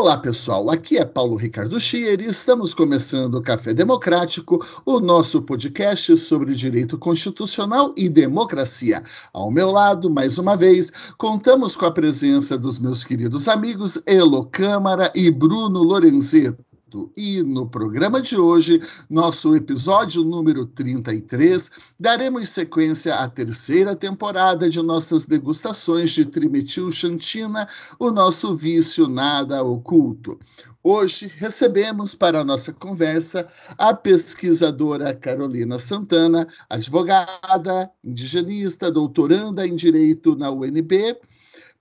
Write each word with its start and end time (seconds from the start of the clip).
Olá, 0.00 0.16
pessoal. 0.16 0.70
Aqui 0.70 0.96
é 0.96 1.04
Paulo 1.04 1.36
Ricardo 1.36 1.80
Schier 1.80 2.20
e 2.20 2.26
estamos 2.26 2.72
começando 2.72 3.34
o 3.34 3.42
Café 3.42 3.74
Democrático, 3.74 4.64
o 4.86 5.00
nosso 5.00 5.42
podcast 5.42 6.16
sobre 6.18 6.54
direito 6.54 6.96
constitucional 6.96 7.92
e 7.98 8.08
democracia. 8.08 9.02
Ao 9.32 9.50
meu 9.50 9.72
lado, 9.72 10.08
mais 10.08 10.38
uma 10.38 10.56
vez, 10.56 11.12
contamos 11.18 11.74
com 11.74 11.84
a 11.84 11.90
presença 11.90 12.56
dos 12.56 12.78
meus 12.78 13.02
queridos 13.02 13.48
amigos 13.48 14.00
Elo 14.06 14.44
Câmara 14.44 15.10
e 15.16 15.32
Bruno 15.32 15.82
Lorenzeto. 15.82 16.67
E 17.14 17.42
no 17.42 17.68
programa 17.68 18.18
de 18.18 18.38
hoje, 18.38 18.80
nosso 19.10 19.54
episódio 19.54 20.24
número 20.24 20.64
33, 20.64 21.70
daremos 22.00 22.48
sequência 22.48 23.16
à 23.16 23.28
terceira 23.28 23.94
temporada 23.94 24.70
de 24.70 24.80
nossas 24.80 25.26
degustações 25.26 26.12
de 26.12 26.24
trimetil 26.24 26.90
chantina, 26.90 27.68
o 27.98 28.10
nosso 28.10 28.56
vício 28.56 29.06
nada 29.06 29.62
oculto. 29.62 30.38
Hoje 30.82 31.30
recebemos 31.36 32.14
para 32.14 32.40
a 32.40 32.44
nossa 32.44 32.72
conversa 32.72 33.46
a 33.76 33.92
pesquisadora 33.92 35.12
Carolina 35.12 35.78
Santana, 35.78 36.46
advogada, 36.70 37.90
indigenista, 38.02 38.90
doutoranda 38.90 39.66
em 39.66 39.76
Direito 39.76 40.34
na 40.36 40.50
UNB 40.50 41.18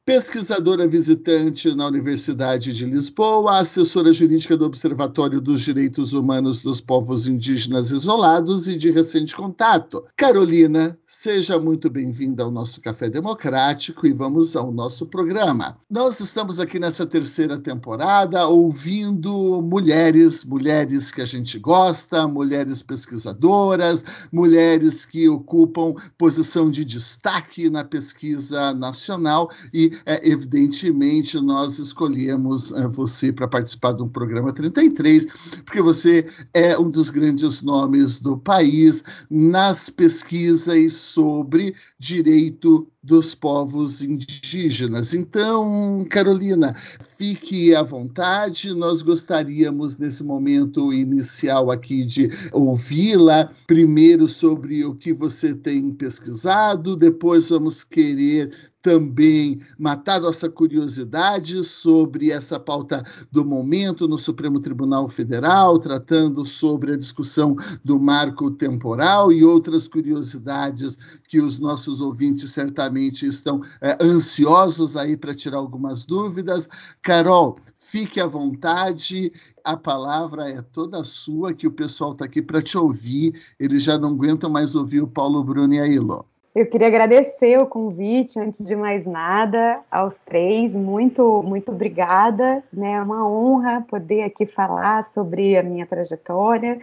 pesquisadora 0.07 0.87
visitante 0.87 1.75
na 1.75 1.85
Universidade 1.85 2.71
de 2.71 2.85
Lisboa, 2.85 3.59
assessora 3.59 4.13
jurídica 4.13 4.55
do 4.55 4.63
Observatório 4.63 5.41
dos 5.41 5.59
Direitos 5.59 6.13
Humanos 6.13 6.61
dos 6.61 6.79
Povos 6.79 7.27
Indígenas 7.27 7.91
Isolados 7.91 8.69
e 8.69 8.77
de 8.77 8.89
recente 8.89 9.35
contato. 9.35 10.05
Carolina, 10.15 10.97
seja 11.05 11.59
muito 11.59 11.89
bem-vinda 11.89 12.41
ao 12.41 12.49
nosso 12.49 12.79
Café 12.79 13.09
Democrático 13.09 14.07
e 14.07 14.13
vamos 14.13 14.55
ao 14.55 14.71
nosso 14.71 15.07
programa. 15.07 15.77
Nós 15.89 16.21
estamos 16.21 16.61
aqui 16.61 16.79
nessa 16.79 17.05
terceira 17.05 17.59
temporada 17.59 18.47
ouvindo 18.47 19.61
mulheres, 19.61 20.45
mulheres 20.45 21.11
que 21.11 21.21
a 21.21 21.25
gente 21.25 21.59
gosta, 21.59 22.25
mulheres 22.25 22.81
pesquisadoras, 22.81 24.29
mulheres 24.31 25.05
que 25.05 25.27
ocupam 25.27 25.93
posição 26.17 26.71
de 26.71 26.85
destaque 26.85 27.69
na 27.69 27.83
pesquisa 27.83 28.73
nacional 28.73 29.49
e 29.73 29.96
é, 30.05 30.29
evidentemente, 30.29 31.39
nós 31.39 31.79
escolhemos 31.79 32.71
é, 32.71 32.87
você 32.87 33.31
para 33.31 33.47
participar 33.47 33.93
de 33.93 34.03
um 34.03 34.09
programa 34.09 34.53
33, 34.53 35.27
porque 35.65 35.81
você 35.81 36.25
é 36.53 36.77
um 36.77 36.89
dos 36.89 37.09
grandes 37.09 37.61
nomes 37.61 38.19
do 38.19 38.37
país 38.37 39.03
nas 39.29 39.89
pesquisas 39.89 40.93
sobre 40.93 41.75
direito 41.99 42.87
dos 43.07 43.33
povos 43.33 44.01
indígenas. 44.01 45.13
Então, 45.13 46.05
Carolina, 46.09 46.73
fique 47.17 47.73
à 47.73 47.81
vontade. 47.81 48.73
Nós 48.73 49.01
gostaríamos, 49.01 49.97
nesse 49.97 50.23
momento 50.25 50.91
inicial 50.91 51.71
aqui, 51.71 52.03
de 52.03 52.29
ouvi-la. 52.51 53.49
Primeiro 53.65 54.27
sobre 54.27 54.83
o 54.83 54.93
que 54.93 55.13
você 55.13 55.55
tem 55.55 55.93
pesquisado, 55.93 56.97
depois 56.97 57.47
vamos 57.47 57.85
querer 57.85 58.51
também 58.87 59.59
matar 59.77 60.21
nossa 60.21 60.49
curiosidade 60.49 61.61
sobre 61.61 62.31
essa 62.31 62.57
pauta 62.57 63.03
do 63.29 63.43
momento 63.43 64.07
no 64.07 64.17
Supremo 64.17 64.61
Tribunal 64.61 65.09
Federal, 65.09 65.77
tratando 65.77 66.45
sobre 66.45 66.93
a 66.93 66.97
discussão 66.97 67.53
do 67.83 67.99
marco 67.99 68.49
temporal 68.49 69.29
e 69.29 69.43
outras 69.43 69.89
curiosidades 69.89 71.19
que 71.27 71.41
os 71.41 71.59
nossos 71.59 71.99
ouvintes 71.99 72.49
certamente 72.51 73.27
estão 73.27 73.59
é, 73.81 73.97
ansiosos 74.01 74.95
aí 74.95 75.17
para 75.17 75.35
tirar 75.35 75.57
algumas 75.57 76.05
dúvidas. 76.05 76.69
Carol, 77.01 77.57
fique 77.77 78.21
à 78.21 78.25
vontade 78.25 79.33
a 79.65 79.75
palavra 79.75 80.49
é 80.49 80.61
toda 80.61 81.03
sua, 81.03 81.53
que 81.53 81.67
o 81.67 81.71
pessoal 81.71 82.13
está 82.13 82.23
aqui 82.23 82.41
para 82.41 82.61
te 82.61 82.77
ouvir. 82.77 83.33
Eles 83.59 83.83
já 83.83 83.97
não 83.97 84.11
aguentam 84.11 84.49
mais 84.49 84.75
ouvir 84.75 85.03
o 85.03 85.07
Paulo 85.09 85.43
Bruno 85.43 85.73
e 85.73 85.79
a. 85.81 86.36
Eu 86.57 86.65
queria 86.65 86.87
agradecer 86.87 87.59
o 87.59 87.67
convite, 87.67 88.39
antes 88.39 88.65
de 88.65 88.75
mais 88.75 89.05
nada, 89.05 89.79
aos 89.91 90.19
três. 90.21 90.75
Muito, 90.75 91.43
muito 91.43 91.71
obrigada. 91.71 92.63
Né? 92.73 92.93
É 92.93 93.01
uma 93.03 93.29
honra 93.29 93.85
poder 93.87 94.23
aqui 94.23 94.43
falar 94.47 95.03
sobre 95.03 95.55
a 95.55 95.61
minha 95.61 95.85
trajetória, 95.85 96.79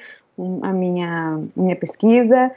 a 0.62 0.72
minha, 0.72 1.40
minha 1.56 1.74
pesquisa. 1.74 2.52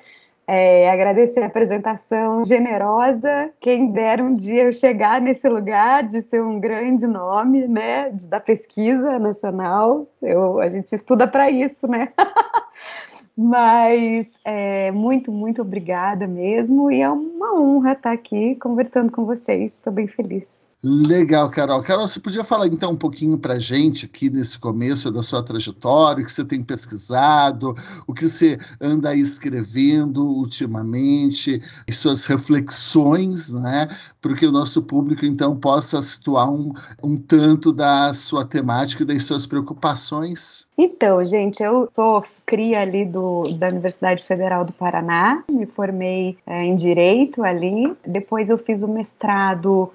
É, 0.46 0.92
agradecer 0.92 1.40
a 1.40 1.48
apresentação 1.48 2.46
generosa. 2.46 3.50
Quem 3.60 3.90
dera 3.90 4.24
um 4.24 4.36
dia 4.36 4.66
eu 4.66 4.72
chegar 4.72 5.20
nesse 5.20 5.50
lugar 5.50 6.04
de 6.04 6.22
ser 6.22 6.44
um 6.44 6.60
grande 6.60 7.08
nome, 7.08 7.68
né, 7.68 8.12
da 8.30 8.40
pesquisa 8.40 9.18
nacional. 9.18 10.06
Eu, 10.22 10.60
a 10.60 10.70
gente 10.70 10.94
estuda 10.94 11.28
para 11.28 11.50
isso, 11.50 11.88
né? 11.88 12.10
Mas 13.38 14.40
é, 14.44 14.92
muito, 14.92 15.32
muito 15.32 15.62
obrigada 15.62 16.26
mesmo. 16.28 16.92
E 16.92 17.02
é 17.02 17.10
uma 17.10 17.54
honra 17.60 17.92
estar 17.94 18.12
aqui 18.12 18.56
conversando 18.56 19.12
com 19.12 19.26
vocês. 19.26 19.74
Estou 19.74 19.94
bem 19.94 20.08
feliz. 20.08 20.68
Legal, 20.84 21.50
Carol. 21.50 21.82
Carol, 21.82 22.08
você 22.08 22.20
podia 22.20 22.44
falar 22.44 22.68
então 22.68 22.92
um 22.92 22.98
pouquinho 22.98 23.40
para 23.40 23.56
a 23.56 23.60
gente 23.60 24.06
aqui 24.06 24.30
nesse 24.30 24.60
começo 24.60 25.10
da 25.10 25.24
sua 25.24 25.42
trajetória, 25.44 26.22
o 26.22 26.26
que 26.26 26.32
você 26.32 26.46
tem 26.46 26.62
pesquisado, 26.62 27.74
o 28.06 28.14
que 28.14 28.28
você 28.28 28.60
anda 28.80 29.16
escrevendo 29.16 30.24
ultimamente, 30.24 31.60
e 31.88 31.92
suas 31.92 32.26
reflexões, 32.26 33.52
né? 33.56 33.88
Para 34.22 34.36
que 34.36 34.46
o 34.46 34.52
nosso 34.52 34.84
público 34.84 35.26
então 35.26 35.56
possa 35.56 36.00
situar 36.00 36.52
um, 36.52 36.72
um 37.02 37.18
tanto 37.18 37.72
da 37.74 38.14
sua 38.14 38.46
temática 38.46 39.02
e 39.02 39.06
das 39.06 39.24
suas 39.24 39.48
preocupações. 39.48 40.68
Então, 40.78 41.26
gente, 41.26 41.64
eu 41.64 41.90
sou 41.96 42.24
cria 42.46 42.82
ali 42.82 43.04
do, 43.04 43.44
da 43.58 43.68
Universidade 43.68 44.24
Federal 44.24 44.64
do 44.64 44.72
Paraná, 44.72 45.44
me 45.50 45.66
formei 45.66 46.38
é, 46.46 46.64
em 46.64 46.76
Direito 46.76 47.44
ali, 47.44 47.94
depois 48.06 48.50
eu 48.50 48.58
fiz 48.58 48.84
o 48.84 48.88
mestrado 48.88 49.92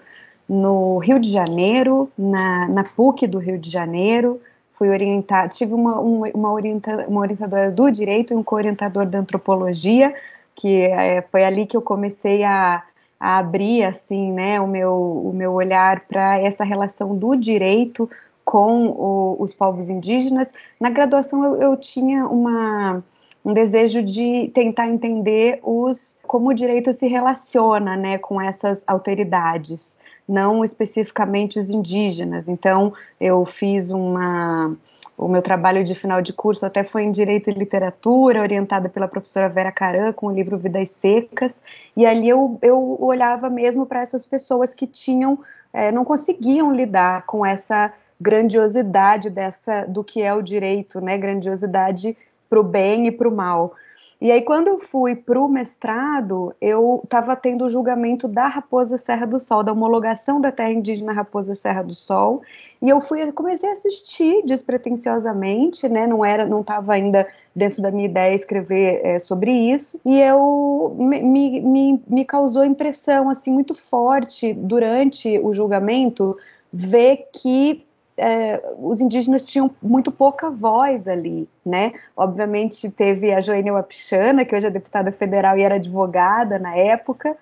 no 0.48 0.98
Rio 0.98 1.19
de 1.19 1.30
Janeiro, 1.30 2.10
na, 2.16 2.69
na 2.69 2.84
PUC 2.84 3.26
do 3.26 3.38
Rio 3.38 3.58
de 3.58 3.70
Janeiro, 3.70 4.41
fui 4.72 4.88
orientada, 4.88 5.48
tive 5.48 5.75
uma, 5.75 6.00
uma, 6.00 6.53
orienta, 6.53 7.06
uma 7.08 7.20
orientadora 7.20 7.70
do 7.70 7.91
direito 7.91 8.32
e 8.32 8.36
um 8.36 8.42
co-orientador 8.42 9.06
da 9.06 9.19
antropologia, 9.19 10.14
que 10.54 10.82
é, 10.82 11.22
foi 11.31 11.44
ali 11.44 11.66
que 11.66 11.76
eu 11.76 11.82
comecei 11.82 12.42
a, 12.42 12.82
a 13.19 13.38
abrir, 13.38 13.84
assim, 13.84 14.32
né, 14.32 14.60
o 14.60 14.66
meu, 14.66 14.92
o 14.92 15.32
meu 15.32 15.52
olhar 15.52 16.00
para 16.00 16.38
essa 16.38 16.64
relação 16.64 17.16
do 17.16 17.36
direito 17.36 18.10
com 18.44 18.88
o, 18.88 19.36
os 19.38 19.54
povos 19.54 19.88
indígenas. 19.88 20.52
Na 20.81 20.91
graduação 20.91 21.44
eu, 21.44 21.62
eu 21.62 21.76
tinha 21.76 22.26
uma 22.26 23.02
um 23.44 23.52
desejo 23.52 24.02
de 24.02 24.52
tentar 24.54 24.86
entender 24.86 25.58
os 25.64 26.16
como 26.22 26.50
o 26.50 26.54
direito 26.54 26.92
se 26.92 27.08
relaciona, 27.08 27.97
né, 27.97 28.16
com 28.19 28.41
essas 28.41 28.84
alteridades 28.86 29.97
não 30.28 30.64
especificamente 30.64 31.58
os 31.58 31.70
indígenas. 31.70 32.48
Então, 32.48 32.92
eu 33.20 33.44
fiz 33.44 33.90
uma. 33.90 34.76
O 35.16 35.28
meu 35.28 35.42
trabalho 35.42 35.84
de 35.84 35.94
final 35.94 36.22
de 36.22 36.32
curso 36.32 36.64
até 36.64 36.82
foi 36.82 37.02
em 37.02 37.12
Direito 37.12 37.48
e 37.48 37.52
Literatura, 37.52 38.40
orientada 38.40 38.88
pela 38.88 39.06
professora 39.06 39.48
Vera 39.48 39.70
Caran, 39.70 40.12
com 40.12 40.26
o 40.26 40.32
livro 40.32 40.58
Vidas 40.58 40.90
Secas, 40.90 41.62
e 41.96 42.04
ali 42.04 42.28
eu, 42.28 42.58
eu 42.62 42.96
olhava 42.98 43.48
mesmo 43.50 43.86
para 43.86 44.00
essas 44.00 44.26
pessoas 44.26 44.74
que 44.74 44.86
tinham, 44.86 45.38
é, 45.72 45.92
não 45.92 46.04
conseguiam 46.04 46.72
lidar 46.72 47.24
com 47.26 47.44
essa 47.44 47.92
grandiosidade 48.20 49.28
dessa 49.28 49.82
do 49.82 50.02
que 50.02 50.22
é 50.22 50.32
o 50.32 50.40
direito, 50.40 51.00
né? 51.00 51.18
Grandiosidade 51.18 52.16
para 52.48 52.60
o 52.60 52.62
bem 52.62 53.06
e 53.06 53.12
para 53.12 53.28
o 53.28 53.32
mal. 53.32 53.74
E 54.22 54.30
aí, 54.30 54.40
quando 54.40 54.68
eu 54.68 54.78
fui 54.78 55.16
para 55.16 55.40
o 55.40 55.48
mestrado, 55.48 56.54
eu 56.60 57.00
estava 57.02 57.34
tendo 57.34 57.64
o 57.64 57.68
julgamento 57.68 58.28
da 58.28 58.46
Raposa 58.46 58.96
Serra 58.96 59.26
do 59.26 59.40
Sol, 59.40 59.64
da 59.64 59.72
homologação 59.72 60.40
da 60.40 60.52
terra 60.52 60.70
indígena 60.70 61.12
Raposa 61.12 61.56
Serra 61.56 61.82
do 61.82 61.92
Sol, 61.92 62.40
e 62.80 62.88
eu 62.88 63.00
fui, 63.00 63.32
comecei 63.32 63.68
a 63.68 63.72
assistir 63.72 64.44
despretensiosamente, 64.44 65.88
né? 65.88 66.06
Não 66.06 66.24
era, 66.24 66.46
não 66.46 66.60
estava 66.60 66.92
ainda 66.92 67.26
dentro 67.52 67.82
da 67.82 67.90
minha 67.90 68.04
ideia 68.04 68.32
escrever 68.32 69.00
é, 69.02 69.19
sobre 69.19 69.50
isso, 69.50 70.00
e 70.04 70.20
eu 70.20 70.94
me, 70.96 71.60
me, 71.60 72.02
me 72.06 72.25
causou 72.25 72.64
impressão 72.64 73.28
assim 73.28 73.52
muito 73.52 73.75
forte 73.75 74.54
durante 74.54 75.36
o 75.40 75.52
julgamento 75.52 76.36
ver 76.72 77.28
que 77.32 77.84
é, 78.17 78.62
os 78.79 79.00
indígenas 79.00 79.47
tinham 79.47 79.70
muito 79.82 80.11
pouca 80.12 80.50
voz 80.50 81.09
ali, 81.09 81.49
né? 81.64 81.93
Obviamente 82.17 82.91
teve 82.91 83.32
a 83.32 83.41
Joênia 83.41 83.73
Wapichana, 83.73 84.44
que 84.44 84.55
hoje 84.55 84.67
é 84.67 84.70
deputada 84.70 85.11
federal 85.11 85.56
e 85.56 85.62
era 85.62 85.76
advogada 85.76 86.59
na 86.59 86.76
época, 86.76 87.37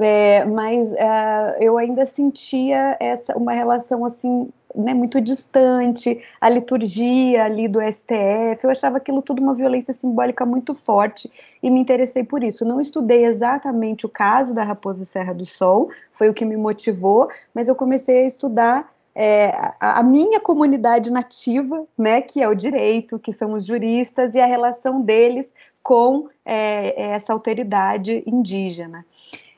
é, 0.00 0.44
mas 0.44 0.92
é, 0.92 1.58
eu 1.60 1.78
ainda 1.78 2.06
sentia 2.06 2.96
essa 3.00 3.36
uma 3.36 3.52
relação 3.52 4.04
assim 4.04 4.48
né, 4.74 4.94
muito 4.94 5.20
distante, 5.20 6.20
a 6.40 6.48
liturgia 6.48 7.44
ali 7.44 7.66
do 7.68 7.80
STF, 7.80 8.62
eu 8.62 8.70
achava 8.70 8.98
aquilo 8.98 9.22
tudo 9.22 9.42
uma 9.42 9.54
violência 9.54 9.94
simbólica 9.94 10.44
muito 10.44 10.74
forte 10.74 11.30
e 11.62 11.70
me 11.70 11.80
interessei 11.80 12.22
por 12.22 12.42
isso. 12.42 12.64
Não 12.64 12.80
estudei 12.80 13.24
exatamente 13.24 14.06
o 14.06 14.08
caso 14.08 14.54
da 14.54 14.62
Raposa 14.62 15.04
Serra 15.04 15.32
do 15.32 15.46
Sol, 15.46 15.90
foi 16.10 16.28
o 16.28 16.34
que 16.34 16.44
me 16.44 16.56
motivou, 16.56 17.28
mas 17.54 17.68
eu 17.68 17.74
comecei 17.74 18.22
a 18.22 18.26
estudar 18.26 18.92
é, 19.20 19.50
a, 19.80 20.00
minha 20.00 20.38
comunidade 20.38 21.10
nativa, 21.10 21.84
né, 21.98 22.20
que 22.20 22.40
é 22.40 22.46
o 22.46 22.54
direito, 22.54 23.18
que 23.18 23.32
são 23.32 23.52
os 23.54 23.66
juristas, 23.66 24.36
e 24.36 24.40
a 24.40 24.46
relação 24.46 25.02
deles 25.02 25.52
com 25.82 26.28
é, 26.44 27.10
essa 27.14 27.32
alteridade 27.32 28.22
indígena. 28.24 29.04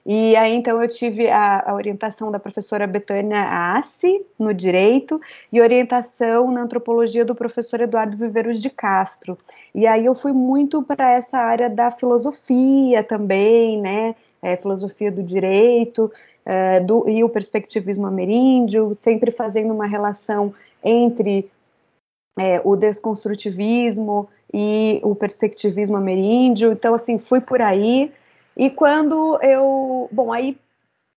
E 0.07 0.35
aí, 0.35 0.55
então, 0.55 0.83
eu 0.83 0.89
tive 0.89 1.29
a, 1.29 1.71
a, 1.71 1.75
orientação 1.75 2.33
da 2.33 2.39
professora 2.39 2.87
Betânia 2.87 3.75
Assi, 3.77 4.25
no 4.39 4.55
Direito, 4.55 5.21
e 5.53 5.61
orientação 5.61 6.51
na 6.51 6.63
Antropologia 6.63 7.23
do 7.23 7.35
professor 7.35 7.83
Eduardo 7.83 8.17
Viveiros 8.17 8.63
de 8.63 8.71
Castro. 8.71 9.37
E 9.75 9.87
aí 9.87 10.07
eu 10.07 10.15
fui 10.15 10.33
muito 10.33 10.83
para 10.83 11.11
essa 11.11 11.37
área 11.37 11.69
da 11.69 11.91
filosofia 11.91 13.05
também, 13.05 13.79
né, 13.79 14.15
é, 14.43 14.57
filosofia 14.57 15.13
do 15.13 15.23
direito, 15.23 16.11
é, 16.45 16.81
do, 16.81 17.09
e 17.09 17.23
o 17.23 17.29
perspectivismo 17.29 18.07
ameríndio, 18.07 18.95
sempre 18.95 19.31
fazendo 19.31 19.73
uma 19.73 19.87
relação 19.87 20.55
entre 20.83 21.51
é, 22.39 22.61
o 22.65 22.77
desconstrutivismo 22.77 24.29
e 24.53 25.01
o 25.03 25.15
perspectivismo 25.15 25.97
ameríndio. 25.97 26.73
Então, 26.73 26.95
assim, 26.95 27.19
fui 27.19 27.41
por 27.41 27.61
aí. 27.61 28.13
E 28.57 28.71
quando 28.71 29.39
eu. 29.43 30.09
Bom, 30.11 30.33
aí 30.33 30.59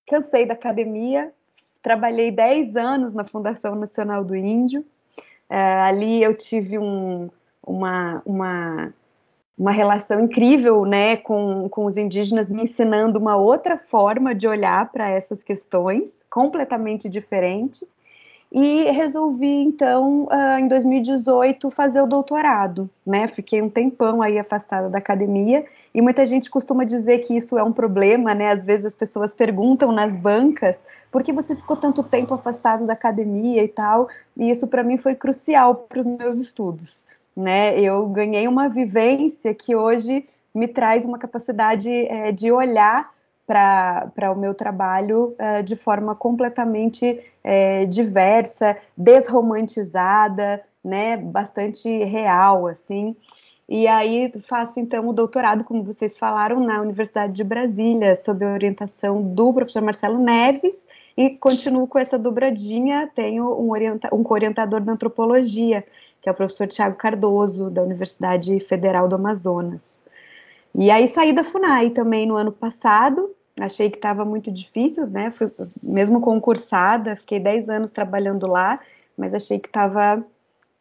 cansei 0.08 0.46
da 0.46 0.54
academia, 0.54 1.32
trabalhei 1.82 2.32
10 2.32 2.76
anos 2.76 3.14
na 3.14 3.24
Fundação 3.24 3.76
Nacional 3.76 4.24
do 4.24 4.36
Índio. 4.36 4.86
É, 5.50 5.82
ali 5.82 6.22
eu 6.22 6.36
tive 6.36 6.78
um, 6.80 7.30
uma, 7.66 8.22
uma, 8.26 8.94
uma 9.58 9.72
relação 9.72 10.22
incrível 10.22 10.86
né, 10.86 11.16
com, 11.16 11.68
com 11.70 11.86
os 11.86 11.98
indígenas, 11.98 12.50
me 12.50 12.64
ensinando 12.64 13.20
uma 13.20 13.36
outra 13.36 13.78
forma 13.78 14.34
de 14.34 14.48
olhar 14.48 14.92
para 14.92 15.10
essas 15.10 15.44
questões, 15.44 16.26
completamente 16.30 17.08
diferente 17.08 17.88
e 18.54 18.84
resolvi 18.92 19.48
então 19.48 20.26
uh, 20.26 20.60
em 20.60 20.68
2018 20.68 21.72
fazer 21.72 22.00
o 22.02 22.06
doutorado, 22.06 22.88
né? 23.04 23.28
Fiquei 23.28 23.60
um 23.60 23.70
tempão 23.70 24.22
aí 24.22 24.38
afastada 24.38 24.88
da 24.92 25.00
academia 25.00 25.66
e 25.92 26.00
muita 26.04 26.24
gente 26.24 26.52
costuma 26.52 26.84
dizer 26.84 27.18
que 27.20 27.36
isso 27.36 27.58
é 27.58 27.64
um 27.64 27.74
problema, 27.74 28.36
né? 28.36 28.52
Às 28.52 28.64
vezes 28.64 28.86
as 28.86 28.94
pessoas 28.94 29.34
perguntam 29.34 29.92
nas 29.92 30.16
bancas 30.16 30.86
por 31.12 31.24
que 31.24 31.34
você 31.34 31.56
ficou 31.56 31.76
tanto 31.76 32.04
tempo 32.04 32.36
afastado 32.36 32.86
da 32.86 32.94
academia 32.94 33.64
e 33.64 33.68
tal, 33.68 34.08
e 34.38 34.52
isso 34.52 34.68
para 34.68 34.84
mim 34.84 35.00
foi 35.00 35.16
crucial 35.16 35.74
para 35.74 36.02
os 36.02 36.06
meus 36.06 36.36
estudos, 36.36 37.03
né? 37.36 37.80
Eu 37.80 38.08
ganhei 38.08 38.48
uma 38.48 38.70
vivência 38.70 39.54
que 39.54 39.76
hoje 39.76 40.28
me 40.54 40.68
traz 40.68 41.06
uma 41.06 41.18
capacidade 41.18 41.90
é, 41.90 42.32
de 42.32 42.52
olhar 42.52 43.12
para 43.46 44.32
o 44.32 44.36
meu 44.36 44.54
trabalho 44.54 45.36
uh, 45.38 45.62
de 45.64 45.76
forma 45.76 46.16
completamente 46.16 47.20
uh, 47.44 47.88
diversa, 47.88 48.78
desromantizada, 48.96 50.64
né, 50.84 51.18
bastante 51.18 52.04
real, 52.04 52.68
assim. 52.68 53.16
E 53.68 53.88
aí 53.88 54.32
faço 54.42 54.80
então 54.80 55.08
o 55.08 55.14
doutorado, 55.14 55.64
como 55.64 55.84
vocês 55.84 56.18
falaram, 56.18 56.60
na 56.60 56.82
Universidade 56.82 57.34
de 57.34 57.44
Brasília, 57.44 58.16
sob 58.16 58.44
a 58.46 58.54
orientação 58.54 59.22
do 59.22 59.54
professor 59.54 59.82
Marcelo 59.82 60.20
Neves, 60.20 60.86
e 61.16 61.32
continuo 61.38 61.88
com 61.88 62.00
essa 62.00 62.18
dobradinha, 62.18 63.10
tenho 63.14 63.46
um, 63.60 63.72
orienta 63.72 64.14
um 64.14 64.24
co-orientador 64.24 64.82
da 64.82 64.92
antropologia, 64.92 65.86
que 66.24 66.30
é 66.30 66.32
o 66.32 66.36
professor 66.36 66.68
Tiago 66.68 66.96
Cardoso, 66.96 67.70
da 67.70 67.84
Universidade 67.84 68.58
Federal 68.62 69.10
do 69.10 69.16
Amazonas. 69.16 70.02
E 70.74 70.90
aí 70.90 71.06
saí 71.06 71.34
da 71.34 71.44
FUNAI 71.44 71.90
também 71.90 72.26
no 72.26 72.38
ano 72.38 72.52
passado, 72.52 73.36
achei 73.60 73.90
que 73.90 73.98
estava 73.98 74.24
muito 74.24 74.50
difícil, 74.50 75.06
né? 75.06 75.30
Fui 75.30 75.52
mesmo 75.84 76.22
concursada, 76.22 77.18
fiquei 77.18 77.42
10 77.42 77.70
anos 77.70 77.92
trabalhando 77.92 78.48
lá, 78.48 78.80
mas 79.18 79.36
achei 79.36 79.60
que 79.60 79.68
estava 79.68 80.26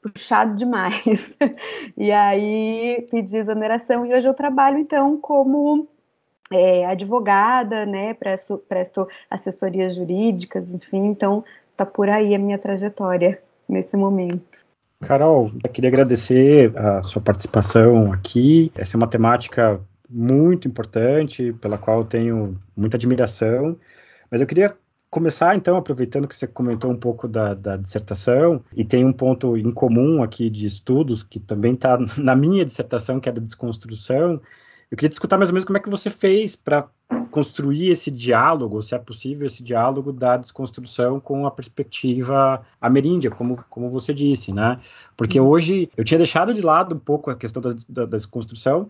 puxado 0.00 0.54
demais. 0.54 1.36
e 1.98 2.12
aí 2.12 3.04
pedi 3.10 3.36
exoneração 3.36 4.06
e 4.06 4.14
hoje 4.14 4.28
eu 4.28 4.34
trabalho 4.34 4.78
então 4.78 5.18
como 5.18 5.88
é, 6.52 6.86
advogada, 6.86 7.84
né? 7.84 8.14
Presto, 8.14 8.58
presto 8.68 9.08
assessorias 9.28 9.96
jurídicas, 9.96 10.72
enfim, 10.72 11.06
então 11.06 11.44
tá 11.76 11.84
por 11.84 12.08
aí 12.08 12.32
a 12.32 12.38
minha 12.38 12.58
trajetória 12.58 13.42
nesse 13.68 13.96
momento. 13.96 14.71
Carol, 15.02 15.50
eu 15.62 15.70
queria 15.70 15.88
agradecer 15.88 16.72
a 16.78 17.02
sua 17.02 17.20
participação 17.20 18.12
aqui. 18.12 18.72
Essa 18.74 18.96
é 18.96 18.98
uma 18.98 19.08
temática 19.08 19.80
muito 20.08 20.68
importante, 20.68 21.52
pela 21.54 21.76
qual 21.76 21.98
eu 21.98 22.04
tenho 22.04 22.58
muita 22.76 22.96
admiração. 22.96 23.76
Mas 24.30 24.40
eu 24.40 24.46
queria 24.46 24.76
começar, 25.10 25.56
então, 25.56 25.76
aproveitando 25.76 26.26
que 26.26 26.36
você 26.36 26.46
comentou 26.46 26.90
um 26.90 26.96
pouco 26.96 27.28
da, 27.28 27.52
da 27.52 27.76
dissertação, 27.76 28.64
e 28.74 28.84
tem 28.84 29.04
um 29.04 29.12
ponto 29.12 29.56
em 29.56 29.70
comum 29.70 30.22
aqui 30.22 30.48
de 30.48 30.66
estudos, 30.66 31.22
que 31.22 31.40
também 31.40 31.74
está 31.74 31.98
na 32.16 32.34
minha 32.34 32.64
dissertação, 32.64 33.20
que 33.20 33.28
é 33.28 33.32
da 33.32 33.40
desconstrução. 33.42 34.40
Eu 34.90 34.96
queria 34.96 35.10
discutir 35.10 35.36
mais 35.36 35.50
ou 35.50 35.54
menos 35.54 35.64
como 35.64 35.76
é 35.76 35.80
que 35.80 35.90
você 35.90 36.08
fez 36.08 36.54
para 36.54 36.88
construir 37.32 37.88
esse 37.88 38.10
diálogo, 38.10 38.80
se 38.82 38.94
é 38.94 38.98
possível, 38.98 39.46
esse 39.46 39.62
diálogo 39.62 40.12
da 40.12 40.36
desconstrução 40.36 41.18
com 41.18 41.46
a 41.46 41.50
perspectiva 41.50 42.64
ameríndia, 42.80 43.30
como, 43.30 43.64
como 43.70 43.88
você 43.88 44.12
disse, 44.12 44.52
né? 44.52 44.78
Porque 45.16 45.40
uhum. 45.40 45.48
hoje 45.48 45.90
eu 45.96 46.04
tinha 46.04 46.18
deixado 46.18 46.52
de 46.54 46.60
lado 46.60 46.94
um 46.94 46.98
pouco 46.98 47.30
a 47.30 47.34
questão 47.34 47.60
da, 47.60 47.70
da, 47.88 48.04
da 48.04 48.16
desconstrução, 48.16 48.88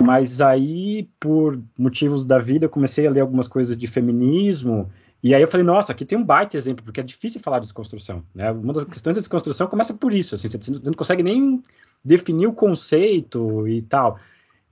mas 0.00 0.40
aí, 0.40 1.08
por 1.18 1.60
motivos 1.76 2.24
da 2.24 2.38
vida, 2.38 2.64
eu 2.64 2.70
comecei 2.70 3.06
a 3.06 3.10
ler 3.10 3.20
algumas 3.20 3.48
coisas 3.48 3.76
de 3.76 3.86
feminismo, 3.86 4.88
e 5.22 5.34
aí 5.34 5.42
eu 5.42 5.48
falei, 5.48 5.66
nossa, 5.66 5.92
aqui 5.92 6.04
tem 6.04 6.16
um 6.16 6.24
baita 6.24 6.56
exemplo, 6.56 6.84
porque 6.84 7.00
é 7.00 7.02
difícil 7.02 7.40
falar 7.40 7.58
de 7.58 7.66
desconstrução, 7.66 8.24
né? 8.34 8.50
Uma 8.52 8.72
das 8.72 8.84
questões 8.84 9.14
da 9.14 9.20
desconstrução 9.20 9.66
começa 9.66 9.92
por 9.92 10.14
isso, 10.14 10.34
assim, 10.34 10.48
você 10.48 10.70
não 10.70 10.94
consegue 10.94 11.22
nem 11.22 11.62
definir 12.04 12.46
o 12.46 12.54
conceito 12.54 13.68
e 13.68 13.82
tal. 13.82 14.18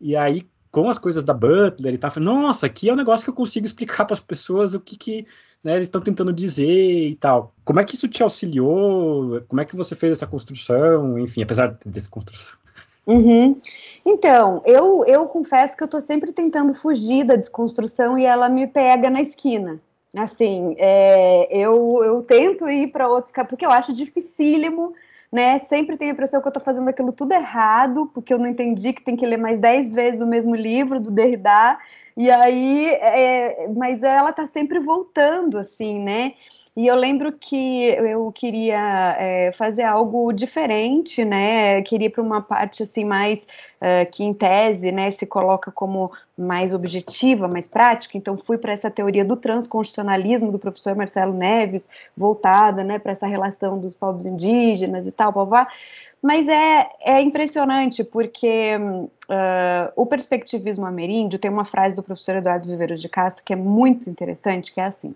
E 0.01 0.17
aí, 0.17 0.49
com 0.71 0.89
as 0.89 0.99
coisas 0.99 1.25
da 1.25 1.33
Butler 1.33 1.95
e 1.95 1.99
tal, 1.99 2.11
falei, 2.11 2.29
nossa, 2.29 2.67
aqui 2.67 2.89
é 2.89 2.93
um 2.93 2.97
negócio 2.97 3.25
que 3.25 3.31
eu 3.31 3.35
consigo 3.35 3.67
explicar 3.67 4.05
para 4.05 4.15
as 4.15 4.21
pessoas 4.21 4.75
o 4.75 4.81
que, 4.81 4.97
que 4.97 5.27
né, 5.63 5.75
eles 5.75 5.87
estão 5.87 6.01
tentando 6.01 6.33
dizer 6.33 7.09
e 7.09 7.15
tal. 7.17 7.55
Como 7.65 7.81
é 7.81 7.85
que 7.85 7.95
isso 7.95 8.09
te 8.09 8.23
auxiliou? 8.23 9.41
Como 9.49 9.61
é 9.61 9.65
que 9.65 9.77
você 9.77 9.95
fez 9.95 10.13
essa 10.13 10.27
construção? 10.27 11.19
Enfim, 11.19 11.43
apesar 11.43 11.77
dessa 11.85 12.09
construção. 12.09 12.57
Uhum. 13.07 13.59
Então, 14.05 14.63
eu, 14.67 15.03
eu 15.07 15.27
confesso 15.27 15.75
que 15.75 15.83
eu 15.83 15.87
estou 15.87 16.01
sempre 16.01 16.31
tentando 16.31 16.75
fugir 16.75 17.25
da 17.25 17.37
desconstrução 17.37 18.19
e 18.19 18.25
ela 18.25 18.51
me 18.51 18.67
pega 18.67 19.09
na 19.09 19.23
esquina. 19.23 19.81
Assim, 20.15 20.75
é, 20.79 21.49
eu, 21.57 22.03
eu 22.05 22.23
tento 22.23 22.69
ir 22.69 22.89
para 22.89 23.09
outros 23.09 23.33
porque 23.49 23.65
eu 23.65 23.71
acho 23.71 23.93
dificílimo, 23.93 24.95
né? 25.33 25.59
Sempre 25.59 25.97
tenho 25.97 26.11
a 26.11 26.15
impressão 26.15 26.41
que 26.41 26.47
eu 26.47 26.51
estou 26.51 26.63
fazendo 26.63 26.89
aquilo 26.89 27.13
tudo 27.13 27.33
errado, 27.33 28.11
porque 28.13 28.33
eu 28.33 28.39
não 28.39 28.47
entendi 28.47 28.93
que 28.93 29.03
tem 29.03 29.17
que 29.17 29.27
ler 29.27 29.37
mais 29.37 29.59
dez 29.59 29.91
vezes 29.91 30.21
o 30.21 30.27
mesmo 30.27 30.55
livro 30.55 31.01
do 31.01 31.11
Derrida, 31.11 31.79
e 32.17 32.31
aí, 32.31 32.87
é, 32.87 33.69
mas 33.69 34.03
ela 34.03 34.31
está 34.31 34.47
sempre 34.47 34.81
voltando, 34.81 35.57
assim, 35.57 36.01
né? 36.01 36.35
E 36.79 36.87
eu 36.87 36.95
lembro 36.95 37.33
que 37.33 37.87
eu 37.89 38.31
queria 38.31 39.17
é, 39.19 39.51
fazer 39.51 39.83
algo 39.83 40.33
diferente, 40.33 41.25
né? 41.25 41.83
Queria 41.83 42.09
para 42.09 42.23
uma 42.23 42.41
parte 42.41 42.85
assim 42.85 43.05
mais 43.05 43.49
uh, 43.83 44.09
que 44.13 44.23
em 44.23 44.33
tese, 44.33 44.93
né, 44.93 45.11
se 45.11 45.27
coloca 45.27 45.73
como 45.73 46.13
mais 46.39 46.73
objetiva, 46.73 47.49
mais 47.49 47.67
prática. 47.67 48.17
Então 48.17 48.39
fui 48.39 48.59
para 48.59 48.73
essa 48.73 48.89
teoria 48.89 49.25
do 49.25 49.35
transconstitucionalismo 49.37 50.53
do 50.53 50.59
professor 50.61 50.95
Marcelo 50.95 51.35
Neves, 51.35 51.91
voltada, 52.17 52.85
né, 52.85 53.01
para 53.01 53.11
essa 53.11 53.27
relação 53.27 53.81
dos 53.81 53.93
povos 53.93 54.25
indígenas 54.25 55.05
e 55.05 55.11
tal, 55.11 55.33
blá, 55.33 55.67
Mas 56.23 56.47
é, 56.47 56.89
é 57.01 57.21
impressionante 57.21 58.05
porque 58.05 58.77
uh, 58.77 59.93
o 59.97 60.07
perspectivismo 60.07 60.87
ameríndio 60.87 61.41
tem 61.41 61.51
uma 61.51 61.65
frase 61.65 61.97
do 61.97 62.05
professor 62.05 62.37
Eduardo 62.37 62.69
Viveiros 62.69 63.01
de 63.01 63.09
Castro 63.09 63.43
que 63.45 63.53
é 63.53 63.57
muito 63.57 64.09
interessante, 64.09 64.73
que 64.73 64.81
é 64.81 64.85
assim 64.85 65.13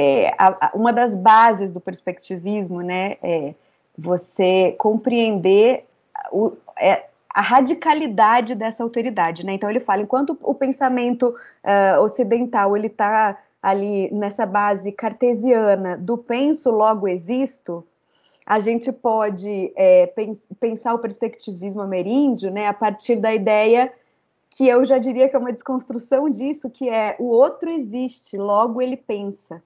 é, 0.00 0.32
a, 0.38 0.68
a, 0.68 0.70
uma 0.74 0.92
das 0.92 1.16
bases 1.16 1.72
do 1.72 1.80
perspectivismo, 1.80 2.82
né, 2.82 3.16
é 3.20 3.52
você 3.96 4.76
compreender 4.78 5.86
o, 6.30 6.52
é, 6.78 7.06
a 7.34 7.40
radicalidade 7.40 8.54
dessa 8.54 8.84
alteridade, 8.84 9.44
né? 9.44 9.54
Então 9.54 9.68
ele 9.68 9.80
fala, 9.80 10.02
enquanto 10.02 10.38
o 10.40 10.54
pensamento 10.54 11.34
uh, 11.64 12.00
ocidental 12.00 12.76
ele 12.76 12.86
está 12.86 13.36
ali 13.60 14.08
nessa 14.12 14.46
base 14.46 14.92
cartesiana 14.92 15.96
do 15.96 16.16
penso 16.16 16.70
logo 16.70 17.08
existo, 17.08 17.84
a 18.46 18.60
gente 18.60 18.92
pode 18.92 19.72
é, 19.74 20.06
pens 20.06 20.48
pensar 20.60 20.94
o 20.94 21.00
perspectivismo 21.00 21.82
ameríndio, 21.82 22.52
né, 22.52 22.68
a 22.68 22.72
partir 22.72 23.16
da 23.16 23.34
ideia 23.34 23.92
que 24.48 24.68
eu 24.68 24.84
já 24.84 24.96
diria 24.96 25.28
que 25.28 25.34
é 25.34 25.38
uma 25.40 25.52
desconstrução 25.52 26.30
disso, 26.30 26.70
que 26.70 26.88
é 26.88 27.16
o 27.18 27.24
outro 27.24 27.68
existe, 27.68 28.36
logo 28.36 28.80
ele 28.80 28.96
pensa 28.96 29.60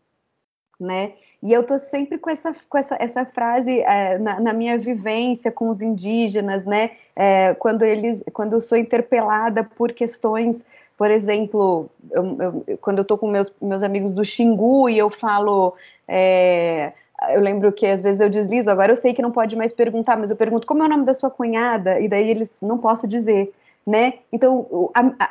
né? 0.83 1.13
E 1.43 1.53
eu 1.53 1.63
tô 1.63 1.79
sempre 1.79 2.19
com 2.19 2.29
essa, 2.29 2.55
com 2.69 2.77
essa, 2.77 2.97
essa 3.01 3.25
frase 3.25 3.81
é, 3.81 4.19
na, 4.19 4.41
na, 4.41 4.53
minha 4.53 4.77
vivência 4.77 5.51
com 5.51 5.69
os 5.69 5.81
indígenas, 5.81 6.65
né? 6.65 6.91
É, 7.15 7.55
quando 7.55 7.83
eles, 7.83 8.23
quando 8.33 8.55
eu 8.55 8.61
sou 8.61 8.77
interpelada 8.77 9.65
por 9.65 9.93
questões, 9.93 10.67
por 10.97 11.11
exemplo, 11.11 11.89
eu, 12.11 12.37
eu, 12.67 12.79
quando 12.79 12.99
eu 12.99 13.05
tô 13.05 13.17
com 13.17 13.29
meus, 13.29 13.53
meus 13.61 13.83
amigos 13.83 14.13
do 14.13 14.25
Xingu 14.25 14.89
e 14.89 14.99
eu 14.99 15.09
falo 15.09 15.75
é, 16.07 16.93
eu 17.31 17.41
lembro 17.41 17.73
que 17.73 17.87
às 17.87 18.03
vezes 18.03 18.21
eu 18.21 18.29
deslizo, 18.29 18.71
agora 18.71 18.93
eu 18.93 18.97
sei 18.97 19.15
que 19.15 19.23
não 19.23 19.31
pode 19.31 19.57
mais 19.57 19.73
perguntar, 19.73 20.17
mas 20.17 20.31
eu 20.31 20.37
pergunto 20.37 20.67
como 20.67 20.83
é 20.83 20.87
o 20.87 20.89
nome 20.89 21.05
da 21.05 21.15
sua 21.15 21.31
cunhada, 21.31 22.01
e 22.01 22.09
daí 22.09 22.29
eles 22.29 22.57
não 22.61 22.79
posso 22.79 23.07
dizer, 23.07 23.53
né? 23.87 24.15
Então, 24.33 24.91
a, 24.95 25.25
a, 25.25 25.31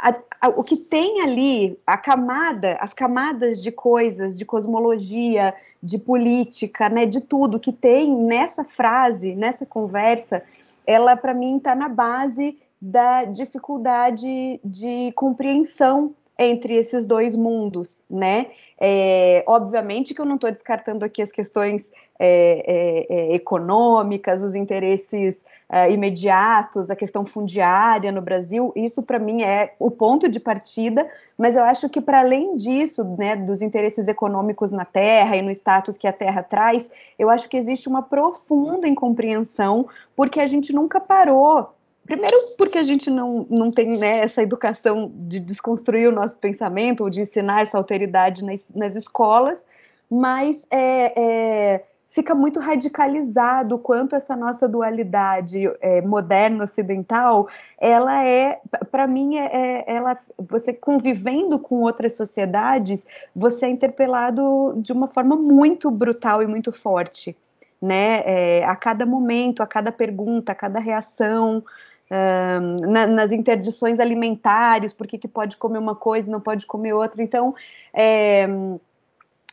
a, 0.00 0.48
o 0.48 0.64
que 0.64 0.76
tem 0.76 1.20
ali, 1.20 1.78
a 1.86 1.96
camada, 1.96 2.76
as 2.80 2.94
camadas 2.94 3.62
de 3.62 3.70
coisas, 3.70 4.38
de 4.38 4.44
cosmologia, 4.44 5.54
de 5.82 5.98
política, 5.98 6.88
né, 6.88 7.04
de 7.06 7.20
tudo 7.20 7.60
que 7.60 7.72
tem 7.72 8.16
nessa 8.16 8.64
frase, 8.64 9.34
nessa 9.34 9.66
conversa, 9.66 10.42
ela 10.86 11.16
para 11.16 11.34
mim 11.34 11.58
está 11.58 11.74
na 11.74 11.88
base 11.88 12.58
da 12.80 13.24
dificuldade 13.24 14.58
de 14.64 15.12
compreensão 15.12 16.14
entre 16.42 16.74
esses 16.74 17.04
dois 17.04 17.36
mundos, 17.36 18.02
né? 18.08 18.46
É, 18.80 19.44
obviamente 19.46 20.14
que 20.14 20.20
eu 20.22 20.24
não 20.24 20.36
estou 20.36 20.50
descartando 20.50 21.04
aqui 21.04 21.20
as 21.20 21.30
questões 21.30 21.92
é, 22.18 23.06
é, 23.08 23.14
é 23.14 23.34
econômicas, 23.34 24.42
os 24.42 24.54
interesses 24.54 25.44
é, 25.68 25.92
imediatos, 25.92 26.90
a 26.90 26.96
questão 26.96 27.26
fundiária 27.26 28.10
no 28.10 28.22
Brasil, 28.22 28.72
isso 28.74 29.02
para 29.02 29.18
mim 29.18 29.42
é 29.42 29.74
o 29.78 29.90
ponto 29.90 30.30
de 30.30 30.40
partida, 30.40 31.06
mas 31.36 31.56
eu 31.56 31.64
acho 31.64 31.90
que 31.90 32.00
para 32.00 32.20
além 32.20 32.56
disso, 32.56 33.04
né, 33.18 33.36
dos 33.36 33.60
interesses 33.60 34.08
econômicos 34.08 34.72
na 34.72 34.86
terra 34.86 35.36
e 35.36 35.42
no 35.42 35.50
status 35.50 35.98
que 35.98 36.08
a 36.08 36.12
terra 36.12 36.42
traz, 36.42 36.90
eu 37.18 37.28
acho 37.28 37.50
que 37.50 37.56
existe 37.58 37.86
uma 37.86 38.02
profunda 38.02 38.88
incompreensão, 38.88 39.86
porque 40.16 40.40
a 40.40 40.46
gente 40.46 40.72
nunca 40.72 40.98
parou 40.98 41.68
Primeiro, 42.10 42.36
porque 42.58 42.76
a 42.76 42.82
gente 42.82 43.08
não, 43.08 43.46
não 43.48 43.70
tem 43.70 43.96
né, 43.96 44.18
essa 44.18 44.42
educação 44.42 45.12
de 45.14 45.38
desconstruir 45.38 46.08
o 46.08 46.12
nosso 46.12 46.36
pensamento, 46.38 47.04
ou 47.04 47.08
de 47.08 47.20
ensinar 47.20 47.62
essa 47.62 47.78
alteridade 47.78 48.44
nas, 48.44 48.68
nas 48.74 48.96
escolas, 48.96 49.64
mas 50.10 50.66
é, 50.72 51.12
é, 51.16 51.84
fica 52.08 52.34
muito 52.34 52.58
radicalizado 52.58 53.78
quanto 53.78 54.16
essa 54.16 54.34
nossa 54.34 54.66
dualidade 54.66 55.70
é, 55.80 56.02
moderna 56.02 56.64
ocidental, 56.64 57.46
ela 57.78 58.26
é, 58.26 58.60
para 58.90 59.06
mim, 59.06 59.36
é, 59.36 59.44
é, 59.44 59.84
ela, 59.86 60.18
você 60.36 60.72
convivendo 60.72 61.60
com 61.60 61.76
outras 61.82 62.16
sociedades, 62.16 63.06
você 63.36 63.66
é 63.66 63.70
interpelado 63.70 64.74
de 64.78 64.92
uma 64.92 65.06
forma 65.06 65.36
muito 65.36 65.92
brutal 65.92 66.42
e 66.42 66.46
muito 66.48 66.72
forte, 66.72 67.36
né? 67.80 68.24
É, 68.26 68.64
a 68.64 68.74
cada 68.74 69.06
momento, 69.06 69.62
a 69.62 69.66
cada 69.66 69.92
pergunta, 69.92 70.50
a 70.50 70.56
cada 70.56 70.80
reação 70.80 71.62
na, 72.10 73.06
nas 73.06 73.32
interdições 73.32 74.00
alimentares, 74.00 74.92
por 74.92 75.06
que, 75.06 75.28
pode 75.28 75.56
comer 75.56 75.78
uma 75.78 75.94
coisa 75.94 76.28
e 76.28 76.32
não 76.32 76.40
pode 76.40 76.66
comer 76.66 76.92
outra. 76.92 77.22
Então, 77.22 77.54
é, 77.94 78.48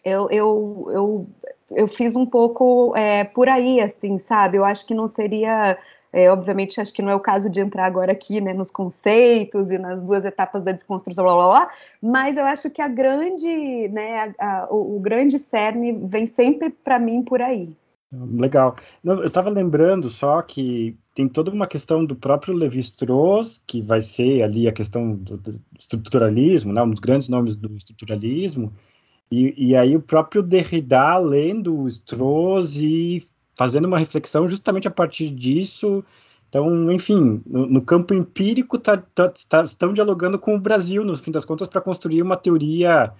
eu, 0.03 0.29
eu, 0.31 0.89
eu, 0.91 1.27
eu 1.71 1.87
fiz 1.87 2.15
um 2.15 2.25
pouco 2.25 2.95
é, 2.95 3.23
por 3.23 3.47
aí, 3.47 3.79
assim, 3.79 4.17
sabe? 4.17 4.57
Eu 4.57 4.65
acho 4.65 4.85
que 4.85 4.95
não 4.95 5.07
seria. 5.07 5.77
É, 6.11 6.31
obviamente, 6.31 6.79
acho 6.79 6.93
que 6.93 7.01
não 7.01 7.11
é 7.11 7.15
o 7.15 7.19
caso 7.19 7.49
de 7.49 7.59
entrar 7.59 7.85
agora 7.85 8.13
aqui 8.13 8.39
né, 8.39 8.53
nos 8.53 8.71
conceitos 8.71 9.71
e 9.71 9.77
nas 9.77 10.01
duas 10.01 10.23
etapas 10.23 10.63
da 10.63 10.71
desconstrução, 10.71 11.23
blá, 11.25 11.33
blá, 11.33 11.47
blá, 11.47 11.69
mas 12.01 12.37
eu 12.37 12.45
acho 12.45 12.69
que 12.69 12.81
a 12.81 12.87
grande, 12.87 13.89
né, 13.89 14.33
a, 14.39 14.63
a, 14.63 14.73
o, 14.73 14.95
o 14.95 14.99
grande 15.01 15.37
cerne 15.37 15.91
vem 15.91 16.25
sempre 16.25 16.69
para 16.69 16.97
mim 16.97 17.21
por 17.21 17.41
aí. 17.41 17.75
Legal. 18.13 18.75
Eu 19.03 19.25
estava 19.25 19.49
lembrando 19.49 20.09
só 20.09 20.41
que 20.41 20.97
tem 21.17 21.27
toda 21.27 21.49
uma 21.49 21.65
questão 21.65 22.05
do 22.05 22.15
próprio 22.15 22.53
Levi-Strauss, 22.53 23.59
que 23.65 23.81
vai 23.81 24.03
ser 24.03 24.43
ali 24.43 24.67
a 24.67 24.71
questão 24.71 25.15
do, 25.15 25.41
estruturalismo, 25.75 26.71
né, 26.71 26.83
um 26.83 26.91
dos 26.91 26.99
grandes 26.99 27.27
nomes 27.27 27.55
do 27.55 27.75
estruturalismo, 27.75 28.71
e, 29.31 29.69
e 29.69 29.75
aí 29.75 29.95
o 29.95 30.01
próprio 30.01 30.43
Derrida 30.43 31.17
lendo 31.17 31.75
o 31.75 31.87
Strauss 31.87 32.75
e 32.75 33.27
fazendo 33.55 33.85
uma 33.85 33.97
reflexão 33.97 34.47
justamente 34.47 34.87
a 34.87 34.91
partir 34.91 35.31
disso. 35.31 36.05
Então, 36.49 36.91
enfim, 36.91 37.41
no, 37.47 37.65
no 37.65 37.81
campo 37.81 38.13
empírico 38.13 38.77
tá, 38.77 38.97
tá, 38.97 39.33
tá, 39.49 39.63
estão 39.63 39.93
dialogando 39.93 40.37
com 40.37 40.53
o 40.53 40.59
Brasil, 40.59 41.03
no 41.03 41.17
fim 41.17 41.31
das 41.31 41.45
contas, 41.45 41.67
para 41.67 41.81
construir 41.81 42.21
uma 42.21 42.37
teoria 42.37 43.11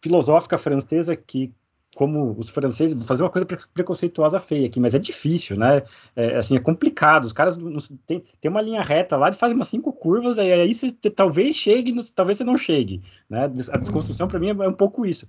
filosófica 0.00 0.56
francesa 0.56 1.14
que 1.14 1.52
como 1.96 2.36
os 2.38 2.50
franceses, 2.50 2.92
vou 2.94 3.06
fazer 3.06 3.22
uma 3.22 3.30
coisa 3.30 3.46
preconceituosa 3.72 4.38
feia 4.38 4.66
aqui, 4.66 4.78
mas 4.78 4.94
é 4.94 4.98
difícil, 4.98 5.56
né? 5.56 5.82
É, 6.14 6.36
assim, 6.36 6.54
é 6.54 6.60
complicado. 6.60 7.24
Os 7.24 7.32
caras 7.32 7.56
não, 7.56 7.78
tem, 8.04 8.22
tem 8.38 8.50
uma 8.50 8.60
linha 8.60 8.82
reta 8.82 9.16
lá, 9.16 9.28
eles 9.28 9.38
fazem 9.38 9.56
umas 9.56 9.68
cinco 9.68 9.90
curvas, 9.94 10.36
e 10.36 10.42
aí 10.42 10.74
você 10.74 10.90
talvez 10.92 11.56
chegue, 11.56 11.94
talvez 12.14 12.36
você 12.36 12.44
não 12.44 12.58
chegue. 12.58 13.02
Né? 13.30 13.44
A 13.44 13.78
desconstrução, 13.78 14.28
para 14.28 14.38
mim, 14.38 14.50
é 14.50 14.68
um 14.68 14.74
pouco 14.74 15.06
isso. 15.06 15.26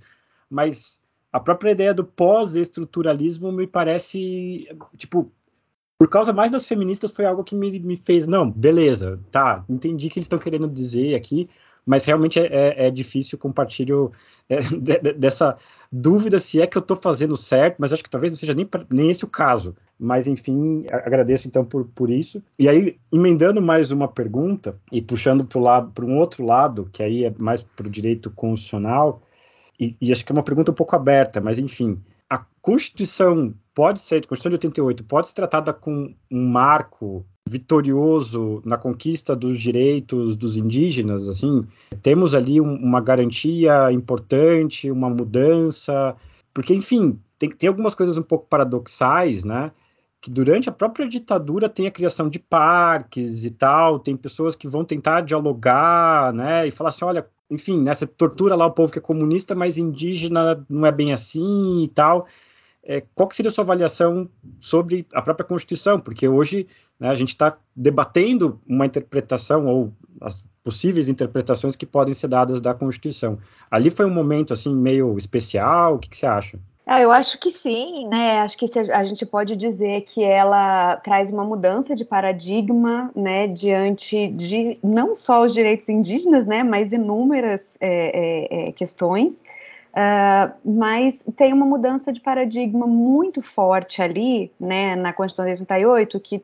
Mas 0.50 1.00
a 1.32 1.40
própria 1.40 1.72
ideia 1.72 1.94
do 1.94 2.04
pós-estruturalismo 2.04 3.50
me 3.50 3.66
parece, 3.66 4.68
tipo, 4.98 5.32
por 5.98 6.10
causa 6.10 6.34
mais 6.34 6.52
das 6.52 6.66
feministas, 6.66 7.12
foi 7.12 7.24
algo 7.24 7.46
que 7.46 7.56
me, 7.56 7.80
me 7.80 7.96
fez, 7.96 8.28
não, 8.28 8.52
beleza, 8.52 9.22
tá, 9.32 9.64
entendi 9.70 10.08
o 10.08 10.10
que 10.10 10.20
eles 10.20 10.26
estão 10.26 10.38
querendo 10.38 10.68
dizer 10.68 11.16
aqui, 11.16 11.50
mas 11.88 12.04
realmente 12.04 12.38
é, 12.38 12.46
é, 12.46 12.88
é 12.88 12.92
difícil 12.92 13.38
compartilho 13.38 14.12
é, 14.50 14.60
de, 14.78 15.00
de, 15.00 15.14
dessa 15.14 15.58
dúvida 15.90 16.38
se 16.38 16.62
é 16.62 16.68
que 16.68 16.78
eu 16.78 16.82
estou 16.82 16.98
fazendo 16.98 17.38
certo, 17.38 17.78
mas 17.80 17.94
acho 17.94 18.04
que 18.04 18.10
talvez 18.10 18.34
não 18.34 18.38
seja 18.38 18.54
nem, 18.54 18.70
nem 18.90 19.10
esse 19.10 19.24
o 19.24 19.30
caso. 19.30 19.74
Mas, 19.98 20.28
enfim, 20.28 20.86
agradeço 20.92 21.48
então 21.48 21.66
por, 21.66 21.86
por 21.86 22.12
isso. 22.12 22.44
E 22.60 22.68
aí, 22.68 23.00
emendando 23.12 23.62
mais 23.62 23.90
uma 23.90 24.08
pergunta 24.08 24.78
e 24.92 25.02
puxando 25.02 25.46
para 25.46 26.06
um 26.06 26.18
outro 26.18 26.46
lado, 26.46 26.90
que 26.92 27.02
aí 27.02 27.24
é 27.24 27.34
mais 27.42 27.64
para 27.64 27.88
o 27.88 27.90
direito 27.90 28.30
constitucional, 28.30 29.22
e, 29.80 29.96
e 30.02 30.12
acho 30.12 30.26
que 30.26 30.32
é 30.32 30.36
uma 30.36 30.44
pergunta 30.44 30.72
um 30.72 30.76
pouco 30.76 30.96
aberta, 30.96 31.40
mas 31.40 31.58
enfim, 31.58 32.00
a 32.30 32.46
Constituição 32.62 33.54
pode 33.74 34.02
ser, 34.02 34.18
a 34.18 34.28
Constituição 34.28 34.50
de 34.50 34.56
88, 34.56 35.04
pode 35.06 35.30
ser 35.30 35.36
tratada 35.36 35.74
com 35.74 36.14
um 36.30 36.48
marco 36.48 37.26
vitorioso 37.48 38.62
na 38.66 38.78
conquista 38.78 39.36
dos 39.36 39.60
direitos 39.60 40.36
dos 40.36 40.58
indígenas, 40.58 41.28
assim, 41.28 41.66
temos 42.02 42.36
ali 42.36 42.60
um, 42.60 42.76
uma 42.76 43.02
garantia 43.02 43.92
importante, 43.92 44.92
uma 44.92 45.10
mudança, 45.10 46.16
porque, 46.54 46.74
enfim, 46.74 47.20
tem, 47.40 47.50
tem 47.50 47.70
algumas 47.70 47.96
coisas 47.96 48.18
um 48.18 48.24
pouco 48.24 48.48
paradoxais, 48.48 49.44
né, 49.44 49.72
que 50.22 50.30
durante 50.30 50.68
a 50.68 50.72
própria 50.72 51.08
ditadura 51.08 51.70
tem 51.70 51.88
a 51.88 51.92
criação 51.92 52.30
de 52.30 52.40
parques 52.40 53.46
e 53.46 53.52
tal, 53.52 54.00
tem 54.00 54.18
pessoas 54.18 54.56
que 54.56 54.68
vão 54.68 54.84
tentar 54.84 55.22
dialogar, 55.22 56.34
né, 56.34 56.68
e 56.68 56.72
falar 56.72 56.90
assim, 56.90 57.06
olha, 57.06 57.28
enfim, 57.50 57.82
né, 57.82 57.94
você 57.94 58.06
tortura 58.06 58.56
lá 58.56 58.66
o 58.66 58.72
povo 58.72 58.92
que 58.92 59.00
é 59.00 59.02
comunista, 59.02 59.56
mas 59.56 59.78
indígena 59.78 60.66
não 60.70 60.86
é 60.86 60.92
bem 60.92 61.14
assim 61.14 61.84
e 61.84 61.88
tal, 61.88 62.28
é, 62.88 63.04
qual 63.14 63.30
seria 63.34 63.52
a 63.52 63.54
sua 63.54 63.66
avaliação 63.66 64.30
sobre 64.62 65.06
a 65.14 65.22
própria 65.22 65.46
Constituição? 65.46 66.00
Porque 66.00 66.26
hoje 66.26 66.66
né, 66.98 67.10
a 67.10 67.16
gente 67.16 67.30
está 67.30 67.58
debatendo 67.76 68.62
uma 68.66 68.86
interpretação 68.86 69.68
ou 69.68 69.94
as 70.22 70.46
possíveis 70.64 71.10
interpretações 71.10 71.76
que 71.76 71.86
podem 71.86 72.14
ser 72.14 72.30
dadas 72.30 72.62
da 72.62 72.74
Constituição. 72.74 73.38
Ali 73.70 73.90
foi 73.90 74.06
um 74.06 74.14
momento 74.14 74.54
assim 74.54 74.74
meio 74.74 75.18
especial. 75.18 75.96
O 75.96 76.00
que, 76.00 76.10
que 76.10 76.18
você 76.18 76.26
acha? 76.26 76.58
Ah, 76.86 77.02
eu 77.02 77.12
acho 77.12 77.38
que 77.38 77.52
sim, 77.52 78.08
né? 78.08 78.40
Acho 78.40 78.58
que 78.58 78.66
a 78.80 79.06
gente 79.06 79.26
pode 79.26 79.58
dizer 79.58 80.04
que 80.04 80.24
ela 80.24 80.96
traz 80.98 81.30
uma 81.30 81.44
mudança 81.44 81.94
de 81.94 82.06
paradigma, 82.06 83.12
né, 83.14 83.46
diante 83.46 84.30
de 84.30 84.80
não 84.82 85.14
só 85.14 85.44
os 85.44 85.54
direitos 85.54 85.90
indígenas, 85.90 86.46
né, 86.46 86.64
mas 86.64 86.94
inúmeras 86.94 87.78
é, 87.82 88.62
é, 88.62 88.70
é 88.70 88.72
questões. 88.72 89.44
Uh, 89.98 90.54
mas 90.64 91.26
tem 91.36 91.52
uma 91.52 91.66
mudança 91.66 92.14
de 92.14 92.22
paradigma 92.22 92.86
muito 92.86 93.42
forte 93.42 94.00
ali, 94.00 94.52
né, 94.60 94.96
na 94.96 95.12
Constituição 95.12 95.46
de 95.56 95.62
88, 95.62 96.20
que 96.20 96.40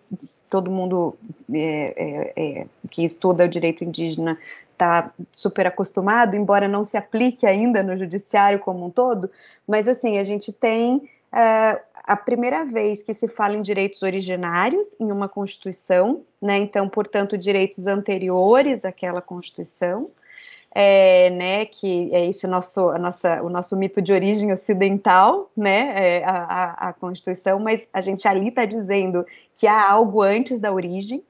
todo 0.50 0.72
mundo 0.72 1.16
é, 1.54 1.94
é, 1.96 2.34
é, 2.36 2.66
que 2.90 3.06
estuda 3.06 3.46
o 3.46 3.48
direito 3.48 3.84
indígena 3.84 4.40
está 4.72 5.12
super 5.32 5.68
acostumado, 5.68 6.36
embora 6.36 6.68
não 6.68 6.84
se 6.84 6.98
aplique 6.98 7.46
ainda 7.46 7.84
no 7.84 7.96
judiciário 7.96 8.58
como 8.58 8.88
um 8.88 8.90
todo, 8.90 9.30
mas 9.68 9.88
assim, 9.88 10.18
a 10.18 10.24
gente 10.24 10.52
tem 10.52 10.96
uh, 10.96 11.80
a 12.06 12.16
primeira 12.16 12.66
vez 12.66 13.04
que 13.04 13.14
se 13.14 13.28
fala 13.28 13.56
em 13.56 13.62
direitos 13.62 14.02
originários 14.02 15.00
em 15.00 15.12
uma 15.12 15.30
Constituição, 15.30 16.22
né, 16.42 16.58
então, 16.58 16.90
portanto, 16.90 17.38
direitos 17.38 17.86
anteriores 17.86 18.84
àquela 18.84 19.22
Constituição, 19.22 20.10
é, 20.76 21.30
né, 21.30 21.66
que 21.66 22.10
é 22.12 22.26
esse 22.26 22.48
nosso, 22.48 22.90
a 22.90 22.98
nossa, 22.98 23.44
o 23.44 23.50
nosso 23.50 23.78
mito 23.78 24.02
de 24.02 24.12
origem 24.12 24.52
ocidental, 24.52 25.52
né, 25.56 25.94
é, 25.96 26.24
a, 26.26 26.90
a, 26.90 26.94
Constituição, 26.94 27.60
mas 27.60 27.88
a 27.94 28.02
gente 28.02 28.28
ali 28.28 28.48
está 28.48 28.66
dizendo 28.66 29.24
que 29.56 29.68
há 29.68 29.92
algo 29.92 30.22
antes 30.22 30.60
da 30.60 30.74
origem. 30.74 31.24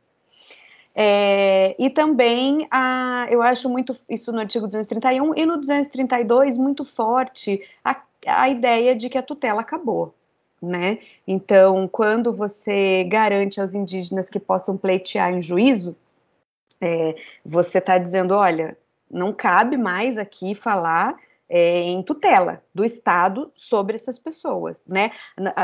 É, 0.96 1.76
e 1.78 1.90
também, 1.90 2.68
a, 2.72 3.28
eu 3.30 3.42
acho 3.42 3.68
muito 3.68 3.98
isso 4.08 4.32
no 4.32 4.40
artigo 4.40 4.66
231 4.66 5.36
e 5.36 5.46
no 5.46 5.58
232 5.58 6.56
muito 6.56 6.86
forte 6.86 7.62
a, 7.84 8.02
a 8.28 8.48
ideia 8.48 8.96
de 8.96 9.10
que 9.10 9.18
a 9.18 9.24
tutela 9.24 9.62
acabou. 9.62 10.14
Né? 10.62 11.00
Então, 11.28 11.90
quando 11.90 12.32
você 12.32 13.04
garante 13.04 13.60
aos 13.60 13.74
indígenas 13.74 14.30
que 14.30 14.40
possam 14.40 14.78
pleitear 14.78 15.34
em 15.34 15.42
juízo, 15.42 15.94
é, 16.80 17.16
você 17.44 17.80
está 17.80 17.98
dizendo, 17.98 18.34
olha, 18.34 18.78
não 19.14 19.32
cabe 19.32 19.78
mais 19.78 20.18
aqui 20.18 20.56
falar 20.56 21.16
é, 21.50 21.82
em 21.82 22.02
tutela 22.02 22.64
do 22.74 22.84
Estado 22.84 23.52
sobre 23.56 23.96
essas 23.96 24.18
pessoas, 24.18 24.82
né? 24.88 25.12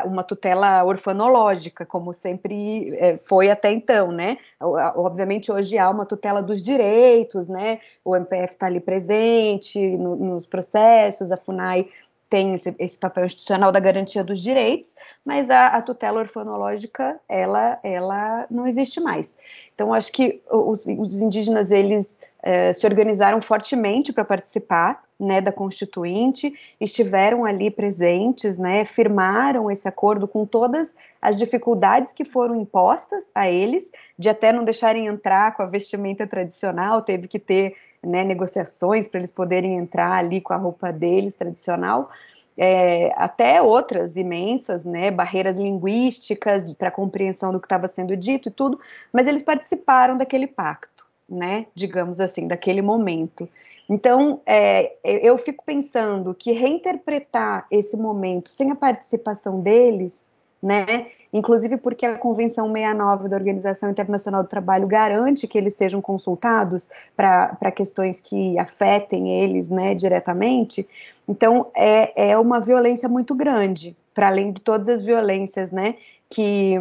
Uma 0.05 0.23
tutela 0.23 0.83
orfanológica, 0.83 1.83
como 1.83 2.13
sempre 2.13 2.95
é, 2.97 3.17
foi 3.17 3.49
até 3.49 3.71
então, 3.71 4.11
né? 4.11 4.37
Obviamente 4.59 5.51
hoje 5.51 5.79
há 5.79 5.89
uma 5.89 6.05
tutela 6.05 6.43
dos 6.43 6.61
direitos, 6.61 7.47
né? 7.47 7.79
O 8.05 8.15
MPF 8.15 8.53
está 8.53 8.67
ali 8.67 8.79
presente 8.79 9.79
no, 9.97 10.15
nos 10.15 10.45
processos, 10.45 11.31
a 11.31 11.37
FUNAI 11.37 11.87
tem 12.29 12.53
esse, 12.53 12.75
esse, 12.77 12.97
papel 12.97 13.25
institucional 13.25 13.71
da 13.71 13.79
garantia 13.79 14.23
dos 14.23 14.41
direitos, 14.41 14.95
mas 15.25 15.49
a, 15.49 15.67
a, 15.67 15.81
tutela 15.81 16.19
orfanológica, 16.19 17.19
ela, 17.27 17.79
ela 17.83 18.45
não 18.51 18.67
existe 18.67 18.99
mais. 18.99 19.37
Então, 19.73 19.93
acho 19.93 20.11
que 20.11 20.41
os, 20.49 20.85
os 20.85 21.21
indígenas, 21.21 21.71
eles 21.71 22.19
é, 22.43 22.71
se 22.71 22.85
organizaram 22.85 23.41
fortemente 23.41 24.13
para 24.13 24.23
participar 24.23 25.03
né, 25.19 25.41
da 25.41 25.51
Constituinte, 25.51 26.53
estiveram 26.79 27.43
ali 27.43 27.69
presentes, 27.69 28.57
né, 28.57 28.85
firmaram 28.85 29.69
esse 29.69 29.87
acordo 29.87 30.27
com 30.27 30.45
todas 30.45 30.95
as 31.21 31.37
dificuldades 31.37 32.13
que 32.13 32.23
foram 32.23 32.55
impostas 32.55 33.29
a 33.35 33.49
eles, 33.49 33.91
de 34.17 34.29
até 34.29 34.53
não 34.53 34.63
deixarem 34.63 35.07
entrar 35.07 35.55
com 35.55 35.63
a 35.63 35.65
vestimenta 35.65 36.25
tradicional, 36.25 37.01
teve 37.01 37.27
que 37.27 37.39
ter 37.39 37.75
né, 38.03 38.23
negociações 38.23 39.07
para 39.07 39.19
eles 39.19 39.31
poderem 39.31 39.77
entrar 39.77 40.13
ali 40.13 40.41
com 40.41 40.53
a 40.53 40.57
roupa 40.57 40.91
deles 40.91 41.35
tradicional, 41.35 42.09
é, 42.57 43.13
até 43.15 43.61
outras 43.61 44.17
imensas, 44.17 44.83
né, 44.83 45.09
barreiras 45.11 45.55
linguísticas 45.55 46.73
para 46.73 46.91
compreensão 46.91 47.51
do 47.51 47.59
que 47.59 47.65
estava 47.65 47.87
sendo 47.87 48.17
dito 48.17 48.49
e 48.49 48.51
tudo, 48.51 48.79
mas 49.13 49.27
eles 49.27 49.41
participaram 49.41 50.17
daquele 50.17 50.47
pacto, 50.47 51.05
né, 51.27 51.67
digamos 51.73 52.19
assim, 52.19 52.47
daquele 52.47 52.81
momento. 52.81 53.47
Então, 53.89 54.41
é, 54.45 54.93
eu 55.03 55.37
fico 55.37 55.63
pensando 55.65 56.35
que 56.35 56.51
reinterpretar 56.51 57.65
esse 57.71 57.97
momento 57.97 58.49
sem 58.49 58.71
a 58.71 58.75
participação 58.75 59.61
deles 59.61 60.29
né? 60.61 61.07
Inclusive 61.31 61.77
porque 61.77 62.05
a 62.05 62.17
Convenção 62.17 62.71
69 62.71 63.29
da 63.29 63.37
Organização 63.37 63.89
Internacional 63.89 64.43
do 64.43 64.49
Trabalho 64.49 64.87
garante 64.87 65.47
que 65.47 65.57
eles 65.57 65.75
sejam 65.75 66.01
consultados 66.01 66.89
para 67.15 67.71
questões 67.71 68.19
que 68.19 68.57
afetem 68.57 69.41
eles, 69.41 69.69
né, 69.69 69.93
diretamente. 69.93 70.87
Então, 71.27 71.67
é, 71.75 72.31
é 72.31 72.37
uma 72.37 72.59
violência 72.59 73.07
muito 73.07 73.35
grande, 73.35 73.95
para 74.13 74.27
além 74.27 74.51
de 74.51 74.59
todas 74.59 74.89
as 74.89 75.03
violências, 75.03 75.71
né, 75.71 75.95
que, 76.29 76.75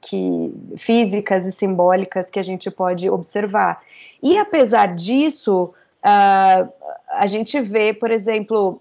que 0.00 0.54
físicas 0.76 1.44
e 1.44 1.52
simbólicas 1.52 2.30
que 2.30 2.38
a 2.38 2.44
gente 2.44 2.70
pode 2.70 3.10
observar. 3.10 3.82
E 4.22 4.38
apesar 4.38 4.94
disso, 4.94 5.72
uh, 6.04 6.72
a 7.08 7.26
gente 7.26 7.60
vê, 7.60 7.92
por 7.92 8.10
exemplo, 8.10 8.80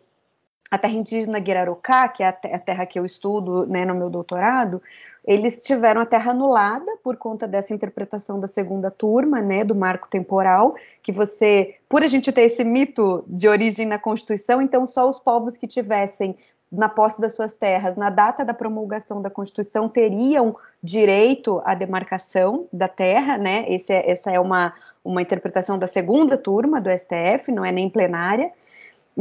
a 0.70 0.78
terra 0.78 0.94
indígena 0.94 1.40
Guirarocá, 1.40 2.08
que 2.08 2.22
é 2.22 2.28
a, 2.28 2.32
terra 2.32 2.86
que 2.86 3.00
eu 3.00 3.06
estudo 3.06 3.66
né, 3.68 3.86
no 3.86 3.96
meu 3.96 4.10
doutorado, 4.10 4.82
eles 5.26 5.62
tiveram 5.62 6.02
a 6.02 6.06
terra 6.06 6.32
anulada 6.32 6.98
por 7.04 7.18
conta 7.18 7.48
dessa 7.48 7.74
interpretação 7.74 8.40
da 8.40 8.48
segunda 8.48 8.90
turma, 8.90 9.42
né, 9.42 9.64
do 9.64 9.76
marco 9.76 10.08
temporal, 10.08 10.76
que 11.02 11.12
você, 11.12 11.76
por 11.88 12.04
a 12.04 12.08
gente 12.08 12.32
ter 12.32 12.44
esse 12.44 12.64
mito 12.64 13.24
de 13.28 13.48
origem 13.48 13.86
na 13.86 13.98
Constituição, 13.98 14.62
então 14.62 14.86
só 14.86 15.08
os 15.08 15.20
povos 15.20 15.58
que 15.58 15.68
tivessem 15.68 16.36
na 16.72 16.88
posse 16.88 17.20
das 17.20 17.34
suas 17.34 17.56
terras, 17.56 17.96
na 17.96 18.10
data 18.10 18.46
da 18.46 18.54
promulgação 18.54 19.22
da 19.22 19.30
Constituição, 19.30 19.90
teriam 19.90 20.56
direito 20.84 21.62
à 21.66 21.74
demarcação 21.74 22.68
da 22.72 22.88
terra, 22.88 23.38
né? 23.38 23.66
Esse 23.68 23.92
é, 23.92 24.10
essa 24.10 24.32
é 24.32 24.40
uma, 24.40 24.74
uma 25.04 25.22
interpretação 25.22 25.80
da 25.80 25.88
segunda 25.88 26.38
turma 26.38 26.80
do 26.80 26.90
STF, 26.92 27.52
não 27.52 27.66
é 27.66 27.72
nem 27.72 27.90
plenária. 27.90 28.52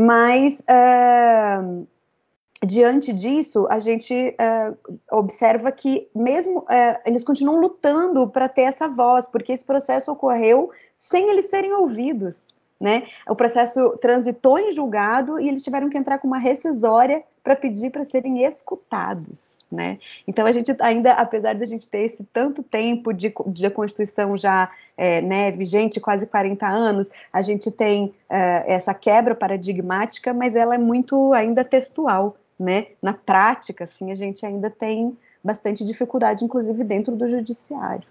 Mas, 0.01 0.61
uh, 0.61 1.85
diante 2.65 3.13
disso, 3.13 3.67
a 3.69 3.81
gente 3.81 4.15
uh, 4.15 4.97
observa 5.11 5.73
que, 5.73 6.09
mesmo, 6.15 6.61
uh, 6.61 7.01
eles 7.05 7.25
continuam 7.25 7.61
lutando 7.61 8.29
para 8.29 8.49
ter 8.49 8.63
essa 8.63 8.87
voz, 8.87 9.27
porque 9.27 9.53
esse 9.53 9.65
processo 9.65 10.13
ocorreu 10.13 10.71
sem 10.97 11.29
eles 11.31 11.47
serem 11.47 11.73
ouvidos. 11.73 12.47
Né? 12.81 13.09
O 13.29 13.35
processo 13.35 13.99
transitou 14.01 14.57
em 14.57 14.71
julgado 14.71 15.41
e 15.41 15.49
eles 15.49 15.65
tiveram 15.65 15.91
que 15.91 15.99
entrar 15.99 16.19
com 16.19 16.29
uma 16.29 16.39
rescisória 16.39 17.25
para 17.43 17.57
pedir 17.57 17.91
para 17.91 18.05
serem 18.05 18.45
escutados 18.45 19.58
né? 19.71 19.99
Então 20.27 20.47
a 20.47 20.53
gente 20.53 20.75
ainda, 20.81 21.13
apesar 21.13 21.55
de 21.55 21.63
a 21.63 21.67
gente 21.67 21.87
ter 21.87 22.01
esse 22.01 22.25
tanto 22.33 22.63
tempo 22.63 23.13
de, 23.13 23.33
de 23.47 23.71
Constituição 23.71 24.37
já 24.37 24.71
é, 24.97 25.21
né, 25.21 25.51
vigente, 25.51 26.01
quase 26.01 26.27
40 26.27 26.67
anos, 26.67 27.11
a 27.33 27.43
gente 27.43 27.71
tem 27.71 28.13
é, 28.29 28.65
essa 28.67 28.95
quebra 28.95 29.35
paradigmática, 29.35 30.33
mas 30.33 30.57
ela 30.57 30.75
é 30.75 30.79
muito 30.79 31.33
ainda 31.33 31.65
textual, 31.65 32.37
né? 32.59 32.87
Na 33.03 33.13
prática, 33.13 33.85
assim, 33.85 34.11
a 34.11 34.15
gente 34.15 34.45
ainda 34.45 34.71
tem 34.71 35.17
bastante 35.43 35.85
dificuldade, 35.85 36.45
inclusive 36.45 36.83
dentro 36.83 37.15
do 37.15 37.29
judiciário. 37.29 38.05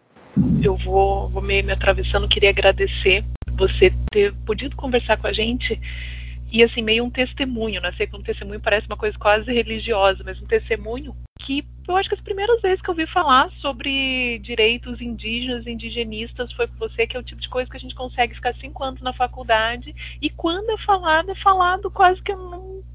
Eu 0.63 0.75
vou, 0.77 1.27
vou 1.29 1.41
me 1.41 1.59
atravessando, 1.71 2.27
queria 2.27 2.51
agradecer 2.51 3.25
você 3.57 3.91
ter 4.11 4.33
podido 4.45 4.75
conversar 4.75 5.17
com 5.17 5.27
a 5.27 5.33
gente 5.33 5.79
e 6.51 6.63
assim 6.63 6.81
meio 6.81 7.03
um 7.03 7.09
testemunho, 7.09 7.81
né? 7.81 7.91
sei 7.97 8.07
que 8.07 8.15
um 8.15 8.23
testemunho 8.23 8.59
parece 8.59 8.87
uma 8.87 8.97
coisa 8.97 9.17
quase 9.17 9.51
religiosa, 9.51 10.23
mas 10.23 10.41
um 10.41 10.45
testemunho 10.45 11.15
que 11.39 11.65
eu 11.87 11.95
acho 11.95 12.09
que 12.09 12.15
as 12.15 12.21
primeiras 12.21 12.61
vezes 12.61 12.81
que 12.81 12.89
eu 12.89 12.93
ouvi 12.93 13.07
falar 13.07 13.49
sobre 13.61 14.39
direitos 14.39 14.99
indígenas 14.99 15.65
e 15.65 15.71
indigenistas 15.71 16.51
foi 16.51 16.67
com 16.67 16.75
você, 16.77 17.07
que 17.07 17.15
é 17.15 17.19
o 17.19 17.23
tipo 17.23 17.39
de 17.39 17.47
coisa 17.47 17.69
que 17.69 17.77
a 17.77 17.79
gente 17.79 17.95
consegue 17.95 18.35
ficar 18.35 18.53
cinco 18.55 18.83
anos 18.83 19.01
na 19.01 19.13
faculdade 19.13 19.95
e 20.21 20.29
quando 20.29 20.69
é 20.71 20.77
falado, 20.79 21.31
é 21.31 21.35
falado 21.35 21.89
quase 21.89 22.21
que 22.21 22.33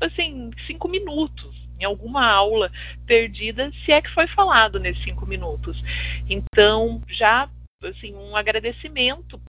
assim, 0.00 0.50
cinco 0.66 0.88
minutos 0.88 1.62
em 1.80 1.84
alguma 1.84 2.24
aula 2.26 2.70
perdida, 3.06 3.72
se 3.84 3.92
é 3.92 4.00
que 4.00 4.10
foi 4.10 4.26
falado 4.28 4.78
nesses 4.78 5.02
cinco 5.02 5.26
minutos. 5.26 5.82
Então, 6.28 7.02
já 7.08 7.48
assim, 7.82 8.14
um 8.14 8.36
agradecimento 8.36 9.40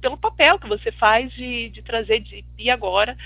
pelo 0.00 0.16
papel 0.16 0.58
que 0.58 0.68
você 0.68 0.90
faz 0.92 1.32
de, 1.32 1.70
de 1.70 1.82
trazer 1.82 2.20
de, 2.20 2.44
e 2.58 2.70
agora 2.70 3.16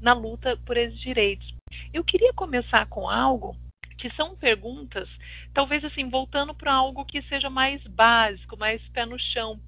na 0.00 0.12
luta 0.12 0.56
por 0.66 0.76
esses 0.76 0.98
direitos. 1.00 1.54
Eu 1.92 2.04
queria 2.04 2.32
começar 2.32 2.86
com 2.86 3.08
algo 3.08 3.56
que 3.96 4.10
são 4.14 4.36
perguntas, 4.36 5.08
talvez 5.52 5.84
assim, 5.84 6.08
voltando 6.08 6.54
para 6.54 6.72
algo 6.72 7.04
que 7.04 7.22
seja 7.22 7.48
mais 7.48 7.82
básico, 7.86 8.56
mais 8.56 8.82
pé 8.88 9.06
no 9.06 9.18
chão. 9.18 9.58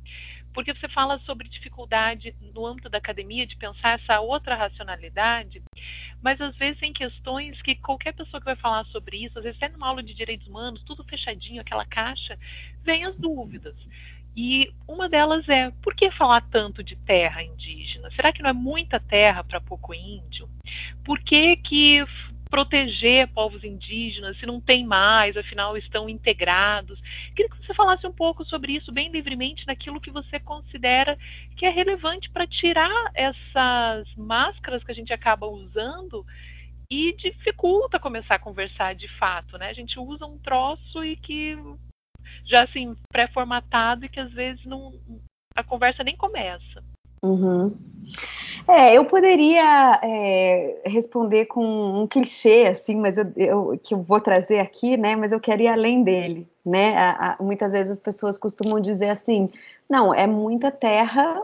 Porque 0.53 0.75
você 0.75 0.89
fala 0.89 1.19
sobre 1.21 1.49
dificuldade 1.49 2.35
no 2.55 2.67
âmbito 2.67 2.89
da 2.89 2.97
academia 2.97 3.47
de 3.47 3.57
pensar 3.57 3.99
essa 4.01 4.21
outra 4.21 4.55
racionalidade, 4.55 5.63
mas 6.23 6.41
às 6.41 6.57
vezes 6.57 6.83
em 6.83 6.95
questões 6.95 7.61
que 7.61 7.75
qualquer 7.77 8.13
pessoa 8.13 8.41
que 8.41 8.47
vai 8.47 8.57
falar 8.57 8.85
sobre 8.87 9.25
isso, 9.25 9.39
às 9.39 9.45
vezes 9.45 9.63
até 9.63 9.73
numa 9.73 9.89
aula 9.89 10.03
de 10.03 10.15
direitos 10.15 10.47
humanos, 10.47 10.83
tudo 10.85 11.05
fechadinho, 11.05 11.61
aquela 11.61 11.85
caixa, 11.85 12.39
vem 12.83 13.05
as 13.05 13.19
dúvidas. 13.19 13.77
E 14.37 14.71
uma 14.87 15.09
delas 15.09 15.49
é: 15.49 15.71
por 15.83 15.95
que 15.95 16.11
falar 16.11 16.43
tanto 16.51 16.83
de 16.83 16.95
terra 16.95 17.43
indígena? 17.43 18.11
Será 18.15 18.33
que 18.33 18.43
não 18.43 18.51
é 18.51 18.53
muita 18.53 19.01
terra 19.01 19.43
para 19.43 19.61
pouco 19.61 19.95
índio? 19.95 20.49
Por 21.03 21.19
que, 21.19 21.57
que 21.57 22.05
proteger 22.49 23.29
povos 23.29 23.65
indígenas, 23.65 24.39
se 24.39 24.47
não 24.47 24.61
tem 24.61 24.85
mais, 24.85 25.37
afinal 25.37 25.77
estão 25.77 26.09
integrados. 26.09 27.01
Queria 27.35 27.51
que 27.51 27.67
você 27.67 27.75
falasse 27.75 28.07
um 28.07 28.13
pouco 28.13 28.45
sobre 28.45 28.73
isso 28.73 28.93
bem 28.93 29.11
livremente, 29.11 29.67
naquilo 29.67 30.01
que 30.01 30.11
você 30.11 30.39
considera 30.39 31.19
que 31.57 31.67
é 31.67 31.71
relevante 31.71 32.31
para 32.31 32.47
tirar 32.47 33.11
essas 33.15 34.07
máscaras 34.17 34.83
que 34.85 34.93
a 34.93 34.95
gente 34.95 35.13
acaba 35.13 35.47
usando 35.47 36.25
e 36.89 37.13
dificulta 37.15 37.99
começar 37.99 38.37
a 38.37 38.39
conversar 38.39 38.95
de 38.95 39.09
fato, 39.19 39.59
né? 39.59 39.69
A 39.69 39.75
gente 39.75 39.99
usa 39.99 40.25
um 40.25 40.39
troço 40.39 41.05
e 41.05 41.17
que 41.17 41.59
já 42.45 42.65
assim 42.65 42.97
pré-formatado 43.11 44.05
e 44.05 44.09
que 44.09 44.21
às 44.21 44.33
vezes 44.33 44.65
não 44.65 44.93
a 45.55 45.65
conversa 45.65 46.05
nem 46.05 46.17
começa. 46.17 46.83
Uhum. 47.23 47.75
É, 48.69 48.97
eu 48.97 49.05
poderia 49.05 50.01
é, 50.03 50.83
responder 50.85 51.47
com 51.47 51.65
um 52.03 52.07
clichê, 52.07 52.67
assim, 52.71 52.97
mas 52.97 53.17
eu, 53.17 53.33
eu, 53.37 53.81
que 53.83 53.95
eu 53.95 54.03
vou 54.03 54.21
trazer 54.21 54.59
aqui, 54.59 54.97
né? 54.97 55.17
Mas 55.17 55.33
eu 55.33 55.41
quero 55.41 55.63
ir 55.63 55.69
além 55.69 56.03
dele, 56.03 56.49
né? 56.65 56.97
A, 56.97 57.33
a, 57.33 57.43
muitas 57.43 57.73
vezes 57.73 57.93
as 57.93 58.01
pessoas 58.01 58.39
costumam 58.39 58.81
dizer 58.81 59.09
assim, 59.09 59.47
não, 59.89 60.15
é 60.15 60.27
muita 60.27 60.71
terra 60.71 61.43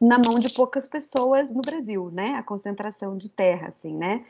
na 0.00 0.18
mão 0.18 0.38
de 0.38 0.52
poucas 0.54 0.86
pessoas 0.86 1.50
no 1.50 1.62
Brasil, 1.62 2.10
né? 2.12 2.34
A 2.34 2.42
concentração 2.42 3.16
de 3.16 3.28
terra, 3.28 3.68
assim, 3.68 3.94
né? 3.94 4.24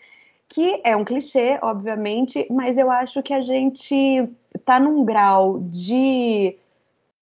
Que 0.48 0.80
é 0.84 0.96
um 0.96 1.04
clichê, 1.04 1.58
obviamente, 1.62 2.46
mas 2.50 2.78
eu 2.78 2.90
acho 2.90 3.22
que 3.22 3.34
a 3.34 3.40
gente 3.40 4.28
está 4.54 4.78
num 4.78 5.04
grau 5.04 5.58
de 5.60 6.56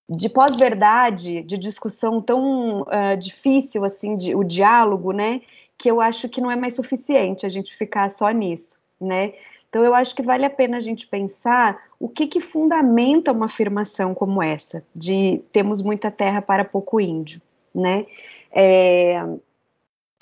de 0.09 0.29
pós-verdade, 0.29 1.43
de 1.43 1.57
discussão 1.57 2.21
tão 2.21 2.83
uh, 2.83 3.17
difícil 3.19 3.85
assim, 3.85 4.17
de, 4.17 4.35
o 4.35 4.45
diálogo, 4.45 5.13
né? 5.13 5.41
Que 5.79 5.91
eu 5.91 6.01
acho 6.01 6.29
que 6.29 6.41
não 6.41 6.51
é 6.51 6.57
mais 6.57 6.75
suficiente 6.75 7.47
a 7.47 7.49
gente 7.49 7.75
ficar 7.75 8.11
só 8.11 8.31
nisso, 8.31 8.79
né? 9.01 9.33
Então 9.69 9.83
eu 9.83 9.95
acho 9.95 10.15
que 10.15 10.23
vale 10.23 10.45
a 10.45 10.51
pena 10.51 10.77
a 10.77 10.81
gente 10.81 11.07
pensar 11.07 11.83
o 11.99 12.09
que, 12.09 12.27
que 12.27 12.41
fundamenta 12.41 13.33
uma 13.33 13.47
afirmação 13.47 14.15
como 14.15 14.43
essa, 14.43 14.85
de 14.95 15.43
temos 15.53 15.83
muita 15.83 16.11
terra 16.11 16.41
para 16.43 16.65
pouco 16.65 17.01
índio, 17.01 17.41
né? 17.75 18.07
É, 18.53 19.21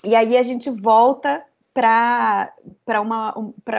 e 0.05 0.15
aí 0.15 0.37
a 0.37 0.43
gente 0.43 0.71
volta 0.71 1.45
para 1.75 2.53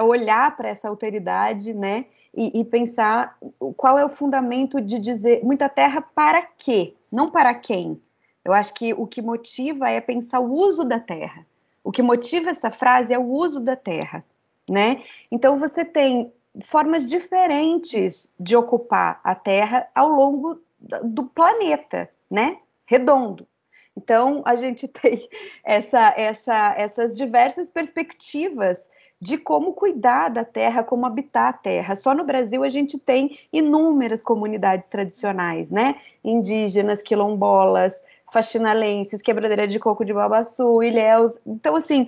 olhar 0.04 0.56
para 0.58 0.70
essa 0.70 0.88
alteridade, 0.90 1.74
né, 1.74 2.06
e, 2.34 2.60
e, 2.60 2.66
pensar 2.66 3.38
qual 3.78 3.98
é 3.98 4.06
o 4.06 4.10
fundamento 4.10 4.82
de 4.82 4.98
dizer 4.98 5.44
muita 5.44 5.70
terra 5.70 6.02
para 6.02 6.42
quê, 6.42 6.96
não 7.12 7.30
para 7.30 7.54
quem. 7.54 8.02
Eu 8.44 8.52
acho 8.52 8.74
que 8.74 8.94
o 8.94 9.06
que 9.06 9.22
motiva 9.22 9.90
é 9.90 10.02
pensar 10.02 10.40
o 10.40 10.52
uso 10.52 10.84
da 10.84 11.00
terra. 11.00 11.46
O 11.84 11.92
que 11.92 12.02
motiva 12.02 12.50
essa 12.50 12.72
frase 12.72 13.14
é 13.14 13.20
o 13.20 13.26
uso 13.26 13.60
da 13.60 13.76
terra, 13.76 14.24
né? 14.70 15.04
Então 15.32 15.58
você 15.58 15.86
tem 15.86 16.34
formas 16.62 17.08
diferentes 17.08 18.28
de 18.40 18.56
ocupar 18.56 19.20
a 19.24 19.36
terra 19.36 19.88
ao 19.94 20.08
longo 20.08 20.62
do 21.04 21.24
planeta, 21.26 22.10
né? 22.30 22.58
Redondo. 22.86 23.48
Então, 23.96 24.42
a 24.46 24.56
gente 24.56 24.88
tem 24.90 25.28
essa, 25.64 26.14
essa, 26.18 26.76
essas 26.78 27.16
diversas 27.16 27.70
perspectivas 27.70 28.90
de 29.24 29.38
como 29.38 29.72
cuidar 29.72 30.30
da 30.30 30.44
terra, 30.44 30.84
como 30.84 31.06
habitar 31.06 31.48
a 31.48 31.54
terra. 31.54 31.96
Só 31.96 32.14
no 32.14 32.26
Brasil 32.26 32.62
a 32.62 32.70
gente 32.70 33.00
tem 33.00 33.40
inúmeras 33.54 34.22
comunidades 34.22 34.90
tradicionais, 34.90 35.72
né? 35.72 35.96
Indígenas, 36.22 37.02
quilombolas, 37.02 38.04
faxinalenses, 38.34 39.22
quebradeira 39.22 39.66
de 39.66 39.80
coco 39.80 40.04
de 40.04 40.12
Babaçu, 40.12 40.84
ilhéus. 40.84 41.40
Então, 41.46 41.76
assim, 41.76 42.08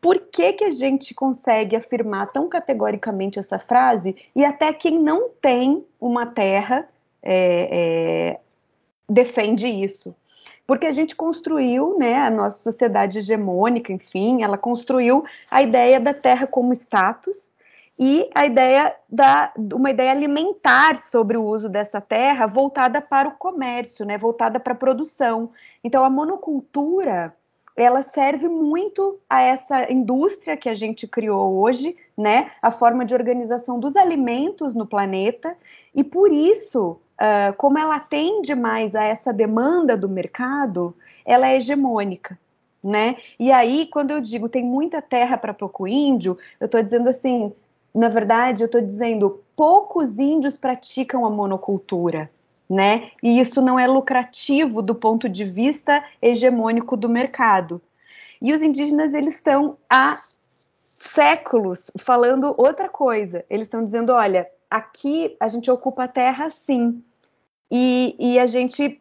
por 0.00 0.18
que, 0.18 0.54
que 0.54 0.64
a 0.64 0.70
gente 0.72 1.14
consegue 1.14 1.76
afirmar 1.76 2.32
tão 2.32 2.48
categoricamente 2.48 3.38
essa 3.38 3.60
frase 3.60 4.16
e 4.34 4.44
até 4.44 4.72
quem 4.72 4.98
não 4.98 5.28
tem 5.40 5.86
uma 6.00 6.26
terra 6.26 6.88
é, 7.22 7.68
é, 7.70 8.40
defende 9.08 9.68
isso? 9.68 10.16
Porque 10.66 10.86
a 10.86 10.92
gente 10.92 11.14
construiu, 11.14 11.96
né, 11.98 12.14
a 12.14 12.30
nossa 12.30 12.58
sociedade 12.58 13.18
hegemônica, 13.18 13.92
enfim, 13.92 14.42
ela 14.42 14.58
construiu 14.58 15.24
a 15.50 15.62
ideia 15.62 16.00
da 16.00 16.12
terra 16.12 16.46
como 16.46 16.72
status 16.72 17.52
e 17.98 18.28
a 18.34 18.44
ideia 18.44 18.94
da 19.08 19.52
uma 19.72 19.90
ideia 19.90 20.10
alimentar 20.10 20.96
sobre 20.96 21.36
o 21.36 21.44
uso 21.44 21.68
dessa 21.68 22.00
terra 22.00 22.46
voltada 22.46 23.00
para 23.00 23.28
o 23.28 23.36
comércio, 23.36 24.04
né, 24.04 24.18
voltada 24.18 24.60
para 24.60 24.72
a 24.72 24.76
produção. 24.76 25.50
Então 25.82 26.04
a 26.04 26.10
monocultura 26.10 27.34
ela 27.76 28.00
serve 28.00 28.48
muito 28.48 29.20
a 29.28 29.42
essa 29.42 29.92
indústria 29.92 30.56
que 30.56 30.68
a 30.68 30.74
gente 30.74 31.06
criou 31.06 31.58
hoje, 31.58 31.94
né? 32.16 32.50
A 32.62 32.70
forma 32.70 33.04
de 33.04 33.12
organização 33.12 33.78
dos 33.78 33.96
alimentos 33.96 34.74
no 34.74 34.86
planeta, 34.86 35.54
e 35.94 36.02
por 36.02 36.32
isso 36.32 36.98
uh, 37.20 37.54
como 37.56 37.78
ela 37.78 37.96
atende 37.96 38.54
mais 38.54 38.94
a 38.94 39.04
essa 39.04 39.32
demanda 39.32 39.96
do 39.96 40.08
mercado, 40.08 40.94
ela 41.24 41.48
é 41.48 41.56
hegemônica. 41.56 42.38
Né? 42.82 43.16
E 43.38 43.50
aí, 43.50 43.88
quando 43.90 44.12
eu 44.12 44.20
digo 44.20 44.48
tem 44.48 44.62
muita 44.62 45.02
terra 45.02 45.36
para 45.36 45.52
pouco 45.52 45.88
índio, 45.88 46.38
eu 46.60 46.66
estou 46.66 46.80
dizendo 46.80 47.08
assim, 47.08 47.52
na 47.92 48.08
verdade, 48.08 48.62
eu 48.62 48.66
estou 48.66 48.80
dizendo 48.80 49.42
poucos 49.56 50.20
índios 50.20 50.56
praticam 50.56 51.26
a 51.26 51.30
monocultura, 51.30 52.30
né? 52.68 53.10
E 53.22 53.40
isso 53.40 53.60
não 53.62 53.78
é 53.78 53.86
lucrativo 53.86 54.82
do 54.82 54.94
ponto 54.94 55.28
de 55.28 55.44
vista 55.44 56.04
hegemônico 56.20 56.96
do 56.96 57.08
mercado. 57.08 57.80
E 58.40 58.52
os 58.52 58.62
indígenas 58.62 59.14
eles 59.14 59.36
estão 59.36 59.78
há 59.88 60.18
séculos 60.76 61.90
falando 61.98 62.54
outra 62.58 62.88
coisa. 62.88 63.44
Eles 63.48 63.66
estão 63.66 63.82
dizendo, 63.82 64.12
olha, 64.12 64.46
aqui 64.70 65.36
a 65.40 65.48
gente 65.48 65.70
ocupa 65.70 66.04
a 66.04 66.08
terra 66.08 66.50
sim. 66.50 67.02
E, 67.70 68.14
e 68.18 68.38
a 68.38 68.46
gente. 68.46 69.00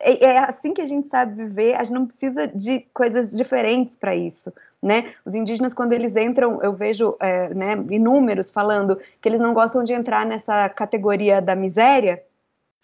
É, 0.00 0.24
é 0.24 0.38
assim 0.38 0.72
que 0.72 0.80
a 0.80 0.86
gente 0.86 1.08
sabe 1.08 1.34
viver, 1.34 1.74
a 1.74 1.82
gente 1.82 1.94
não 1.94 2.06
precisa 2.06 2.46
de 2.46 2.80
coisas 2.94 3.30
diferentes 3.32 3.96
para 3.96 4.14
isso. 4.14 4.52
Né? 4.80 5.12
Os 5.24 5.34
indígenas, 5.34 5.74
quando 5.74 5.92
eles 5.92 6.14
entram, 6.14 6.62
eu 6.62 6.72
vejo 6.72 7.16
é, 7.18 7.52
né, 7.52 7.72
inúmeros 7.90 8.48
falando 8.48 8.96
que 9.20 9.28
eles 9.28 9.40
não 9.40 9.52
gostam 9.52 9.82
de 9.82 9.92
entrar 9.92 10.24
nessa 10.24 10.68
categoria 10.68 11.42
da 11.42 11.56
miséria, 11.56 12.22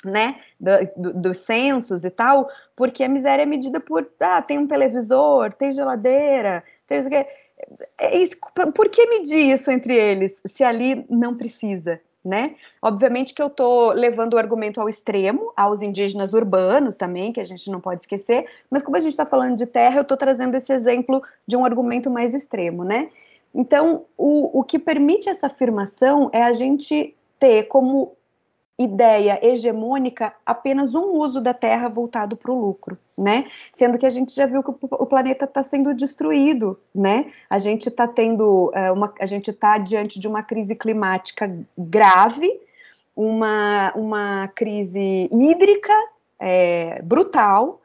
né, 0.05 0.41
do, 0.61 0.71
do, 0.97 1.21
dos 1.21 1.39
censos 1.39 2.05
e 2.05 2.11
tal, 2.11 2.51
porque 2.77 3.03
a 3.05 3.09
miséria 3.09 3.45
é 3.45 3.47
medida 3.47 3.81
por, 3.81 4.09
ah, 4.21 4.43
tem 4.43 4.59
um 4.59 4.67
televisor, 4.67 5.53
tem 5.53 5.73
geladeira, 5.73 6.63
tem 6.87 7.09
que, 7.09 7.27
é 8.01 8.17
isso, 8.17 8.37
por 8.75 8.89
que 8.89 9.07
medir 9.07 9.55
isso 9.55 9.71
entre 9.71 9.95
eles, 9.95 10.41
se 10.47 10.63
ali 10.63 11.07
não 11.09 11.37
precisa, 11.37 12.01
né? 12.25 12.55
Obviamente 12.81 13.35
que 13.35 13.43
eu 13.43 13.49
estou 13.49 13.93
levando 13.93 14.35
o 14.35 14.39
argumento 14.39 14.81
ao 14.81 14.89
extremo, 14.89 15.53
aos 15.57 15.83
indígenas 15.83 16.33
urbanos 16.33 16.97
também, 16.97 17.33
que 17.33 17.41
a 17.41 17.45
gente 17.45 17.71
não 17.71 17.81
pode 17.81 18.01
esquecer, 18.01 18.47
mas 18.71 18.83
como 18.83 18.97
a 18.97 19.01
gente 19.01 19.13
está 19.13 19.27
falando 19.27 19.57
de 19.57 19.67
terra, 19.67 19.99
eu 19.99 20.03
estou 20.03 20.17
trazendo 20.17 20.57
esse 20.57 20.73
exemplo 20.73 21.23
de 21.47 21.57
um 21.57 21.65
argumento 21.65 22.11
mais 22.11 22.33
extremo, 22.33 22.85
né? 22.85 23.11
Então, 23.55 24.07
o, 24.17 24.61
o 24.61 24.65
que 24.65 24.79
permite 24.79 25.29
essa 25.29 25.47
afirmação 25.47 26.31
é 26.33 26.43
a 26.43 26.53
gente 26.53 27.15
ter 27.39 27.65
como 27.65 28.17
ideia 28.79 29.39
hegemônica 29.41 30.33
apenas 30.45 30.95
um 30.95 31.13
uso 31.13 31.41
da 31.41 31.55
terra 31.55 31.89
voltado 31.89 32.37
para 32.37 32.51
o 32.51 32.61
lucro, 32.61 32.99
né? 33.17 33.47
Sendo 33.71 33.97
que 33.99 34.07
a 34.07 34.11
gente 34.11 34.35
já 34.35 34.47
viu 34.47 34.63
que 34.63 34.71
o 34.71 35.07
planeta 35.07 35.45
está 35.45 35.63
sendo 35.63 35.95
destruído, 35.95 36.79
né? 36.95 37.27
A 37.49 37.59
gente 37.59 37.89
está 37.89 38.09
tendo 38.09 38.73
é, 38.75 38.91
uma, 38.91 39.15
a 39.21 39.27
gente 39.27 39.51
está 39.51 39.79
diante 39.79 40.19
de 40.19 40.27
uma 40.27 40.43
crise 40.43 40.75
climática 40.75 41.51
grave, 41.79 42.51
uma, 43.15 43.93
uma 43.95 44.49
crise 44.49 45.29
hídrica 45.31 45.95
é, 46.41 47.01
brutal, 47.03 47.81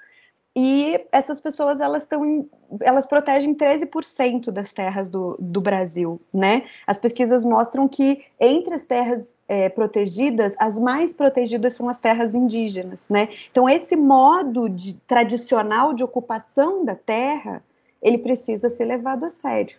e 0.55 0.99
essas 1.11 1.39
pessoas 1.39 1.79
elas 1.79 2.03
estão 2.03 2.49
elas 2.81 3.05
protegem 3.05 3.53
13% 3.53 4.51
das 4.51 4.73
terras 4.73 5.09
do, 5.09 5.35
do 5.39 5.61
Brasil, 5.61 6.19
né? 6.33 6.63
As 6.87 6.97
pesquisas 6.97 7.43
mostram 7.43 7.87
que 7.87 8.25
entre 8.39 8.73
as 8.73 8.85
terras 8.85 9.37
é, 9.47 9.69
protegidas, 9.69 10.55
as 10.59 10.79
mais 10.79 11.13
protegidas 11.13 11.73
são 11.73 11.87
as 11.87 11.97
terras 11.97 12.33
indígenas, 12.33 12.99
né? 13.09 13.29
Então 13.51 13.69
esse 13.69 13.95
modo 13.95 14.67
de, 14.67 14.95
tradicional 15.07 15.93
de 15.93 16.03
ocupação 16.03 16.83
da 16.83 16.95
terra, 16.95 17.63
ele 18.01 18.17
precisa 18.17 18.69
ser 18.69 18.85
levado 18.85 19.25
a 19.25 19.29
sério, 19.29 19.77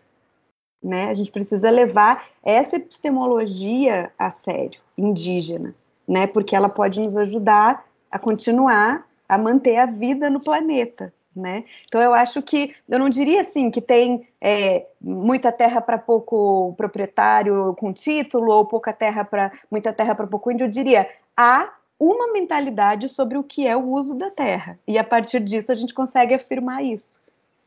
né? 0.82 1.08
A 1.08 1.14
gente 1.14 1.32
precisa 1.32 1.68
levar 1.68 2.28
essa 2.44 2.76
epistemologia 2.76 4.12
a 4.16 4.30
sério, 4.30 4.80
indígena, 4.96 5.74
né? 6.06 6.28
Porque 6.28 6.54
ela 6.54 6.68
pode 6.68 7.00
nos 7.00 7.16
ajudar 7.16 7.84
a 8.10 8.18
continuar 8.18 9.04
a 9.30 9.38
manter 9.38 9.76
a 9.76 9.86
vida 9.86 10.28
no 10.28 10.42
planeta. 10.42 11.12
Né? 11.34 11.64
Então 11.86 12.00
eu 12.00 12.12
acho 12.12 12.42
que 12.42 12.74
eu 12.88 12.98
não 12.98 13.08
diria 13.08 13.40
assim 13.40 13.70
que 13.70 13.80
tem 13.80 14.26
é, 14.40 14.84
muita 15.00 15.52
terra 15.52 15.80
para 15.80 15.96
pouco 15.96 16.74
proprietário 16.76 17.72
com 17.78 17.92
título 17.92 18.52
ou 18.52 18.66
pouca 18.66 18.92
terra 18.92 19.24
para 19.24 19.52
muita 19.70 19.92
terra 19.92 20.12
para 20.12 20.26
pouco 20.26 20.50
índio. 20.50 20.64
Eu 20.64 20.70
diria 20.70 21.08
há 21.36 21.72
uma 22.00 22.32
mentalidade 22.32 23.08
sobre 23.08 23.38
o 23.38 23.44
que 23.44 23.64
é 23.64 23.76
o 23.76 23.90
uso 23.90 24.16
da 24.16 24.28
terra 24.30 24.76
e 24.88 24.98
a 24.98 25.04
partir 25.04 25.38
disso 25.38 25.70
a 25.70 25.76
gente 25.76 25.94
consegue 25.94 26.34
afirmar 26.34 26.82
isso, 26.82 27.20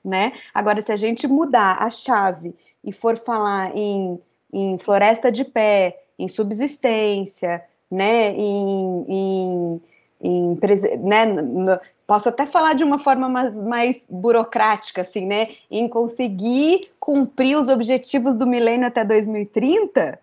né? 0.04 0.34
Agora 0.54 0.82
se 0.82 0.92
a 0.92 0.98
gente 0.98 1.26
mudar 1.26 1.82
a 1.82 1.90
chave 1.90 2.54
e 2.84 2.92
for 2.92 3.16
falar 3.16 3.74
em, 3.74 4.20
em 4.52 4.78
floresta 4.78 5.32
de 5.32 5.46
pé, 5.46 6.04
em 6.20 6.28
subsistência, 6.28 7.64
né? 7.90 8.32
em, 8.32 9.06
em 9.08 9.82
em, 10.24 10.58
né, 11.02 11.26
no, 11.26 11.78
posso 12.08 12.30
até 12.30 12.46
falar 12.46 12.74
de 12.74 12.84
uma 12.84 12.98
forma 12.98 13.28
mais, 13.28 13.58
mais 13.58 14.08
burocrática, 14.10 15.02
assim, 15.02 15.26
né, 15.26 15.50
em 15.70 15.88
conseguir 15.88 16.80
cumprir 17.00 17.58
os 17.58 17.68
objetivos 17.68 18.36
do 18.36 18.48
milênio 18.48 18.88
até 18.88 19.04
2030, 19.04 20.20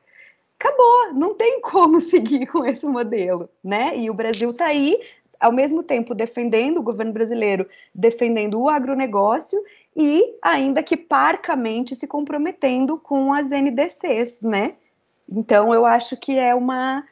acabou, 0.59 1.15
não 1.15 1.35
tem 1.35 1.61
como 1.61 2.01
seguir 2.03 2.47
com 2.47 2.65
esse 2.65 2.87
modelo, 2.87 3.49
né? 3.63 3.97
E 3.97 4.11
o 4.11 4.15
Brasil 4.15 4.51
está 4.51 4.67
aí, 4.67 4.99
ao 5.39 5.53
mesmo 5.53 5.83
tempo 5.83 6.15
defendendo 6.15 6.79
o 6.79 6.83
governo 6.83 7.13
brasileiro, 7.13 7.67
defendendo 7.95 8.61
o 8.61 8.69
agronegócio 8.69 9.63
e 9.97 10.35
ainda 10.43 10.83
que 10.83 10.97
parcamente 10.97 11.97
se 11.97 12.07
comprometendo 12.07 12.99
com 12.99 13.33
as 13.33 13.51
NDCs, 13.51 14.41
né? 14.43 14.75
Então 15.29 15.73
eu 15.73 15.87
acho 15.87 16.17
que 16.17 16.39
é 16.39 16.55
uma 16.55 17.05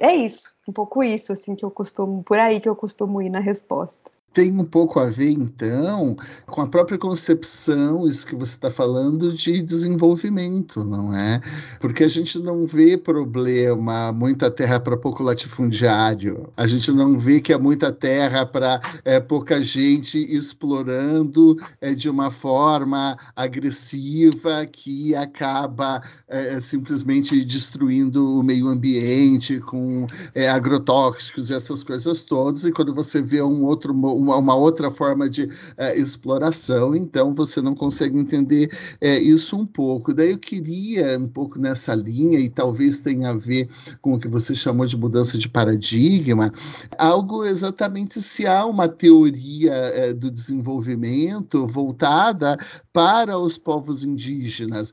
é 0.00 0.14
isso, 0.14 0.54
um 0.68 0.72
pouco 0.72 1.02
isso, 1.02 1.32
assim, 1.32 1.54
que 1.56 1.64
eu 1.64 1.70
costumo, 1.70 2.22
por 2.24 2.38
aí 2.38 2.60
que 2.60 2.68
eu 2.68 2.76
costumo 2.76 3.22
ir 3.22 3.30
na 3.30 3.40
resposta 3.40 4.03
tem 4.34 4.50
um 4.58 4.64
pouco 4.64 4.98
a 4.98 5.06
ver, 5.06 5.30
então, 5.30 6.16
com 6.46 6.60
a 6.60 6.66
própria 6.66 6.98
concepção, 6.98 8.06
isso 8.06 8.26
que 8.26 8.34
você 8.34 8.56
está 8.56 8.68
falando, 8.68 9.32
de 9.32 9.62
desenvolvimento, 9.62 10.84
não 10.84 11.16
é? 11.16 11.40
Porque 11.80 12.02
a 12.02 12.08
gente 12.08 12.40
não 12.40 12.66
vê 12.66 12.98
problema, 12.98 14.12
muita 14.12 14.50
terra 14.50 14.80
para 14.80 14.96
pouco 14.96 15.22
latifundiário, 15.22 16.48
a 16.56 16.66
gente 16.66 16.90
não 16.90 17.16
vê 17.16 17.40
que 17.40 17.52
é 17.52 17.58
muita 17.58 17.92
terra 17.92 18.44
para 18.44 18.80
é, 19.04 19.20
pouca 19.20 19.62
gente 19.62 20.18
explorando 20.18 21.56
é, 21.80 21.94
de 21.94 22.10
uma 22.10 22.30
forma 22.30 23.16
agressiva 23.36 24.66
que 24.66 25.14
acaba 25.14 26.02
é, 26.26 26.60
simplesmente 26.60 27.44
destruindo 27.44 28.40
o 28.40 28.42
meio 28.42 28.66
ambiente 28.66 29.60
com 29.60 30.06
agrotóxicos 30.52 31.50
e 31.50 31.54
essas 31.54 31.84
coisas 31.84 32.24
todas, 32.24 32.64
e 32.64 32.72
quando 32.72 32.92
você 32.92 33.22
vê 33.22 33.40
um 33.40 33.64
outro 33.64 33.94
um 33.94 34.23
uma, 34.24 34.36
uma, 34.36 34.54
outra 34.54 34.90
forma 34.90 35.28
de 35.28 35.44
uh, 35.44 35.50
exploração, 35.96 36.94
então 36.94 37.32
você 37.32 37.60
não 37.60 37.74
consegue 37.74 38.18
entender 38.18 38.70
uh, 39.02 39.06
isso 39.22 39.56
um 39.56 39.66
pouco. 39.66 40.14
Daí 40.14 40.30
eu 40.30 40.38
queria, 40.38 41.18
um 41.18 41.28
pouco 41.28 41.58
nessa 41.58 41.94
linha, 41.94 42.38
e 42.38 42.48
talvez 42.48 43.00
tenha 43.00 43.30
a 43.30 43.34
ver 43.34 43.68
com 44.00 44.14
o 44.14 44.18
que 44.18 44.28
você 44.28 44.54
chamou 44.54 44.86
de 44.86 44.96
mudança 44.96 45.36
de 45.36 45.48
paradigma, 45.48 46.52
algo 46.98 47.44
exatamente 47.44 48.20
se 48.20 48.46
há 48.46 48.64
uma 48.64 48.88
teoria 48.88 49.72
uh, 49.72 50.14
do 50.14 50.30
desenvolvimento 50.30 51.66
voltada 51.66 52.56
para 52.92 53.38
os 53.38 53.58
povos 53.58 54.04
indígenas, 54.04 54.92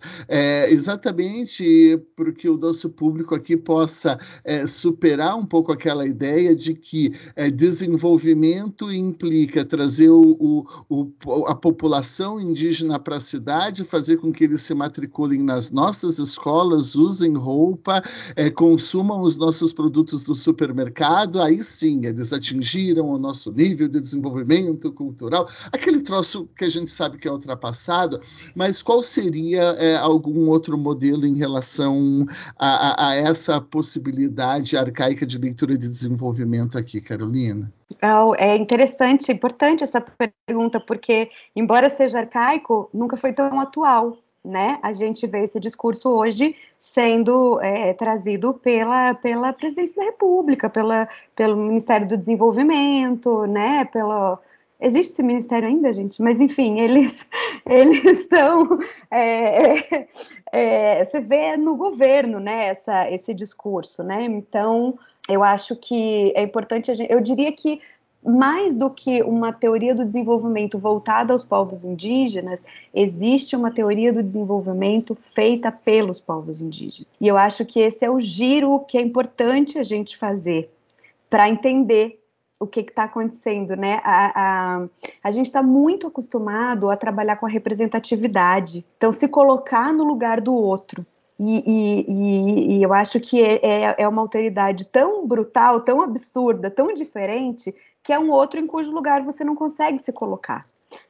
exatamente 0.69 2.01
porque 2.15 2.49
o 2.49 2.57
nosso 2.57 2.89
público 2.89 3.35
aqui 3.35 3.55
possa 3.55 4.17
superar 4.67 5.37
um 5.37 5.45
pouco 5.45 5.71
aquela 5.71 6.07
ideia 6.07 6.55
de 6.55 6.73
que 6.73 7.11
desenvolvimento 7.53 8.91
implica 9.21 9.63
trazer 9.63 10.09
o, 10.09 10.65
o, 10.89 11.11
o, 11.25 11.45
a 11.45 11.55
população 11.55 12.39
indígena 12.39 12.99
para 12.99 13.17
a 13.17 13.21
cidade, 13.21 13.83
fazer 13.83 14.17
com 14.17 14.31
que 14.31 14.45
eles 14.45 14.61
se 14.61 14.73
matriculem 14.73 15.43
nas 15.43 15.69
nossas 15.69 16.17
escolas, 16.17 16.95
usem 16.95 17.33
roupa, 17.33 18.01
é, 18.35 18.49
consumam 18.49 19.21
os 19.21 19.35
nossos 19.35 19.71
produtos 19.71 20.23
do 20.23 20.33
supermercado, 20.33 21.39
aí 21.39 21.63
sim 21.63 22.05
eles 22.05 22.33
atingiram 22.33 23.09
o 23.09 23.19
nosso 23.19 23.51
nível 23.51 23.87
de 23.87 24.01
desenvolvimento 24.01 24.91
cultural, 24.91 25.47
aquele 25.71 26.01
troço 26.01 26.49
que 26.57 26.65
a 26.65 26.69
gente 26.69 26.89
sabe 26.89 27.17
que 27.17 27.27
é 27.27 27.31
ultrapassado 27.31 27.81
passado, 27.91 28.19
mas 28.55 28.81
qual 28.81 29.01
seria 29.01 29.61
é, 29.79 29.95
algum 29.97 30.49
outro 30.49 30.77
modelo 30.77 31.25
em 31.25 31.35
relação 31.35 32.25
a, 32.57 32.67
a, 32.67 33.09
a, 33.09 33.15
essa 33.15 33.61
possibilidade 33.61 34.75
arcaica 34.75 35.25
de 35.25 35.37
leitura 35.37 35.77
de 35.77 35.89
desenvolvimento 35.89 36.77
aqui, 36.77 36.99
Carolina? 36.99 37.71
É 38.37 38.55
interessante, 38.55 39.31
importante 39.31 39.83
essa 39.83 40.03
pergunta, 40.47 40.79
porque, 40.79 41.29
embora 41.55 41.89
seja 41.89 42.19
arcaico, 42.19 42.89
nunca 42.93 43.17
foi 43.17 43.33
tão 43.33 43.59
atual. 43.59 44.17
Né? 44.43 44.79
A 44.81 44.91
gente 44.91 45.27
vê 45.27 45.43
esse 45.43 45.59
discurso 45.59 46.09
hoje 46.09 46.55
sendo 46.79 47.61
é, 47.61 47.93
trazido 47.93 48.55
pela, 48.55 49.13
pela 49.13 49.53
presidência 49.53 49.97
da 49.97 50.03
República, 50.03 50.67
pela, 50.67 51.07
pelo 51.35 51.55
Ministério 51.55 52.07
do 52.07 52.17
Desenvolvimento, 52.17 53.45
né? 53.45 53.85
Pelo, 53.85 54.39
Existe 54.81 55.11
esse 55.11 55.21
ministério 55.21 55.67
ainda, 55.69 55.93
gente? 55.93 56.19
Mas 56.23 56.41
enfim, 56.41 56.79
eles 56.79 57.29
eles 57.69 58.03
estão. 58.03 58.79
É, 59.11 59.77
é, 59.77 60.07
é, 60.51 61.05
você 61.05 61.21
vê 61.21 61.55
no 61.55 61.77
governo, 61.77 62.39
né? 62.39 62.65
Essa, 62.69 63.09
esse 63.11 63.31
discurso, 63.31 64.03
né? 64.03 64.23
Então, 64.23 64.97
eu 65.33 65.43
acho 65.43 65.75
que 65.75 66.33
é 66.35 66.43
importante. 66.43 66.93
Gente, 66.93 67.11
eu 67.11 67.19
diria 67.19 67.51
que 67.51 67.79
mais 68.23 68.75
do 68.75 68.89
que 68.89 69.23
uma 69.23 69.51
teoria 69.51 69.95
do 69.95 70.05
desenvolvimento 70.05 70.77
voltada 70.77 71.33
aos 71.33 71.43
povos 71.43 71.83
indígenas, 71.83 72.63
existe 72.93 73.55
uma 73.55 73.71
teoria 73.71 74.13
do 74.13 74.21
desenvolvimento 74.21 75.15
feita 75.15 75.71
pelos 75.71 76.21
povos 76.21 76.61
indígenas. 76.61 77.07
E 77.19 77.27
eu 77.27 77.35
acho 77.35 77.65
que 77.65 77.79
esse 77.79 78.05
é 78.05 78.11
o 78.11 78.19
giro 78.19 78.79
que 78.87 78.97
é 78.97 79.01
importante 79.01 79.79
a 79.79 79.83
gente 79.83 80.17
fazer 80.17 80.69
para 81.29 81.49
entender 81.49 82.19
o 82.59 82.67
que 82.67 82.81
está 82.81 83.05
acontecendo, 83.05 83.75
né? 83.75 83.99
A, 84.03 84.31
a, 84.35 84.87
a 85.23 85.31
gente 85.31 85.47
está 85.47 85.63
muito 85.63 86.05
acostumado 86.05 86.91
a 86.91 86.95
trabalhar 86.95 87.37
com 87.37 87.47
a 87.47 87.49
representatividade, 87.49 88.85
então 88.97 89.11
se 89.11 89.27
colocar 89.27 89.91
no 89.91 90.03
lugar 90.03 90.39
do 90.39 90.53
outro. 90.53 91.03
E, 91.43 91.63
e, 91.65 92.77
e 92.77 92.83
eu 92.83 92.93
acho 92.93 93.19
que 93.19 93.41
é, 93.41 93.59
é, 93.63 93.95
é 93.97 94.07
uma 94.07 94.21
alteridade 94.21 94.85
tão 94.85 95.25
brutal, 95.25 95.81
tão 95.81 95.99
absurda, 95.99 96.69
tão 96.69 96.93
diferente, 96.93 97.73
que 98.03 98.13
é 98.13 98.19
um 98.19 98.29
outro 98.29 98.59
em 98.59 98.67
cujo 98.67 98.91
lugar 98.91 99.23
você 99.23 99.43
não 99.43 99.55
consegue 99.55 99.97
se 99.97 100.11
colocar. 100.11 100.63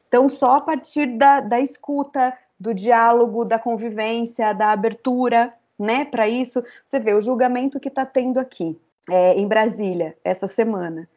Então, 0.08 0.30
só 0.30 0.56
a 0.56 0.62
partir 0.62 1.18
da, 1.18 1.42
da 1.42 1.60
escuta, 1.60 2.34
do 2.58 2.74
diálogo, 2.74 3.44
da 3.44 3.60
convivência, 3.60 4.54
da 4.54 4.72
abertura, 4.72 5.54
né, 5.78 6.06
para 6.06 6.30
isso, 6.30 6.64
você 6.86 6.98
vê 6.98 7.14
o 7.14 7.20
julgamento 7.20 7.80
que 7.80 7.90
está 7.90 8.06
tendo 8.06 8.40
aqui, 8.40 8.80
é, 9.10 9.34
em 9.34 9.48
Brasília, 9.48 10.16
essa 10.24 10.48
semana 10.48 11.10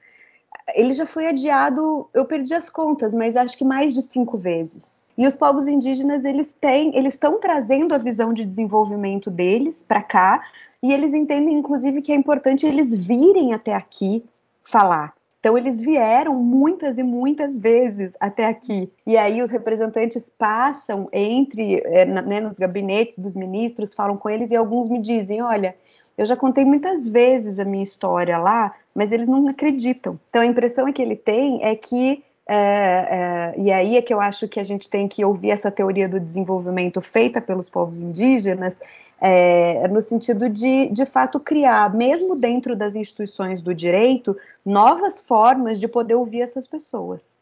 ele 0.74 0.92
já 0.92 1.05
foi 1.05 1.27
adiado, 1.27 2.09
eu 2.14 2.24
perdi 2.24 2.55
as 2.55 2.70
contas, 2.70 3.12
mas 3.12 3.37
acho 3.37 3.57
que 3.59 3.64
mais 3.64 3.92
de 3.92 4.00
cinco 4.00 4.38
vezes. 4.38 5.03
E 5.16 5.27
os 5.27 5.37
povos 5.37 5.68
indígenas, 5.68 6.24
eles 6.24 6.53
têm, 6.53 6.96
eles 6.96 7.14
estão 7.14 7.38
trazendo 7.38 7.94
a 7.94 7.98
visão 7.98 8.33
de 8.33 8.44
desenvolvimento 8.44 9.31
deles 9.31 9.85
para 9.87 10.03
cá, 10.03 10.42
e 10.83 10.92
eles 10.92 11.14
entendem, 11.14 11.57
inclusive, 11.57 12.03
que 12.03 12.12
é 12.12 12.14
importante 12.14 12.66
eles 12.66 12.94
virem 12.94 13.55
até 13.55 13.74
aqui 13.74 14.24
falar. 14.64 15.14
Então, 15.40 15.57
eles 15.57 15.81
vieram 15.81 16.35
muitas 16.35 16.98
e 16.98 17.03
muitas 17.03 17.57
vezes 17.57 18.16
até 18.18 18.46
aqui. 18.46 18.90
E 19.07 19.16
aí, 19.16 19.40
os 19.40 19.50
representantes 19.50 20.31
passam 20.31 21.09
entre, 21.12 21.81
é, 21.85 22.05
né, 22.05 22.40
nos 22.40 22.59
gabinetes 22.59 23.18
dos 23.18 23.35
ministros, 23.35 23.94
falam 23.94 24.16
com 24.16 24.29
eles, 24.29 24.50
e 24.50 24.57
alguns 24.57 24.88
me 24.88 25.00
dizem: 25.00 25.42
olha, 25.42 25.74
eu 26.16 26.24
já 26.24 26.37
contei 26.37 26.64
muitas 26.64 27.07
vezes 27.07 27.59
a 27.59 27.64
minha 27.64 27.83
história 27.83 28.38
lá, 28.38 28.74
mas 28.94 29.11
eles 29.11 29.29
não 29.29 29.48
acreditam. 29.48 30.18
Então 30.31 30.42
a 30.42 30.46
impressão 30.46 30.92
que 30.92 31.03
ele 31.03 31.16
tem 31.16 31.62
é 31.64 31.74
que 31.74 32.22
é, 32.46 32.54
é, 32.54 33.54
e 33.57 33.72
aí 33.72 33.96
é 33.96 34.02
que 34.02 34.12
eu 34.12 34.20
acho 34.20 34.46
que 34.46 34.61
a 34.61 34.64
gente 34.64 34.88
tem 34.88 35.09
que 35.09 35.24
ouvir 35.24 35.50
essa 35.50 35.70
teoria 35.70 36.09
do 36.09 36.20
desenvolvimento 36.20 37.00
feita 37.00 37.40
pelos 37.40 37.68
povos 37.68 38.02
indígenas, 38.02 38.80
é, 39.20 39.88
no 39.88 40.00
sentido 40.02 40.48
de, 40.50 40.88
de 40.88 41.07
fato, 41.07 41.40
criar, 41.40 41.94
mesmo 41.94 42.37
dentro 42.38 42.76
das 42.76 42.94
instituições 42.94 43.62
do 43.62 43.74
direito, 43.74 44.37
novas 44.64 45.20
formas 45.20 45.80
de 45.80 45.88
poder 45.88 46.14
ouvir 46.14 46.42
essas 46.42 46.66
pessoas. 46.66 47.37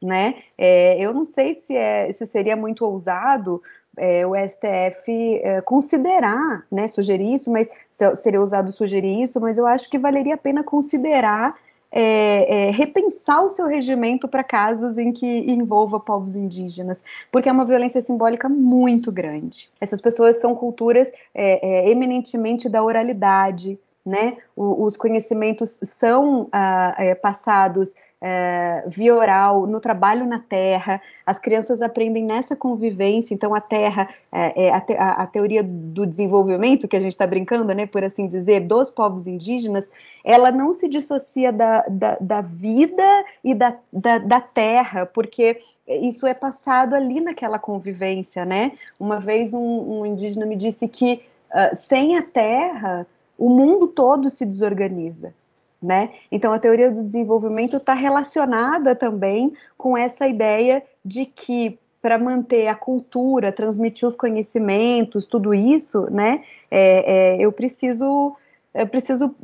Né? 0.00 0.36
É, 0.56 0.96
eu 0.98 1.12
não 1.12 1.26
sei 1.26 1.52
se, 1.54 1.76
é, 1.76 2.10
se 2.12 2.24
seria 2.24 2.56
muito 2.56 2.84
ousado 2.86 3.60
é, 3.96 4.24
o 4.24 4.32
STF 4.34 5.40
é, 5.42 5.60
considerar, 5.60 6.64
né, 6.70 6.86
sugerir 6.86 7.34
isso, 7.34 7.50
mas 7.50 7.68
seria 8.14 8.40
usado 8.40 8.70
sugerir 8.70 9.20
isso, 9.20 9.40
mas 9.40 9.58
eu 9.58 9.66
acho 9.66 9.90
que 9.90 9.98
valeria 9.98 10.34
a 10.34 10.38
pena 10.38 10.62
considerar 10.62 11.58
é, 11.90 12.68
é, 12.68 12.70
repensar 12.70 13.44
o 13.44 13.48
seu 13.48 13.66
regimento 13.66 14.28
para 14.28 14.44
casos 14.44 14.98
em 14.98 15.12
que 15.12 15.26
envolva 15.26 15.98
povos 15.98 16.36
indígenas, 16.36 17.02
porque 17.32 17.48
é 17.48 17.52
uma 17.52 17.64
violência 17.64 18.00
simbólica 18.00 18.48
muito 18.48 19.10
grande. 19.10 19.70
Essas 19.80 20.00
pessoas 20.00 20.40
são 20.40 20.54
culturas 20.54 21.10
é, 21.34 21.86
é, 21.88 21.90
eminentemente 21.90 22.68
da 22.68 22.82
oralidade, 22.82 23.78
né? 24.04 24.36
O, 24.54 24.84
os 24.84 24.96
conhecimentos 24.96 25.78
são 25.82 26.48
ah, 26.52 26.94
é, 26.98 27.14
passados 27.14 27.94
é, 28.20 28.82
via 28.86 29.14
oral, 29.14 29.66
no 29.66 29.80
trabalho 29.80 30.26
na 30.26 30.40
terra, 30.40 31.00
as 31.24 31.38
crianças 31.38 31.80
aprendem 31.80 32.24
nessa 32.24 32.56
convivência, 32.56 33.32
então 33.32 33.54
a 33.54 33.60
terra, 33.60 34.08
é, 34.32 34.66
é 34.66 34.72
a, 34.72 34.80
te, 34.80 34.94
a, 34.94 35.10
a, 35.12 35.26
teoria 35.26 35.62
do 35.62 36.04
desenvolvimento, 36.04 36.88
que 36.88 36.96
a 36.96 37.00
gente 37.00 37.12
está 37.12 37.26
brincando, 37.26 37.72
né, 37.72 37.86
por 37.86 38.02
assim 38.02 38.26
dizer, 38.26 38.60
dos 38.60 38.90
povos 38.90 39.26
indígenas, 39.26 39.90
ela 40.24 40.50
não 40.50 40.72
se 40.72 40.88
dissocia 40.88 41.52
da, 41.52 41.84
da, 41.88 42.18
da 42.20 42.40
vida 42.40 43.24
e 43.44 43.54
da, 43.54 43.76
da, 43.92 44.18
da, 44.18 44.40
terra, 44.40 45.06
porque 45.06 45.58
isso 45.86 46.26
é 46.26 46.34
passado 46.34 46.94
ali 46.94 47.20
naquela 47.20 47.58
convivência, 47.58 48.44
né? 48.44 48.72
Uma 48.98 49.18
vez 49.18 49.54
um, 49.54 50.00
um 50.00 50.06
indígena 50.06 50.44
me 50.44 50.56
disse 50.56 50.88
que 50.88 51.22
uh, 51.50 51.74
sem 51.74 52.16
a 52.16 52.22
terra, 52.22 53.06
o 53.36 53.48
mundo 53.48 53.86
todo 53.86 54.28
se 54.28 54.44
desorganiza. 54.44 55.32
Né? 55.80 56.10
Então, 56.30 56.52
a 56.52 56.58
teoria 56.58 56.90
do 56.90 57.04
desenvolvimento 57.04 57.76
está 57.76 57.94
relacionada 57.94 58.96
também 58.96 59.52
com 59.76 59.96
essa 59.96 60.26
ideia 60.26 60.82
de 61.04 61.24
que 61.24 61.78
para 62.00 62.18
manter 62.18 62.68
a 62.68 62.74
cultura, 62.74 63.52
transmitir 63.52 64.06
os 64.06 64.14
conhecimentos, 64.14 65.26
tudo 65.26 65.52
isso, 65.52 66.08
né, 66.10 66.42
é, 66.70 67.36
é, 67.36 67.44
eu 67.44 67.50
preciso, 67.50 68.36
eu 68.72 68.86
preciso 68.86 69.34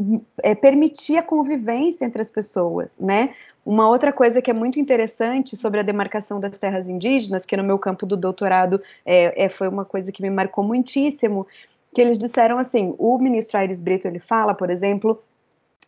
é, 0.43 0.55
permitir 0.55 1.17
a 1.17 1.23
convivência 1.23 2.05
entre 2.05 2.23
as 2.23 2.31
pessoas, 2.31 3.01
né? 3.01 3.35
Uma 3.67 3.89
outra 3.89 4.13
coisa 4.13 4.43
que 4.43 4.51
é 4.51 4.55
muito 4.55 4.79
interessante 4.79 5.57
sobre 5.57 5.81
a 5.81 5.83
demarcação 5.83 6.39
das 6.39 6.59
terras 6.59 6.89
indígenas, 6.89 7.47
que 7.47 7.57
no 7.57 7.65
meu 7.65 7.79
campo 7.79 8.05
do 8.05 8.17
doutorado 8.17 8.81
é, 9.07 9.45
é 9.47 9.49
foi 9.49 9.69
uma 9.69 9.85
coisa 9.85 10.13
que 10.13 10.23
me 10.23 10.31
marcou 10.31 10.63
muitíssimo, 10.63 11.47
que 11.95 12.01
eles 12.01 12.19
disseram 12.19 12.59
assim, 12.59 12.95
o 12.99 13.17
ministro 13.19 13.59
Aires 13.59 13.81
Brito 13.81 14.07
ele 14.07 14.19
fala, 14.19 14.53
por 14.53 14.69
exemplo, 14.69 15.19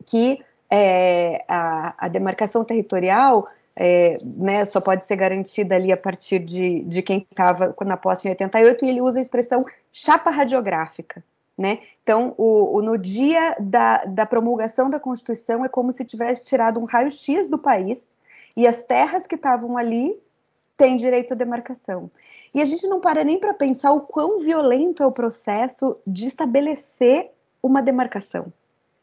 que 0.05 0.43
é, 0.71 1.45
a, 1.49 2.07
a, 2.07 2.09
demarcação 2.09 2.65
territorial 2.65 3.49
é, 3.77 4.17
né, 4.25 4.65
só 4.65 4.81
pode 4.81 5.05
ser 5.05 5.17
garantida 5.17 5.75
ali 5.75 5.93
a 5.93 5.97
partir 5.97 6.39
de, 6.41 6.83
de 6.85 7.03
quem 7.03 7.27
estava 7.31 7.75
na 7.85 7.97
posse 7.97 8.27
em 8.27 8.31
88, 8.31 8.85
e 8.85 8.89
ele 8.89 9.01
usa 9.01 9.19
a 9.19 9.23
expressão 9.23 9.65
chapa 9.93 10.31
radiográfica. 10.31 11.23
Né? 11.57 11.79
Então, 12.03 12.35
o, 12.37 12.77
o, 12.77 12.83
no 12.83 12.99
dia 12.99 13.57
da, 13.59 14.05
da 14.05 14.27
promulgação 14.27 14.91
da 14.91 15.01
Constituição, 15.01 15.65
é 15.65 15.69
como 15.69 15.91
se 15.91 16.05
tivesse 16.05 16.45
tirado 16.45 16.79
um 16.79 16.85
raio-x 16.85 17.49
do 17.49 17.59
país 17.59 18.17
e 18.55 18.67
as 18.67 18.85
terras 18.85 19.27
que 19.27 19.37
estavam 19.37 19.77
ali 19.77 20.15
têm 20.77 20.97
direito 20.97 21.33
à 21.33 21.37
demarcação. 21.37 22.11
E 22.55 22.61
a 22.61 22.65
gente 22.65 22.87
não 22.87 23.01
para 23.01 23.25
nem 23.25 23.39
para 23.39 23.55
pensar 23.55 23.93
o 23.93 24.03
quão 24.03 24.41
violento 24.41 25.03
é 25.03 25.07
o 25.07 25.13
processo 25.13 25.99
de 26.07 26.27
estabelecer 26.27 27.31
uma 27.63 27.83
demarcação, 27.83 28.53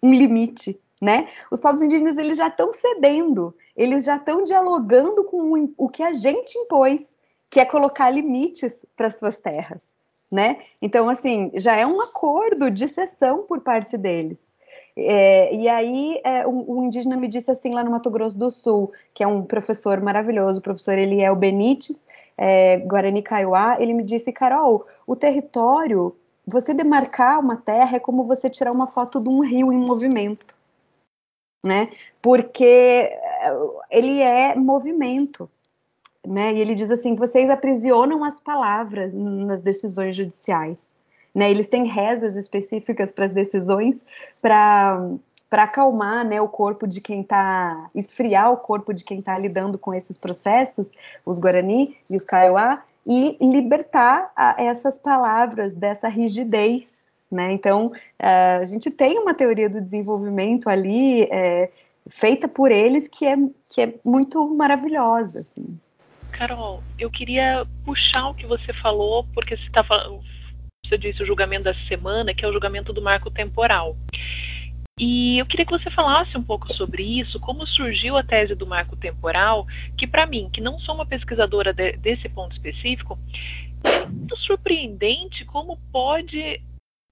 um 0.02 0.14
limite, 0.14 0.80
né? 1.04 1.28
Os 1.52 1.60
povos 1.60 1.82
indígenas 1.82 2.18
eles 2.18 2.38
já 2.38 2.48
estão 2.48 2.72
cedendo, 2.72 3.54
eles 3.76 4.06
já 4.06 4.16
estão 4.16 4.44
dialogando 4.44 5.26
com 5.26 5.70
o 5.78 5.90
que 5.90 6.02
a 6.02 6.14
gente 6.14 6.58
impôs, 6.58 7.18
que 7.50 7.60
é 7.60 7.66
colocar 7.66 8.10
limites 8.10 8.86
para 8.96 9.10
suas 9.10 9.42
terras, 9.42 9.96
né? 10.32 10.60
Então, 10.82 11.10
assim, 11.10 11.52
já 11.56 11.76
é 11.76 11.86
um 11.86 12.00
acordo 12.00 12.72
de 12.72 12.88
cessão 12.88 13.44
por 13.44 13.62
parte 13.62 13.98
deles. 13.98 14.56
É, 14.96 15.54
e 15.54 15.68
aí, 15.68 16.22
é, 16.24 16.48
um, 16.48 16.64
um, 16.72 16.84
indígena 16.84 17.18
me 17.18 17.28
disse 17.28 17.52
assim 17.52 17.74
lá 17.74 17.84
no 17.84 17.92
Mato 17.92 18.10
Grosso 18.10 18.38
do 18.38 18.50
Sul, 18.50 18.92
que 19.14 19.24
é 19.24 19.28
um 19.28 19.44
professor 19.44 20.00
maravilhoso, 20.00 20.60
o 20.60 20.64
professor 20.64 20.98
Eliel 20.98 21.36
Benites, 21.36 22.08
é, 22.38 22.78
Guarani 22.78 23.22
Kaiowá, 23.22 23.76
ele 23.80 23.94
me 23.94 24.04
disse, 24.04 24.32
Carol, 24.32 24.86
o 25.06 25.16
território, 25.16 26.16
você 26.48 26.74
demarcar 26.74 27.40
uma 27.40 27.58
terra 27.58 27.98
é 27.98 28.00
como 28.00 28.24
você 28.24 28.50
tirar 28.50 28.72
uma 28.72 28.88
foto 28.88 29.20
de 29.20 29.28
um 29.28 29.42
rio 29.42 29.74
em 29.74 29.78
movimento, 29.78 30.46
né? 31.64 31.90
Porque 32.22 32.66
é, 32.66 33.54
ele 33.90 34.20
é 34.22 34.56
movimento, 34.56 35.50
né? 36.26 36.54
E 36.54 36.60
ele 36.60 36.76
diz 36.76 36.92
assim, 36.92 37.16
vocês 37.16 37.50
aprisionam 37.50 38.24
as 38.24 38.40
palavras 38.40 39.14
nas 39.14 39.62
decisões 39.62 40.16
judiciais, 40.16 40.96
né? 41.34 41.50
Eles 41.50 41.68
têm 41.68 41.86
rezas 41.86 42.36
específicas 42.36 43.12
para 43.12 43.26
as 43.26 43.32
decisões 43.32 44.06
para 44.42 45.00
para 45.54 45.66
acalmar 45.66 46.26
né, 46.26 46.42
o 46.42 46.50
corpo 46.50 46.88
de 46.88 47.00
quem 47.00 47.22
está, 47.22 47.88
esfriar 47.94 48.52
o 48.52 48.58
corpo 48.58 48.92
de 48.92 49.04
quem 49.04 49.20
está 49.20 49.38
lidando 49.38 49.78
com 49.78 49.94
esses 49.94 50.18
processos, 50.18 50.94
os 51.24 51.38
Guarani 51.38 51.96
e 52.10 52.18
os 52.18 52.24
Kaiowá, 52.24 52.84
e 53.06 53.38
libertar 53.40 54.32
a, 54.36 54.56
essas 54.58 54.98
palavras 54.98 55.76
dessa 55.76 56.08
rigidez. 56.08 56.93
Né? 57.34 57.54
Então, 57.54 57.88
uh, 57.88 58.62
a 58.62 58.66
gente 58.68 58.92
tem 58.92 59.18
uma 59.18 59.34
teoria 59.34 59.68
do 59.68 59.82
desenvolvimento 59.82 60.70
ali, 60.70 61.24
é, 61.24 61.68
feita 62.08 62.48
por 62.48 62.72
eles, 62.72 63.08
que 63.08 63.26
é, 63.26 63.36
que 63.72 63.82
é 63.82 63.94
muito 64.06 64.48
maravilhosa. 64.54 65.40
Assim. 65.40 65.80
Carol, 66.32 66.84
eu 67.00 67.10
queria 67.10 67.66
puxar 67.84 68.30
o 68.30 68.36
que 68.36 68.46
você 68.46 68.72
falou, 68.74 69.26
porque 69.34 69.58
você 69.58 69.84
falando. 69.84 70.22
Você 70.86 70.98
disse 70.98 71.24
o 71.24 71.26
julgamento 71.26 71.64
dessa 71.64 71.84
semana, 71.88 72.36
que 72.36 72.46
é 72.46 72.48
o 72.48 72.54
julgamento 72.54 72.94
do 72.94 73.02
marco 73.02 73.32
temporal. 73.32 73.98
E 75.00 75.40
eu 75.40 75.46
queria 75.48 75.66
que 75.66 75.72
você 75.72 75.90
falasse 75.90 76.38
um 76.38 76.44
pouco 76.44 76.72
sobre 76.72 77.02
isso, 77.02 77.40
como 77.40 77.66
surgiu 77.66 78.16
a 78.16 78.22
tese 78.22 78.54
do 78.54 78.68
marco 78.68 78.96
temporal, 78.96 79.66
que 79.98 80.06
para 80.06 80.28
mim, 80.28 80.50
que 80.54 80.62
não 80.62 80.78
sou 80.78 80.94
uma 80.94 81.06
pesquisadora 81.06 81.74
de, 81.74 81.94
desse 81.94 82.30
ponto 82.30 82.52
específico, 82.54 83.18
é 83.84 84.06
muito 84.06 84.38
surpreendente 84.38 85.46
como 85.46 85.80
pode 85.92 86.62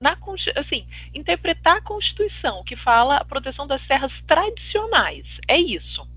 na, 0.01 0.17
assim, 0.57 0.87
interpretar 1.13 1.77
a 1.77 1.81
Constituição, 1.81 2.63
que 2.63 2.75
fala 2.75 3.17
a 3.17 3.23
proteção 3.23 3.67
das 3.67 3.85
terras 3.85 4.11
tradicionais. 4.25 5.25
É 5.47 5.57
isso. 5.57 6.09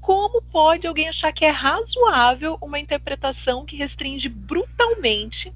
Como 0.00 0.42
pode 0.42 0.86
alguém 0.86 1.08
achar 1.08 1.32
que 1.32 1.44
é 1.44 1.50
razoável 1.50 2.58
uma 2.60 2.78
interpretação 2.78 3.64
que 3.64 3.76
restringe 3.76 4.28
brutalmente 4.28 5.52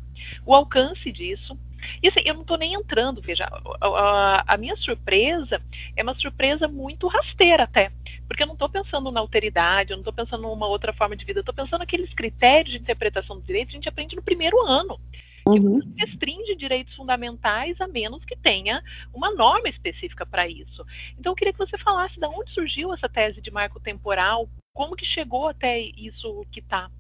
o 0.47 0.55
alcance 0.55 1.11
disso, 1.11 1.59
e 2.03 2.09
assim, 2.09 2.21
eu 2.25 2.35
não 2.35 2.43
estou 2.43 2.57
nem 2.57 2.75
entrando, 2.75 3.21
veja, 3.21 3.49
a, 3.81 3.87
a, 3.87 4.45
a, 4.55 4.57
minha 4.57 4.77
surpresa 4.77 5.61
é 5.97 6.03
uma 6.03 6.15
surpresa 6.15 6.67
muito 6.67 7.07
rasteira 7.07 7.65
até, 7.65 7.91
porque 8.27 8.43
eu 8.43 8.47
não 8.47 8.55
estou 8.55 8.69
pensando 8.69 9.11
na 9.11 9.21
alteridade, 9.21 9.91
eu 9.91 9.97
não 9.97 10.03
estou 10.03 10.13
pensando 10.13 10.43
numa 10.43 10.67
outra 10.67 10.93
forma 10.93 11.17
de 11.17 11.25
vida, 11.25 11.39
eu 11.39 11.43
estou 11.43 11.55
pensando 11.55 11.81
naqueles 11.81 12.13
critérios 12.15 12.73
de 12.73 12.81
interpretação 12.81 13.37
dos 13.37 13.47
direitos 13.47 13.71
que 13.71 13.77
a 13.77 13.79
gente 13.79 13.89
aprende 13.89 14.17
no 14.17 14.23
primeiro 14.23 14.61
ano. 14.67 14.99
Uhum. 15.49 15.81
Que 15.81 16.05
restringe 16.05 16.55
direitos 16.57 16.95
fundamentais 16.95 17.81
a 17.81 17.87
menos 17.87 18.25
que 18.25 18.37
tenha 18.37 18.83
uma 19.15 19.35
norma 19.35 19.69
específica 19.69 20.27
para 20.27 20.49
isso. 20.49 20.85
Então, 21.19 21.33
eu 21.33 21.37
queria 21.37 21.53
que 21.53 21.59
você 21.59 21.79
falasse 21.79 22.19
de 22.19 22.27
onde 22.27 22.53
surgiu 22.53 22.93
essa 22.93 23.09
tese 23.09 23.41
de 23.41 23.51
marco 23.51 23.81
temporal, 23.81 24.49
como 24.75 24.97
que 24.97 25.05
chegou 25.05 25.49
até 25.49 25.81
isso 25.81 26.45
que 26.53 26.61
está. 26.61 26.91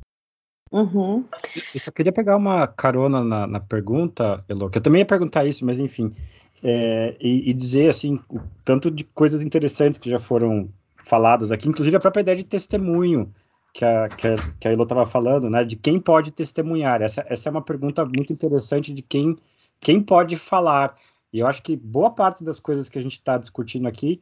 Uhum. 0.70 1.24
Eu 1.74 1.80
só 1.80 1.90
queria 1.90 2.12
pegar 2.12 2.37
uma 2.37 2.66
carona 2.66 3.24
na, 3.24 3.46
na 3.46 3.61
pergunta, 3.61 4.44
Elo, 4.48 4.70
que 4.70 4.78
eu 4.78 4.82
também 4.82 5.00
ia 5.00 5.06
perguntar 5.06 5.46
isso, 5.46 5.64
mas 5.64 5.80
enfim, 5.80 6.14
é, 6.62 7.16
e, 7.20 7.50
e, 7.50 7.54
dizer 7.54 7.88
assim, 7.88 8.20
o 8.28 8.40
tanto 8.64 8.90
de 8.90 9.04
coisas 9.04 9.42
interessantes 9.42 9.98
que 9.98 10.11
já 10.11 10.18
foram 10.18 10.68
faladas 10.96 11.52
aqui, 11.52 11.68
inclusive 11.68 11.96
a 11.96 12.00
própria 12.00 12.20
ideia 12.20 12.37
de 12.37 12.44
testemunho 12.44 13.32
que 13.72 13.85
a, 13.85 14.09
que 14.09 14.26
a, 14.26 14.37
que 14.59 14.68
a 14.68 14.72
Elo 14.72 14.83
estava 14.83 15.07
falando, 15.07 15.48
né, 15.48 15.64
de 15.64 15.76
quem 15.76 16.00
pode 16.00 16.31
testemunhar. 16.31 17.02
Essa, 17.02 17.24
essa 17.28 17.48
é 17.48 17.50
uma 17.50 17.62
pergunta 17.62 18.04
muito 18.04 18.33
interessante 18.33 18.92
de 18.92 19.02
quem, 19.02 19.37
quem 19.81 20.02
pode 20.02 20.37
falar. 20.37 20.96
E 21.33 21.38
eu 21.38 21.46
acho 21.46 21.62
que 21.62 21.76
boa 21.76 22.11
parte 22.11 22.42
das 22.42 22.59
coisas 22.59 22.88
que 22.88 22.98
a 22.98 23.02
gente 23.02 23.14
está 23.14 23.37
discutindo 23.37 23.87
aqui 23.87 24.20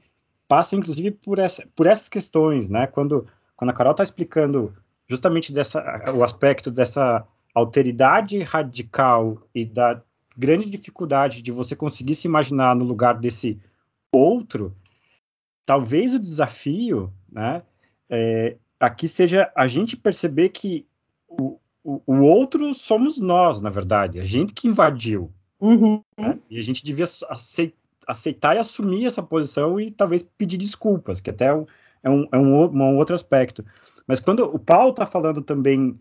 passa, 0.48 0.76
inclusive, 0.76 1.10
por, 1.10 1.38
essa, 1.38 1.66
por 1.74 1.86
essas 1.86 2.08
questões, 2.08 2.68
né? 2.68 2.86
Quando, 2.86 3.26
quando 3.56 3.70
a 3.70 3.72
Carol 3.72 3.92
está 3.92 4.04
explicando 4.04 4.74
justamente 5.08 5.52
dessa, 5.52 5.82
o 6.14 6.22
aspecto 6.22 6.70
dessa 6.70 7.26
alteridade 7.54 8.42
radical 8.42 9.42
e 9.54 9.64
da 9.64 10.02
grande 10.36 10.68
dificuldade 10.68 11.40
de 11.40 11.50
você 11.50 11.74
conseguir 11.74 12.14
se 12.14 12.28
imaginar 12.28 12.76
no 12.76 12.84
lugar 12.84 13.14
desse 13.14 13.58
outro, 14.12 14.76
talvez 15.64 16.12
o 16.12 16.18
desafio, 16.18 17.12
né, 17.30 17.62
é, 18.10 18.56
aqui 18.78 19.08
seja 19.08 19.50
a 19.54 19.66
gente 19.66 19.96
perceber 19.96 20.50
que 20.50 20.86
o, 21.28 21.58
o, 21.82 22.02
o, 22.06 22.20
outro 22.22 22.72
somos 22.74 23.18
nós, 23.18 23.60
na 23.60 23.70
verdade, 23.70 24.20
a 24.20 24.24
gente 24.24 24.52
que 24.52 24.68
invadiu. 24.68 25.32
Uhum. 25.60 26.02
Né, 26.18 26.38
e 26.50 26.58
a 26.58 26.62
gente 26.62 26.84
devia 26.84 27.06
aceitar 28.06 28.56
e 28.56 28.58
assumir 28.58 29.06
essa 29.06 29.22
posição 29.22 29.80
e 29.80 29.90
talvez 29.90 30.22
pedir 30.36 30.58
desculpas, 30.58 31.20
que 31.20 31.30
até 31.30 31.46
é 31.46 31.54
um, 31.54 31.66
é 32.02 32.10
um, 32.10 32.28
é 32.32 32.38
um, 32.38 32.96
outro 32.96 33.14
aspecto. 33.14 33.64
Mas 34.06 34.20
quando 34.20 34.44
o 34.44 34.58
Paulo 34.58 34.90
está 34.90 35.06
falando 35.06 35.42
também 35.42 35.98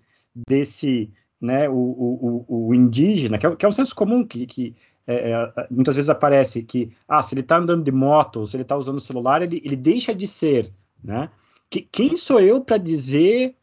desse, 0.48 1.10
né, 1.40 1.70
o, 1.70 1.74
o, 1.74 2.68
o 2.68 2.74
indígena, 2.76 3.38
que 3.38 3.48
é, 3.48 3.56
que 3.56 3.66
é 3.66 3.68
um 3.68 3.72
senso 3.72 3.96
comum 3.96 4.26
que, 4.26 4.46
que 4.46 4.76
é, 5.08 5.32
é, 5.32 5.68
muitas 5.70 5.96
vezes 5.96 6.10
aparece 6.10 6.64
que, 6.64 6.92
ah, 7.08 7.22
se 7.22 7.34
ele 7.34 7.42
está 7.42 7.58
andando 7.58 7.84
de 7.84 7.92
moto, 7.92 8.46
se 8.46 8.56
ele 8.56 8.64
está 8.64 8.76
usando 8.76 8.98
o 8.98 9.02
celular, 9.02 9.42
ele, 9.42 9.62
ele 9.64 9.76
deixa 9.76 10.14
de 10.14 10.28
ser, 10.28 10.72
né? 11.04 11.30
Que, 11.70 11.82
quem 11.82 12.16
sou 12.16 12.40
eu 12.40 12.62
para 12.62 12.78
dizer 12.78 13.56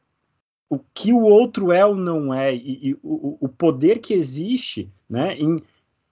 o 0.69 0.79
que 0.79 1.13
o 1.13 1.21
outro 1.21 1.71
é 1.71 1.85
ou 1.85 1.95
não 1.95 2.33
é, 2.33 2.55
e, 2.55 2.91
e 2.91 2.95
o, 3.03 3.37
o, 3.41 3.49
poder 3.49 3.99
que 3.99 4.15
existe, 4.15 4.91
né, 5.09 5.35
em 5.35 5.57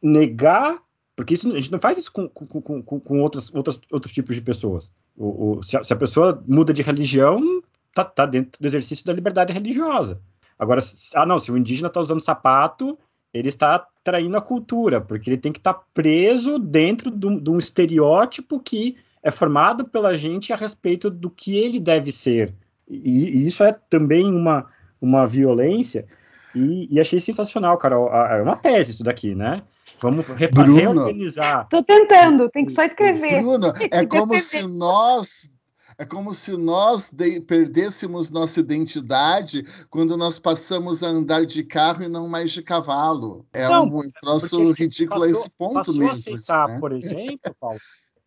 negar, 0.03 0.83
porque 1.17 1.35
isso, 1.35 1.51
a 1.51 1.59
gente 1.59 1.73
não 1.73 1.79
faz 1.79 1.99
isso 1.99 2.13
com, 2.13 2.29
com, 2.29 2.83
com, 2.83 3.01
com 3.01 3.21
outros, 3.21 3.53
outros, 3.55 3.81
outros 3.91 4.13
tipos 4.13 4.35
de 4.35 4.43
pessoas. 4.43 4.93
O, 5.17 5.59
o 5.59 5.63
se, 5.63 5.77
a, 5.77 5.85
se, 5.85 5.93
a, 5.93 5.97
pessoa 5.97 6.43
muda 6.47 6.73
de 6.73 6.83
religião, 6.83 7.63
tá, 7.95 8.05
tá 8.05 8.27
dentro 8.27 8.61
do 8.61 8.67
exercício 8.67 9.05
da 9.05 9.13
liberdade 9.13 9.53
religiosa. 9.53 10.21
Agora, 10.59 10.81
ah, 11.15 11.27
não, 11.27 11.39
se 11.39 11.51
o 11.51 11.57
indígena 11.57 11.89
está 11.89 12.01
usando 12.01 12.21
sapato, 12.21 12.99
ele 13.33 13.49
está 13.49 13.87
traindo 14.05 14.37
a 14.37 14.43
cultura, 14.43 15.01
porque 15.01 15.31
ele 15.31 15.39
tem 15.39 15.53
que 15.53 15.59
estar 15.59 15.75
tá 15.75 15.85
preso 15.95 16.59
dentro 16.59 17.11
de 17.11 17.27
um, 17.27 17.39
de 17.39 17.51
um, 17.51 17.59
estereótipo 17.59 18.61
que 18.61 18.97
é 19.23 19.31
formado 19.31 19.89
pela 19.89 20.15
gente 20.15 20.53
a 20.53 20.57
respeito 20.57 21.11
do 21.11 21.31
que 21.31 21.57
ele 21.57 21.79
deve 21.79 22.11
ser. 22.11 22.55
E, 22.89 23.31
e 23.31 23.47
isso 23.47 23.63
é 23.63 23.73
também 23.89 24.27
uma, 24.27 24.67
uma 25.01 25.27
violência. 25.27 26.07
E, 26.55 26.89
e, 26.91 26.99
achei 26.99 27.21
sensacional, 27.21 27.79
cara. 27.79 27.97
É 27.97 28.43
uma 28.43 28.57
tese 28.57 28.93
isso 28.93 29.05
daqui, 29.05 29.35
né? 29.35 29.63
Vamos 30.01 30.27
Bruno, 30.53 30.77
reorganizar. 30.77 31.69
Tô 31.69 31.83
tentando, 31.83 32.49
tem 32.49 32.65
que 32.65 32.73
só 32.73 32.83
escrever. 32.83 33.43
Bruno, 33.43 33.73
é 33.93 34.05
como 34.05 34.39
se 34.41 34.67
nós 34.67 35.51
é 35.99 36.05
como 36.07 36.33
se 36.33 36.57
nós 36.57 37.11
de, 37.13 37.41
perdêssemos 37.41 38.31
nossa 38.31 38.61
identidade 38.61 39.63
quando 39.91 40.17
nós 40.17 40.39
passamos 40.39 41.03
a 41.03 41.09
andar 41.09 41.45
de 41.45 41.63
carro 41.63 42.03
e 42.03 42.09
não 42.09 42.27
mais 42.27 42.53
de 42.53 42.63
cavalo. 42.63 43.45
É 43.53 43.69
não, 43.69 43.85
um 43.85 44.11
troço 44.21 44.73
ridículo 44.73 45.21
passou, 45.21 45.29
a 45.29 45.31
esse 45.31 45.51
ponto 45.51 45.93
mesmo. 45.93 46.09
A 46.09 46.15
aceitar, 46.15 46.69
né? 46.69 46.81
por 46.81 46.93
exemplo, 46.93 47.55
Paulo, 47.61 47.79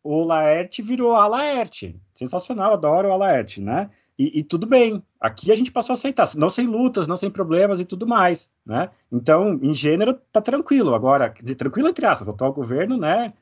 o 0.03 0.23
Laerte 0.23 0.81
virou 0.81 1.15
a 1.15 1.27
Laerte. 1.27 1.99
Sensacional, 2.15 2.73
adoro 2.73 3.09
o 3.09 3.17
Laerte, 3.17 3.61
né? 3.61 3.89
E, 4.17 4.39
e, 4.39 4.43
tudo 4.43 4.67
bem. 4.67 5.01
Aqui 5.19 5.51
a 5.51 5.55
gente 5.55 5.71
passou 5.71 5.93
a 5.93 5.95
aceitar, 5.95 6.27
não 6.35 6.49
sem 6.49 6.67
lutas, 6.67 7.07
não 7.07 7.17
sem 7.17 7.31
problemas 7.31 7.79
e 7.79 7.85
tudo 7.85 8.05
mais, 8.05 8.49
né? 8.63 8.91
Então, 9.11 9.59
em 9.61 9.73
gênero, 9.73 10.13
tá 10.31 10.39
tranquilo. 10.39 10.93
Agora, 10.93 11.29
quer 11.29 11.41
dizer, 11.41 11.55
tranquilo 11.55 11.89
entre 11.89 12.05
aspas, 12.05 12.27
o 12.27 12.31
atual 12.31 12.53
governo, 12.53 12.95
né? 12.97 13.33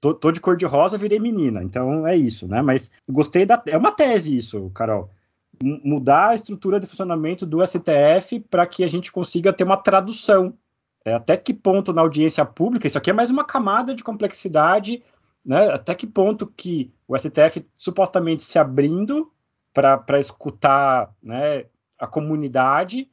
tô, 0.00 0.14
tô 0.14 0.30
de 0.30 0.40
cor 0.40 0.56
de 0.56 0.66
rosa, 0.66 0.98
virei 0.98 1.18
menina. 1.18 1.62
Então 1.62 2.06
é 2.06 2.16
isso, 2.16 2.46
né? 2.46 2.62
Mas 2.62 2.90
gostei 3.08 3.44
da. 3.44 3.62
É 3.66 3.76
uma 3.76 3.92
tese 3.92 4.36
isso, 4.36 4.70
Carol. 4.70 5.10
Mudar 5.62 6.30
a 6.30 6.34
estrutura 6.34 6.78
de 6.78 6.86
funcionamento 6.86 7.46
do 7.46 7.66
STF 7.66 8.40
para 8.50 8.66
que 8.66 8.84
a 8.84 8.88
gente 8.88 9.10
consiga 9.10 9.52
ter 9.52 9.64
uma 9.64 9.76
tradução. 9.76 10.54
É, 11.04 11.14
até 11.14 11.36
que 11.36 11.54
ponto 11.54 11.92
na 11.92 12.02
audiência 12.02 12.44
pública, 12.44 12.86
isso 12.86 12.98
aqui 12.98 13.10
é 13.10 13.12
mais 13.12 13.30
uma 13.30 13.44
camada 13.44 13.94
de 13.94 14.02
complexidade, 14.02 15.04
né? 15.46 15.68
Até 15.68 15.94
que 15.94 16.06
ponto 16.06 16.46
que 16.48 16.92
o 17.06 17.16
STF 17.16 17.64
supostamente 17.72 18.42
se 18.42 18.58
abrindo 18.58 19.32
para 19.72 20.18
escutar 20.18 21.14
né, 21.22 21.66
a 21.98 22.06
comunidade, 22.06 23.08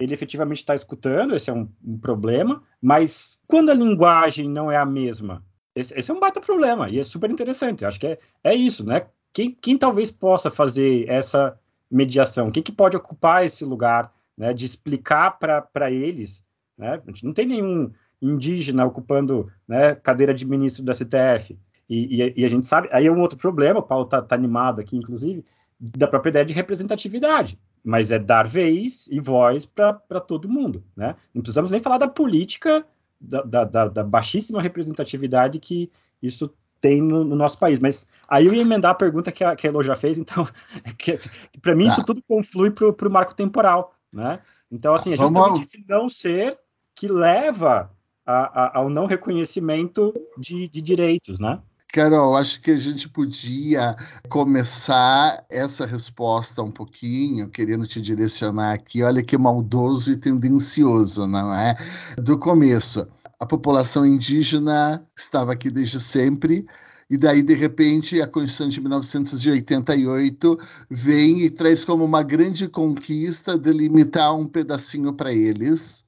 ele 0.00 0.14
efetivamente 0.14 0.58
está 0.58 0.74
escutando, 0.74 1.36
esse 1.36 1.50
é 1.50 1.52
um, 1.52 1.68
um, 1.84 1.98
problema, 1.98 2.62
mas 2.80 3.38
quando 3.46 3.70
a 3.70 3.74
linguagem 3.74 4.48
não 4.48 4.70
é 4.70 4.76
a 4.76 4.86
mesma, 4.86 5.44
esse, 5.74 5.92
esse, 5.98 6.10
é 6.10 6.14
um 6.14 6.20
baita 6.20 6.40
problema 6.40 6.88
e 6.88 6.98
é 6.98 7.02
super 7.02 7.30
interessante. 7.30 7.84
Acho 7.84 8.00
que 8.00 8.06
é, 8.06 8.18
é 8.42 8.54
isso, 8.54 8.86
né? 8.86 9.06
Quem, 9.32 9.50
quem 9.50 9.76
talvez 9.76 10.10
possa 10.10 10.50
fazer 10.50 11.08
essa 11.08 11.58
mediação? 11.90 12.50
Quem 12.50 12.62
que 12.62 12.72
pode 12.72 12.96
ocupar 12.96 13.44
esse 13.44 13.64
lugar, 13.64 14.12
né? 14.38 14.54
De 14.54 14.64
explicar 14.64 15.32
para 15.32 15.90
eles, 15.90 16.44
né? 16.78 17.02
Não 17.22 17.32
tem 17.32 17.46
nenhum 17.46 17.92
indígena 18.22 18.86
ocupando 18.86 19.50
né, 19.66 19.94
cadeira 19.96 20.32
de 20.32 20.46
ministro 20.46 20.82
do 20.82 20.94
STF. 20.94 21.58
E, 21.88 22.22
e, 22.22 22.34
e, 22.36 22.44
a 22.44 22.48
gente 22.48 22.66
sabe, 22.66 22.88
aí 22.92 23.06
é 23.06 23.12
um 23.12 23.20
outro 23.20 23.38
problema, 23.38 23.80
o 23.80 23.82
Paulo 23.82 24.04
está 24.04 24.22
tá 24.22 24.34
animado 24.34 24.80
aqui, 24.80 24.96
inclusive, 24.96 25.44
da 25.78 26.06
própria 26.06 26.30
ideia 26.30 26.44
de 26.44 26.54
representatividade, 26.54 27.58
mas 27.82 28.10
é 28.10 28.18
dar 28.18 28.46
vez 28.46 29.06
e 29.08 29.20
voz 29.20 29.66
para 29.66 29.92
todo 30.26 30.48
mundo, 30.48 30.82
né? 30.96 31.14
Não 31.34 31.42
precisamos 31.42 31.70
nem 31.70 31.80
falar 31.80 31.98
da 31.98 32.08
política, 32.08 32.86
da, 33.20 33.64
da, 33.64 33.88
da 33.88 34.02
baixíssima 34.02 34.62
representatividade 34.62 35.58
que 35.58 35.90
isso 36.22 36.52
tem 36.80 37.00
no, 37.00 37.24
no, 37.24 37.34
nosso 37.34 37.58
país, 37.58 37.78
mas 37.78 38.06
aí 38.28 38.46
eu 38.46 38.54
ia 38.54 38.62
emendar 38.62 38.92
a 38.92 38.94
pergunta 38.94 39.32
que 39.32 39.42
a, 39.42 39.56
que 39.56 39.66
a 39.66 39.70
Elo 39.70 39.82
já 39.82 39.96
fez, 39.96 40.18
então, 40.18 40.46
para 41.62 41.74
mim 41.74 41.86
tá. 41.86 41.92
isso 41.92 42.04
tudo 42.04 42.22
conflui 42.28 42.70
para 42.70 43.08
o 43.08 43.10
marco 43.10 43.34
temporal, 43.34 43.94
né? 44.12 44.40
Então, 44.70 44.94
assim, 44.94 45.12
é 45.12 45.16
justamente 45.16 45.62
esse 45.62 45.84
não 45.88 46.08
ser 46.08 46.58
que 46.94 47.08
leva 47.08 47.90
a, 48.24 48.34
a, 48.34 48.78
ao 48.78 48.88
não 48.88 49.06
reconhecimento 49.06 50.14
de, 50.38 50.68
de 50.68 50.80
direitos, 50.80 51.38
né? 51.38 51.60
Carol, 51.94 52.34
acho 52.34 52.60
que 52.60 52.72
a 52.72 52.76
gente 52.76 53.08
podia 53.08 53.94
começar 54.28 55.46
essa 55.48 55.86
resposta 55.86 56.60
um 56.60 56.72
pouquinho, 56.72 57.48
querendo 57.48 57.86
te 57.86 58.00
direcionar 58.00 58.72
aqui. 58.72 59.04
Olha 59.04 59.22
que 59.22 59.38
maldoso 59.38 60.10
e 60.10 60.16
tendencioso, 60.16 61.24
não 61.24 61.54
é? 61.54 61.76
Do 62.18 62.36
começo. 62.36 63.06
A 63.38 63.46
população 63.46 64.04
indígena 64.04 65.06
estava 65.16 65.52
aqui 65.52 65.70
desde 65.70 66.00
sempre, 66.00 66.66
e 67.08 67.16
daí, 67.16 67.42
de 67.42 67.54
repente, 67.54 68.20
a 68.20 68.26
Constituição 68.26 68.68
de 68.68 68.80
1988 68.80 70.58
vem 70.90 71.42
e 71.42 71.50
traz 71.50 71.84
como 71.84 72.04
uma 72.04 72.24
grande 72.24 72.66
conquista 72.66 73.56
delimitar 73.56 74.34
um 74.36 74.48
pedacinho 74.48 75.12
para 75.12 75.32
eles 75.32 76.04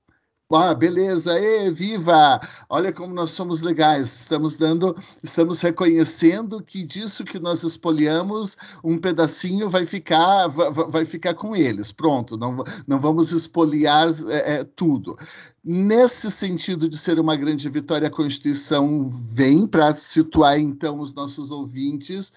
ah, 0.55 0.72
beleza, 0.74 1.36
e 1.40 1.72
viva! 1.72 2.38
Olha 2.68 2.92
como 2.92 3.12
nós 3.12 3.30
somos 3.30 3.62
legais. 3.62 4.20
Estamos 4.20 4.55
dando, 4.55 4.97
estamos 5.20 5.61
reconhecendo 5.61 6.62
que 6.62 6.84
disso 6.84 7.24
que 7.24 7.40
nós 7.40 7.64
espoliamos, 7.64 8.57
um 8.84 8.97
pedacinho 8.97 9.68
vai 9.68 9.84
ficar, 9.84 10.47
vai 10.47 11.05
ficar 11.05 11.34
com 11.34 11.57
eles. 11.57 11.90
Pronto, 11.90 12.36
não, 12.36 12.62
não 12.86 13.01
vamos 13.01 13.32
espoliar 13.32 14.09
é, 14.28 14.59
é, 14.59 14.64
tudo. 14.64 15.16
Nesse 15.64 16.30
sentido 16.30 16.88
de 16.88 16.97
ser 16.97 17.18
uma 17.18 17.34
grande 17.34 17.68
vitória, 17.68 18.07
a 18.07 18.11
Constituição 18.11 19.11
vem 19.11 19.66
para 19.66 19.92
situar 19.94 20.61
então 20.61 21.01
os 21.01 21.12
nossos 21.12 21.51
ouvintes 21.51 22.32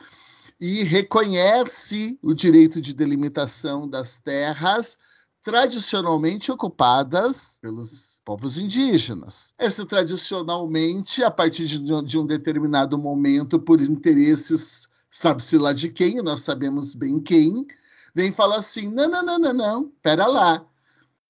e 0.59 0.83
reconhece 0.83 2.17
o 2.23 2.33
direito 2.33 2.81
de 2.81 2.95
delimitação 2.95 3.87
das 3.87 4.17
terras 4.17 4.97
tradicionalmente 5.41 6.51
ocupadas 6.51 7.59
pelos 7.61 8.21
povos 8.25 8.57
indígenas. 8.57 9.53
Essa 9.57 9.85
tradicionalmente, 9.85 11.23
a 11.23 11.31
partir 11.31 11.65
de, 11.65 12.03
de 12.03 12.17
um 12.17 12.25
determinado 12.25 12.97
momento, 12.97 13.59
por 13.59 13.81
interesses, 13.81 14.87
sabe-se 15.09 15.57
lá 15.57 15.73
de 15.73 15.89
quem, 15.89 16.21
nós 16.21 16.41
sabemos 16.41 16.95
bem 16.95 17.19
quem, 17.19 17.65
vem 18.13 18.31
falar 18.31 18.57
assim: 18.57 18.89
não, 18.89 19.09
não, 19.09 19.25
não, 19.25 19.39
não, 19.39 19.53
não, 19.53 19.91
pera 20.01 20.27
lá. 20.27 20.65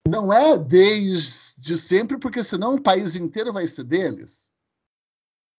Não 0.07 0.33
é 0.33 0.57
desde 0.57 1.77
sempre, 1.77 2.17
porque 2.17 2.43
senão 2.43 2.75
o 2.75 2.81
país 2.81 3.15
inteiro 3.15 3.53
vai 3.53 3.67
ser 3.67 3.83
deles. 3.83 4.48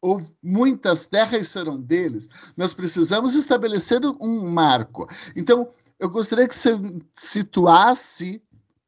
Ou 0.02 0.22
muitas 0.42 1.06
terras 1.06 1.48
serão 1.48 1.80
deles. 1.80 2.28
Nós 2.56 2.72
precisamos 2.72 3.34
estabelecer 3.34 4.00
um 4.20 4.48
marco. 4.48 5.06
Então, 5.36 5.68
eu 5.98 6.08
gostaria 6.08 6.48
que 6.48 6.54
você 6.54 6.70
situasse 7.14 8.42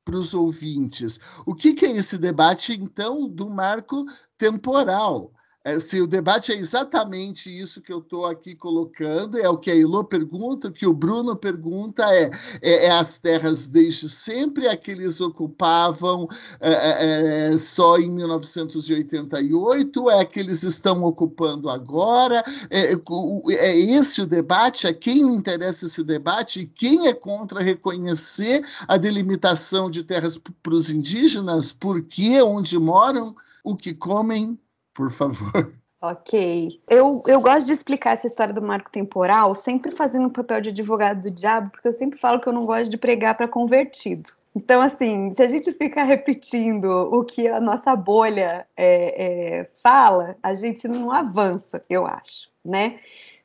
para 0.04 0.16
os 0.16 0.34
ouvintes 0.34 1.20
o 1.46 1.54
que, 1.54 1.74
que 1.74 1.86
é 1.86 1.92
esse 1.92 2.18
debate, 2.18 2.72
então, 2.72 3.28
do 3.28 3.48
marco 3.48 4.04
temporal. 4.36 5.32
É, 5.64 5.78
se 5.78 6.00
o 6.00 6.08
debate 6.08 6.50
é 6.50 6.56
exatamente 6.56 7.48
isso 7.48 7.80
que 7.80 7.92
eu 7.92 8.00
estou 8.00 8.26
aqui 8.26 8.52
colocando, 8.52 9.38
é 9.38 9.48
o 9.48 9.56
que 9.56 9.70
a 9.70 9.74
Ilô 9.74 10.02
pergunta, 10.02 10.66
o 10.66 10.72
que 10.72 10.86
o 10.86 10.92
Bruno 10.92 11.36
pergunta 11.36 12.02
é, 12.12 12.30
é, 12.60 12.86
é 12.86 12.90
as 12.90 13.18
terras 13.18 13.68
desde 13.68 14.08
sempre, 14.08 14.66
é 14.66 14.76
que 14.76 14.90
eles 14.90 15.20
ocupavam 15.20 16.28
é, 16.60 16.72
é, 16.72 17.54
é 17.54 17.58
só 17.58 17.96
em 17.96 18.10
1988, 18.10 20.10
é 20.10 20.24
que 20.24 20.40
eles 20.40 20.64
estão 20.64 21.04
ocupando 21.04 21.70
agora, 21.70 22.42
é, 22.68 22.94
é 22.94 23.78
esse 23.78 24.20
o 24.20 24.26
debate, 24.26 24.88
é 24.88 24.92
quem 24.92 25.20
interessa 25.20 25.86
esse 25.86 26.02
debate 26.02 26.60
e 26.60 26.66
quem 26.66 27.06
é 27.06 27.14
contra 27.14 27.62
reconhecer 27.62 28.66
a 28.88 28.96
delimitação 28.96 29.88
de 29.88 30.02
terras 30.02 30.36
para 30.36 30.74
os 30.74 30.90
indígenas, 30.90 31.70
por 31.70 32.02
que, 32.02 32.42
onde 32.42 32.76
moram, 32.80 33.32
o 33.62 33.76
que 33.76 33.94
comem, 33.94 34.58
por 34.94 35.10
favor. 35.10 35.72
Ok. 36.02 36.80
Eu, 36.88 37.22
eu 37.28 37.40
gosto 37.40 37.68
de 37.68 37.72
explicar 37.72 38.14
essa 38.14 38.26
história 38.26 38.52
do 38.52 38.60
marco 38.60 38.90
temporal, 38.90 39.54
sempre 39.54 39.92
fazendo 39.92 40.26
o 40.26 40.30
papel 40.30 40.60
de 40.60 40.70
advogado 40.70 41.22
do 41.22 41.30
diabo, 41.30 41.70
porque 41.70 41.86
eu 41.86 41.92
sempre 41.92 42.18
falo 42.18 42.40
que 42.40 42.48
eu 42.48 42.52
não 42.52 42.66
gosto 42.66 42.90
de 42.90 42.96
pregar 42.96 43.36
para 43.36 43.46
convertido. 43.46 44.30
Então, 44.54 44.82
assim, 44.82 45.30
se 45.32 45.42
a 45.42 45.48
gente 45.48 45.72
ficar 45.72 46.02
repetindo 46.02 46.86
o 46.86 47.24
que 47.24 47.46
a 47.46 47.60
nossa 47.60 47.94
bolha 47.94 48.66
é, 48.76 49.60
é, 49.60 49.70
fala, 49.80 50.36
a 50.42 50.54
gente 50.56 50.88
não 50.88 51.10
avança, 51.12 51.80
eu 51.88 52.04
acho, 52.04 52.50
né? 52.64 52.98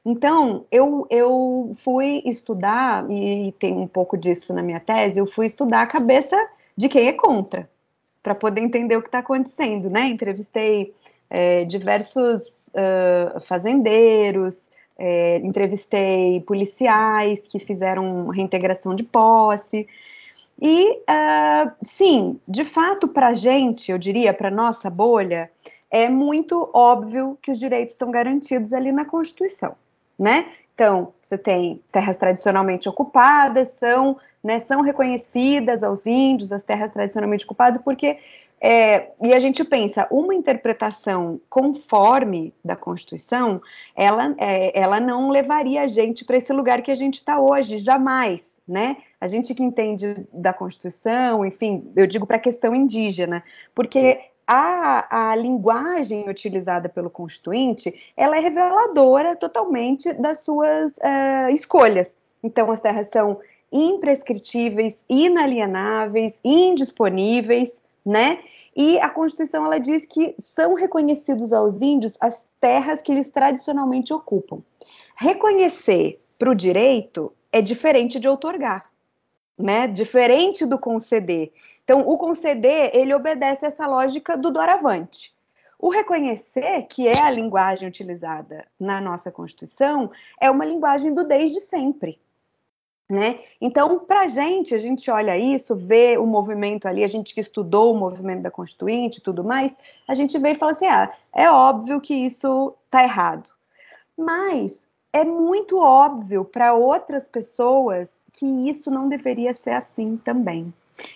Então, 0.03 0.65
eu, 0.71 1.05
eu 1.09 1.71
fui 1.75 2.23
estudar, 2.25 3.09
e 3.11 3.53
tem 3.59 3.77
um 3.77 3.87
pouco 3.87 4.17
disso 4.17 4.53
na 4.53 4.63
minha 4.63 4.79
tese, 4.79 5.19
eu 5.19 5.27
fui 5.27 5.45
estudar 5.45 5.83
a 5.83 5.87
cabeça 5.87 6.35
de 6.75 6.89
quem 6.89 7.07
é 7.07 7.13
contra, 7.13 7.69
para 8.23 8.33
poder 8.33 8.61
entender 8.61 8.97
o 8.97 9.01
que 9.01 9.09
está 9.09 9.19
acontecendo, 9.19 9.89
né? 9.89 10.07
Entrevistei 10.07 10.93
é, 11.29 11.65
diversos 11.65 12.67
uh, 12.69 13.39
fazendeiros, 13.41 14.69
é, 14.97 15.37
entrevistei 15.37 16.41
policiais 16.41 17.47
que 17.47 17.59
fizeram 17.59 18.27
reintegração 18.27 18.95
de 18.95 19.03
posse. 19.03 19.87
E, 20.59 20.91
uh, 20.91 21.71
sim, 21.83 22.39
de 22.47 22.65
fato, 22.65 23.07
para 23.07 23.27
a 23.27 23.33
gente, 23.33 23.91
eu 23.91 23.97
diria, 23.97 24.33
para 24.33 24.49
nossa 24.49 24.89
bolha, 24.89 25.51
é 25.91 26.09
muito 26.09 26.69
óbvio 26.73 27.37
que 27.41 27.51
os 27.51 27.59
direitos 27.59 27.93
estão 27.93 28.09
garantidos 28.09 28.73
ali 28.73 28.91
na 28.91 29.05
Constituição, 29.05 29.75
né? 30.17 30.47
Então, 30.73 31.13
você 31.21 31.37
tem 31.37 31.81
terras 31.91 32.17
tradicionalmente 32.17 32.89
ocupadas, 32.89 33.69
são, 33.69 34.17
né, 34.43 34.59
são 34.59 34.81
reconhecidas 34.81 35.81
aos 35.81 36.05
índios, 36.05 36.51
as 36.51 36.63
terras 36.63 36.91
tradicionalmente 36.91 37.45
ocupadas, 37.45 37.81
porque 37.81 38.17
é, 38.59 39.11
e 39.21 39.33
a 39.33 39.39
gente 39.39 39.63
pensa, 39.63 40.07
uma 40.09 40.33
interpretação 40.33 41.39
conforme 41.49 42.53
da 42.65 42.75
Constituição, 42.75 43.61
ela, 43.95 44.35
é, 44.37 44.79
ela 44.79 44.99
não 44.99 45.29
levaria 45.29 45.81
a 45.81 45.87
gente 45.87 46.25
para 46.25 46.37
esse 46.37 46.51
lugar 46.51 46.81
que 46.81 46.89
a 46.89 46.95
gente 46.95 47.15
está 47.15 47.39
hoje, 47.39 47.77
jamais, 47.77 48.59
né? 48.67 48.97
A 49.21 49.27
gente 49.27 49.53
que 49.53 49.63
entende 49.63 50.27
da 50.33 50.53
Constituição, 50.53 51.45
enfim, 51.45 51.91
eu 51.95 52.07
digo 52.07 52.25
para 52.25 52.37
a 52.37 52.39
questão 52.39 52.73
indígena, 52.73 53.43
porque 53.75 54.19
a, 54.47 55.31
a 55.31 55.35
linguagem 55.35 56.27
utilizada 56.27 56.89
pelo 56.89 57.09
Constituinte, 57.09 57.93
ela 58.15 58.37
é 58.37 58.39
reveladora 58.39 59.35
totalmente 59.35 60.13
das 60.13 60.39
suas 60.39 60.97
uh, 60.97 61.49
escolhas. 61.51 62.15
Então, 62.41 62.71
as 62.71 62.81
terras 62.81 63.09
são 63.09 63.39
imprescritíveis, 63.71 65.03
inalienáveis, 65.09 66.39
indisponíveis, 66.43 67.81
né? 68.07 68.39
E 68.73 68.97
a 68.99 69.09
Constituição 69.09 69.65
ela 69.65 69.79
diz 69.79 70.05
que 70.05 70.33
são 70.39 70.75
reconhecidos 70.75 71.51
aos 71.51 71.81
índios 71.81 72.15
as 72.21 72.49
terras 72.61 73.01
que 73.01 73.11
eles 73.11 73.29
tradicionalmente 73.29 74.13
ocupam. 74.13 74.61
Reconhecer 75.17 76.15
para 76.39 76.49
o 76.49 76.55
direito 76.55 77.33
é 77.51 77.61
diferente 77.61 78.17
de 78.17 78.29
outorgar, 78.29 78.89
né? 79.59 79.87
Diferente 79.87 80.65
do 80.65 80.79
conceder. 80.79 81.51
Então, 81.83 82.07
o 82.07 82.17
conceder 82.17 82.91
ele 82.93 83.13
obedece 83.13 83.65
essa 83.65 83.85
lógica 83.85 84.37
do 84.37 84.51
doravante. 84.51 85.35
O 85.77 85.89
reconhecer, 85.89 86.83
que 86.83 87.07
é 87.07 87.21
a 87.21 87.29
linguagem 87.29 87.89
utilizada 87.89 88.65
na 88.79 89.01
nossa 89.01 89.31
Constituição, 89.31 90.09
é 90.39 90.49
uma 90.49 90.63
linguagem 90.63 91.13
do 91.13 91.27
desde 91.27 91.59
sempre. 91.59 92.19
Né? 93.09 93.39
Então, 93.61 93.99
para 93.99 94.23
a 94.23 94.27
gente, 94.27 94.75
a 94.75 94.77
gente 94.77 95.09
olha 95.09 95.37
isso, 95.37 95.73
vê 95.75 96.17
o 96.17 96.25
movimento 96.25 96.87
ali, 96.87 97.05
a 97.05 97.07
gente 97.07 97.33
que 97.33 97.39
estudou 97.39 97.93
o 97.93 97.97
movimento 97.97 98.41
da 98.41 98.51
Constituinte 98.51 99.19
e 99.19 99.21
tudo 99.21 99.45
mais, 99.45 99.71
a 100.05 100.13
gente 100.13 100.37
vê 100.37 100.51
e 100.51 100.55
fala 100.55 100.73
assim: 100.73 100.87
ah, 100.87 101.09
é 101.33 101.49
óbvio 101.49 102.01
que 102.01 102.13
isso 102.13 102.75
está 102.85 103.03
errado. 103.03 103.49
Mas 104.17 104.89
é 105.13 105.23
muito 105.23 105.79
óbvio 105.79 106.43
para 106.43 106.73
outras 106.73 107.29
pessoas 107.29 108.21
que 108.33 108.45
isso 108.69 108.91
não 108.91 109.07
deveria 109.07 109.53
ser 109.53 109.71
assim 109.71 110.17
também. 110.17 110.73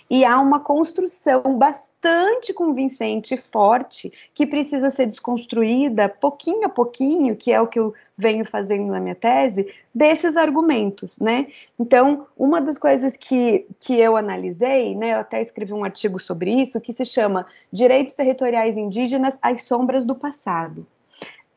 E 0.09 0.23
há 0.23 0.39
uma 0.39 0.59
construção 0.59 1.57
bastante 1.57 2.53
convincente 2.53 3.33
e 3.33 3.37
forte 3.37 4.11
que 4.33 4.45
precisa 4.45 4.91
ser 4.91 5.07
desconstruída 5.07 6.07
pouquinho 6.07 6.65
a 6.65 6.69
pouquinho, 6.69 7.35
que 7.35 7.51
é 7.51 7.59
o 7.59 7.67
que 7.67 7.79
eu 7.79 7.93
venho 8.17 8.45
fazendo 8.45 8.87
na 8.87 8.99
minha 8.99 9.15
tese, 9.15 9.67
desses 9.93 10.37
argumentos, 10.37 11.17
né? 11.17 11.47
Então, 11.79 12.27
uma 12.37 12.61
das 12.61 12.77
coisas 12.77 13.17
que, 13.17 13.65
que 13.79 13.99
eu 13.99 14.15
analisei, 14.15 14.95
né, 14.95 15.13
eu 15.13 15.19
até 15.19 15.41
escrevi 15.41 15.73
um 15.73 15.83
artigo 15.83 16.19
sobre 16.19 16.53
isso, 16.53 16.79
que 16.79 16.93
se 16.93 17.05
chama 17.05 17.47
Direitos 17.71 18.13
Territoriais 18.13 18.77
Indígenas 18.77 19.39
às 19.41 19.63
Sombras 19.63 20.05
do 20.05 20.13
Passado 20.13 20.85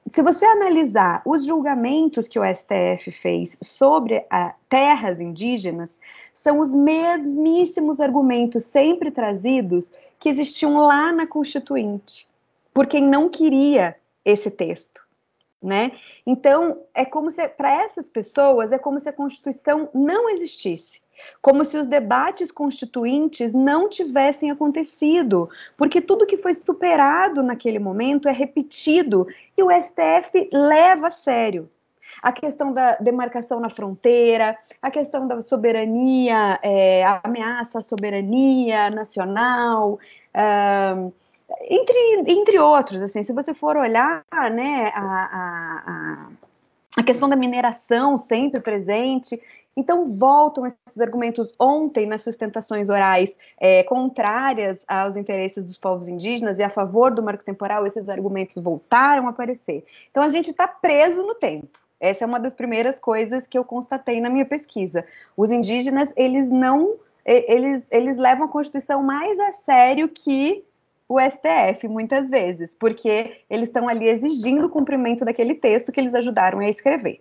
se 0.07 0.23
você 0.23 0.45
analisar 0.45 1.23
os 1.25 1.47
julgamentos 1.47 2.29
que 2.29 2.39
o 2.39 2.45
STF 2.45 3.11
fez 3.11 3.57
sobre 3.63 4.25
a, 4.29 4.55
terras 4.69 5.19
indígenas, 5.19 5.99
são 6.35 6.61
os 6.61 6.75
mesmíssimos 6.75 8.01
argumentos 8.01 8.65
sempre 8.65 9.11
trazidos 9.11 9.93
que 10.19 10.29
existiam 10.29 10.77
lá 10.77 11.11
na 11.11 11.27
Constituinte, 11.27 12.29
por 12.73 12.87
quem 12.87 13.03
não 13.03 13.31
queria 13.31 13.97
esse 14.25 14.51
texto. 14.51 15.03
Né? 15.63 15.93
Então, 16.27 16.83
é 16.93 17.07
como 17.07 17.31
se, 17.31 17.49
para 17.49 17.73
essas 17.73 18.11
pessoas, 18.11 18.73
é 18.73 18.79
como 18.79 19.01
se 19.01 19.09
a 19.09 19.13
Constituição 19.13 19.89
não 19.95 20.29
existisse 20.29 21.01
como 21.41 21.65
se 21.65 21.77
os 21.77 21.87
debates 21.87 22.51
constituintes 22.51 23.55
não 23.55 23.89
tivessem 23.89 24.51
acontecido, 24.51 25.49
porque 25.77 26.01
tudo 26.01 26.27
que 26.27 26.37
foi 26.37 26.55
superado 26.55 27.43
naquele 27.43 27.79
momento 27.79 28.29
é 28.29 28.33
repetido 28.33 29.27
e 29.57 29.63
o 29.63 29.71
STF 29.71 30.49
leva 30.53 31.09
a 31.09 31.11
sério. 31.11 31.69
A 32.23 32.33
questão 32.33 32.73
da 32.73 32.97
demarcação 32.97 33.61
na 33.61 33.69
fronteira, 33.69 34.57
a 34.81 34.91
questão 34.91 35.27
da 35.27 35.41
soberania, 35.43 36.59
é, 36.63 37.05
a 37.05 37.21
ameaça 37.25 37.79
à 37.79 37.83
soberania 37.83 38.89
nacional, 38.91 39.99
uh, 40.35 41.13
entre, 41.69 42.31
entre 42.31 42.59
outros. 42.59 43.03
Assim, 43.03 43.23
se 43.23 43.33
você 43.33 43.53
for 43.53 43.77
olhar 43.77 44.25
né, 44.53 44.93
a, 44.95 45.03
a, 45.03 45.83
a 45.87 46.29
a 46.97 47.03
questão 47.03 47.29
da 47.29 47.37
mineração 47.37 48.17
sempre 48.17 48.61
presente. 48.61 49.41
Então, 49.77 50.05
voltam 50.07 50.65
esses 50.67 51.01
argumentos 51.01 51.53
ontem 51.59 52.07
nas 52.07 52.23
sustentações 52.23 52.89
orais 52.89 53.37
é, 53.59 53.83
contrárias 53.83 54.85
aos 54.87 55.17
interesses 55.17 55.65
dos 55.65 55.77
povos 55.77 56.09
indígenas 56.09 56.59
e 56.59 56.63
a 56.63 56.71
favor 56.71 57.13
do 57.13 57.23
marco 57.23 57.45
temporal, 57.45 57.87
esses 57.87 58.09
argumentos 58.09 58.63
voltaram 58.63 59.27
a 59.27 59.31
aparecer. 59.31 59.85
Então, 60.11 60.23
a 60.23 60.29
gente 60.29 60.51
está 60.51 60.69
preso 60.69 61.23
no 61.23 61.35
tempo. 61.35 61.79
Essa 61.99 62.25
é 62.25 62.27
uma 62.27 62.39
das 62.39 62.55
primeiras 62.55 62.99
coisas 62.99 63.47
que 63.47 63.57
eu 63.57 63.65
constatei 63.65 64.21
na 64.21 64.29
minha 64.29 64.45
pesquisa. 64.45 65.05
Os 65.37 65.51
indígenas, 65.51 66.13
eles 66.17 66.51
não. 66.51 66.97
Eles, 67.25 67.89
eles 67.91 68.19
levam 68.19 68.45
a 68.45 68.49
Constituição 68.49 69.03
mais 69.03 69.41
a 69.41 69.53
sério 69.53 70.09
que 70.09 70.63
o 71.09 71.19
STF, 71.19 71.89
muitas 71.89 72.29
vezes, 72.29 72.75
porque 72.75 73.41
eles 73.49 73.69
estão 73.69 73.89
ali 73.89 74.09
exigindo 74.09 74.67
o 74.67 74.71
cumprimento 74.71 75.25
daquele 75.25 75.55
texto 75.55 75.93
que 75.93 76.01
eles 76.01 76.15
ajudaram 76.15 76.59
a 76.59 76.69
escrever, 76.69 77.21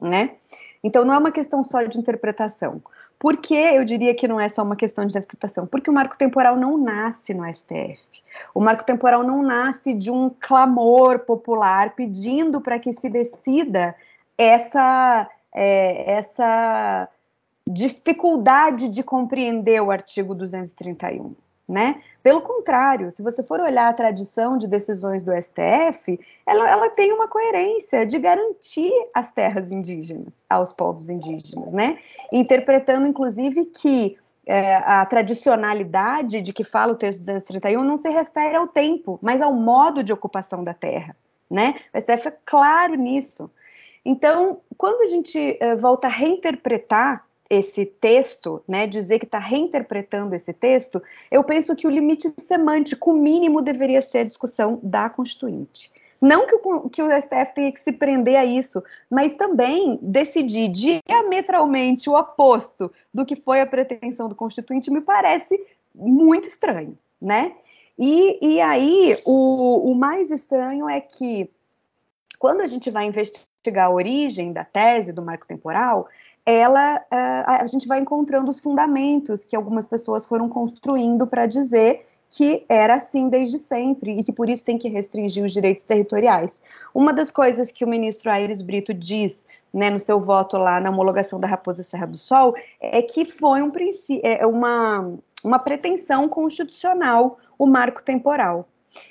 né? 0.00 0.36
Então 0.84 1.02
não 1.02 1.14
é 1.14 1.18
uma 1.18 1.32
questão 1.32 1.62
só 1.62 1.82
de 1.82 1.98
interpretação. 1.98 2.82
Por 3.18 3.38
que 3.38 3.54
eu 3.54 3.84
diria 3.86 4.14
que 4.14 4.28
não 4.28 4.38
é 4.38 4.50
só 4.50 4.62
uma 4.62 4.76
questão 4.76 5.06
de 5.06 5.12
interpretação? 5.12 5.66
Porque 5.66 5.88
o 5.88 5.92
marco 5.92 6.16
temporal 6.16 6.56
não 6.56 6.76
nasce 6.76 7.32
no 7.32 7.42
STF. 7.52 7.98
O 8.54 8.60
marco 8.60 8.84
temporal 8.84 9.22
não 9.22 9.42
nasce 9.42 9.94
de 9.94 10.10
um 10.10 10.28
clamor 10.28 11.20
popular 11.20 11.94
pedindo 11.94 12.60
para 12.60 12.78
que 12.78 12.92
se 12.92 13.08
decida 13.08 13.96
essa, 14.36 15.26
é, 15.54 16.12
essa 16.12 17.08
dificuldade 17.66 18.88
de 18.88 19.02
compreender 19.02 19.80
o 19.80 19.90
artigo 19.90 20.34
231 20.34 21.34
né? 21.68 22.02
Pelo 22.22 22.42
contrário, 22.42 23.10
se 23.10 23.22
você 23.22 23.42
for 23.42 23.60
olhar 23.60 23.88
a 23.88 23.92
tradição 23.92 24.58
de 24.58 24.68
decisões 24.68 25.22
do 25.22 25.32
STF, 25.32 26.20
ela, 26.46 26.68
ela 26.68 26.90
tem 26.90 27.12
uma 27.12 27.26
coerência 27.26 28.04
de 28.04 28.18
garantir 28.18 28.92
as 29.14 29.30
terras 29.30 29.72
indígenas 29.72 30.44
aos 30.48 30.72
povos 30.72 31.08
indígenas, 31.08 31.72
né? 31.72 31.98
Interpretando, 32.32 33.06
inclusive, 33.06 33.64
que 33.66 34.16
é, 34.46 34.76
a 34.76 35.04
tradicionalidade 35.06 36.42
de 36.42 36.52
que 36.52 36.64
fala 36.64 36.92
o 36.92 36.96
texto 36.96 37.20
231 37.20 37.82
não 37.82 37.96
se 37.96 38.10
refere 38.10 38.56
ao 38.56 38.66
tempo, 38.66 39.18
mas 39.22 39.40
ao 39.40 39.52
modo 39.52 40.02
de 40.02 40.12
ocupação 40.12 40.62
da 40.62 40.74
terra, 40.74 41.16
né? 41.50 41.76
O 41.94 42.00
STF 42.00 42.28
é 42.28 42.36
claro 42.44 42.94
nisso. 42.94 43.50
Então, 44.04 44.60
quando 44.76 45.02
a 45.02 45.06
gente 45.06 45.56
é, 45.58 45.74
volta 45.74 46.08
a 46.08 46.10
reinterpretar 46.10 47.24
esse 47.54 47.86
texto, 47.86 48.62
né, 48.66 48.86
dizer 48.86 49.18
que 49.18 49.24
está 49.24 49.38
reinterpretando 49.38 50.34
esse 50.34 50.52
texto, 50.52 51.02
eu 51.30 51.42
penso 51.42 51.74
que 51.74 51.86
o 51.86 51.90
limite 51.90 52.32
semântico 52.38 53.12
mínimo 53.12 53.62
deveria 53.62 54.02
ser 54.02 54.18
a 54.18 54.24
discussão 54.24 54.78
da 54.82 55.08
Constituinte. 55.08 55.90
Não 56.20 56.46
que 56.46 56.54
o, 56.54 56.88
que 56.88 57.02
o 57.02 57.10
STF 57.10 57.54
tenha 57.54 57.70
que 57.70 57.80
se 57.80 57.92
prender 57.92 58.36
a 58.36 58.44
isso, 58.46 58.82
mas 59.10 59.36
também 59.36 59.98
decidir 60.00 60.68
diametralmente 60.68 62.08
o 62.08 62.14
oposto 62.14 62.90
do 63.12 63.26
que 63.26 63.36
foi 63.36 63.60
a 63.60 63.66
pretensão 63.66 64.28
do 64.28 64.34
Constituinte 64.34 64.90
me 64.90 65.02
parece 65.02 65.62
muito 65.94 66.48
estranho, 66.48 66.96
né? 67.20 67.52
E, 67.98 68.54
e 68.54 68.60
aí, 68.60 69.16
o, 69.24 69.90
o 69.90 69.94
mais 69.94 70.30
estranho 70.30 70.88
é 70.88 71.00
que, 71.00 71.48
quando 72.38 72.62
a 72.62 72.66
gente 72.66 72.90
vai 72.90 73.04
investigar 73.04 73.86
a 73.86 73.90
origem 73.90 74.52
da 74.52 74.64
tese 74.64 75.12
do 75.12 75.22
marco 75.22 75.46
temporal, 75.46 76.08
ela 76.46 76.98
uh, 76.98 77.62
a 77.62 77.66
gente 77.66 77.88
vai 77.88 78.00
encontrando 78.00 78.50
os 78.50 78.60
fundamentos 78.60 79.44
que 79.44 79.56
algumas 79.56 79.86
pessoas 79.86 80.26
foram 80.26 80.48
construindo 80.48 81.26
para 81.26 81.46
dizer 81.46 82.04
que 82.28 82.64
era 82.68 82.94
assim 82.94 83.28
desde 83.28 83.58
sempre 83.58 84.18
e 84.18 84.24
que 84.24 84.32
por 84.32 84.48
isso 84.48 84.64
tem 84.64 84.76
que 84.76 84.88
restringir 84.88 85.44
os 85.44 85.52
direitos 85.52 85.84
territoriais. 85.84 86.64
Uma 86.92 87.12
das 87.12 87.30
coisas 87.30 87.70
que 87.70 87.84
o 87.84 87.88
ministro 87.88 88.30
Aires 88.30 88.60
Brito 88.60 88.92
diz 88.92 89.46
né, 89.72 89.88
no 89.88 89.98
seu 89.98 90.20
voto 90.20 90.56
lá 90.56 90.80
na 90.80 90.90
homologação 90.90 91.38
da 91.38 91.46
Raposa 91.46 91.82
Serra 91.82 92.06
do 92.06 92.18
Sol 92.18 92.54
é 92.80 93.02
que 93.02 93.24
foi 93.24 93.62
um 93.62 93.72
é 94.22 94.46
uma, 94.46 95.14
uma 95.42 95.58
pretensão 95.58 96.28
constitucional 96.28 97.38
o 97.58 97.66
marco 97.66 98.02
temporal. 98.02 98.68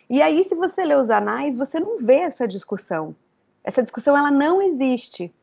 E 0.09 0.21
aí, 0.21 0.43
se 0.43 0.55
você 0.55 0.83
lê 0.83 0.95
os 0.95 1.09
anais, 1.09 1.57
você 1.57 1.79
não 1.79 1.99
vê 1.99 2.19
essa 2.19 2.47
discussão. 2.47 3.15
Essa 3.63 3.81
discussão 3.81 4.17
ela 4.17 4.31
não 4.31 4.61
existe. 4.61 5.33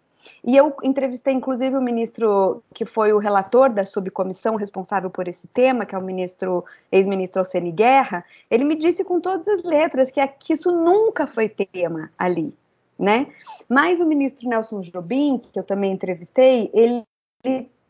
E 0.44 0.56
eu 0.56 0.74
entrevistei, 0.82 1.34
inclusive, 1.34 1.76
o 1.76 1.82
ministro 1.82 2.62
que 2.74 2.84
foi 2.84 3.12
o 3.12 3.18
relator 3.18 3.72
da 3.72 3.84
subcomissão 3.84 4.56
responsável 4.56 5.10
por 5.10 5.28
esse 5.28 5.46
tema, 5.48 5.84
que 5.84 5.94
é 5.94 5.98
o 5.98 6.02
ministro, 6.02 6.64
ex-ministro 6.90 7.40
Alcene 7.40 7.70
Guerra. 7.70 8.24
Ele 8.50 8.64
me 8.64 8.74
disse 8.74 9.04
com 9.04 9.20
todas 9.20 9.46
as 9.48 9.62
letras 9.62 10.10
que, 10.10 10.26
que 10.26 10.54
isso 10.54 10.70
nunca 10.70 11.26
foi 11.26 11.48
tema 11.48 12.10
ali, 12.18 12.54
né? 12.98 13.26
Mas 13.68 14.00
o 14.00 14.06
ministro 14.06 14.48
Nelson 14.48 14.80
Jobim, 14.80 15.38
que 15.38 15.58
eu 15.58 15.64
também 15.64 15.92
entrevistei, 15.92 16.70
ele, 16.72 17.04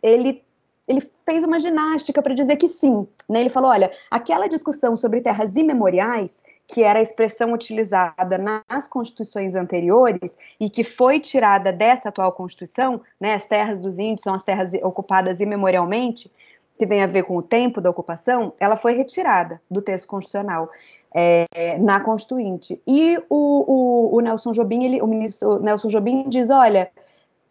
ele, 0.03 0.43
ele 0.89 1.11
fez 1.25 1.45
uma 1.45 1.61
ginástica 1.61 2.21
para 2.21 2.35
dizer 2.35 2.57
que 2.57 2.69
sim. 2.69 3.07
Né? 3.29 3.41
Ele 3.41 3.51
falou: 3.51 3.71
olha, 3.71 3.93
aquela 4.11 4.49
discussão 4.49 4.97
sobre 4.97 5.21
terras 5.21 5.57
imemoriais 5.57 6.43
que 6.71 6.85
era 6.85 7.01
a 7.01 7.03
expressão 7.03 7.53
utilizada 7.53 8.39
nas 8.39 8.87
constituições 8.87 9.57
anteriores 9.57 10.39
e 10.59 10.71
que 10.71 10.85
foi 10.85 11.19
tirada 11.19 11.73
dessa 11.73 12.11
atual 12.11 12.31
constituição, 12.33 13.01
né, 13.21 13.35
as 13.35 13.45
terras 13.45 13.81
dos 13.81 13.99
índios 13.99 14.23
são 14.23 14.33
as 14.33 14.45
terras 14.45 14.71
ocupadas 14.83 15.41
imemorialmente, 15.41 16.31
que 16.79 16.87
tem 16.87 17.03
a 17.03 17.09
ver 17.09 17.25
com 17.25 17.37
o 17.37 17.43
tempo 17.43 17.81
da 17.81 17.91
ocupação, 17.91 18.55
ela 18.61 18.77
foi 18.77 18.95
retirada 18.95 19.61
do 19.69 19.83
texto 19.83 20.07
constitucional 20.07 20.71
é, 21.13 21.77
na 21.79 22.01
Constituinte. 22.01 22.81
E 22.87 23.19
o, 23.29 24.13
o, 24.13 24.17
o, 24.17 24.21
Nelson 24.21 24.53
Jobim, 24.53 24.85
ele, 24.85 25.03
o 25.03 25.07
ministro 25.07 25.61
Nelson 25.61 25.89
Jobim 25.89 26.25
diz, 26.29 26.49
olha, 26.49 26.91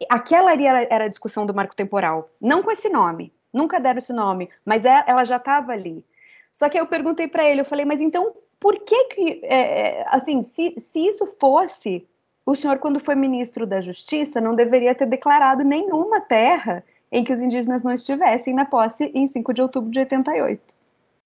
aquela 0.08 0.52
era 0.54 1.04
a 1.04 1.08
discussão 1.08 1.44
do 1.44 1.54
marco 1.54 1.76
temporal, 1.76 2.28
não 2.40 2.62
com 2.62 2.72
esse 2.72 2.88
nome, 2.88 3.32
nunca 3.52 3.78
deram 3.78 3.98
esse 3.98 4.12
nome, 4.12 4.48
mas 4.64 4.84
é, 4.84 5.04
ela 5.06 5.24
já 5.24 5.36
estava 5.36 5.72
ali. 5.72 6.04
Só 6.50 6.68
que 6.68 6.80
eu 6.80 6.86
perguntei 6.86 7.28
para 7.28 7.44
ele, 7.44 7.60
eu 7.60 7.64
falei, 7.64 7.84
mas 7.84 8.00
então 8.00 8.32
por 8.60 8.78
que 8.78 9.04
que, 9.04 9.40
é, 9.42 10.00
é, 10.00 10.04
assim, 10.08 10.42
se, 10.42 10.74
se 10.76 11.08
isso 11.08 11.26
fosse, 11.40 12.06
o 12.44 12.54
senhor, 12.54 12.78
quando 12.78 13.00
foi 13.00 13.14
ministro 13.14 13.66
da 13.66 13.80
Justiça, 13.80 14.40
não 14.40 14.54
deveria 14.54 14.94
ter 14.94 15.06
declarado 15.06 15.64
nenhuma 15.64 16.20
terra 16.20 16.84
em 17.10 17.24
que 17.24 17.32
os 17.32 17.40
indígenas 17.40 17.82
não 17.82 17.92
estivessem 17.92 18.54
na 18.54 18.66
posse 18.66 19.10
em 19.14 19.26
5 19.26 19.54
de 19.54 19.62
outubro 19.62 19.90
de 19.90 20.00
88, 20.00 20.62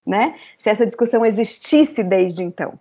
né? 0.06 0.38
Se 0.56 0.70
essa 0.70 0.86
discussão 0.86 1.26
existisse 1.26 2.02
desde 2.04 2.42
então. 2.42 2.78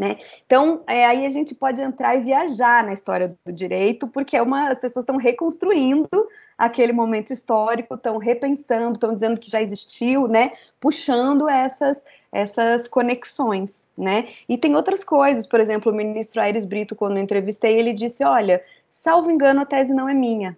Né? 0.00 0.16
Então, 0.46 0.82
é, 0.86 1.04
aí 1.04 1.26
a 1.26 1.28
gente 1.28 1.54
pode 1.54 1.78
entrar 1.82 2.16
e 2.16 2.22
viajar 2.22 2.82
na 2.82 2.94
história 2.94 3.36
do 3.44 3.52
direito, 3.52 4.08
porque 4.08 4.34
é 4.34 4.40
uma, 4.40 4.70
as 4.70 4.78
pessoas 4.78 5.02
estão 5.02 5.18
reconstruindo 5.18 6.08
aquele 6.56 6.90
momento 6.90 7.34
histórico, 7.34 7.96
estão 7.96 8.16
repensando, 8.16 8.94
estão 8.94 9.14
dizendo 9.14 9.38
que 9.38 9.50
já 9.50 9.60
existiu, 9.60 10.26
né? 10.26 10.52
Puxando 10.80 11.46
essas, 11.50 12.02
essas 12.32 12.88
conexões, 12.88 13.86
né? 13.94 14.28
E 14.48 14.56
tem 14.56 14.74
outras 14.74 15.04
coisas, 15.04 15.46
por 15.46 15.60
exemplo, 15.60 15.92
o 15.92 15.94
ministro 15.94 16.40
Aires 16.40 16.64
Brito, 16.64 16.96
quando 16.96 17.18
entrevistei, 17.18 17.78
ele 17.78 17.92
disse: 17.92 18.24
olha, 18.24 18.64
salvo 18.88 19.30
engano, 19.30 19.60
a 19.60 19.66
tese 19.66 19.92
não 19.92 20.08
é 20.08 20.14
minha. 20.14 20.56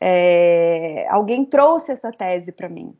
É, 0.00 1.06
alguém 1.08 1.44
trouxe 1.44 1.92
essa 1.92 2.10
tese 2.10 2.50
para 2.50 2.68
mim. 2.68 2.92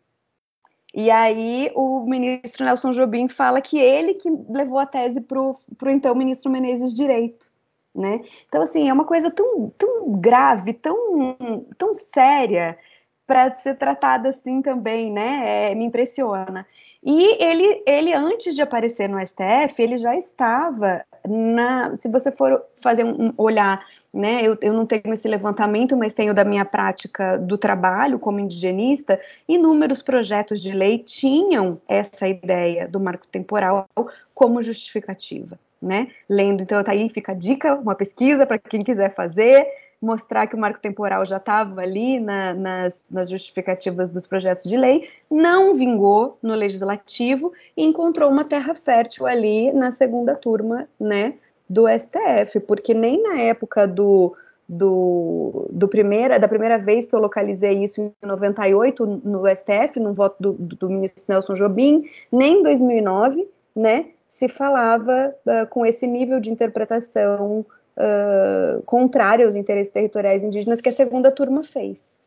E 0.94 1.10
aí 1.10 1.70
o 1.74 2.00
ministro 2.06 2.64
Nelson 2.64 2.92
Jobim 2.92 3.28
fala 3.28 3.60
que 3.60 3.78
ele 3.78 4.14
que 4.14 4.30
levou 4.48 4.78
a 4.78 4.86
tese 4.86 5.20
para 5.20 5.40
o 5.40 5.54
então 5.88 6.14
ministro 6.14 6.50
Menezes 6.50 6.94
Direito. 6.94 7.46
Né? 7.94 8.20
Então, 8.46 8.62
assim, 8.62 8.88
é 8.88 8.92
uma 8.92 9.04
coisa 9.04 9.30
tão, 9.30 9.70
tão 9.76 10.12
grave, 10.12 10.72
tão, 10.72 11.36
tão 11.76 11.92
séria 11.94 12.78
para 13.26 13.52
ser 13.54 13.76
tratada 13.76 14.28
assim 14.28 14.62
também, 14.62 15.12
né? 15.12 15.70
É, 15.70 15.74
me 15.74 15.84
impressiona. 15.84 16.66
E 17.02 17.42
ele, 17.42 17.82
ele, 17.86 18.14
antes 18.14 18.54
de 18.54 18.62
aparecer 18.62 19.08
no 19.08 19.24
STF, 19.24 19.82
ele 19.82 19.96
já 19.96 20.16
estava 20.16 21.04
na. 21.26 21.94
Se 21.94 22.08
você 22.08 22.32
for 22.32 22.64
fazer 22.82 23.04
um 23.04 23.32
olhar 23.36 23.84
né? 24.12 24.42
Eu, 24.42 24.56
eu 24.60 24.72
não 24.72 24.86
tenho 24.86 25.12
esse 25.12 25.28
levantamento, 25.28 25.96
mas 25.96 26.14
tenho 26.14 26.34
da 26.34 26.44
minha 26.44 26.64
prática 26.64 27.38
do 27.38 27.58
trabalho 27.58 28.18
como 28.18 28.40
indigenista, 28.40 29.20
inúmeros 29.48 30.02
projetos 30.02 30.60
de 30.60 30.72
lei 30.72 30.98
tinham 30.98 31.78
essa 31.86 32.26
ideia 32.26 32.88
do 32.88 32.98
marco 32.98 33.26
temporal 33.26 33.86
como 34.34 34.62
justificativa, 34.62 35.58
né? 35.80 36.08
Lendo, 36.28 36.62
então, 36.62 36.82
tá 36.82 36.92
aí, 36.92 37.08
fica 37.10 37.32
a 37.32 37.34
dica, 37.34 37.74
uma 37.74 37.94
pesquisa 37.94 38.46
para 38.46 38.58
quem 38.58 38.82
quiser 38.82 39.14
fazer, 39.14 39.66
mostrar 40.00 40.46
que 40.46 40.54
o 40.54 40.58
marco 40.58 40.80
temporal 40.80 41.26
já 41.26 41.38
estava 41.38 41.80
ali 41.80 42.20
na, 42.20 42.54
nas, 42.54 43.02
nas, 43.10 43.28
justificativas 43.28 44.08
dos 44.08 44.26
projetos 44.26 44.64
de 44.64 44.76
lei, 44.76 45.08
não 45.30 45.74
vingou 45.74 46.36
no 46.42 46.54
legislativo 46.54 47.52
e 47.76 47.84
encontrou 47.84 48.30
uma 48.30 48.44
terra 48.44 48.74
fértil 48.74 49.26
ali 49.26 49.72
na 49.72 49.90
segunda 49.90 50.36
turma, 50.36 50.88
né, 51.00 51.34
do 51.68 51.86
STF, 51.88 52.60
porque 52.60 52.94
nem 52.94 53.22
na 53.22 53.40
época 53.40 53.86
do, 53.86 54.34
do, 54.68 55.68
do 55.70 55.88
primeira, 55.88 56.38
da 56.38 56.48
primeira 56.48 56.78
vez 56.78 57.06
que 57.06 57.14
eu 57.14 57.20
localizei 57.20 57.82
isso 57.82 58.00
em 58.00 58.12
98 58.22 59.06
no 59.24 59.42
STF, 59.46 60.00
no 60.00 60.14
voto 60.14 60.36
do, 60.40 60.52
do 60.52 60.90
ministro 60.90 61.24
Nelson 61.28 61.54
Jobim, 61.54 62.04
nem 62.30 62.60
em 62.60 62.62
2009, 62.62 63.48
né, 63.76 64.06
se 64.26 64.48
falava 64.48 65.34
uh, 65.46 65.66
com 65.68 65.86
esse 65.86 66.06
nível 66.06 66.38
de 66.40 66.50
interpretação 66.50 67.64
uh, 67.96 68.82
contrária 68.84 69.46
aos 69.46 69.56
interesses 69.56 69.92
territoriais 69.92 70.44
indígenas 70.44 70.80
que 70.80 70.88
a 70.88 70.92
segunda 70.92 71.30
turma 71.30 71.64
fez. 71.64 72.18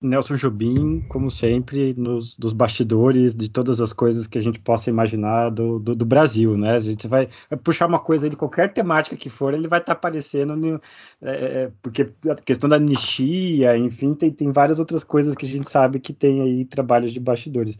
Nelson 0.00 0.36
Jobim, 0.36 1.00
como 1.08 1.28
sempre, 1.28 1.92
nos 1.96 2.36
dos 2.36 2.52
bastidores 2.52 3.34
de 3.34 3.50
todas 3.50 3.80
as 3.80 3.92
coisas 3.92 4.28
que 4.28 4.38
a 4.38 4.40
gente 4.40 4.60
possa 4.60 4.90
imaginar 4.90 5.50
do, 5.50 5.80
do, 5.80 5.94
do 5.96 6.06
Brasil, 6.06 6.56
né? 6.56 6.74
A 6.74 6.78
gente 6.78 7.08
vai, 7.08 7.28
puxar 7.64 7.86
uma 7.86 7.98
coisa 7.98 8.30
de 8.30 8.36
qualquer 8.36 8.72
temática 8.72 9.16
que 9.16 9.28
for, 9.28 9.52
ele 9.54 9.66
vai 9.66 9.80
estar 9.80 9.94
tá 9.94 9.98
aparecendo, 9.98 10.54
no, 10.54 10.80
é, 11.20 11.64
é, 11.64 11.72
porque 11.82 12.06
a 12.30 12.34
questão 12.36 12.70
da 12.70 12.76
anistia, 12.76 13.76
enfim, 13.76 14.14
tem, 14.14 14.30
tem 14.30 14.52
várias 14.52 14.78
outras 14.78 15.02
coisas 15.02 15.34
que 15.34 15.46
a 15.46 15.48
gente 15.48 15.68
sabe 15.68 15.98
que 15.98 16.12
tem 16.12 16.42
aí 16.42 16.64
trabalhos 16.64 17.12
de 17.12 17.18
bastidores. 17.18 17.76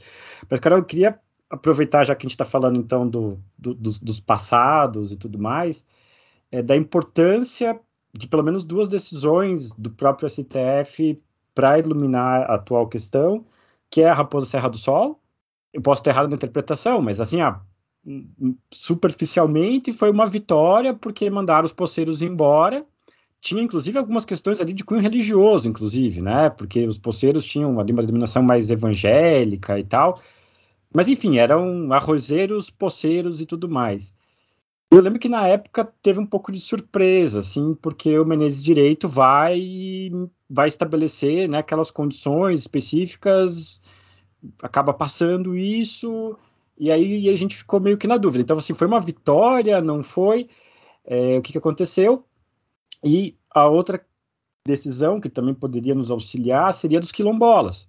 Mas, 0.50 0.58
Carol, 0.58 0.80
eu 0.80 0.84
queria 0.84 1.20
aproveitar, 1.48 2.04
já 2.04 2.16
que 2.16 2.26
a 2.26 2.28
gente 2.28 2.34
está 2.34 2.44
falando, 2.44 2.78
então, 2.78 3.08
do, 3.08 3.38
do, 3.56 3.74
dos, 3.74 3.98
dos 4.00 4.20
passados 4.20 5.12
e 5.12 5.16
tudo 5.16 5.38
mais, 5.38 5.86
é, 6.50 6.62
da 6.62 6.76
importância 6.76 7.78
de 8.12 8.26
pelo 8.26 8.42
menos 8.42 8.64
duas 8.64 8.88
decisões 8.88 9.72
do 9.74 9.90
próprio 9.90 10.28
STF 10.28 11.16
para 11.58 11.76
iluminar 11.76 12.48
a 12.48 12.54
atual 12.54 12.86
questão, 12.86 13.44
que 13.90 14.00
é 14.00 14.08
a 14.08 14.14
Raposa 14.14 14.46
Serra 14.46 14.68
do 14.68 14.78
Sol. 14.78 15.20
Eu 15.72 15.82
posso 15.82 16.00
ter 16.00 16.10
errado 16.10 16.28
na 16.28 16.36
interpretação, 16.36 17.02
mas 17.02 17.20
assim, 17.20 17.40
ah, 17.40 17.60
superficialmente 18.70 19.92
foi 19.92 20.08
uma 20.08 20.28
vitória 20.28 20.94
porque 20.94 21.28
mandaram 21.28 21.64
os 21.64 21.72
poceiros 21.72 22.22
embora. 22.22 22.86
Tinha 23.40 23.60
inclusive 23.60 23.98
algumas 23.98 24.24
questões 24.24 24.60
ali 24.60 24.72
de 24.72 24.84
cunho 24.84 25.00
religioso, 25.00 25.68
inclusive, 25.68 26.20
né? 26.22 26.48
Porque 26.48 26.86
os 26.86 26.96
poceiros 26.96 27.44
tinham 27.44 27.80
ali 27.80 27.92
uma 27.92 28.02
denominação 28.02 28.40
mais 28.40 28.70
evangélica 28.70 29.80
e 29.80 29.84
tal. 29.84 30.20
Mas 30.94 31.08
enfim, 31.08 31.38
eram 31.38 31.92
arrozeiros, 31.92 32.70
poceiros 32.70 33.40
e 33.40 33.46
tudo 33.46 33.68
mais. 33.68 34.14
Eu 34.92 35.00
lembro 35.00 35.18
que 35.18 35.28
na 35.28 35.48
época 35.48 35.84
teve 36.02 36.20
um 36.20 36.26
pouco 36.26 36.52
de 36.52 36.60
surpresa, 36.60 37.40
assim, 37.40 37.74
porque 37.74 38.16
o 38.16 38.24
Menezes 38.24 38.62
Direito 38.62 39.08
vai 39.08 39.60
vai 40.48 40.68
estabelecer 40.68 41.48
né, 41.48 41.58
aquelas 41.58 41.90
condições 41.90 42.60
específicas, 42.60 43.82
acaba 44.62 44.94
passando 44.94 45.54
isso, 45.54 46.36
e 46.78 46.90
aí 46.90 47.28
a 47.28 47.36
gente 47.36 47.56
ficou 47.56 47.80
meio 47.80 47.98
que 47.98 48.06
na 48.06 48.16
dúvida. 48.16 48.42
Então, 48.42 48.56
assim, 48.56 48.72
foi 48.72 48.86
uma 48.86 49.00
vitória, 49.00 49.80
não 49.80 50.02
foi? 50.02 50.48
É, 51.04 51.36
o 51.36 51.42
que, 51.42 51.52
que 51.52 51.58
aconteceu? 51.58 52.24
E 53.04 53.36
a 53.50 53.66
outra 53.66 54.04
decisão 54.66 55.20
que 55.20 55.28
também 55.28 55.54
poderia 55.54 55.94
nos 55.94 56.10
auxiliar 56.10 56.72
seria 56.72 57.00
dos 57.00 57.12
quilombolas, 57.12 57.88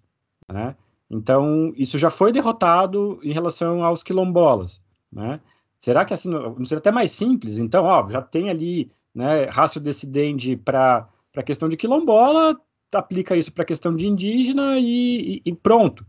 né? 0.51 0.75
Então, 1.09 1.73
isso 1.75 1.97
já 1.97 2.09
foi 2.09 2.31
derrotado 2.31 3.19
em 3.23 3.33
relação 3.33 3.83
aos 3.83 4.03
quilombolas, 4.03 4.81
né? 5.11 5.41
Será 5.79 6.05
que 6.05 6.13
assim 6.13 6.29
não 6.29 6.65
seria 6.65 6.79
até 6.79 6.91
mais 6.91 7.11
simples? 7.11 7.57
Então, 7.57 7.85
ó, 7.85 8.09
já 8.09 8.21
tem 8.21 8.49
ali, 8.49 8.91
né, 9.13 9.45
rácio 9.45 9.79
decidente 9.79 10.55
para 10.55 11.07
a 11.35 11.43
questão 11.43 11.69
de 11.69 11.77
quilombola, 11.77 12.59
aplica 12.93 13.35
isso 13.35 13.51
para 13.51 13.63
a 13.63 13.67
questão 13.67 13.95
de 13.95 14.07
indígena 14.07 14.77
e, 14.79 15.41
e, 15.45 15.51
e 15.51 15.55
pronto. 15.55 16.05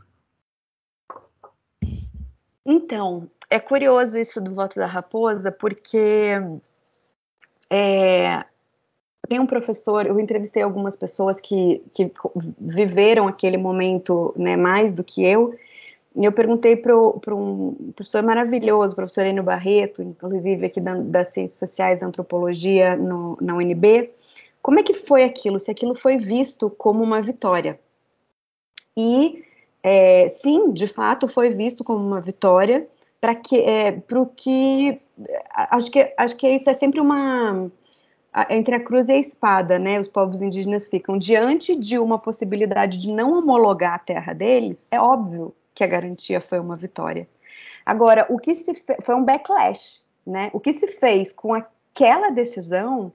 Então, 2.65 3.29
é 3.49 3.59
curioso 3.59 4.17
isso 4.17 4.41
do 4.41 4.55
voto 4.55 4.77
da 4.77 4.87
raposa, 4.87 5.51
porque 5.51 6.33
é, 7.69 8.45
tem 9.29 9.41
um 9.41 9.47
professor, 9.47 10.07
eu 10.07 10.19
entrevistei 10.19 10.63
algumas 10.63 10.97
pessoas 10.97 11.41
que, 11.41 11.83
que 11.93 12.11
viveram 12.59 13.29
aquele 13.29 13.57
momento 13.57 14.33
né, 14.37 14.57
mais 14.57 14.93
do 14.93 15.03
que 15.05 15.25
eu, 15.25 15.55
eu 16.17 16.33
perguntei 16.33 16.77
para 16.77 16.97
um 16.97 17.93
professor 17.95 18.23
maravilhoso, 18.23 18.97
professor 18.97 19.25
Enio 19.25 19.45
Barreto, 19.45 20.03
inclusive 20.03 20.67
aqui 20.67 20.81
da, 20.81 20.95
das 20.95 21.29
Ciências 21.29 21.59
Sociais 21.59 22.01
da 22.01 22.07
Antropologia 22.07 22.97
no, 22.97 23.39
na 23.41 23.55
UNB, 23.55 24.11
como 24.63 24.79
é 24.79 24.83
que 24.83 24.95
foi 24.95 25.25
aquilo, 25.25 25.59
se 25.59 25.71
aquilo 25.71 25.95
foi 25.95 26.17
visto 26.17 26.71
como 26.71 27.03
uma 27.03 27.21
vitória. 27.21 27.79
E, 28.97 29.45
é, 29.83 30.29
sim, 30.29 30.73
de 30.73 30.87
fato, 30.87 31.29
foi 31.29 31.51
visto 31.51 31.83
como 31.85 32.05
uma 32.05 32.21
vitória, 32.21 32.87
para 33.21 33.35
que, 33.35 33.61
é, 33.61 34.03
o 34.13 34.27
que, 34.27 35.01
acho 35.55 35.91
que, 35.91 36.15
acho 36.17 36.37
que 36.37 36.49
isso 36.49 36.71
é 36.71 36.75
sempre 36.75 37.01
uma, 37.01 37.71
entre 38.49 38.75
a 38.75 38.81
cruz 38.81 39.09
e 39.09 39.13
a 39.13 39.19
espada, 39.19 39.79
né, 39.79 39.99
os 39.99 40.09
povos 40.09 40.41
indígenas 40.41 40.89
ficam 40.89 41.19
diante 41.19 41.77
de 41.77 41.99
uma 41.99 42.19
possibilidade 42.19 42.99
de 42.99 43.11
não 43.11 43.31
homologar 43.31 43.95
a 43.95 43.99
terra 43.99 44.33
deles, 44.33 44.87
é 44.91 45.01
óbvio 45.01 45.55
que 45.75 45.85
a 45.85 45.87
garantia 45.87 46.41
foi 46.41 46.59
uma 46.59 46.77
vitória. 46.77 47.29
Agora, 47.85 48.27
o 48.29 48.39
que 48.39 48.55
se 48.55 48.73
foi 49.01 49.15
um 49.15 49.25
backlash, 49.25 50.03
né? 50.27 50.51
O 50.53 50.61
que 50.61 50.73
se 50.73 50.87
fez 50.87 51.33
com 51.33 51.55
aquela 51.55 52.31
decisão 52.31 53.13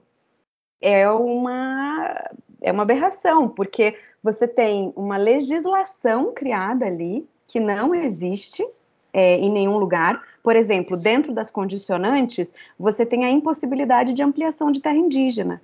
é 0.80 1.10
uma 1.10 2.30
é 2.60 2.72
uma 2.72 2.82
aberração, 2.82 3.48
porque 3.48 3.96
você 4.22 4.48
tem 4.48 4.92
uma 4.96 5.16
legislação 5.16 6.32
criada 6.32 6.86
ali 6.86 7.28
que 7.46 7.60
não 7.60 7.94
existe 7.94 8.64
é, 9.12 9.36
em 9.36 9.52
nenhum 9.52 9.78
lugar. 9.78 10.20
Por 10.42 10.56
exemplo, 10.56 10.96
dentro 10.96 11.32
das 11.32 11.50
condicionantes, 11.50 12.52
você 12.78 13.06
tem 13.06 13.24
a 13.24 13.30
impossibilidade 13.30 14.12
de 14.12 14.22
ampliação 14.22 14.70
de 14.70 14.80
terra 14.80 14.96
indígena. 14.96 15.60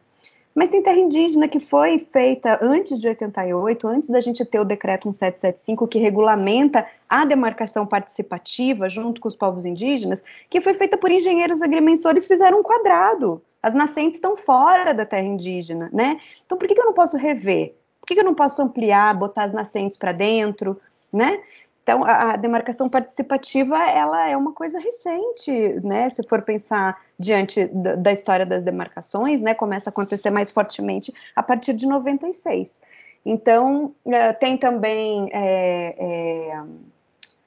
Mas 0.55 0.71
tem 0.71 0.83
terra 0.83 0.99
indígena 0.99 1.49
que 1.49 1.59
foi 1.59 1.99
feita 1.99 2.59
antes 2.61 3.01
de 3.01 3.09
88, 3.09 3.89
antes 3.89 4.11
da 4.11 4.21
gente 4.21 4.45
ter 4.45 4.61
o 4.61 4.65
decreto 4.65 5.09
1775, 5.09 5.89
que 5.89 5.99
regulamenta 5.99 6.87
a 7.09 7.25
demarcação 7.25 7.87
participativa 7.87 8.89
junto 8.89 9.21
com 9.21 9.29
os 9.29 9.37
povos 9.37 9.65
indígenas, 9.65 10.23
que 10.51 10.61
foi 10.61 10.75
feita 10.75 10.99
por 10.99 11.11
engenheiros 11.11 11.63
agrimensores, 11.63 12.27
fizeram 12.27 12.61
um 12.61 12.63
quadrado. 12.63 13.43
As 13.63 13.75
nascentes 13.75 14.17
estão 14.17 14.37
fora 14.37 14.93
da 14.93 15.07
terra 15.07 15.27
indígena, 15.27 15.89
né? 15.93 16.19
Então 16.45 16.59
por 16.59 16.69
que, 16.69 16.75
que 16.75 16.81
eu 16.81 16.87
não 16.87 16.95
posso 16.95 17.17
rever? 17.17 17.75
Por 18.01 18.07
que, 18.07 18.15
que 18.15 18.21
eu 18.21 18.25
não 18.25 18.35
posso 18.35 18.61
ampliar, 18.61 19.15
botar 19.15 19.45
as 19.45 19.53
nascentes 19.53 19.97
para 19.97 20.13
dentro, 20.13 20.79
né? 21.13 21.41
Então, 21.83 22.05
a, 22.05 22.37
demarcação 22.37 22.89
participativa, 22.89 23.77
ela 23.77 24.29
é 24.29 24.37
uma 24.37 24.53
coisa 24.53 24.79
recente, 24.79 25.51
né? 25.83 26.09
Se 26.09 26.23
for 26.23 26.41
pensar 26.43 26.97
diante 27.19 27.65
da, 27.65 28.13
história 28.13 28.47
das 28.47 28.63
demarcações, 28.63 29.43
né? 29.43 29.53
Começa 29.53 29.91
a 29.91 29.93
acontecer 29.93 30.31
mais 30.31 30.53
fortemente 30.53 31.13
a 31.35 31.43
partir 31.43 31.73
de 31.73 31.87
96. 31.87 32.81
Então, 33.27 33.95
é, 34.07 34.33
tem 34.33 34.57
também 34.57 35.29
é, 35.33 35.97
é, 35.99 36.63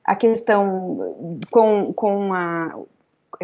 a 0.03 0.15
questão 0.15 1.41
com, 1.49 1.93
com 1.93 2.33
a, 2.33 2.77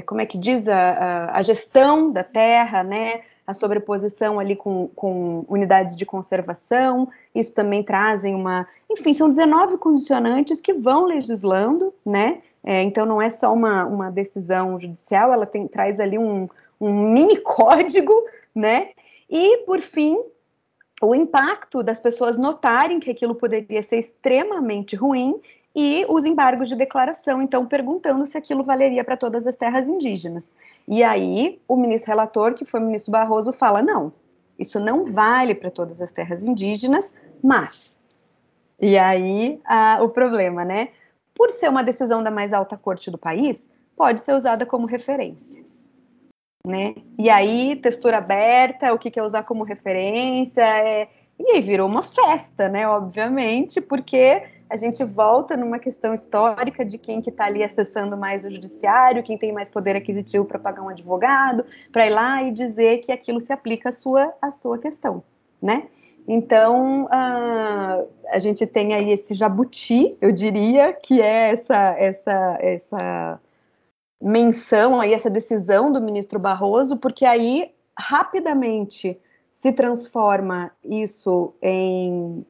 como 0.06 0.20
é 0.20 0.26
que 0.26 0.38
diz, 0.38 0.68
a, 0.68 1.32
a 1.32 1.42
gestão 1.42 2.12
da 2.12 2.24
terra, 2.24 2.84
né? 2.84 3.22
A 3.52 3.54
sobreposição 3.54 4.40
ali 4.40 4.56
com, 4.56 4.88
com 4.96 5.46
unidades 5.48 5.96
de 5.96 6.06
conservação, 6.06 7.08
isso 7.36 7.54
também 7.54 7.84
trazem 7.84 8.34
uma. 8.34 8.66
Enfim, 8.90 9.14
são 9.14 9.30
19 9.30 9.78
condicionantes 9.78 10.60
que 10.60 10.74
vão 10.74 11.06
legislando, 11.06 11.94
né? 12.06 12.42
É, 12.64 12.82
então 12.84 13.06
não 13.06 13.22
é 13.22 13.30
só 13.30 13.54
uma, 13.54 13.86
uma 13.86 14.12
decisão 14.12 14.78
judicial, 14.80 15.34
ela 15.34 15.46
tem, 15.46 15.68
traz 15.68 16.00
ali 16.00 16.18
um, 16.18 16.48
um 16.80 17.12
mini 17.12 17.38
código, 17.42 18.14
né? 18.54 18.90
E, 19.30 19.60
por 19.60 19.82
fim, 19.82 20.18
o 21.02 21.16
impacto 21.16 21.82
das 21.82 22.00
pessoas 22.00 22.38
notarem 22.38 23.00
que 23.00 23.10
aquilo 23.10 23.34
poderia 23.34 23.82
ser 23.82 23.98
extremamente 23.98 24.96
ruim 24.96 25.40
e 25.76 26.06
os 26.10 26.26
embargos 26.26 26.68
de 26.68 26.76
declaração, 26.76 27.42
então 27.42 27.66
perguntando 27.66 28.26
se 28.28 28.38
aquilo 28.38 28.64
valeria 28.64 29.04
para 29.04 29.16
todas 29.16 29.48
as 29.48 29.56
terras 29.56 29.88
indígenas. 29.88 30.56
E 30.88 31.02
aí 31.02 31.62
o 31.68 31.78
ministro 31.78 32.10
relator, 32.10 32.54
que 32.54 32.66
foi 32.66 32.80
o 32.80 32.86
ministro 32.86 33.12
Barroso, 33.12 33.54
fala: 33.54 33.82
não, 33.82 34.12
isso 34.60 34.80
não 34.80 35.06
vale 35.06 35.56
para 35.56 35.72
todas 35.72 36.02
as 36.02 36.12
terras 36.12 36.44
indígenas, 36.44 37.16
mas. 37.42 38.02
E 38.80 38.98
aí 38.98 39.62
o 40.02 40.10
problema, 40.10 40.66
né? 40.66 40.90
Por 41.34 41.50
ser 41.52 41.70
uma 41.70 41.84
decisão 41.84 42.22
da 42.22 42.30
mais 42.30 42.52
alta 42.52 42.78
corte 42.78 43.10
do 43.10 43.18
país, 43.18 43.70
pode 43.96 44.22
ser 44.22 44.34
usada 44.34 44.66
como 44.66 44.86
referência. 44.86 45.64
Né? 46.66 46.94
E 47.18 47.28
aí, 47.28 47.76
textura 47.78 48.20
aberta, 48.20 48.94
o 48.94 49.00
que, 49.00 49.10
que 49.10 49.20
é 49.20 49.24
usar 49.24 49.44
como 49.44 49.64
referência? 49.64 50.62
É... 50.62 51.08
E 51.40 51.52
aí 51.54 51.62
virou 51.62 51.88
uma 51.88 52.04
festa, 52.04 52.70
né? 52.70 52.88
Obviamente, 52.88 53.82
porque 53.82 54.44
a 54.72 54.78
gente 54.78 55.04
volta 55.04 55.58
numa 55.58 55.78
questão 55.78 56.14
histórica 56.14 56.86
de 56.86 56.98
quem 56.98 57.22
que 57.22 57.30
está 57.30 57.44
ali 57.44 57.62
acessando 57.62 58.16
mais 58.16 58.46
o 58.46 58.50
judiciário, 58.50 59.22
quem 59.22 59.38
tem 59.38 59.52
mais 59.52 59.68
poder 59.68 59.98
aquisitivo 59.98 60.46
para 60.46 60.58
pagar 60.58 60.82
um 60.82 60.88
advogado, 60.88 61.66
para 61.92 62.08
ir 62.08 62.10
lá 62.10 62.42
e 62.42 62.52
dizer 62.54 63.00
que 63.00 63.12
aquilo 63.12 63.42
se 63.42 63.52
aplica 63.52 63.90
à 63.90 63.92
sua, 63.92 64.34
à 64.42 64.50
sua 64.50 64.80
questão, 64.80 65.22
né? 65.62 65.90
Então, 66.26 67.04
uh, 67.04 68.08
a 68.30 68.40
gente 68.40 68.66
tem 68.66 68.94
aí 68.94 69.12
esse 69.12 69.34
jabuti, 69.34 70.16
eu 70.22 70.32
diria, 70.32 70.94
que 70.94 71.22
é 71.22 71.52
essa, 71.52 71.96
essa, 71.98 72.58
essa 72.62 73.42
menção 74.22 75.02
aí, 75.02 75.14
essa 75.14 75.30
decisão 75.30 75.92
do 75.92 76.00
ministro 76.00 76.40
Barroso, 76.40 76.96
porque 76.96 77.26
aí, 77.26 77.74
rapidamente, 78.00 79.20
se 79.52 79.74
transforma 79.74 80.72
isso 80.82 81.54
em 81.62 82.46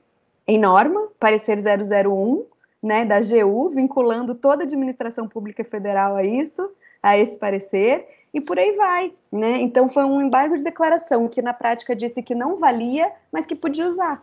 em 0.51 0.57
norma, 0.57 1.07
parecer 1.17 1.57
001, 1.57 2.45
né, 2.83 3.05
da 3.05 3.17
AGU, 3.17 3.69
vinculando 3.69 4.35
toda 4.35 4.63
a 4.63 4.65
administração 4.65 5.25
pública 5.25 5.63
federal 5.63 6.17
a 6.17 6.25
isso, 6.25 6.69
a 7.01 7.17
esse 7.17 7.39
parecer, 7.39 8.05
e 8.33 8.41
por 8.41 8.59
aí 8.59 8.73
vai, 8.73 9.13
né? 9.31 9.61
Então 9.61 9.87
foi 9.87 10.03
um 10.03 10.21
embargo 10.21 10.57
de 10.57 10.61
declaração 10.61 11.29
que 11.29 11.41
na 11.41 11.53
prática 11.53 11.95
disse 11.95 12.21
que 12.21 12.35
não 12.35 12.57
valia, 12.57 13.09
mas 13.31 13.45
que 13.45 13.55
podia 13.55 13.87
usar. 13.87 14.21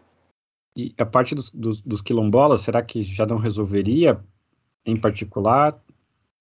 E 0.76 0.94
a 0.98 1.06
parte 1.06 1.34
dos, 1.34 1.48
dos, 1.48 1.80
dos 1.80 2.02
quilombolas, 2.02 2.60
será 2.60 2.82
que 2.82 3.02
já 3.02 3.24
não 3.24 3.38
resolveria, 3.38 4.20
em 4.84 5.00
particular? 5.00 5.80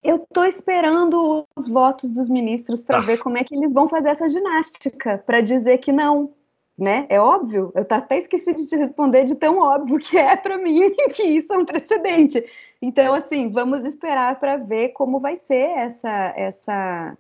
Eu 0.04 0.18
estou 0.18 0.44
esperando 0.44 1.46
os 1.56 1.68
votos 1.70 2.12
dos 2.12 2.28
ministros 2.30 2.82
para 2.82 2.98
ah. 2.98 3.02
ver 3.02 3.20
como 3.20 3.38
é 3.38 3.44
que 3.44 3.56
eles 3.56 3.74
vão 3.74 3.88
fazer 3.88 4.10
essa 4.10 4.30
ginástica, 4.30 5.18
para 5.26 5.40
dizer 5.40 5.78
que 5.78 5.94
não, 5.94 6.34
né? 6.78 7.08
É 7.10 7.20
óbvio, 7.20 7.72
eu 7.74 7.86
até 7.90 8.18
esqueci 8.18 8.54
de 8.54 8.68
te 8.68 8.76
responder 8.76 9.26
de 9.26 9.36
tão 9.36 9.58
óbvio 9.58 9.98
que 9.98 10.18
é 10.18 10.36
para 10.36 10.58
mim 10.58 10.92
que 11.12 11.24
isso 11.24 11.52
é 11.52 11.58
um 11.58 11.66
precedente. 11.66 12.46
Então, 12.82 13.14
assim, 13.16 13.50
vamos 13.50 13.84
esperar 13.84 14.40
para 14.40 14.58
ver 14.58 14.90
como 14.90 15.20
vai 15.20 15.36
ser 15.36 15.72
essa, 15.78 16.34
essa, 16.36 17.18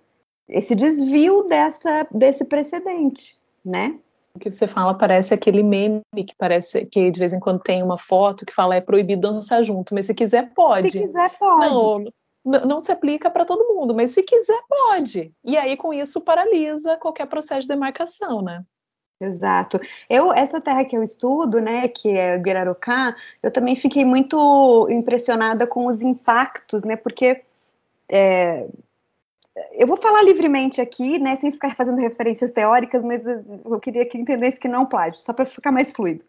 esse 0.47 0.75
desvio 0.75 1.43
dessa, 1.43 2.07
desse 2.11 2.45
precedente, 2.45 3.35
né? 3.65 3.97
O 4.35 4.39
que 4.39 4.51
você 4.51 4.67
fala 4.67 4.93
parece 4.93 5.33
aquele 5.33 5.63
meme 5.63 6.03
que 6.15 6.35
parece 6.37 6.85
que 6.85 7.09
de 7.09 7.19
vez 7.19 7.33
em 7.33 7.39
quando 7.39 7.59
tem 7.59 7.81
uma 7.81 7.97
foto 7.97 8.45
que 8.45 8.53
fala 8.53 8.75
é 8.75 8.81
proibido 8.81 9.33
dançar 9.33 9.63
junto, 9.63 9.95
mas 9.95 10.05
se 10.05 10.13
quiser 10.13 10.53
pode. 10.53 10.91
Se 10.91 10.99
quiser 10.99 11.35
pode. 11.39 12.13
Não, 12.45 12.63
não 12.65 12.79
se 12.79 12.91
aplica 12.91 13.31
para 13.31 13.45
todo 13.45 13.73
mundo, 13.73 13.95
mas 13.95 14.11
se 14.11 14.21
quiser 14.21 14.61
pode. 14.69 15.33
E 15.43 15.57
aí 15.57 15.75
com 15.75 15.91
isso 15.91 16.21
paralisa 16.21 16.97
qualquer 16.97 17.25
processo 17.25 17.61
de 17.61 17.67
demarcação, 17.67 18.43
né? 18.43 18.63
Exato. 19.19 19.79
Eu, 20.09 20.31
essa 20.31 20.61
terra 20.61 20.85
que 20.85 20.95
eu 20.95 21.01
estudo, 21.01 21.59
né, 21.59 21.87
que 21.87 22.09
é 22.09 22.37
Guirarucá, 22.37 23.15
eu 23.41 23.51
também 23.51 23.75
fiquei 23.75 24.05
muito 24.05 24.87
impressionada 24.91 25.65
com 25.65 25.87
os 25.87 26.01
impactos, 26.01 26.83
né, 26.83 26.95
porque 26.95 27.41
é, 28.07 28.67
eu 29.73 29.87
vou 29.87 29.97
falar 29.97 30.21
livremente 30.23 30.79
aqui, 30.79 31.17
né, 31.19 31.35
sem 31.35 31.51
ficar 31.51 31.75
fazendo 31.75 31.99
referências 31.99 32.51
teóricas, 32.51 33.03
mas 33.03 33.25
eu 33.25 33.79
queria 33.79 34.05
que 34.05 34.17
entendesse 34.17 34.59
que 34.59 34.67
não 34.67 34.85
plágio, 34.85 35.19
só 35.21 35.33
para 35.33 35.45
ficar 35.45 35.71
mais 35.71 35.91
fluido. 35.91 36.23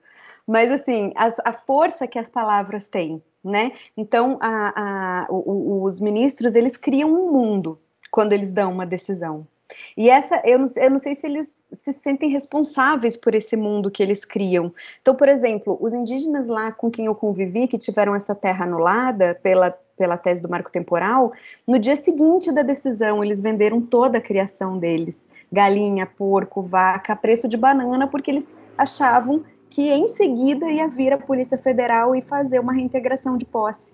Mas, 0.47 0.73
assim, 0.73 1.13
a, 1.15 1.51
a, 1.51 1.53
força 1.53 2.07
que 2.07 2.19
as 2.19 2.31
palavras 2.31 2.89
têm, 2.89 3.23
né? 3.45 3.73
Então, 3.95 4.39
a, 4.41 5.25
a, 5.25 5.27
o, 5.29 5.83
os 5.85 6.01
ministros, 6.01 6.55
eles 6.55 6.75
criam 6.75 7.13
um 7.13 7.31
mundo 7.31 7.79
quando 8.11 8.33
eles 8.33 8.51
dão 8.51 8.73
uma 8.73 8.87
decisão, 8.87 9.47
e 9.97 10.09
essa, 10.09 10.41
eu 10.45 10.59
não, 10.59 10.67
eu 10.77 10.91
não 10.91 10.99
sei 10.99 11.15
se 11.15 11.27
eles 11.27 11.65
se 11.71 11.93
sentem 11.93 12.31
responsáveis 12.31 13.17
por 13.17 13.35
esse 13.35 13.57
mundo 13.57 13.91
que 13.91 14.03
eles 14.03 14.25
criam. 14.25 14.73
Então, 15.01 15.15
por 15.15 15.29
exemplo, 15.29 15.77
os 15.81 15.93
indígenas 15.93 16.49
lá 16.49 16.73
com 16.73 16.91
quem 16.91 17.07
eu 17.07 17.15
convivi, 17.15 17.69
que 17.69 17.77
tiveram 17.77 18.15
essa 18.15 18.35
terra 18.35 18.65
anulada 18.65 19.39
pela, 19.43 19.71
pela 19.97 20.17
tese 20.17 20.41
do 20.41 20.49
marco 20.49 20.73
temporal, 20.73 21.33
no 21.67 21.79
dia 21.79 21.97
seguinte 21.97 22.53
da 22.53 22.63
decisão, 22.63 23.23
eles 23.23 23.41
venderam 23.41 23.81
toda 23.81 24.19
a 24.19 24.21
criação 24.21 24.79
deles: 24.79 25.29
galinha, 25.53 26.07
porco, 26.07 26.63
vaca, 26.63 27.15
preço 27.15 27.47
de 27.47 27.57
banana, 27.57 28.07
porque 28.07 28.31
eles 28.31 28.57
achavam 28.77 29.45
que 29.69 29.91
em 29.91 30.09
seguida 30.09 30.67
ia 30.71 30.89
vir 30.89 31.13
a 31.13 31.19
Polícia 31.19 31.59
Federal 31.59 32.17
e 32.17 32.23
fazer 32.23 32.59
uma 32.59 32.73
reintegração 32.73 33.37
de 33.37 33.45
posse. 33.45 33.93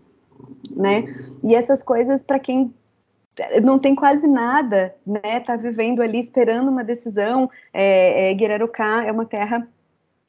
Né? 0.71 1.05
E 1.43 1.55
essas 1.55 1.83
coisas, 1.83 2.23
para 2.23 2.39
quem 2.39 2.73
não 3.63 3.79
tem 3.79 3.95
quase 3.95 4.27
nada, 4.27 4.95
né? 5.07 5.41
Tá 5.41 5.57
vivendo 5.57 6.01
ali 6.01 6.19
esperando 6.19 6.69
uma 6.69 6.85
decisão. 6.85 7.51
É, 7.73 8.33
é, 8.33 8.37
é 9.07 9.13
uma 9.13 9.27
terra 9.27 9.67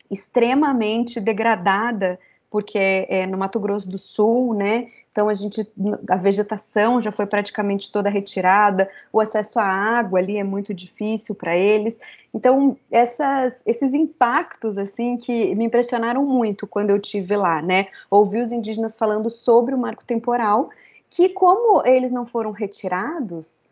extremamente 0.09 1.19
degradada, 1.19 2.19
porque 2.49 2.77
é, 2.77 3.19
é 3.19 3.27
no 3.27 3.37
Mato 3.37 3.59
Grosso 3.59 3.89
do 3.89 3.99
Sul, 3.99 4.53
né? 4.53 4.87
Então 5.11 5.27
a 5.27 5.33
gente, 5.33 5.69
a 6.09 6.15
vegetação 6.15 7.01
já 7.01 7.11
foi 7.11 7.25
praticamente 7.25 7.91
toda 7.91 8.09
retirada, 8.09 8.89
o 9.11 9.19
acesso 9.19 9.59
à 9.59 9.65
água 9.65 10.19
ali 10.19 10.37
é 10.37 10.43
muito 10.43 10.73
difícil 10.73 11.35
para 11.35 11.55
eles. 11.55 11.99
Então 12.33 12.77
essas, 12.89 13.61
esses 13.65 13.93
impactos 13.93 14.77
assim 14.77 15.17
que 15.17 15.53
me 15.55 15.65
impressionaram 15.65 16.25
muito 16.25 16.65
quando 16.65 16.89
eu 16.91 16.99
tive 16.99 17.35
lá, 17.35 17.61
né? 17.61 17.87
Ouvi 18.09 18.41
os 18.41 18.51
indígenas 18.51 18.95
falando 18.95 19.29
sobre 19.29 19.75
o 19.75 19.77
marco 19.77 20.05
temporal 20.05 20.69
que 21.15 21.29
como 21.29 21.81
eles 21.87 22.11
não 22.11 22.25
foram 22.25 22.51
retirados, 22.51 23.63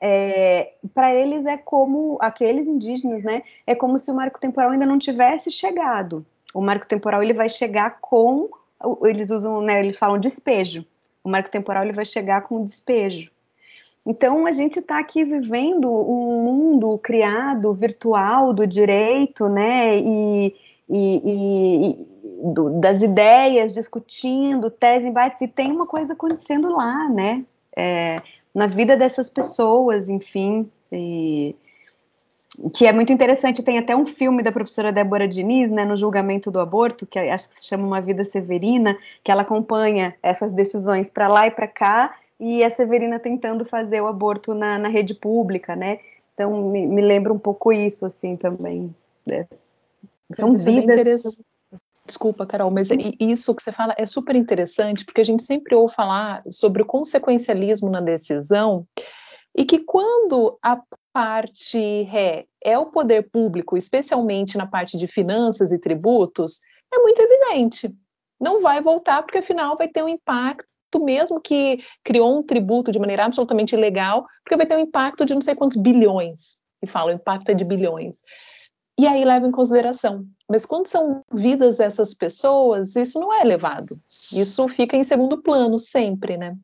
é, 0.00 0.74
para 0.94 1.12
eles 1.12 1.44
é 1.44 1.56
como 1.56 2.16
aqueles 2.20 2.68
indígenas, 2.68 3.24
né? 3.24 3.42
É 3.66 3.74
como 3.74 3.98
se 3.98 4.10
o 4.12 4.14
marco 4.14 4.38
temporal 4.38 4.70
ainda 4.70 4.86
não 4.86 4.96
tivesse 4.96 5.50
chegado. 5.50 6.24
O 6.54 6.60
marco 6.60 6.86
temporal 6.86 7.20
ele 7.20 7.32
vai 7.32 7.48
chegar 7.48 7.98
com, 8.00 8.48
eles 9.02 9.30
usam, 9.30 9.60
né? 9.60 9.80
Eles 9.80 9.98
falam 9.98 10.20
despejo. 10.20 10.86
O 11.24 11.28
marco 11.28 11.50
temporal 11.50 11.82
ele 11.82 11.92
vai 11.92 12.04
chegar 12.04 12.42
com 12.42 12.64
despejo. 12.64 13.28
Então 14.06 14.46
a 14.46 14.52
gente 14.52 14.78
está 14.78 15.00
aqui 15.00 15.24
vivendo 15.24 15.90
um 15.90 16.44
mundo 16.44 16.96
criado 16.98 17.72
virtual 17.72 18.52
do 18.52 18.64
direito, 18.66 19.48
né? 19.48 19.98
E, 19.98 20.54
e, 20.88 21.22
e, 21.24 22.06
do, 22.52 22.78
das 22.78 23.00
ideias, 23.00 23.72
discutindo, 23.72 24.70
tese, 24.70 25.08
embates, 25.08 25.40
e 25.40 25.48
tem 25.48 25.72
uma 25.72 25.86
coisa 25.86 26.12
acontecendo 26.12 26.74
lá, 26.76 27.08
né? 27.08 27.44
É, 27.76 28.20
na 28.54 28.66
vida 28.66 28.96
dessas 28.96 29.30
pessoas, 29.30 30.08
enfim, 30.08 30.70
e, 30.92 31.56
que 32.76 32.86
é 32.86 32.92
muito 32.92 33.12
interessante. 33.12 33.62
Tem 33.62 33.78
até 33.78 33.96
um 33.96 34.06
filme 34.06 34.42
da 34.42 34.52
professora 34.52 34.92
Débora 34.92 35.26
Diniz, 35.26 35.70
né, 35.70 35.84
no 35.84 35.96
julgamento 35.96 36.50
do 36.50 36.60
aborto, 36.60 37.06
que 37.06 37.18
acho 37.18 37.48
que 37.48 37.60
se 37.60 37.66
chama 37.66 37.86
Uma 37.86 38.00
Vida 38.00 38.24
Severina, 38.24 38.96
que 39.24 39.32
ela 39.32 39.42
acompanha 39.42 40.14
essas 40.22 40.52
decisões 40.52 41.08
para 41.08 41.26
lá 41.26 41.46
e 41.46 41.50
para 41.50 41.66
cá, 41.66 42.14
e 42.38 42.62
a 42.62 42.70
Severina 42.70 43.18
tentando 43.18 43.64
fazer 43.64 44.02
o 44.02 44.06
aborto 44.06 44.54
na, 44.54 44.78
na 44.78 44.88
rede 44.88 45.14
pública, 45.14 45.74
né? 45.74 45.98
Então 46.34 46.70
me, 46.70 46.86
me 46.86 47.00
lembra 47.00 47.32
um 47.32 47.38
pouco 47.38 47.72
isso, 47.72 48.04
assim, 48.04 48.36
também. 48.36 48.94
São 50.32 50.56
vidas. 50.56 51.38
Desculpa, 52.06 52.44
Carol, 52.44 52.70
mas 52.70 52.88
isso 53.18 53.54
que 53.54 53.62
você 53.62 53.72
fala 53.72 53.94
é 53.96 54.04
super 54.04 54.36
interessante, 54.36 55.04
porque 55.04 55.20
a 55.20 55.24
gente 55.24 55.42
sempre 55.42 55.74
ouve 55.74 55.94
falar 55.94 56.42
sobre 56.50 56.82
o 56.82 56.86
consequencialismo 56.86 57.90
na 57.90 58.00
decisão, 58.00 58.86
e 59.56 59.64
que 59.64 59.78
quando 59.78 60.58
a 60.62 60.80
parte 61.12 62.02
ré 62.02 62.44
é 62.62 62.76
o 62.78 62.86
poder 62.86 63.30
público, 63.30 63.76
especialmente 63.76 64.58
na 64.58 64.66
parte 64.66 64.96
de 64.96 65.06
finanças 65.06 65.72
e 65.72 65.78
tributos, 65.78 66.60
é 66.92 66.98
muito 66.98 67.20
evidente. 67.20 67.94
Não 68.40 68.60
vai 68.60 68.80
voltar, 68.82 69.22
porque 69.22 69.38
afinal 69.38 69.76
vai 69.76 69.88
ter 69.88 70.02
um 70.02 70.08
impacto, 70.08 70.68
mesmo 71.00 71.40
que 71.40 71.78
criou 72.02 72.36
um 72.36 72.42
tributo 72.42 72.90
de 72.90 72.98
maneira 72.98 73.24
absolutamente 73.24 73.74
ilegal, 73.74 74.26
porque 74.42 74.56
vai 74.56 74.66
ter 74.66 74.76
um 74.76 74.80
impacto 74.80 75.24
de 75.24 75.34
não 75.34 75.40
sei 75.40 75.54
quantos 75.54 75.80
bilhões. 75.80 76.58
E 76.82 76.86
falo, 76.86 77.10
o 77.10 77.14
impacto 77.14 77.48
é 77.48 77.54
de 77.54 77.64
bilhões 77.64 78.20
e 78.98 79.06
aí 79.06 79.24
leva 79.24 79.46
em 79.46 79.52
consideração. 79.52 80.24
Mas 80.48 80.64
quando 80.64 80.86
são 80.86 81.22
vidas 81.32 81.78
dessas 81.78 82.14
pessoas, 82.14 82.94
isso 82.96 83.18
não 83.18 83.32
é 83.32 83.42
levado. 83.42 83.86
Isso 84.32 84.68
fica 84.68 84.96
em 84.96 85.02
segundo 85.02 85.42
plano 85.42 85.78
sempre, 85.78 86.36
né? 86.36 86.56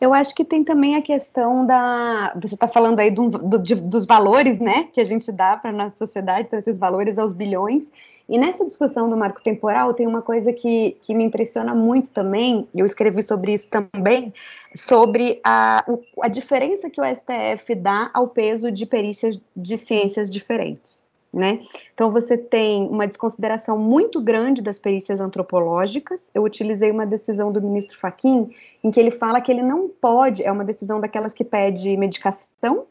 Eu 0.00 0.14
acho 0.14 0.34
que 0.34 0.44
tem 0.44 0.64
também 0.64 0.96
a 0.96 1.02
questão 1.02 1.66
da. 1.66 2.32
Você 2.40 2.54
está 2.54 2.66
falando 2.66 3.00
aí 3.00 3.10
do, 3.10 3.28
do, 3.28 3.58
de, 3.58 3.74
dos 3.74 4.06
valores, 4.06 4.58
né, 4.58 4.88
que 4.94 5.00
a 5.00 5.04
gente 5.04 5.30
dá 5.30 5.58
para 5.58 5.68
a 5.68 5.72
nossa 5.74 5.98
sociedade, 5.98 6.46
então 6.46 6.58
esses 6.58 6.78
valores 6.78 7.18
aos 7.18 7.34
bilhões. 7.34 7.92
E 8.26 8.38
nessa 8.38 8.64
discussão 8.64 9.10
do 9.10 9.16
marco 9.16 9.42
temporal, 9.42 9.92
tem 9.92 10.06
uma 10.06 10.22
coisa 10.22 10.54
que, 10.54 10.96
que 11.02 11.14
me 11.14 11.24
impressiona 11.24 11.74
muito 11.74 12.12
também, 12.12 12.66
eu 12.74 12.86
escrevi 12.86 13.22
sobre 13.22 13.52
isso 13.52 13.68
também, 13.68 14.32
sobre 14.74 15.38
a, 15.44 15.84
a 16.22 16.28
diferença 16.28 16.88
que 16.88 17.00
o 17.00 17.04
STF 17.04 17.74
dá 17.74 18.10
ao 18.14 18.28
peso 18.28 18.70
de 18.70 18.86
perícias 18.86 19.38
de 19.54 19.76
ciências 19.76 20.30
diferentes. 20.30 21.02
Né? 21.32 21.60
Então 21.94 22.10
você 22.10 22.36
tem 22.36 22.88
uma 22.88 23.06
desconsideração 23.06 23.78
muito 23.78 24.20
grande 24.20 24.60
das 24.60 24.80
perícias 24.80 25.20
antropológicas. 25.20 26.28
Eu 26.34 26.42
utilizei 26.42 26.90
uma 26.90 27.06
decisão 27.06 27.52
do 27.52 27.62
ministro 27.62 27.96
Faquim 27.96 28.50
em 28.82 28.90
que 28.90 28.98
ele 28.98 29.12
fala 29.12 29.40
que 29.40 29.52
ele 29.52 29.62
não 29.62 29.88
pode, 29.88 30.42
é 30.42 30.50
uma 30.50 30.64
decisão 30.64 31.00
daquelas 31.00 31.32
que 31.32 31.44
pede 31.44 31.96
medicação, 31.96 32.84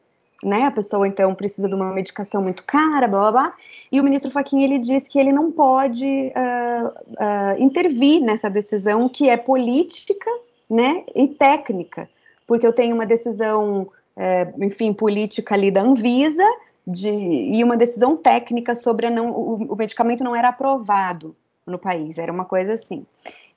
né? 0.43 0.63
A 0.63 0.71
pessoa 0.71 1.07
então 1.07 1.35
precisa 1.35 1.67
de 1.67 1.75
uma 1.75 1.91
medicação 1.93 2.41
muito 2.41 2.63
cara, 2.63 3.07
blá 3.07 3.19
blá 3.19 3.31
blá. 3.31 3.53
E 3.91 3.99
o 3.99 4.03
ministro 4.03 4.31
Faquim 4.31 4.63
ele 4.63 4.79
diz 4.79 5.07
que 5.07 5.19
ele 5.19 5.33
não 5.33 5.51
pode 5.51 6.05
uh, 6.05 6.87
uh, 6.87 7.61
intervir 7.61 8.21
nessa 8.21 8.49
decisão 8.49 9.09
que 9.09 9.27
é 9.27 9.35
política, 9.35 10.29
né? 10.69 11.03
E 11.13 11.27
técnica, 11.27 12.09
porque 12.47 12.65
eu 12.65 12.71
tenho 12.71 12.95
uma 12.95 13.05
decisão, 13.05 13.89
uh, 14.15 14.63
enfim, 14.63 14.93
política 14.93 15.55
ali 15.55 15.71
da 15.71 15.81
Anvisa 15.81 16.45
de, 16.89 17.09
e 17.09 17.63
uma 17.63 17.77
decisão 17.77 18.17
técnica 18.17 18.73
sobre 18.73 19.09
não, 19.09 19.29
o, 19.29 19.73
o, 19.73 19.75
medicamento 19.75 20.23
não 20.23 20.35
era 20.35 20.49
aprovado 20.49 21.35
no 21.65 21.77
país, 21.77 22.17
era 22.17 22.31
uma 22.31 22.45
coisa 22.45 22.73
assim. 22.73 23.05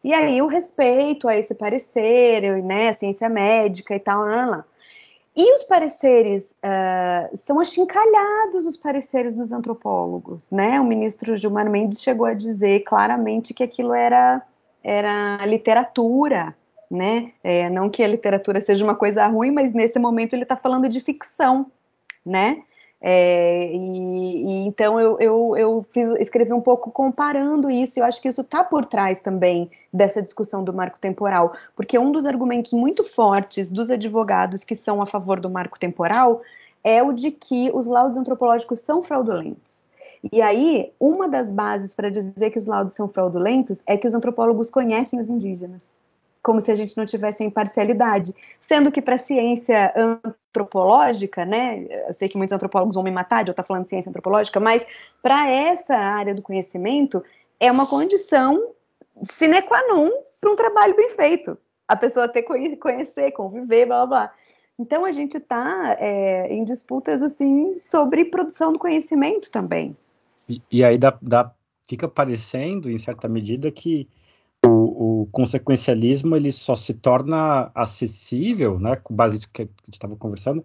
E 0.04 0.12
aí 0.12 0.42
o 0.42 0.46
respeito 0.46 1.26
a 1.26 1.36
esse 1.36 1.54
parecer, 1.54 2.62
né, 2.62 2.88
a 2.88 2.92
ciência 2.92 3.28
médica 3.28 3.94
e 3.94 4.00
tal, 4.00 4.26
lá. 4.26 4.64
E 5.34 5.54
os 5.54 5.62
pareceres 5.62 6.58
uh, 6.62 7.34
são 7.34 7.58
achincalhados, 7.58 8.66
os 8.66 8.76
pareceres 8.76 9.34
dos 9.34 9.50
antropólogos, 9.50 10.50
né? 10.50 10.78
O 10.78 10.84
ministro 10.84 11.34
Gilmar 11.38 11.70
Mendes 11.70 12.02
chegou 12.02 12.26
a 12.26 12.34
dizer 12.34 12.80
claramente 12.80 13.54
que 13.54 13.62
aquilo 13.62 13.94
era, 13.94 14.42
era 14.84 15.38
literatura, 15.46 16.54
né? 16.90 17.32
É, 17.42 17.70
não 17.70 17.88
que 17.88 18.02
a 18.02 18.08
literatura 18.08 18.60
seja 18.60 18.84
uma 18.84 18.94
coisa 18.94 19.26
ruim, 19.26 19.50
mas 19.50 19.72
nesse 19.72 19.98
momento 19.98 20.34
ele 20.34 20.42
está 20.42 20.54
falando 20.54 20.86
de 20.86 21.00
ficção, 21.00 21.64
né? 22.26 22.62
É, 23.04 23.68
e, 23.74 24.44
e, 24.44 24.66
então 24.66 25.00
eu, 25.00 25.18
eu, 25.18 25.56
eu 25.56 25.86
fiz, 25.90 26.08
escrevi 26.20 26.52
um 26.52 26.60
pouco 26.60 26.88
comparando 26.92 27.68
isso, 27.68 27.98
e 27.98 28.00
eu 28.00 28.04
acho 28.04 28.22
que 28.22 28.28
isso 28.28 28.42
está 28.42 28.62
por 28.62 28.84
trás 28.84 29.18
também 29.18 29.68
dessa 29.92 30.22
discussão 30.22 30.62
do 30.62 30.72
marco 30.72 31.00
temporal, 31.00 31.52
porque 31.74 31.98
um 31.98 32.12
dos 32.12 32.26
argumentos 32.26 32.72
muito 32.72 33.02
fortes 33.02 33.72
dos 33.72 33.90
advogados 33.90 34.62
que 34.62 34.76
são 34.76 35.02
a 35.02 35.06
favor 35.06 35.40
do 35.40 35.50
marco 35.50 35.80
temporal 35.80 36.42
é 36.84 37.02
o 37.02 37.12
de 37.12 37.32
que 37.32 37.72
os 37.74 37.88
laudos 37.88 38.16
antropológicos 38.16 38.78
são 38.78 39.02
fraudulentos. 39.02 39.86
E 40.32 40.40
aí, 40.40 40.92
uma 41.00 41.28
das 41.28 41.50
bases 41.50 41.92
para 41.94 42.08
dizer 42.08 42.50
que 42.50 42.58
os 42.58 42.66
laudos 42.66 42.94
são 42.94 43.08
fraudulentos 43.08 43.82
é 43.86 43.96
que 43.96 44.06
os 44.06 44.14
antropólogos 44.14 44.70
conhecem 44.70 45.20
os 45.20 45.28
indígenas 45.28 46.01
como 46.42 46.60
se 46.60 46.70
a 46.72 46.74
gente 46.74 46.96
não 46.96 47.06
tivesse 47.06 47.44
imparcialidade. 47.44 48.34
Sendo 48.58 48.90
que 48.90 49.00
para 49.00 49.14
a 49.14 49.18
ciência 49.18 49.92
antropológica, 49.96 51.44
né, 51.44 51.86
eu 52.08 52.12
sei 52.12 52.28
que 52.28 52.36
muitos 52.36 52.52
antropólogos 52.52 52.94
vão 52.94 53.04
me 53.04 53.10
matar 53.10 53.44
de 53.44 53.50
eu 53.50 53.52
estar 53.52 53.62
falando 53.62 53.84
de 53.84 53.90
ciência 53.90 54.10
antropológica, 54.10 54.58
mas 54.58 54.84
para 55.22 55.48
essa 55.48 55.94
área 55.94 56.34
do 56.34 56.42
conhecimento 56.42 57.22
é 57.60 57.70
uma 57.70 57.86
condição 57.86 58.72
sine 59.22 59.62
qua 59.62 59.80
non 59.88 60.10
para 60.40 60.50
um 60.50 60.56
trabalho 60.56 60.96
bem 60.96 61.10
feito. 61.10 61.56
A 61.86 61.96
pessoa 61.96 62.28
ter 62.28 62.42
conhecer, 62.42 63.30
conviver, 63.32 63.86
blá 63.86 64.06
blá 64.06 64.06
blá. 64.06 64.34
Então 64.78 65.04
a 65.04 65.12
gente 65.12 65.36
está 65.36 65.96
é, 65.98 66.52
em 66.52 66.64
disputas 66.64 67.22
assim 67.22 67.76
sobre 67.78 68.24
produção 68.24 68.72
do 68.72 68.78
conhecimento 68.78 69.50
também. 69.50 69.94
E, 70.48 70.60
e 70.72 70.84
aí 70.84 70.98
dá, 70.98 71.16
dá, 71.22 71.52
fica 71.86 72.08
parecendo, 72.08 72.90
em 72.90 72.98
certa 72.98 73.28
medida, 73.28 73.70
que 73.70 74.08
o, 74.66 75.22
o, 75.22 75.26
consequencialismo 75.26 76.36
ele 76.36 76.52
só 76.52 76.74
se 76.76 76.94
torna 76.94 77.70
acessível, 77.74 78.78
né, 78.78 78.96
com 78.96 79.14
base 79.14 79.36
nisso 79.36 79.50
que 79.52 79.62
a 79.62 79.64
gente 79.64 79.94
estava 79.94 80.16
conversando, 80.16 80.64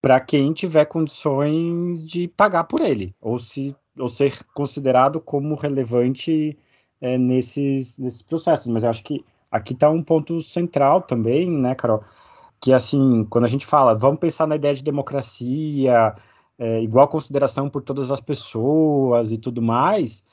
para 0.00 0.20
quem 0.20 0.52
tiver 0.52 0.84
condições 0.86 2.04
de 2.06 2.28
pagar 2.28 2.64
por 2.64 2.80
ele, 2.80 3.14
ou, 3.20 3.38
se, 3.38 3.74
ou 3.98 4.08
ser 4.08 4.44
considerado 4.54 5.20
como 5.20 5.54
relevante 5.54 6.58
é, 7.00 7.16
nesses, 7.18 7.98
nesses 7.98 8.22
processos. 8.22 8.68
Mas 8.68 8.84
eu 8.84 8.90
acho 8.90 9.02
que 9.02 9.24
aqui 9.50 9.72
está 9.72 9.88
um 9.90 10.02
ponto 10.02 10.42
central 10.42 11.02
também, 11.02 11.50
né, 11.50 11.74
Carol? 11.74 12.04
Que 12.60 12.72
assim, 12.72 13.24
quando 13.30 13.44
a 13.44 13.48
gente 13.48 13.66
fala, 13.66 13.94
vamos 13.94 14.20
pensar 14.20 14.46
na 14.46 14.56
ideia 14.56 14.74
de 14.74 14.82
democracia, 14.82 16.14
é, 16.58 16.82
igual 16.82 17.08
consideração 17.08 17.68
por 17.70 17.82
todas 17.82 18.10
as 18.10 18.20
pessoas 18.20 19.32
e 19.32 19.38
tudo 19.38 19.62
mais, 19.62 20.24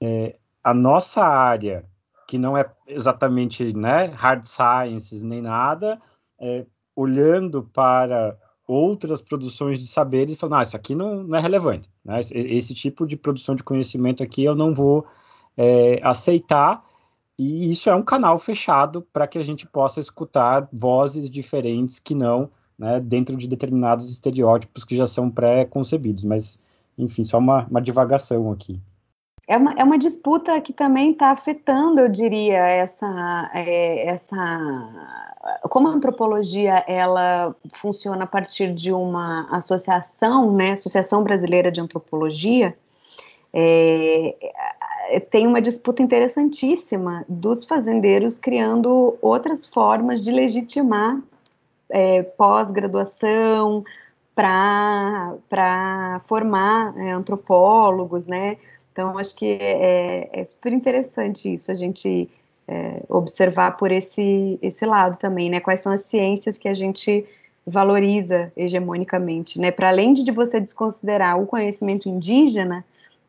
é, 0.00 0.36
a 0.62 0.74
nossa 0.74 1.22
área 1.24 1.84
que 2.26 2.38
não 2.38 2.56
é 2.56 2.68
exatamente 2.86 3.76
né, 3.76 4.06
hard 4.06 4.44
sciences 4.44 5.22
nem 5.22 5.40
nada, 5.40 6.00
é, 6.38 6.66
olhando 6.94 7.62
para 7.62 8.36
outras 8.66 9.22
produções 9.22 9.78
de 9.78 9.86
saberes 9.86 10.34
e 10.34 10.36
falando, 10.36 10.58
ah, 10.58 10.62
isso 10.62 10.76
aqui 10.76 10.94
não, 10.94 11.22
não 11.22 11.38
é 11.38 11.40
relevante. 11.40 11.88
Né? 12.04 12.20
Esse, 12.20 12.34
esse, 12.34 12.74
tipo 12.74 13.06
de 13.06 13.16
produção 13.16 13.54
de 13.54 13.62
conhecimento 13.62 14.22
aqui 14.22 14.44
eu 14.44 14.56
não 14.56 14.74
vou 14.74 15.06
é, 15.56 16.00
aceitar, 16.02 16.84
e 17.38 17.70
isso 17.70 17.88
é 17.88 17.94
um 17.94 18.02
canal 18.02 18.38
fechado 18.38 19.06
para 19.12 19.26
que 19.26 19.38
a 19.38 19.44
gente 19.44 19.66
possa 19.66 20.00
escutar 20.00 20.68
vozes 20.72 21.30
diferentes 21.30 21.98
que 21.98 22.14
não 22.14 22.50
né, 22.78 22.98
dentro 22.98 23.36
de 23.36 23.46
determinados 23.46 24.10
estereótipos 24.10 24.84
que 24.84 24.96
já 24.96 25.06
são 25.06 25.30
pré-concebidos. 25.30 26.24
Mas, 26.24 26.58
enfim, 26.98 27.22
só 27.22 27.38
uma, 27.38 27.66
uma 27.66 27.80
divagação 27.80 28.50
aqui 28.50 28.80
é 29.48 29.56
uma, 29.56 29.72
é 29.74 29.84
uma 29.84 29.98
disputa 29.98 30.60
que 30.60 30.72
também 30.72 31.12
está 31.12 31.30
afetando, 31.30 32.00
eu 32.00 32.08
diria, 32.08 32.58
essa, 32.58 33.50
é, 33.54 34.08
essa. 34.08 34.36
Como 35.70 35.86
a 35.86 35.92
antropologia 35.92 36.84
ela 36.88 37.54
funciona 37.72 38.24
a 38.24 38.26
partir 38.26 38.74
de 38.74 38.92
uma 38.92 39.46
associação, 39.50 40.52
né, 40.52 40.72
Associação 40.72 41.22
Brasileira 41.22 41.70
de 41.70 41.80
Antropologia, 41.80 42.76
é, 43.52 44.34
tem 45.30 45.46
uma 45.46 45.62
disputa 45.62 46.02
interessantíssima 46.02 47.24
dos 47.28 47.64
fazendeiros 47.64 48.38
criando 48.38 49.16
outras 49.22 49.64
formas 49.64 50.20
de 50.20 50.32
legitimar 50.32 51.22
é, 51.88 52.24
pós-graduação 52.24 53.84
para 54.34 56.20
formar 56.26 56.96
é, 56.98 57.12
antropólogos, 57.12 58.26
né? 58.26 58.58
Então, 58.96 59.18
acho 59.18 59.36
que 59.36 59.58
é, 59.60 60.30
é 60.32 60.42
super 60.46 60.72
interessante 60.72 61.52
isso, 61.52 61.70
a 61.70 61.74
gente 61.74 62.30
é, 62.66 63.02
observar 63.10 63.76
por 63.76 63.92
esse, 63.92 64.58
esse 64.62 64.86
lado 64.86 65.18
também, 65.18 65.50
né? 65.50 65.60
Quais 65.60 65.80
são 65.80 65.92
as 65.92 66.00
ciências 66.00 66.56
que 66.56 66.66
a 66.66 66.72
gente 66.72 67.26
valoriza 67.66 68.50
hegemonicamente, 68.56 69.60
né? 69.60 69.70
Para 69.70 69.90
além 69.90 70.14
de 70.14 70.32
você 70.32 70.58
desconsiderar 70.58 71.38
o 71.38 71.46
conhecimento 71.46 72.08
indígena, 72.08 72.82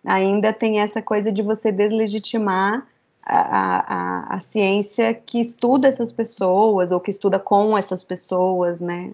ainda 0.05 0.53
tem 0.53 0.79
essa 0.79 1.01
coisa 1.01 1.33
de 1.33 1.41
você 1.41 1.69
deslegitimar 1.69 2.87
a, 3.25 4.29
a, 4.29 4.35
a 4.37 4.39
ciência 4.39 5.13
que 5.13 5.41
estuda 5.41 5.89
essas 5.89 6.13
pessoas 6.13 6.93
ou 6.93 7.01
que 7.01 7.11
estuda 7.11 7.37
com 7.37 7.77
essas 7.77 8.05
pessoas, 8.05 8.79
né? 8.79 9.13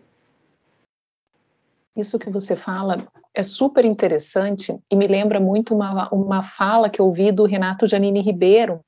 Isso 1.98 2.20
que 2.20 2.30
você 2.30 2.56
fala 2.56 3.08
é 3.36 3.44
super 3.44 3.84
interessante 3.86 4.78
e 4.90 4.96
me 4.96 5.08
lembra 5.08 5.40
muito 5.40 5.74
uma, 5.74 6.08
uma 6.10 6.44
fala 6.44 6.90
que 6.90 7.02
eu 7.02 7.06
ouvi 7.06 7.32
do 7.32 7.46
Renato 7.46 7.88
Janine 7.88 8.22
Ribeiro, 8.22 8.80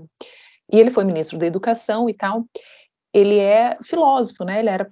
e 0.72 0.80
ele 0.80 0.92
foi 0.92 1.04
ministro 1.04 1.38
da 1.38 1.46
Educação 1.46 2.10
e 2.10 2.14
tal. 2.14 2.46
Ele 3.14 3.40
é 3.40 3.78
filósofo, 3.82 4.44
né? 4.44 4.60
Ele 4.60 4.70
era 4.70 4.86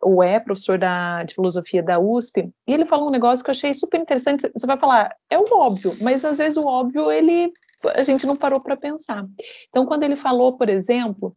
ou 0.00 0.22
é 0.22 0.40
professor 0.40 0.78
da, 0.78 1.22
de 1.22 1.34
filosofia 1.34 1.82
da 1.82 1.98
USP, 1.98 2.50
e 2.66 2.72
ele 2.72 2.84
falou 2.84 3.08
um 3.08 3.12
negócio 3.12 3.44
que 3.44 3.50
eu 3.50 3.52
achei 3.52 3.72
super 3.72 4.00
interessante. 4.00 4.50
Você 4.52 4.66
vai 4.66 4.76
falar, 4.76 5.14
é 5.30 5.38
o 5.38 5.46
óbvio, 5.52 5.96
mas 6.00 6.24
às 6.24 6.38
vezes 6.38 6.56
o 6.56 6.66
óbvio 6.66 7.10
ele 7.10 7.52
a 7.94 8.02
gente 8.02 8.26
não 8.26 8.36
parou 8.36 8.60
para 8.60 8.76
pensar. 8.76 9.24
Então, 9.68 9.86
quando 9.86 10.02
ele 10.02 10.16
falou, 10.16 10.56
por 10.56 10.68
exemplo, 10.68 11.36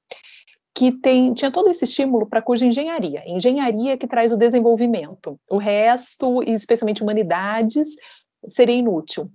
que 0.74 0.91
tem, 0.91 1.34
tinha 1.34 1.51
todo 1.51 1.69
esse 1.69 1.84
estímulo 1.84 2.26
para 2.26 2.41
cuja 2.41 2.65
engenharia, 2.65 3.24
engenharia 3.28 3.97
que 3.97 4.07
traz 4.07 4.32
o 4.32 4.38
desenvolvimento, 4.38 5.39
o 5.49 5.57
resto, 5.57 6.41
especialmente 6.43 7.03
humanidades, 7.03 7.89
seria 8.47 8.76
inútil. 8.76 9.30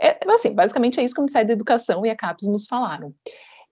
É, 0.00 0.18
assim, 0.28 0.52
basicamente 0.52 0.98
é 0.98 1.04
isso 1.04 1.14
que 1.14 1.20
o 1.20 1.22
Ministério 1.22 1.48
da 1.48 1.54
Educação 1.54 2.04
e 2.04 2.10
a 2.10 2.16
CAPES 2.16 2.48
nos 2.48 2.66
falaram. 2.66 3.14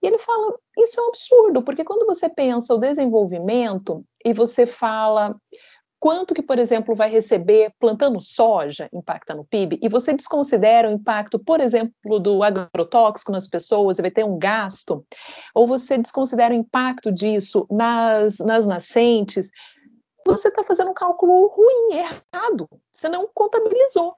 E 0.01 0.07
ele 0.07 0.17
fala, 0.17 0.57
isso 0.77 0.99
é 0.99 1.03
um 1.03 1.09
absurdo, 1.09 1.61
porque 1.61 1.83
quando 1.83 2.05
você 2.05 2.27
pensa 2.27 2.73
o 2.73 2.79
desenvolvimento 2.79 4.03
e 4.25 4.33
você 4.33 4.65
fala 4.65 5.35
quanto 6.01 6.33
que, 6.33 6.41
por 6.41 6.57
exemplo, 6.57 6.95
vai 6.95 7.11
receber 7.11 7.71
plantando 7.79 8.19
soja 8.19 8.89
impacta 8.91 9.35
no 9.35 9.45
PIB, 9.45 9.77
e 9.83 9.87
você 9.87 10.11
desconsidera 10.11 10.89
o 10.89 10.91
impacto, 10.91 11.37
por 11.37 11.61
exemplo, 11.61 12.19
do 12.19 12.41
agrotóxico 12.41 13.31
nas 13.31 13.45
pessoas, 13.45 13.99
e 13.99 14.01
vai 14.01 14.09
ter 14.09 14.25
um 14.25 14.39
gasto, 14.39 15.05
ou 15.53 15.67
você 15.67 15.99
desconsidera 15.99 16.55
o 16.55 16.57
impacto 16.57 17.11
disso 17.11 17.67
nas, 17.69 18.39
nas 18.39 18.65
nascentes, 18.65 19.51
você 20.25 20.47
está 20.47 20.63
fazendo 20.63 20.89
um 20.89 20.95
cálculo 20.95 21.47
ruim, 21.47 21.99
errado, 21.99 22.67
você 22.91 23.07
não 23.07 23.29
contabilizou. 23.31 24.15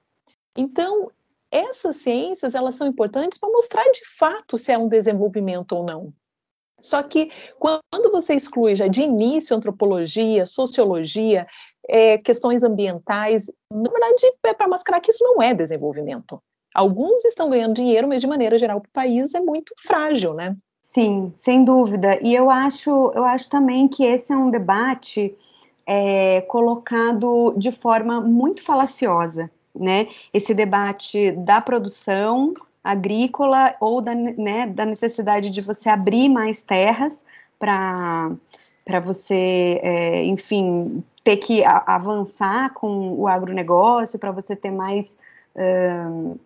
Então, 0.56 1.10
essas 1.50 1.96
ciências, 1.96 2.54
elas 2.54 2.76
são 2.76 2.86
importantes 2.86 3.38
para 3.38 3.52
mostrar 3.52 3.84
de 3.90 4.08
fato 4.18 4.56
se 4.56 4.72
é 4.72 4.78
um 4.78 4.88
desenvolvimento 4.88 5.72
ou 5.72 5.84
não. 5.84 6.14
Só 6.80 7.02
que 7.02 7.30
quando 7.58 8.10
você 8.10 8.34
exclui 8.34 8.74
já 8.74 8.88
de 8.88 9.02
início 9.02 9.56
antropologia, 9.56 10.44
sociologia, 10.44 11.46
é, 11.88 12.18
questões 12.18 12.62
ambientais, 12.62 13.50
na 13.70 13.90
verdade, 13.90 14.32
é 14.44 14.54
para 14.54 14.68
mascarar 14.68 15.00
que 15.00 15.10
isso 15.10 15.24
não 15.24 15.42
é 15.42 15.54
desenvolvimento. 15.54 16.40
Alguns 16.74 17.24
estão 17.24 17.48
ganhando 17.48 17.74
dinheiro, 17.74 18.08
mas 18.08 18.20
de 18.20 18.26
maneira 18.26 18.58
geral 18.58 18.78
o 18.78 18.92
país 18.92 19.34
é 19.34 19.40
muito 19.40 19.74
frágil, 19.78 20.34
né? 20.34 20.56
Sim, 20.82 21.32
sem 21.36 21.64
dúvida. 21.64 22.18
E 22.20 22.34
eu 22.34 22.50
acho, 22.50 23.12
eu 23.14 23.24
acho 23.24 23.48
também 23.48 23.88
que 23.88 24.04
esse 24.04 24.32
é 24.32 24.36
um 24.36 24.50
debate 24.50 25.34
é, 25.86 26.40
colocado 26.42 27.54
de 27.56 27.70
forma 27.70 28.20
muito 28.20 28.62
falaciosa, 28.62 29.50
né? 29.74 30.08
Esse 30.32 30.52
debate 30.52 31.32
da 31.32 31.60
produção 31.60 32.54
agrícola 32.82 33.74
ou 33.80 34.02
da, 34.02 34.14
né, 34.14 34.66
da 34.66 34.84
necessidade 34.84 35.48
de 35.48 35.60
você 35.62 35.88
abrir 35.88 36.28
mais 36.28 36.60
terras 36.60 37.24
para 37.58 38.32
para 38.84 39.00
você, 39.00 39.80
é, 39.82 40.24
enfim, 40.24 41.02
ter 41.24 41.38
que 41.38 41.64
avançar 41.64 42.74
com 42.74 43.14
o 43.14 43.26
agronegócio, 43.26 44.18
para 44.18 44.30
você 44.30 44.54
ter 44.54 44.70
mais 44.70 45.18
uh, 45.56 46.38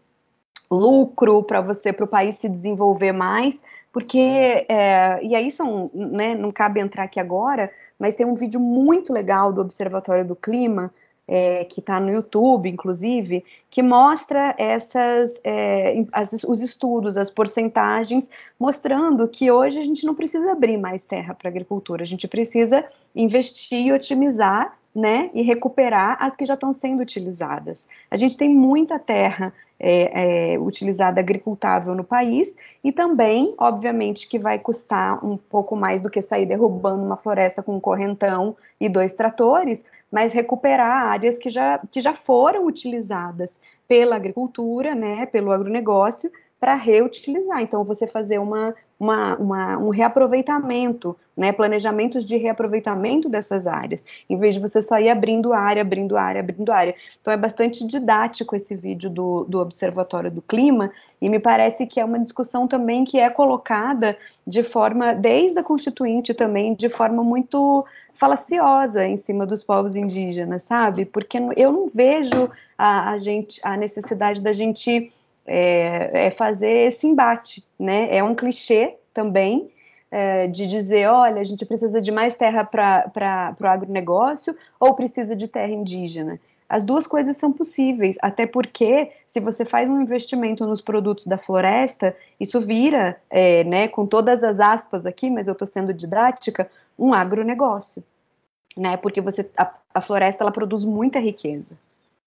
lucro, 0.71 1.43
para 1.43 1.61
você, 1.61 1.93
para 1.93 2.05
o 2.05 2.09
país 2.09 2.37
se 2.37 2.49
desenvolver 2.49 3.11
mais, 3.11 3.63
porque, 3.93 4.67
é, 4.69 5.19
e 5.23 5.35
aí 5.35 5.51
são, 5.51 5.87
né, 5.93 6.35
não 6.35 6.53
cabe 6.53 6.79
entrar 6.79 7.05
aqui 7.05 7.19
agora, 7.19 7.71
mas 7.99 8.15
tem 8.15 8.25
um 8.25 8.35
vídeo 8.35 8.61
muito 8.61 9.13
legal 9.13 9.53
do 9.53 9.61
Observatório 9.63 10.25
do 10.25 10.37
Clima, 10.37 10.93
é, 11.29 11.65
que 11.65 11.81
está 11.81 12.01
no 12.01 12.11
YouTube, 12.11 12.71
inclusive, 12.71 13.45
que 13.71 13.83
mostra 13.83 14.55
essas, 14.57 15.39
é, 15.45 16.03
as, 16.11 16.33
os 16.43 16.63
estudos, 16.63 17.19
as 17.19 17.29
porcentagens, 17.29 18.31
mostrando 18.59 19.29
que 19.29 19.51
hoje 19.51 19.79
a 19.79 19.85
gente 19.85 20.07
não 20.07 20.15
precisa 20.15 20.51
abrir 20.51 20.79
mais 20.79 21.05
terra 21.05 21.35
para 21.35 21.51
agricultura, 21.51 22.03
a 22.03 22.07
gente 22.07 22.27
precisa 22.27 22.83
investir 23.15 23.87
e 23.87 23.93
otimizar 23.93 24.79
né, 24.99 25.31
e 25.33 25.43
recuperar 25.43 26.17
as 26.21 26.35
que 26.35 26.45
já 26.45 26.55
estão 26.55 26.73
sendo 26.73 27.01
utilizadas. 27.01 27.87
A 28.11 28.17
gente 28.17 28.37
tem 28.37 28.53
muita 28.53 28.99
terra 28.99 29.55
é, 29.79 30.55
é, 30.55 30.59
utilizada 30.59 31.21
agricultável 31.21 31.95
no 31.95 32.03
país 32.03 32.57
e 32.83 32.91
também, 32.91 33.55
obviamente, 33.59 34.29
que 34.29 34.41
vai 34.41 34.59
custar 34.59 35.25
um 35.25 35.37
pouco 35.37 35.77
mais 35.77 36.01
do 36.01 36.11
que 36.11 36.21
sair 36.21 36.47
derrubando 36.47 37.05
uma 37.05 37.17
floresta 37.17 37.63
com 37.63 37.77
um 37.77 37.81
correntão 37.81 38.57
e 38.81 38.89
dois 38.89 39.15
tratores, 39.15 39.87
mas 40.11 40.33
recuperar 40.33 41.07
áreas 41.07 41.39
que 41.39 41.49
já, 41.49 41.81
que 41.93 42.01
já 42.01 42.15
foram 42.15 42.67
utilizadas 42.67 43.61
pela 43.87 44.17
agricultura, 44.17 44.97
né, 44.97 45.27
pelo 45.27 45.53
agronegócio, 45.53 46.29
para 46.61 46.75
reutilizar. 46.75 47.61
Então, 47.61 47.85
você 47.85 48.07
fazer 48.07 48.39
uma, 48.39 48.75
uma, 48.99 49.37
uma, 49.37 49.79
um 49.79 49.91
reaproveitamento, 49.91 51.17
né, 51.37 51.53
planejamentos 51.53 52.25
de 52.25 52.37
reaproveitamento 52.37 53.29
dessas 53.29 53.67
áreas, 53.67 54.05
em 54.29 54.37
vez 54.37 54.57
de 54.57 54.61
você 54.61 54.83
só 54.83 54.99
ir 54.99 55.09
abrindo 55.09 55.53
área, 55.53 55.83
abrindo 55.83 56.17
área, 56.17 56.41
abrindo 56.41 56.73
área. 56.73 56.95
Então, 57.21 57.33
é 57.33 57.37
bastante 57.37 57.87
didático 57.87 58.57
esse 58.57 58.75
vídeo 58.75 59.09
do, 59.09 59.45
do 59.45 59.61
Observatório 59.61 60.31
do 60.31 60.43
Clima, 60.43 60.91
e 61.21 61.31
me 61.31 61.39
parece 61.39 61.87
que 61.87 62.01
é 62.01 62.05
uma 62.05 62.19
discussão 62.19 62.67
também 62.67 63.05
que 63.05 63.21
é 63.21 63.31
colocada 63.31 64.17
de 64.47 64.63
forma, 64.65 65.15
desde 65.15 65.61
a 65.61 65.63
Constituinte 65.63 66.35
também, 66.35 66.75
de 66.75 66.89
forma 66.89 67.23
muito 67.23 67.85
falaciosa 68.15 69.07
em 69.07 69.17
cima 69.17 69.47
dos 69.47 69.63
povos 69.63 69.95
indígenas, 69.95 70.65
sabe? 70.65 71.05
Porque 71.05 71.39
eu 71.57 71.71
não 71.71 71.89
vejo 71.89 72.51
a, 72.77 73.13
a 73.13 73.19
gente, 73.21 73.61
a 73.63 73.77
necessidade 73.77 74.41
da 74.41 74.53
gente 74.53 75.13
é, 75.49 76.27
é 76.27 76.31
fazer 76.31 76.89
esse 76.89 77.07
embate, 77.07 77.65
né? 77.79 78.15
É 78.15 78.23
um 78.23 78.35
clichê 78.35 78.97
também 79.15 79.71
é, 80.11 80.47
de 80.47 80.67
dizer, 80.67 81.09
olha, 81.09 81.41
a 81.41 81.45
gente 81.45 81.65
precisa 81.65 82.01
de 82.01 82.13
mais 82.13 82.37
terra 82.37 82.65
para 82.65 83.57
o 83.61 83.67
agronegócio 83.67 84.55
ou 84.79 84.95
precisa 84.95 85.35
de 85.35 85.49
terra 85.49 85.73
indígena. 85.73 86.39
As 86.69 86.85
duas 86.85 87.07
coisas 87.07 87.37
são 87.39 87.51
possíveis, 87.51 88.19
até 88.21 88.47
porque 88.47 89.11
se 89.27 89.41
você 89.41 89.65
faz 89.65 89.89
um 89.89 90.03
investimento 90.03 90.67
nos 90.67 90.83
produtos 90.83 91.27
da 91.27 91.39
floresta, 91.39 92.15
isso 92.39 92.61
vira, 92.61 93.19
é, 93.31 93.65
né, 93.65 93.89
com 93.89 94.07
todas 94.07 94.45
as 94.45 94.61
aspas 94.61 95.07
aqui, 95.07 95.31
mas 95.31 95.49
eu 95.49 95.53
estou 95.53 95.67
sendo 95.67 95.95
didática, 95.95 96.71
um 96.99 97.15
agronegócio, 97.15 98.05
né? 98.77 98.99
Porque 98.99 99.21
você 99.21 99.49
a, 99.57 99.73
a 99.95 100.03
floresta 100.03 100.45
ela 100.45 100.51
produz 100.51 100.85
muita 100.85 101.19
riqueza, 101.19 101.79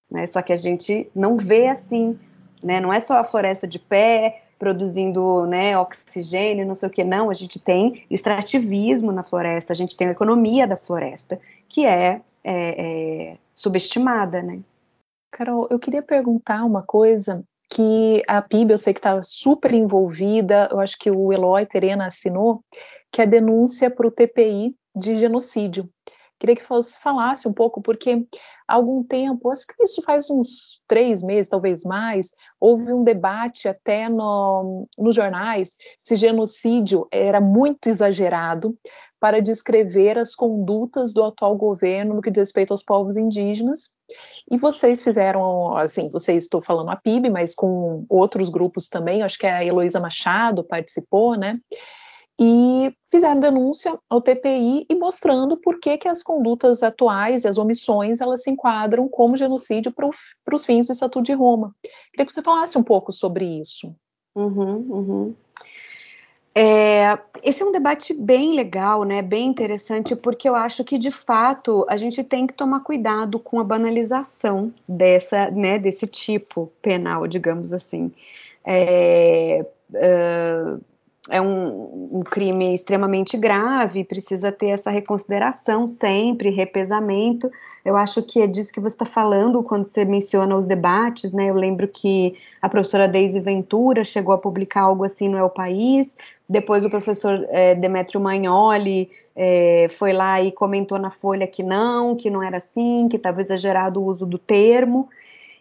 né? 0.09 0.26
Só 0.26 0.41
que 0.41 0.53
a 0.53 0.57
gente 0.57 1.07
não 1.13 1.38
vê 1.38 1.67
assim 1.67 2.17
né? 2.64 2.80
Não 2.80 2.91
é 2.91 2.99
só 2.99 3.16
a 3.16 3.24
floresta 3.24 3.68
de 3.68 3.80
pé 3.80 4.43
produzindo 4.57 5.47
né, 5.47 5.76
oxigênio, 5.76 6.68
não 6.68 6.76
sei 6.76 6.88
o 6.88 6.91
que, 6.91 7.03
não. 7.03 7.32
A 7.32 7.34
gente 7.34 7.59
tem 7.59 8.05
extrativismo 8.12 9.12
na 9.12 9.24
floresta, 9.24 9.74
a 9.74 9.76
gente 9.76 9.97
tem 9.97 10.07
a 10.07 10.12
economia 10.12 10.68
da 10.68 10.78
floresta, 10.78 11.39
que 11.68 11.86
é, 11.86 12.22
é, 12.43 13.32
é 13.34 13.38
subestimada, 13.55 14.41
né? 14.43 14.59
Carol, 15.32 15.68
eu 15.72 15.80
queria 15.80 16.03
perguntar 16.03 16.64
uma 16.64 16.84
coisa 16.84 17.43
que 17.72 18.22
a 18.28 18.41
PIB 18.41 18.74
eu 18.74 18.78
sei 18.78 18.93
que 18.93 18.99
está 18.99 19.24
super 19.24 19.74
envolvida, 19.74 20.68
eu 20.72 20.80
acho 20.80 20.97
que 20.99 21.09
o 21.09 21.32
Eloy 21.32 21.66
Terena 21.66 22.05
assinou, 22.05 22.64
que 23.12 23.22
é 23.22 23.24
a 23.24 23.28
denúncia 23.28 23.89
para 23.89 24.05
o 24.05 24.12
TPI 24.12 24.76
de 24.95 25.18
genocídio. 25.18 25.89
Queria 26.42 26.56
que 26.56 26.66
falasse 27.00 27.48
um 27.48 27.54
pouco, 27.54 27.84
porque 27.84 28.26
há 28.68 28.74
algum 28.74 29.04
tempo, 29.04 29.52
acho 29.52 29.68
que 29.68 29.84
isso 29.84 30.02
faz 30.02 30.28
uns 30.28 30.82
três 30.88 31.22
meses, 31.22 31.48
talvez 31.48 31.84
mais, 31.84 32.32
houve 32.60 32.92
um 32.92 33.04
debate 33.04 33.68
até 33.68 34.10
no, 34.10 34.88
nos 34.98 35.16
jornais 35.16 35.78
se 36.02 36.16
genocídio 36.16 37.08
era 37.12 37.39
muito 37.39 37.88
exagerado 37.88 38.76
para 39.20 39.39
descrever 39.39 40.18
as 40.18 40.34
condutas 40.34 41.14
do 41.14 41.24
atual 41.24 41.56
governo 41.56 42.16
no 42.16 42.24
que 42.24 42.32
diz 42.32 42.39
respeito 42.39 42.72
aos 42.72 42.82
povos 42.82 43.18
indígenas. 43.18 43.92
E 44.50 44.58
vocês 44.58 45.04
fizeram, 45.04 45.78
assim, 45.78 46.10
vocês 46.10 46.42
estou 46.42 46.60
falando 46.60 46.89
a 46.89 46.96
PIB, 46.96 47.30
mas 47.30 47.54
com 47.54 48.04
outros 48.10 48.50
grupos 48.50 48.89
também, 48.89 49.22
acho 49.22 49.38
que 49.38 49.46
a 49.46 49.64
Heloísa 49.64 50.00
Machado 50.00 50.64
participou, 50.64 51.36
né? 51.36 51.60
E 52.44 52.92
fizeram 53.12 53.39
denúncia 53.39 53.96
ao 54.10 54.20
TPI 54.20 54.88
e 54.89 54.96
mostrando 54.96 55.56
por 55.58 55.80
que, 55.80 55.96
que 55.96 56.08
as 56.08 56.24
condutas 56.24 56.82
atuais 56.82 57.44
e 57.44 57.48
as 57.48 57.60
omissões 57.60 58.20
elas 58.20 58.42
se 58.42 58.50
enquadram 58.50 59.08
como 59.08 59.38
genocídio 59.38 59.92
para 59.92 60.10
os 60.56 60.66
fins 60.66 60.88
do 60.88 60.92
Estatuto 60.94 61.26
de 61.26 61.34
Roma. 61.34 61.76
Queria 62.12 62.26
que 62.26 62.34
você 62.34 62.42
falasse 62.42 62.80
um 62.80 62.84
pouco 62.84 63.14
sobre 63.14 63.46
isso. 63.46 63.96
Uhum, 64.34 64.76
uhum. 64.89 65.36
É, 66.56 67.18
esse 67.44 67.62
é 67.62 67.66
um 67.66 67.72
debate 67.72 68.12
bem 68.12 68.56
legal, 68.56 69.04
né? 69.04 69.22
Bem 69.22 69.46
interessante, 69.46 70.16
porque 70.16 70.50
eu 70.50 70.56
acho 70.56 70.84
que 70.84 70.98
de 70.98 71.12
fato 71.12 71.86
a 71.88 71.96
gente 71.96 72.24
tem 72.24 72.48
que 72.48 72.56
tomar 72.56 72.80
cuidado 72.80 73.38
com 73.38 73.60
a 73.60 73.64
banalização 73.64 74.74
dessa, 74.89 75.52
né, 75.52 75.78
desse 75.78 76.08
tipo 76.08 76.72
penal, 76.82 77.28
digamos 77.28 77.72
assim. 77.72 78.12
É, 78.66 79.64
uh, 79.92 80.82
é 81.30 81.39
um, 81.39 82.07
um, 82.11 82.24
crime 82.24 82.74
extremamente 82.74 83.38
grave, 83.38 84.03
precisa 84.03 84.51
ter 84.51 84.69
essa 84.69 84.89
reconsideração 84.89 85.88
sempre, 85.88 86.49
repesamento. 86.49 87.51
Eu 87.86 87.95
acho 87.95 88.24
que 88.24 88.41
é 88.41 88.47
disso 88.47 88.74
que 88.74 88.80
você 88.80 88.95
está 88.95 89.05
falando 89.05 89.61
quando 89.61 89.86
você 89.86 90.03
menciona 90.03 90.55
os 90.55 90.65
debates, 90.65 91.32
né? 91.32 91.49
Eu 91.49 91.53
lembro 91.53 91.88
que 91.88 92.34
a 92.59 92.67
professora 92.67 93.07
Deise 93.07 93.39
Ventura 93.39 94.03
chegou 94.03 94.34
a 94.34 94.38
publicar 94.38 94.82
algo 94.82 95.03
assim 95.03 95.30
no 95.30 95.38
El 95.38 95.49
País, 95.49 96.17
depois 96.49 96.84
o 96.84 96.89
professor 96.89 97.45
é, 97.49 97.76
Demetrio 97.76 98.19
Magnoli 98.19 99.09
é, 99.36 99.88
foi 99.91 100.13
lá 100.13 100.41
e 100.41 100.51
comentou 100.51 100.97
na 100.97 101.11
Folha 101.11 101.45
que 101.45 101.61
não, 101.61 102.15
que 102.15 102.32
não 102.32 102.41
era 102.41 102.57
assim, 102.57 103.07
que 103.07 103.17
estava 103.17 103.39
exagerado 103.39 104.01
o 104.01 104.05
uso 104.05 104.26
do 104.26 104.39
termo. 104.39 105.07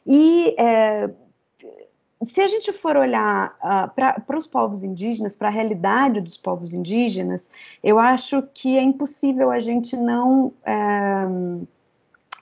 E 0.06 0.54
é, 0.58 1.10
se 2.22 2.40
a 2.40 2.48
gente 2.48 2.72
for 2.72 2.96
olhar 2.96 3.54
uh, 3.58 3.90
para 3.94 4.38
os 4.38 4.46
povos 4.46 4.82
indígenas, 4.82 5.34
para 5.34 5.48
a 5.48 5.50
realidade 5.50 6.20
dos 6.20 6.36
povos 6.36 6.72
indígenas, 6.72 7.48
eu 7.82 7.98
acho 7.98 8.42
que 8.54 8.76
é 8.76 8.82
impossível 8.82 9.50
a 9.50 9.58
gente 9.58 9.96
não 9.96 10.46
uh, 10.46 11.66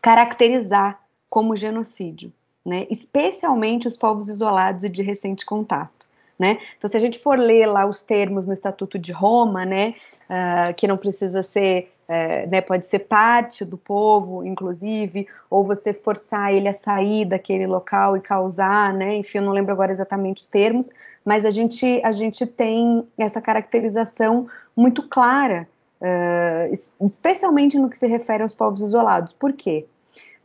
caracterizar 0.03 1.01
como 1.29 1.55
genocídio, 1.55 2.33
né? 2.65 2.87
especialmente 2.91 3.87
os 3.87 3.97
povos 3.97 4.29
isolados 4.29 4.83
e 4.83 4.89
de 4.89 5.03
recente 5.03 5.47
contato. 5.47 5.98
Né? 6.39 6.59
Então, 6.77 6.89
se 6.89 6.97
a 6.97 7.01
gente 7.01 7.19
for 7.19 7.37
ler 7.37 7.67
lá 7.67 7.85
os 7.85 8.03
termos 8.03 8.47
no 8.47 8.53
Estatuto 8.53 8.99
de 8.99 9.11
Roma, 9.11 9.65
né, 9.65 9.95
uh, 10.31 10.73
que 10.75 10.87
não 10.87 10.97
precisa 10.97 11.43
ser, 11.43 11.89
uh, 12.09 12.49
né, 12.49 12.61
pode 12.61 12.87
ser 12.87 13.01
parte 13.01 13.65
do 13.65 13.77
povo, 13.77 14.45
inclusive, 14.45 15.27
ou 15.51 15.65
você 15.65 15.93
forçar 15.93 16.55
ele 16.55 16.69
a 16.69 16.73
sair 16.73 17.25
daquele 17.25 17.67
local 17.67 18.17
e 18.17 18.21
causar, 18.21 18.93
né, 18.93 19.17
enfim, 19.17 19.39
eu 19.39 19.45
não 19.45 19.53
lembro 19.53 19.73
agora 19.73 19.91
exatamente 19.91 20.43
os 20.43 20.49
termos, 20.49 20.91
mas 21.25 21.45
a 21.45 21.51
gente, 21.51 22.01
a 22.05 22.13
gente 22.13 22.47
tem 22.47 23.07
essa 23.19 23.43
caracterização 23.43 24.47
muito 24.77 25.09
clara, 25.09 25.69
uh, 26.01 27.05
especialmente 27.05 27.77
no 27.77 27.91
que 27.91 27.99
se 27.99 28.07
refere 28.07 28.45
aos 28.45 28.55
povos 28.55 28.81
isolados. 28.81 29.33
Por 29.33 29.53
quê? 29.53 29.87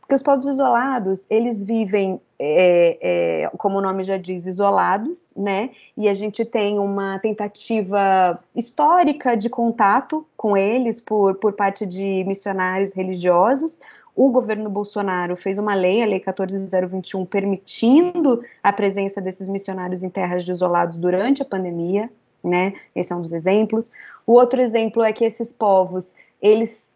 Porque 0.04 0.16
os 0.16 0.22
povos 0.22 0.46
isolados, 0.46 1.26
eles 1.30 1.62
vivem, 1.62 2.20
é, 2.38 2.98
é, 3.44 3.50
como 3.56 3.78
o 3.78 3.80
nome 3.80 4.04
já 4.04 4.18
diz, 4.18 4.44
isolados, 4.44 5.32
né? 5.34 5.70
E 5.96 6.10
a 6.10 6.12
gente 6.12 6.44
tem 6.44 6.78
uma 6.78 7.18
tentativa 7.20 8.38
histórica 8.54 9.34
de 9.34 9.48
contato 9.48 10.26
com 10.36 10.58
eles 10.58 11.00
por, 11.00 11.36
por 11.36 11.54
parte 11.54 11.86
de 11.86 12.22
missionários 12.26 12.92
religiosos. 12.92 13.80
O 14.14 14.28
governo 14.28 14.68
Bolsonaro 14.68 15.36
fez 15.36 15.56
uma 15.56 15.74
lei, 15.74 16.02
a 16.02 16.06
Lei 16.06 16.20
14021, 16.20 17.24
permitindo 17.24 18.44
a 18.62 18.74
presença 18.74 19.22
desses 19.22 19.48
missionários 19.48 20.02
em 20.02 20.10
terras 20.10 20.44
de 20.44 20.52
isolados 20.52 20.98
durante 20.98 21.40
a 21.40 21.46
pandemia, 21.46 22.10
né? 22.42 22.74
Esse 22.94 23.10
é 23.10 23.16
um 23.16 23.22
dos 23.22 23.32
exemplos. 23.32 23.90
O 24.26 24.32
outro 24.34 24.60
exemplo 24.60 25.02
é 25.02 25.14
que 25.14 25.24
esses 25.24 25.50
povos, 25.50 26.14
eles 26.42 26.93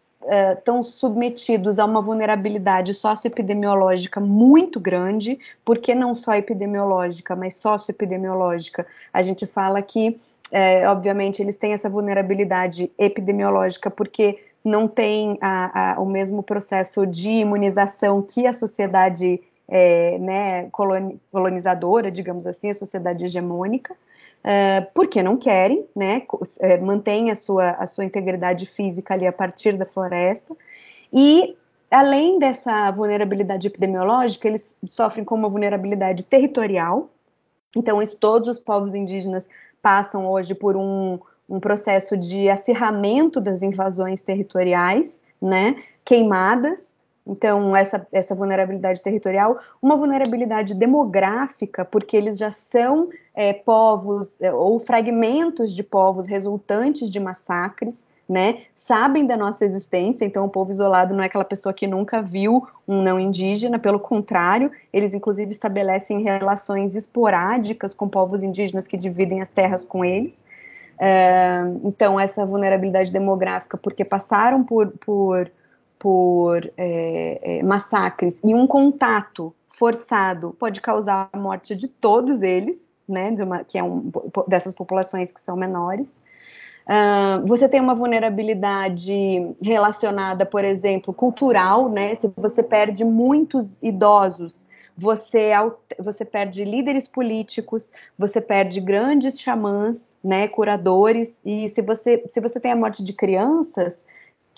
estão 0.55 0.81
uh, 0.81 0.83
submetidos 0.83 1.79
a 1.79 1.85
uma 1.85 2.01
vulnerabilidade 2.01 2.93
socioepidemiológica 2.93 4.19
muito 4.19 4.79
grande, 4.79 5.39
porque 5.63 5.95
não 5.95 6.13
só 6.13 6.33
epidemiológica, 6.33 7.35
mas 7.35 7.55
socioepidemiológica. 7.55 8.85
A 9.13 9.21
gente 9.21 9.45
fala 9.45 9.81
que, 9.81 10.19
é, 10.51 10.87
obviamente, 10.89 11.41
eles 11.41 11.57
têm 11.57 11.73
essa 11.73 11.89
vulnerabilidade 11.89 12.91
epidemiológica 12.97 13.89
porque 13.89 14.39
não 14.63 14.87
tem 14.87 15.37
a, 15.41 15.93
a, 15.93 16.01
o 16.01 16.05
mesmo 16.05 16.43
processo 16.43 17.05
de 17.07 17.29
imunização 17.29 18.21
que 18.21 18.45
a 18.45 18.53
sociedade 18.53 19.41
é, 19.69 20.17
né, 20.17 20.69
colonizadora, 21.31 22.11
digamos 22.11 22.47
assim, 22.47 22.71
a 22.71 22.73
sociedade 22.73 23.23
hegemônica. 23.23 23.95
Uh, 24.39 24.87
porque 24.93 25.21
não 25.21 25.35
querem, 25.35 25.85
né, 25.93 26.21
é, 26.61 26.77
mantém 26.77 27.29
a 27.29 27.35
sua, 27.35 27.71
a 27.71 27.85
sua 27.85 28.05
integridade 28.05 28.65
física 28.65 29.13
ali 29.13 29.27
a 29.27 29.33
partir 29.33 29.73
da 29.77 29.83
floresta, 29.85 30.55
e 31.11 31.57
além 31.91 32.39
dessa 32.39 32.89
vulnerabilidade 32.91 33.67
epidemiológica, 33.67 34.47
eles 34.47 34.77
sofrem 34.85 35.25
com 35.25 35.35
uma 35.35 35.49
vulnerabilidade 35.49 36.23
territorial, 36.23 37.09
então 37.75 38.01
isso, 38.01 38.17
todos 38.17 38.47
os 38.47 38.59
povos 38.59 38.95
indígenas 38.95 39.49
passam 39.81 40.25
hoje 40.25 40.55
por 40.55 40.77
um, 40.77 41.19
um 41.49 41.59
processo 41.59 42.15
de 42.15 42.49
acirramento 42.49 43.41
das 43.41 43.61
invasões 43.61 44.23
territoriais, 44.23 45.21
né, 45.41 45.81
queimadas, 46.05 46.97
então, 47.29 47.75
essa, 47.75 48.07
essa 48.11 48.33
vulnerabilidade 48.33 49.03
territorial, 49.03 49.59
uma 49.79 49.95
vulnerabilidade 49.95 50.73
demográfica, 50.73 51.85
porque 51.85 52.17
eles 52.17 52.39
já 52.39 52.49
são 52.49 53.09
é, 53.35 53.53
povos 53.53 54.41
é, 54.41 54.51
ou 54.51 54.79
fragmentos 54.79 55.71
de 55.73 55.83
povos 55.83 56.27
resultantes 56.27 57.11
de 57.11 57.19
massacres, 57.19 58.07
né? 58.27 58.59
Sabem 58.73 59.25
da 59.25 59.37
nossa 59.37 59.63
existência, 59.63 60.25
então 60.25 60.45
o 60.45 60.49
povo 60.49 60.71
isolado 60.71 61.13
não 61.13 61.23
é 61.23 61.27
aquela 61.27 61.45
pessoa 61.45 61.73
que 61.73 61.85
nunca 61.85 62.21
viu 62.21 62.67
um 62.87 63.01
não 63.01 63.19
indígena, 63.19 63.77
pelo 63.77 63.99
contrário, 63.99 64.71
eles 64.91 65.13
inclusive 65.13 65.51
estabelecem 65.51 66.23
relações 66.23 66.95
esporádicas 66.95 67.93
com 67.93 68.07
povos 68.07 68.41
indígenas 68.41 68.87
que 68.87 68.97
dividem 68.97 69.41
as 69.41 69.51
terras 69.51 69.83
com 69.83 70.03
eles. 70.03 70.43
É, 70.99 71.61
então, 71.83 72.19
essa 72.19 72.45
vulnerabilidade 72.45 73.11
demográfica, 73.11 73.77
porque 73.77 74.03
passaram 74.03 74.63
por, 74.63 74.91
por 74.99 75.49
por 75.99 76.65
é, 76.77 77.59
é, 77.59 77.63
massacres 77.63 78.39
e 78.43 78.55
um 78.55 78.65
contato 78.65 79.53
forçado 79.69 80.55
pode 80.57 80.81
causar 80.81 81.29
a 81.31 81.37
morte 81.37 81.75
de 81.75 81.87
todos 81.87 82.41
eles, 82.41 82.91
né, 83.07 83.29
uma, 83.39 83.63
que 83.63 83.77
é 83.77 83.83
um 83.83 84.11
dessas 84.47 84.73
populações 84.73 85.31
que 85.31 85.41
são 85.41 85.55
menores. 85.55 86.21
Uh, 86.87 87.45
você 87.45 87.69
tem 87.69 87.79
uma 87.79 87.93
vulnerabilidade 87.93 89.13
relacionada, 89.61 90.43
por 90.43 90.65
exemplo, 90.65 91.13
cultural, 91.13 91.87
né? 91.87 92.15
Se 92.15 92.33
você 92.35 92.63
perde 92.63 93.05
muitos 93.05 93.77
idosos, 93.83 94.65
você, 94.97 95.51
você 95.99 96.25
perde 96.25 96.65
líderes 96.65 97.07
políticos, 97.07 97.91
você 98.17 98.41
perde 98.41 98.81
grandes 98.81 99.39
xamãs, 99.39 100.17
né, 100.23 100.47
curadores, 100.47 101.39
e 101.45 101.69
se 101.69 101.81
você, 101.81 102.23
se 102.27 102.41
você 102.41 102.59
tem 102.59 102.71
a 102.71 102.75
morte 102.75 103.03
de 103.03 103.13
crianças, 103.13 104.03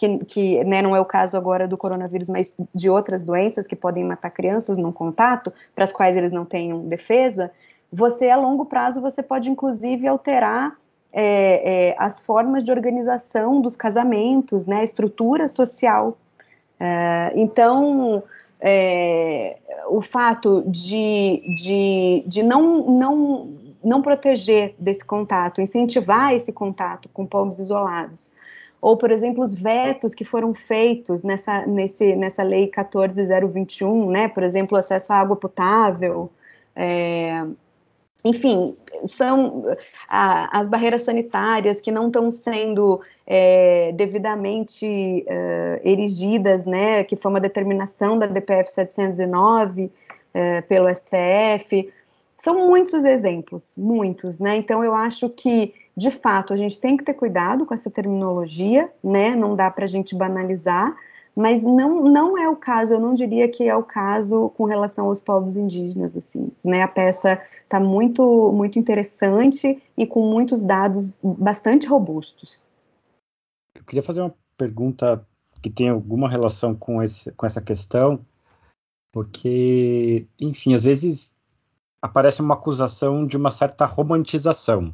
que, 0.02 0.18
que 0.26 0.64
né, 0.64 0.82
não 0.82 0.95
é 0.95 0.99
o 0.99 1.06
caso 1.06 1.38
agora 1.38 1.68
do 1.68 1.78
coronavírus, 1.78 2.28
mas 2.28 2.56
de 2.74 2.89
outras 2.89 3.22
doenças 3.22 3.68
que 3.68 3.76
podem 3.76 4.04
matar 4.04 4.32
crianças 4.32 4.76
num 4.76 4.91
contato, 4.91 5.54
para 5.76 5.84
as 5.84 5.91
quais 5.91 6.16
eles 6.16 6.32
não 6.32 6.43
tenham 6.43 6.88
defesa, 6.88 7.52
você 7.91 8.30
a 8.30 8.36
longo 8.36 8.66
prazo 8.66 8.99
você 8.99 9.22
pode 9.22 9.52
inclusive 9.52 10.08
alterar 10.08 10.76
é, 11.14 11.89
é, 11.89 11.95
as 11.99 12.26
formas 12.26 12.64
de 12.64 12.72
organização 12.72 13.62
dos 13.62 13.76
casamentos, 13.76 14.66
né, 14.66 14.78
a 14.78 14.84
estrutura 14.84 15.47
social. 15.47 16.18
É, 16.80 17.34
então, 17.36 18.24
é, 18.60 19.58
o 19.88 20.02
fato 20.02 20.64
de, 20.66 21.43
de, 21.62 22.24
de 22.26 22.41
não, 22.41 22.89
não, 22.89 23.49
não 23.84 24.02
proteger 24.02 24.74
desse 24.80 25.06
contato, 25.06 25.62
incentivar 25.62 26.34
esse 26.34 26.52
contato 26.52 27.08
com 27.14 27.24
povos 27.24 27.60
isolados, 27.60 28.32
ou, 28.82 28.98
por 28.98 29.12
exemplo, 29.12 29.44
os 29.44 29.54
vetos 29.54 30.16
que 30.16 30.26
foram 30.26 30.54
feitos 30.56 31.22
nessa, 31.22 31.68
nesse, 31.68 32.16
nessa 32.16 32.42
lei 32.42 32.68
14021, 32.68 34.10
né, 34.10 34.28
por 34.28 34.42
exemplo, 34.42 34.76
acesso 34.76 35.14
à 35.14 35.18
água 35.18 35.36
potável, 35.36 36.32
é, 36.76 37.46
enfim, 38.26 38.76
são 39.08 39.64
a, 40.10 40.60
as 40.60 40.68
barreiras 40.68 41.04
sanitárias 41.04 41.80
que 41.80 41.92
não 41.92 42.08
estão 42.08 42.32
sendo 42.32 43.02
é, 43.28 43.92
devidamente 43.94 45.26
é, 45.28 45.82
erigidas, 45.84 46.66
né, 46.66 47.04
que 47.04 47.16
foi 47.16 47.30
uma 47.30 47.40
determinação 47.40 48.18
da 48.18 48.26
DPF 48.26 48.72
709 48.72 49.92
é, 50.34 50.62
pelo 50.62 50.88
STF, 50.94 51.92
são 52.36 52.68
muitos 52.68 53.06
exemplos, 53.06 53.76
muitos, 53.78 54.40
né, 54.40 54.56
então 54.56 54.84
eu 54.84 54.96
acho 54.96 55.30
que 55.30 55.74
de 55.96 56.10
fato, 56.10 56.54
a 56.54 56.56
gente 56.56 56.80
tem 56.80 56.96
que 56.96 57.04
ter 57.04 57.14
cuidado 57.14 57.66
com 57.66 57.74
essa 57.74 57.89
terminologia, 57.89 58.92
né? 59.04 59.36
Não 59.36 59.56
dá 59.56 59.70
para 59.70 59.86
a 59.86 59.88
gente 59.88 60.16
banalizar, 60.16 60.96
mas 61.36 61.64
não, 61.64 62.04
não 62.04 62.38
é 62.38 62.48
o 62.50 62.56
caso, 62.56 62.94
eu 62.94 63.00
não 63.00 63.14
diria 63.14 63.48
que 63.50 63.68
é 63.68 63.76
o 63.76 63.84
caso 63.84 64.50
com 64.50 64.66
relação 64.66 65.08
aos 65.08 65.20
povos 65.20 65.56
indígenas, 65.58 66.16
assim, 66.16 66.52
né? 66.64 66.82
A 66.82 66.88
peça 66.88 67.42
está 67.64 67.80
muito, 67.80 68.52
muito 68.54 68.80
interessante 68.80 69.82
e 69.98 70.08
com 70.08 70.26
muitos 70.30 70.64
dados 70.64 71.22
bastante 71.24 71.88
robustos. 71.88 72.68
Eu 73.76 73.84
queria 73.84 74.04
fazer 74.04 74.22
uma 74.22 74.34
pergunta 74.58 75.26
que 75.62 75.70
tem 75.70 75.89
alguma 75.89 76.30
relação 76.30 76.74
com, 76.74 77.02
esse, 77.02 77.32
com 77.34 77.46
essa 77.46 77.62
questão, 77.62 78.26
porque, 79.12 80.26
enfim, 80.39 80.74
às 80.74 80.84
vezes 80.84 81.36
aparece 82.02 82.42
uma 82.42 82.56
acusação 82.56 83.28
de 83.28 83.38
uma 83.38 83.52
certa 83.52 83.86
romantização 83.86 84.94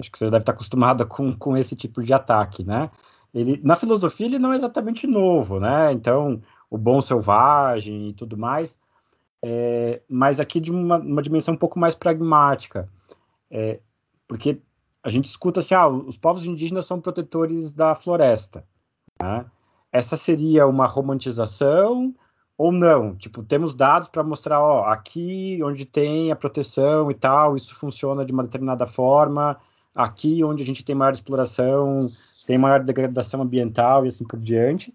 Acho 0.00 0.10
que 0.10 0.18
você 0.18 0.26
deve 0.26 0.38
estar 0.38 0.52
acostumada 0.52 1.04
com, 1.04 1.36
com 1.36 1.56
esse 1.56 1.76
tipo 1.76 2.02
de 2.02 2.12
ataque, 2.12 2.64
né? 2.64 2.90
Ele, 3.32 3.60
na 3.62 3.76
filosofia 3.76 4.26
ele 4.26 4.38
não 4.38 4.52
é 4.52 4.56
exatamente 4.56 5.06
novo, 5.06 5.60
né? 5.60 5.92
Então, 5.92 6.42
o 6.68 6.76
bom 6.76 7.00
selvagem 7.00 8.08
e 8.08 8.12
tudo 8.14 8.36
mais, 8.36 8.78
é, 9.42 10.02
mas 10.08 10.40
aqui 10.40 10.60
de 10.60 10.70
uma, 10.70 10.98
uma, 10.98 11.22
dimensão 11.22 11.54
um 11.54 11.58
pouco 11.58 11.78
mais 11.78 11.94
pragmática, 11.94 12.88
é, 13.50 13.80
porque 14.26 14.60
a 15.02 15.08
gente 15.08 15.26
escuta 15.26 15.60
assim, 15.60 15.74
ah, 15.74 15.88
os 15.88 16.16
povos 16.16 16.44
indígenas 16.44 16.86
são 16.86 17.00
protetores 17.00 17.72
da 17.72 17.94
floresta, 17.94 18.64
né? 19.20 19.46
Essa 19.92 20.16
seria 20.16 20.66
uma 20.66 20.86
romantização 20.86 22.14
ou 22.56 22.70
não? 22.70 23.16
Tipo, 23.16 23.42
temos 23.42 23.74
dados 23.74 24.08
para 24.08 24.22
mostrar, 24.22 24.60
ó, 24.60 24.84
aqui 24.84 25.58
onde 25.64 25.84
tem 25.84 26.30
a 26.30 26.36
proteção 26.36 27.10
e 27.10 27.14
tal, 27.14 27.56
isso 27.56 27.74
funciona 27.74 28.24
de 28.24 28.32
uma 28.32 28.42
determinada 28.42 28.86
forma, 28.86 29.58
aqui 29.94 30.42
onde 30.44 30.62
a 30.62 30.66
gente 30.66 30.84
tem 30.84 30.94
maior 30.94 31.12
exploração, 31.12 32.06
tem 32.46 32.58
maior 32.58 32.82
degradação 32.82 33.42
ambiental 33.42 34.04
e 34.04 34.08
assim 34.08 34.24
por 34.24 34.38
diante. 34.38 34.94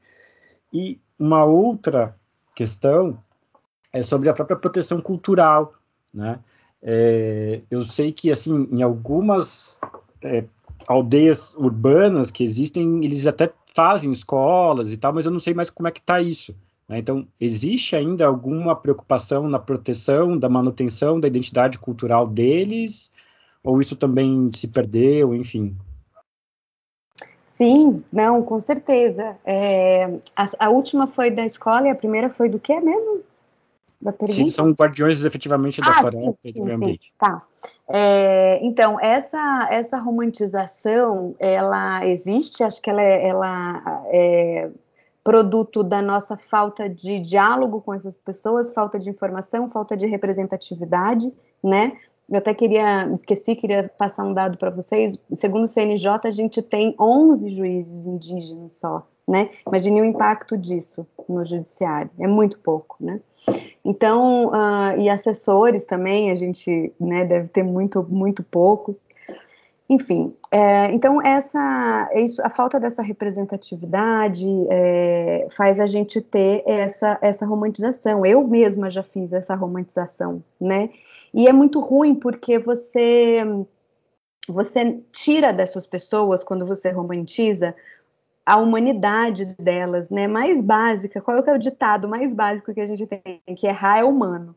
E 0.73 0.99
uma 1.17 1.45
outra 1.45 2.15
questão 2.55 3.17
é 3.91 4.01
sobre 4.01 4.29
a 4.29 4.33
própria 4.33 4.57
proteção 4.57 4.99
cultural, 4.99 5.73
né? 6.13 6.39
É, 6.87 7.61
eu 7.71 7.81
sei 7.81 8.11
que, 8.11 8.31
assim, 8.31 8.67
em 8.71 8.83
algumas 8.83 9.79
é, 10.21 10.43
aldeias 10.87 11.55
urbanas 11.55 12.29
que 12.29 12.43
existem, 12.43 13.03
eles 13.03 13.25
até 13.25 13.51
fazem 13.73 14.11
escolas 14.11 14.91
e 14.91 14.97
tal, 14.97 15.11
mas 15.11 15.25
eu 15.25 15.31
não 15.31 15.39
sei 15.39 15.53
mais 15.53 15.69
como 15.69 15.87
é 15.87 15.91
que 15.91 15.99
está 15.99 16.21
isso. 16.21 16.55
Né? 16.87 16.99
Então, 16.99 17.27
existe 17.39 17.95
ainda 17.95 18.25
alguma 18.25 18.75
preocupação 18.75 19.49
na 19.49 19.57
proteção, 19.57 20.37
da 20.37 20.47
manutenção 20.47 21.19
da 21.19 21.27
identidade 21.27 21.79
cultural 21.79 22.27
deles? 22.27 23.11
Ou 23.65 23.81
isso 23.81 23.95
também 23.95 24.51
se 24.53 24.71
perdeu, 24.71 25.33
enfim? 25.33 25.75
Sim, 27.43 28.03
não, 28.11 28.43
com 28.43 28.59
certeza. 28.59 29.37
É, 29.45 30.05
a, 30.35 30.65
a, 30.65 30.69
última 30.69 31.07
foi 31.07 31.31
da 31.31 31.45
escola 31.45 31.87
e 31.87 31.89
a 31.89 31.95
primeira 31.95 32.29
foi 32.29 32.49
do 32.49 32.59
que 32.59 32.77
mesmo? 32.79 33.21
Da 34.01 34.13
Sim, 34.27 34.49
são 34.49 34.71
guardiões 34.71 35.23
efetivamente 35.23 35.81
da 35.81 35.89
ah, 35.89 35.93
floresta 36.01 36.41
sim, 36.41 36.49
e 36.49 36.53
do 36.53 36.65
meio 36.65 36.77
ambiente. 36.77 37.13
Tá. 37.17 37.41
É, 37.87 38.59
então, 38.61 38.99
essa, 38.99 39.67
essa 39.71 39.97
romantização, 39.97 41.33
ela 41.39 42.05
existe, 42.05 42.61
acho 42.61 42.81
que 42.81 42.89
ela 42.89 43.01
é, 43.01 43.27
ela 43.27 44.03
é 44.07 44.69
produto 45.23 45.81
da 45.81 46.03
nossa 46.03 46.37
falta 46.37 46.87
de 46.87 47.19
diálogo 47.19 47.81
com 47.81 47.93
essas 47.95 48.15
pessoas, 48.15 48.71
falta 48.73 48.99
de 48.99 49.09
informação, 49.09 49.67
falta 49.67 49.97
de 49.97 50.05
representatividade, 50.05 51.33
né? 51.63 51.97
Eu 52.29 52.37
até 52.37 52.53
queria, 52.53 53.07
esqueci, 53.11 53.55
queria 53.55 53.89
passar 53.97 54.23
um 54.23 54.33
dado 54.33 54.57
para 54.57 54.71
vocês. 54.71 55.23
Segundo 55.33 55.63
o 55.63 55.67
CNJ, 55.67 56.21
a 56.23 56.31
gente 56.31 56.61
tem 56.61 56.95
11 56.99 57.49
juízes 57.49 58.07
indígenas 58.07 58.73
só, 58.73 59.07
né? 59.27 59.49
Imagine 59.67 60.01
o 60.01 60.05
impacto 60.05 60.57
disso 60.57 61.05
no 61.29 61.43
judiciário, 61.43 62.09
é 62.19 62.27
muito 62.27 62.59
pouco, 62.59 62.97
né? 62.99 63.19
Então, 63.83 64.47
uh, 64.47 64.99
e 64.99 65.09
assessores 65.09 65.85
também, 65.85 66.31
a 66.31 66.35
gente 66.35 66.91
né, 66.99 67.25
deve 67.25 67.47
ter 67.49 67.63
muito, 67.63 68.03
muito 68.09 68.43
poucos. 68.43 69.07
Enfim, 69.87 70.35
é, 70.49 70.91
então 70.91 71.21
essa, 71.21 72.09
isso, 72.15 72.41
a 72.43 72.49
falta 72.49 72.79
dessa 72.79 73.03
representatividade 73.03 74.47
é, 74.67 75.47
faz 75.51 75.79
a 75.79 75.85
gente 75.85 76.19
ter 76.21 76.63
essa, 76.65 77.19
essa 77.21 77.45
romantização. 77.45 78.25
Eu 78.25 78.47
mesma 78.47 78.89
já 78.89 79.03
fiz 79.03 79.31
essa 79.31 79.53
romantização, 79.53 80.43
né? 80.59 80.89
E 81.31 81.47
é 81.47 81.53
muito 81.53 81.79
ruim 81.79 82.15
porque 82.15 82.57
você 82.57 83.43
você 84.47 85.01
tira 85.11 85.51
dessas 85.51 85.87
pessoas 85.87 86.43
quando 86.43 86.65
você 86.65 86.89
romantiza 86.91 87.75
a 88.45 88.57
humanidade 88.57 89.45
delas, 89.59 90.09
né? 90.09 90.27
Mais 90.27 90.61
básica. 90.61 91.21
Qual 91.21 91.37
é 91.37 91.51
o 91.53 91.59
ditado 91.59 92.07
mais 92.07 92.33
básico 92.33 92.73
que 92.73 92.81
a 92.81 92.87
gente 92.87 93.05
tem? 93.05 93.41
Que 93.55 93.67
errar 93.67 93.99
é 93.99 94.03
humano, 94.03 94.55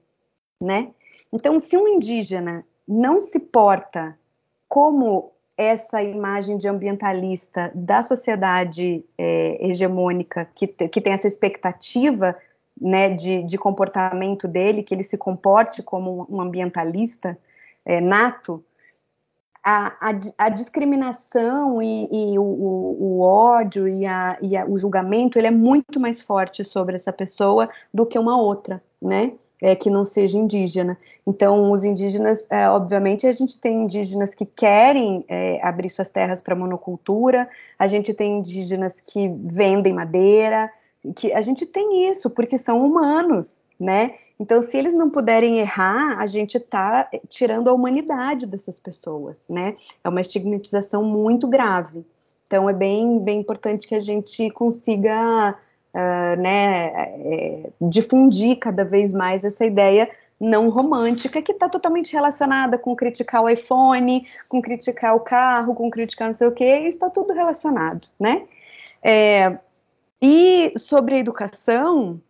né? 0.60 0.90
Então, 1.32 1.60
se 1.60 1.76
um 1.76 1.86
indígena 1.86 2.64
não 2.86 3.20
se 3.20 3.40
porta 3.40 4.18
como 4.68 5.32
essa 5.56 6.00
imagem 6.00 6.56
de 6.56 6.68
ambientalista 6.68 7.72
da 7.74 8.02
sociedade 8.02 9.04
é, 9.18 9.66
hegemônica 9.68 10.48
que, 10.54 10.68
que 10.68 11.00
tem 11.00 11.12
essa 11.12 11.26
expectativa 11.26 12.36
né, 12.80 13.10
de, 13.10 13.42
de, 13.42 13.58
comportamento 13.58 14.46
dele, 14.46 14.84
que 14.84 14.94
ele 14.94 15.02
se 15.02 15.18
comporte 15.18 15.82
como 15.82 16.26
um 16.30 16.40
ambientalista 16.40 17.36
é, 17.84 18.00
nato, 18.00 18.64
a, 19.64 19.86
a, 20.00 20.20
a, 20.38 20.48
discriminação 20.48 21.82
e, 21.82 22.08
e 22.32 22.38
o, 22.38 22.42
o, 22.42 23.20
ódio 23.20 23.88
e, 23.88 24.06
a, 24.06 24.38
e 24.40 24.56
o 24.64 24.78
julgamento 24.78 25.38
ele 25.38 25.48
é 25.48 25.50
muito 25.50 25.98
mais 25.98 26.22
forte 26.22 26.64
sobre 26.64 26.94
essa 26.94 27.12
pessoa 27.12 27.68
do 27.92 28.06
que 28.06 28.16
uma 28.16 28.40
outra, 28.40 28.80
né? 29.02 29.32
É, 29.60 29.74
que 29.74 29.90
não 29.90 30.04
seja 30.04 30.38
indígena. 30.38 30.98
Então, 31.26 31.70
os 31.70 31.84
indígenas, 31.84 32.46
é, 32.50 32.68
obviamente, 32.68 33.26
a 33.26 33.32
gente 33.32 33.60
tem 33.60 33.84
indígenas 33.84 34.34
que 34.34 34.46
querem 34.46 35.24
é, 35.28 35.60
abrir 35.62 35.88
suas 35.88 36.08
terras 36.08 36.40
para 36.40 36.54
monocultura, 36.54 37.48
a 37.78 37.86
gente 37.86 38.14
tem 38.14 38.38
indígenas 38.38 39.00
que 39.00 39.28
vendem 39.28 39.92
madeira, 39.92 40.70
que 41.14 41.32
a 41.32 41.40
gente 41.40 41.66
tem 41.66 42.10
isso 42.10 42.28
porque 42.30 42.58
são 42.58 42.84
humanos, 42.84 43.64
né? 43.78 44.14
Então, 44.38 44.62
se 44.62 44.76
eles 44.76 44.94
não 44.94 45.08
puderem 45.08 45.58
errar, 45.58 46.18
a 46.18 46.26
gente 46.26 46.56
está 46.56 47.08
tirando 47.28 47.68
a 47.68 47.72
humanidade 47.72 48.46
dessas 48.46 48.78
pessoas, 48.78 49.44
né? 49.48 49.76
É 50.02 50.08
uma 50.08 50.20
estigmatização 50.20 51.04
muito 51.04 51.46
grave. 51.46 52.04
Então, 52.46 52.68
é 52.68 52.72
bem, 52.72 53.18
bem 53.18 53.40
importante 53.40 53.86
que 53.86 53.94
a 53.94 54.00
gente 54.00 54.50
consiga 54.50 55.56
uh, 55.98 56.40
né, 56.40 56.86
é, 56.86 57.70
difundir 57.80 58.58
cada 58.58 58.84
vez 58.84 59.12
mais 59.12 59.44
essa 59.44 59.66
ideia 59.66 60.08
não 60.40 60.68
romântica, 60.68 61.42
que 61.42 61.50
está 61.50 61.68
totalmente 61.68 62.12
relacionada 62.12 62.78
com 62.78 62.94
criticar 62.94 63.42
o 63.42 63.48
iPhone, 63.48 64.24
com 64.48 64.62
criticar 64.62 65.16
o 65.16 65.20
carro, 65.20 65.74
com 65.74 65.90
criticar 65.90 66.28
não 66.28 66.34
sei 66.34 66.46
o 66.46 66.54
que, 66.54 66.64
está 66.64 67.10
tudo 67.10 67.32
relacionado, 67.32 68.06
né? 68.20 68.44
É, 69.02 69.58
e 70.22 70.72
sobre 70.76 71.16
a 71.16 71.18
educação, 71.18 72.20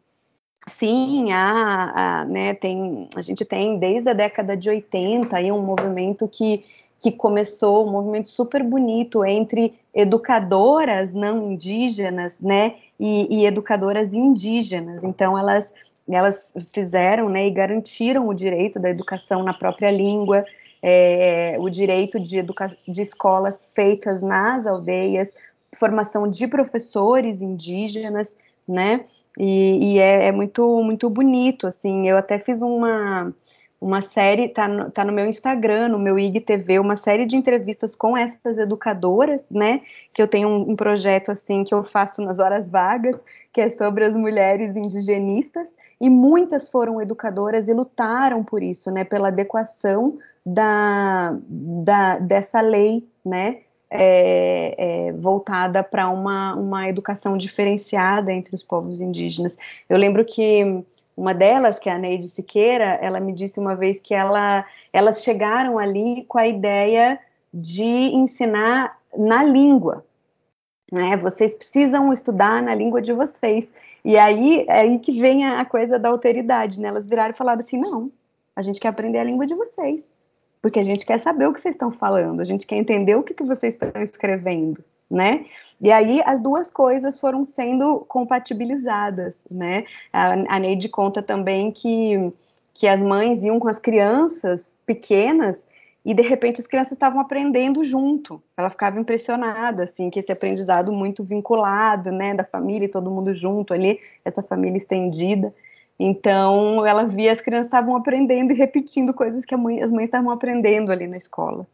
sim, 0.66 1.32
a, 1.32 2.20
a, 2.20 2.24
né, 2.24 2.54
tem, 2.54 3.10
a 3.14 3.20
gente 3.20 3.44
tem 3.44 3.78
desde 3.78 4.08
a 4.08 4.14
década 4.14 4.56
de 4.56 4.70
80 4.70 5.36
aí 5.36 5.52
um 5.52 5.62
movimento 5.62 6.26
que, 6.26 6.64
que 6.98 7.12
começou, 7.12 7.86
um 7.86 7.92
movimento 7.92 8.30
super 8.30 8.62
bonito 8.62 9.22
entre 9.22 9.74
educadoras 9.94 11.12
não 11.12 11.52
indígenas, 11.52 12.40
né, 12.40 12.76
e, 12.98 13.40
e 13.40 13.46
educadoras 13.46 14.12
indígenas. 14.12 15.04
Então, 15.04 15.38
elas, 15.38 15.72
elas 16.08 16.54
fizeram 16.72 17.28
né, 17.28 17.46
e 17.46 17.50
garantiram 17.50 18.28
o 18.28 18.34
direito 18.34 18.78
da 18.78 18.90
educação 18.90 19.42
na 19.42 19.54
própria 19.54 19.90
língua, 19.90 20.44
é, 20.82 21.56
o 21.58 21.68
direito 21.68 22.18
de, 22.20 22.42
de 22.42 23.02
escolas 23.02 23.72
feitas 23.74 24.22
nas 24.22 24.66
aldeias, 24.66 25.34
formação 25.74 26.28
de 26.28 26.46
professores 26.46 27.42
indígenas, 27.42 28.34
né? 28.66 29.04
E, 29.38 29.94
e 29.94 29.98
é, 29.98 30.26
é, 30.26 30.32
muito 30.32 30.82
muito 30.82 31.08
bonito, 31.08 31.66
assim. 31.66 32.08
Eu 32.08 32.16
até 32.16 32.38
fiz 32.38 32.60
uma 32.60 33.32
uma 33.80 34.02
série, 34.02 34.48
tá 34.48 34.66
no, 34.66 34.90
tá 34.90 35.04
no 35.04 35.12
meu 35.12 35.26
Instagram, 35.26 35.88
no 35.88 35.98
meu 35.98 36.18
IGTV, 36.18 36.80
uma 36.80 36.96
série 36.96 37.24
de 37.24 37.36
entrevistas 37.36 37.94
com 37.94 38.16
essas 38.16 38.58
educadoras, 38.58 39.48
né, 39.50 39.82
que 40.12 40.20
eu 40.20 40.26
tenho 40.26 40.48
um, 40.48 40.70
um, 40.72 40.76
projeto, 40.76 41.30
assim, 41.30 41.62
que 41.62 41.72
eu 41.72 41.84
faço 41.84 42.20
nas 42.20 42.40
horas 42.40 42.68
vagas, 42.68 43.24
que 43.52 43.60
é 43.60 43.70
sobre 43.70 44.04
as 44.04 44.16
mulheres 44.16 44.76
indigenistas, 44.76 45.74
e 46.00 46.10
muitas 46.10 46.68
foram 46.68 47.00
educadoras 47.00 47.68
e 47.68 47.72
lutaram 47.72 48.42
por 48.42 48.62
isso, 48.62 48.90
né, 48.90 49.04
pela 49.04 49.28
adequação 49.28 50.18
da, 50.44 51.38
da 51.48 52.18
dessa 52.18 52.60
lei, 52.60 53.06
né, 53.24 53.58
é, 53.90 54.74
é, 55.08 55.12
voltada 55.12 55.82
para 55.84 56.08
uma, 56.08 56.54
uma 56.56 56.88
educação 56.88 57.36
diferenciada 57.36 58.32
entre 58.32 58.54
os 58.54 58.62
povos 58.62 59.00
indígenas. 59.00 59.56
Eu 59.88 59.96
lembro 59.96 60.24
que 60.24 60.84
uma 61.18 61.34
delas, 61.34 61.80
que 61.80 61.90
é 61.90 61.92
a 61.92 61.98
Neide 61.98 62.28
Siqueira, 62.28 62.96
ela 63.02 63.18
me 63.18 63.32
disse 63.32 63.58
uma 63.58 63.74
vez 63.74 64.00
que 64.00 64.14
ela, 64.14 64.64
elas 64.92 65.24
chegaram 65.24 65.76
ali 65.76 66.24
com 66.28 66.38
a 66.38 66.46
ideia 66.46 67.18
de 67.52 67.82
ensinar 67.82 68.96
na 69.16 69.42
língua. 69.42 70.04
Né? 70.92 71.16
Vocês 71.16 71.54
precisam 71.54 72.12
estudar 72.12 72.62
na 72.62 72.72
língua 72.72 73.02
de 73.02 73.12
vocês. 73.12 73.74
E 74.04 74.16
aí 74.16 74.64
é 74.68 74.80
aí 74.80 75.00
que 75.00 75.20
vem 75.20 75.44
a 75.44 75.64
coisa 75.64 75.98
da 75.98 76.08
alteridade, 76.08 76.78
né? 76.78 76.86
Elas 76.86 77.04
viraram 77.04 77.34
e 77.34 77.36
falaram 77.36 77.60
assim: 77.60 77.78
não, 77.78 78.08
a 78.54 78.62
gente 78.62 78.78
quer 78.78 78.88
aprender 78.88 79.18
a 79.18 79.24
língua 79.24 79.44
de 79.44 79.56
vocês, 79.56 80.16
porque 80.62 80.78
a 80.78 80.84
gente 80.84 81.04
quer 81.04 81.18
saber 81.18 81.48
o 81.48 81.52
que 81.52 81.60
vocês 81.60 81.74
estão 81.74 81.90
falando, 81.90 82.40
a 82.40 82.44
gente 82.44 82.64
quer 82.64 82.76
entender 82.76 83.16
o 83.16 83.24
que, 83.24 83.34
que 83.34 83.42
vocês 83.42 83.74
estão 83.74 84.00
escrevendo 84.00 84.82
né? 85.10 85.44
E 85.80 85.90
aí 85.90 86.22
as 86.24 86.40
duas 86.40 86.70
coisas 86.70 87.18
foram 87.18 87.44
sendo 87.44 88.00
compatibilizadas, 88.08 89.42
né? 89.50 89.84
A, 90.12 90.32
a 90.32 90.58
Neide 90.58 90.88
conta 90.88 91.22
também 91.22 91.70
que, 91.70 92.32
que 92.74 92.86
as 92.86 93.00
mães 93.00 93.42
iam 93.42 93.58
com 93.58 93.68
as 93.68 93.78
crianças 93.78 94.76
pequenas 94.84 95.66
e 96.04 96.14
de 96.14 96.22
repente 96.22 96.60
as 96.60 96.66
crianças 96.66 96.92
estavam 96.92 97.20
aprendendo 97.20 97.84
junto. 97.84 98.42
Ela 98.56 98.70
ficava 98.70 98.98
impressionada, 98.98 99.84
assim, 99.84 100.10
que 100.10 100.18
esse 100.18 100.32
aprendizado 100.32 100.92
muito 100.92 101.22
vinculado, 101.22 102.10
né, 102.10 102.34
da 102.34 102.44
família 102.44 102.86
e 102.86 102.90
todo 102.90 103.10
mundo 103.10 103.32
junto 103.32 103.74
ali, 103.74 103.98
essa 104.24 104.42
família 104.42 104.76
estendida. 104.76 105.54
Então, 105.98 106.86
ela 106.86 107.04
via 107.04 107.32
as 107.32 107.40
crianças 107.40 107.66
estavam 107.66 107.96
aprendendo 107.96 108.52
e 108.52 108.56
repetindo 108.56 109.12
coisas 109.12 109.44
que 109.44 109.56
mãe, 109.56 109.82
as 109.82 109.90
mães 109.90 110.04
estavam 110.04 110.30
aprendendo 110.30 110.92
ali 110.92 111.06
na 111.06 111.16
escola. 111.16 111.66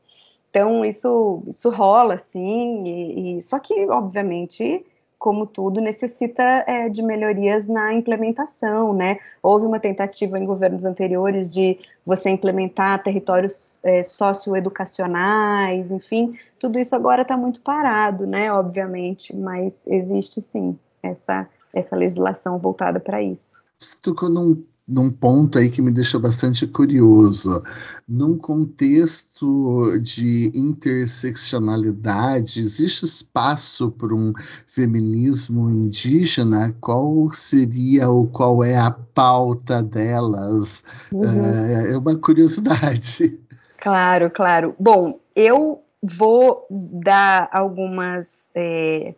Então, 0.55 0.85
isso, 0.85 1.43
isso 1.49 1.69
rola, 1.69 2.17
sim, 2.17 2.85
e, 2.87 3.39
e 3.39 3.43
só 3.43 3.59
que, 3.59 3.89
obviamente, 3.89 4.87
como 5.19 5.49
tudo, 5.49 5.81
necessita 5.81 6.45
é, 6.69 6.89
de 6.89 7.03
melhorias 7.03 7.67
na 7.67 7.93
implementação, 7.93 8.93
né? 8.95 9.19
Houve 9.43 9.67
uma 9.67 9.81
tentativa 9.81 10.39
em 10.39 10.45
governos 10.45 10.85
anteriores 10.85 11.53
de 11.53 11.77
você 12.07 12.31
implementar 12.31 13.03
territórios 13.03 13.81
é, 13.83 14.05
socioeducacionais, 14.05 15.91
enfim, 15.91 16.39
tudo 16.61 16.79
isso 16.79 16.95
agora 16.95 17.23
está 17.23 17.37
muito 17.37 17.61
parado, 17.61 18.25
né? 18.25 18.53
Obviamente, 18.53 19.35
mas 19.35 19.89
existe 19.89 20.41
sim 20.41 20.79
essa, 21.03 21.49
essa 21.73 21.97
legislação 21.97 22.61
voltada 22.61 23.01
para 23.01 23.21
isso. 23.21 23.61
Você 23.81 23.97
tocou 24.01 24.31
num 24.31 24.63
num 24.87 25.11
ponto 25.11 25.59
aí 25.59 25.71
que 25.71 25.81
me 25.81 25.91
deixa 25.91 26.19
bastante 26.19 26.67
curioso. 26.67 27.63
Num 28.07 28.37
contexto 28.37 29.99
de 30.01 30.53
interseccionalidade, 30.55 32.61
existe 32.61 33.07
espaço 33.07 33.91
para 33.91 34.15
um 34.15 34.35
feminismo 34.69 35.71
indígena? 35.71 36.77
Qual 36.81 37.31
seria 37.33 38.11
ou 38.11 38.27
qual 38.27 38.63
é 38.63 38.77
a 38.77 38.91
pauta 38.91 39.83
delas? 39.83 40.85
Uhum. 41.13 41.25
É, 41.25 41.93
é 41.93 41.99
uma 41.99 42.15
curiosidade. 42.17 43.41
Claro, 43.81 44.31
claro. 44.31 44.75
Bom, 44.79 45.19
eu 45.35 45.81
vou 46.03 46.67
dar 46.71 47.49
algumas. 47.53 48.51
É... 48.55 49.15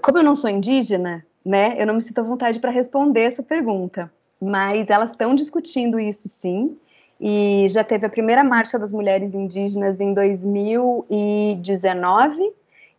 Como 0.00 0.18
eu 0.18 0.22
não 0.22 0.34
sou 0.34 0.48
indígena, 0.48 1.22
né, 1.44 1.80
eu 1.80 1.86
não 1.86 1.94
me 1.94 2.02
sinto 2.02 2.20
à 2.20 2.22
vontade 2.22 2.58
para 2.58 2.70
responder 2.70 3.20
essa 3.20 3.42
pergunta, 3.42 4.10
mas 4.42 4.90
elas 4.90 5.12
estão 5.12 5.34
discutindo 5.34 5.98
isso 6.00 6.28
sim. 6.28 6.76
E 7.20 7.66
já 7.70 7.84
teve 7.84 8.04
a 8.04 8.10
primeira 8.10 8.42
marcha 8.42 8.78
das 8.78 8.92
mulheres 8.92 9.34
indígenas 9.34 10.00
em 10.00 10.12
2019 10.12 12.52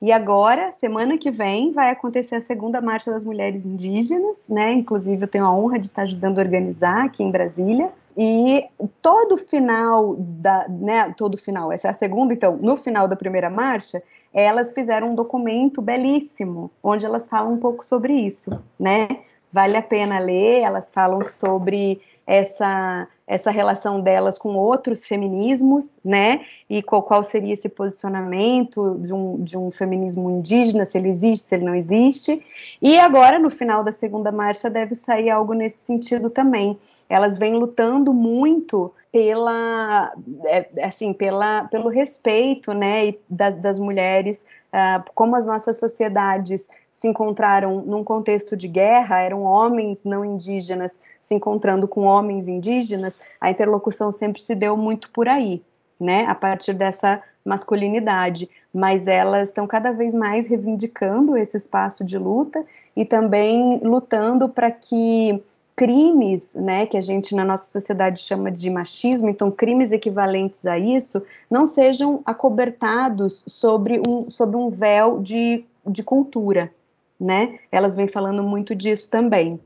e 0.04 0.12
agora, 0.12 0.70
semana 0.74 1.18
que 1.18 1.32
vem, 1.32 1.72
vai 1.72 1.90
acontecer 1.90 2.36
a 2.36 2.42
segunda 2.42 2.82
Marcha 2.82 3.10
das 3.10 3.24
Mulheres 3.24 3.66
Indígenas, 3.66 4.50
né? 4.50 4.74
Inclusive, 4.74 5.24
eu 5.24 5.28
tenho 5.30 5.46
a 5.46 5.56
honra 5.56 5.80
de 5.80 5.88
estar 5.88 6.02
ajudando 6.02 6.40
a 6.40 6.42
organizar 6.42 7.06
aqui 7.06 7.24
em 7.24 7.32
Brasília. 7.32 7.90
E 8.18 8.66
todo 9.02 9.38
final 9.38 10.14
da, 10.18 10.68
né, 10.68 11.14
todo 11.18 11.38
final, 11.38 11.72
essa 11.72 11.88
é 11.88 11.92
a 11.92 11.94
segunda, 11.94 12.34
então, 12.34 12.58
no 12.58 12.76
final 12.76 13.08
da 13.08 13.16
primeira 13.16 13.50
marcha, 13.50 14.04
elas 14.34 14.74
fizeram 14.74 15.12
um 15.12 15.16
documento 15.16 15.82
belíssimo, 15.82 16.70
onde 16.84 17.06
elas 17.06 17.30
falam 17.30 17.54
um 17.54 17.58
pouco 17.58 17.86
sobre 17.86 18.14
isso, 18.14 18.52
né? 18.78 19.08
Vale 19.54 19.78
a 19.78 19.82
pena 19.84 20.18
ler, 20.18 20.64
elas 20.64 20.92
falam 20.92 21.22
sobre 21.22 22.02
essa 22.26 23.08
essa 23.26 23.52
relação 23.52 24.02
delas 24.02 24.38
com 24.38 24.56
outros 24.56 25.06
feminismos, 25.08 25.98
né? 26.04 26.42
E 26.70 26.84
qual, 26.84 27.02
qual 27.02 27.24
seria 27.24 27.54
esse 27.54 27.70
posicionamento 27.70 28.98
de 29.00 29.14
um, 29.14 29.42
de 29.42 29.58
um 29.58 29.72
feminismo 29.72 30.30
indígena, 30.30 30.86
se 30.86 30.98
ele 30.98 31.10
existe, 31.10 31.46
se 31.46 31.56
ele 31.56 31.64
não 31.64 31.74
existe. 31.74 32.46
E 32.82 33.00
agora, 33.00 33.40
no 33.40 33.50
final 33.50 33.84
da 33.84 33.92
segunda 33.92 34.32
marcha, 34.32 34.70
deve 34.70 34.94
sair 34.94 35.30
algo 35.30 35.54
nesse 35.54 35.86
sentido 35.86 36.30
também. 36.30 36.78
Elas 37.08 37.38
vêm 37.38 37.56
lutando 37.56 38.14
muito 38.14 38.94
pela, 39.12 40.12
é, 40.46 40.68
assim, 40.84 41.14
pela, 41.14 41.66
pelo 41.66 41.88
respeito, 41.88 42.74
né, 42.74 43.14
das, 43.30 43.56
das 43.56 43.80
mulheres, 43.80 44.46
uh, 44.74 45.04
como 45.14 45.36
as 45.36 45.46
nossas 45.46 45.78
sociedades 45.78 46.68
se 46.92 47.08
encontraram 47.08 47.82
num 47.82 48.04
contexto 48.04 48.58
de 48.58 48.68
guerra, 48.68 49.20
eram 49.20 49.44
homens 49.44 50.04
não 50.04 50.26
indígenas 50.26 51.00
se 51.22 51.36
encontrando 51.36 51.88
com 51.88 52.02
homens 52.02 52.48
indígenas, 52.48 53.20
a 53.40 53.50
interlocução 53.50 54.12
sempre 54.12 54.42
se 54.42 54.56
deu 54.56 54.76
muito 54.76 55.10
por 55.12 55.28
aí, 55.30 55.62
né, 56.00 56.26
a 56.26 56.36
partir 56.36 56.74
dessa 56.74 57.22
masculinidade, 57.46 58.50
mas 58.74 59.08
elas 59.08 59.50
estão 59.50 59.68
cada 59.68 59.92
vez 59.92 60.14
mais 60.14 60.48
reivindicando 60.48 61.38
esse 61.38 61.58
espaço 61.58 62.04
de 62.04 62.18
luta 62.18 62.66
e 62.96 63.06
também 63.06 63.80
lutando 63.84 64.48
para 64.48 64.72
que 64.72 65.44
crimes, 65.76 66.54
né, 66.56 66.86
que 66.86 66.98
a 66.98 67.02
gente 67.02 67.36
na 67.36 67.44
nossa 67.44 67.66
sociedade 67.66 68.22
chama 68.22 68.52
de 68.52 68.70
machismo, 68.70 69.30
então 69.30 69.50
crimes 69.50 69.92
equivalentes 69.92 70.66
a 70.66 70.78
isso, 70.78 71.22
não 71.50 71.66
sejam 71.66 72.22
acobertados 72.26 73.44
sobre 73.48 74.02
um, 74.08 74.30
sobre 74.30 74.56
um 74.56 74.70
véu 74.70 75.20
de, 75.20 75.66
de 75.86 76.04
cultura, 76.04 76.72
né? 77.20 77.58
Elas 77.72 77.96
vêm 77.96 78.08
falando 78.08 78.44
muito 78.44 78.76
disso 78.76 79.10
também. 79.10 79.60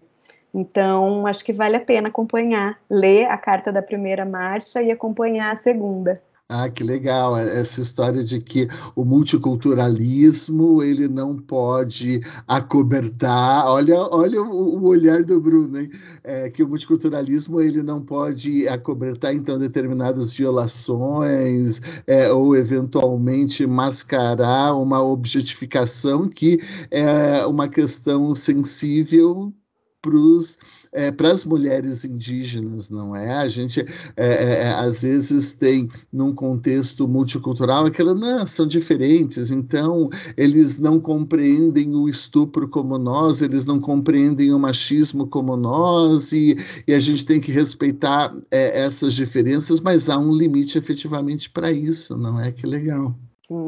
Então, 0.54 1.28
acho 1.28 1.44
que 1.44 1.54
vale 1.54 1.76
a 1.76 1.82
pena 1.82 2.08
acompanhar, 2.08 2.80
ler 2.90 3.26
a 3.26 3.38
carta 3.38 3.72
da 3.72 3.82
primeira 3.82 4.26
marcha 4.26 4.82
e 4.82 4.92
acompanhar 4.92 5.54
a 5.54 5.58
segunda. 5.58 6.22
Ah, 6.50 6.70
que 6.70 6.82
legal, 6.82 7.38
é, 7.38 7.60
essa 7.60 7.82
história 7.82 8.24
de 8.24 8.40
que 8.40 8.70
o 8.96 9.04
multiculturalismo 9.04 10.82
ele 10.82 11.06
não 11.06 11.38
pode 11.38 12.22
acobertar, 12.48 13.66
olha, 13.66 13.98
olha 14.14 14.42
o, 14.42 14.82
olhar 14.88 15.26
do 15.26 15.42
Bruno, 15.42 15.78
hein? 15.78 15.90
É, 16.24 16.50
que 16.50 16.64
o 16.64 16.70
multiculturalismo 16.70 17.60
ele 17.60 17.84
não 17.84 18.02
pode 18.02 18.66
acobertar 18.70 19.36
então 19.36 19.60
determinadas 19.60 20.34
violações 20.34 21.82
é, 22.08 22.32
ou 22.32 22.56
eventualmente 22.56 23.68
mascarar 23.68 24.74
uma 24.74 25.04
objetificação 25.04 26.30
que 26.30 26.60
é 26.90 27.46
uma 27.46 27.68
questão 27.68 28.34
sensível 28.34 29.54
é, 30.94 31.12
para 31.12 31.32
as 31.32 31.44
mulheres 31.46 32.06
indígenas, 32.06 32.90
não 32.90 33.16
é? 33.16 33.38
A 33.38 33.48
gente 33.48 33.82
é, 34.16 34.26
é, 34.26 34.64
é, 34.64 34.74
às 34.74 35.02
vezes 35.02 35.54
tem 35.54 35.90
num 36.12 36.34
contexto 36.34 37.08
multicultural 37.08 37.86
aquela 37.86 38.14
não, 38.14 38.46
são 38.46 38.66
diferentes, 38.66 39.52
então 39.52 40.10
eles 40.38 40.80
não 40.80 41.00
compreendem 41.00 41.94
o 41.96 42.08
estupro 42.08 42.68
como 42.70 42.98
nós, 42.98 43.42
eles 43.42 43.66
não 43.66 43.80
compreendem 43.80 44.54
o 44.54 44.60
machismo 44.60 45.28
como 45.28 45.58
nós 45.58 46.32
e, 46.32 46.56
e 46.88 46.94
a 46.94 47.00
gente 47.00 47.26
tem 47.26 47.40
que 47.40 47.52
respeitar 47.52 48.34
é, 48.52 48.82
essas 48.84 49.14
diferenças, 49.14 49.82
mas 49.82 50.10
há 50.10 50.18
um 50.18 50.34
limite 50.34 50.78
efetivamente 50.78 51.50
para 51.50 51.72
isso, 51.72 52.18
não 52.18 52.40
é? 52.40 52.52
Que 52.52 52.66
legal. 52.66 53.16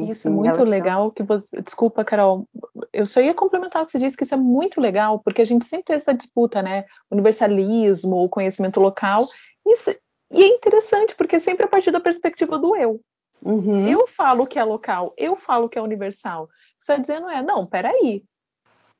Isso 0.08 0.28
é 0.28 0.30
muito 0.30 0.62
legal 0.62 1.10
que 1.10 1.22
você. 1.22 1.62
Desculpa, 1.62 2.04
Carol. 2.04 2.46
Eu 2.92 3.06
só 3.06 3.20
ia 3.20 3.32
complementar 3.32 3.82
o 3.82 3.86
que 3.86 3.92
você 3.92 3.98
disse, 3.98 4.16
que 4.16 4.24
isso 4.24 4.34
é 4.34 4.38
muito 4.38 4.80
legal, 4.80 5.20
porque 5.20 5.40
a 5.40 5.44
gente 5.44 5.64
sempre 5.64 5.86
tem 5.86 5.96
essa 5.96 6.12
disputa, 6.12 6.60
né? 6.60 6.84
Universalismo, 7.10 8.16
o 8.16 8.28
conhecimento 8.28 8.78
local. 8.78 9.22
Isso, 9.66 9.90
e 10.30 10.42
é 10.42 10.48
interessante, 10.48 11.14
porque 11.16 11.36
é 11.36 11.38
sempre 11.38 11.64
a 11.64 11.68
partir 11.68 11.90
da 11.90 12.00
perspectiva 12.00 12.58
do 12.58 12.76
eu. 12.76 13.00
Uhum. 13.42 13.88
Eu 13.88 14.06
falo 14.06 14.46
que 14.46 14.58
é 14.58 14.64
local, 14.64 15.14
eu 15.16 15.34
falo 15.34 15.68
que 15.68 15.78
é 15.78 15.82
universal. 15.82 16.48
Você 16.78 16.92
está 16.92 16.96
dizendo 16.96 17.28
é, 17.30 17.42
não, 17.42 17.66
peraí. 17.66 18.22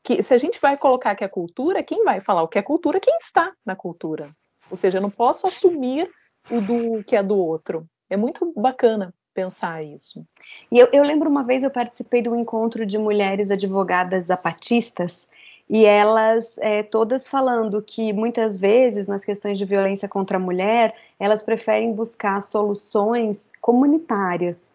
Que, 0.02 0.22
se 0.22 0.32
a 0.32 0.38
gente 0.38 0.58
vai 0.58 0.78
colocar 0.78 1.14
que 1.14 1.24
é 1.24 1.28
cultura, 1.28 1.82
quem 1.82 2.04
vai 2.04 2.22
falar 2.22 2.42
o 2.42 2.48
que 2.48 2.58
é 2.58 2.62
cultura? 2.62 2.98
Quem 2.98 3.16
está 3.18 3.52
na 3.66 3.76
cultura. 3.76 4.26
Ou 4.70 4.76
seja, 4.76 4.96
eu 4.96 5.02
não 5.02 5.10
posso 5.10 5.46
assumir 5.46 6.08
o 6.50 6.60
do 6.60 7.04
que 7.04 7.16
é 7.16 7.22
do 7.22 7.36
outro. 7.36 7.86
É 8.08 8.16
muito 8.16 8.50
bacana 8.56 9.12
pensar 9.34 9.82
isso. 9.82 10.24
E 10.70 10.78
eu, 10.78 10.88
eu 10.92 11.02
lembro 11.02 11.28
uma 11.28 11.44
vez 11.44 11.62
eu 11.62 11.70
participei 11.70 12.22
de 12.22 12.28
um 12.28 12.36
encontro 12.36 12.84
de 12.84 12.98
mulheres 12.98 13.50
advogadas 13.50 14.26
zapatistas 14.26 15.28
e 15.68 15.84
elas 15.84 16.58
é, 16.58 16.82
todas 16.82 17.28
falando 17.28 17.80
que 17.80 18.12
muitas 18.12 18.56
vezes 18.56 19.06
nas 19.06 19.24
questões 19.24 19.56
de 19.56 19.64
violência 19.64 20.08
contra 20.08 20.36
a 20.36 20.40
mulher 20.40 20.94
elas 21.18 21.42
preferem 21.42 21.92
buscar 21.92 22.42
soluções 22.42 23.52
comunitárias 23.60 24.72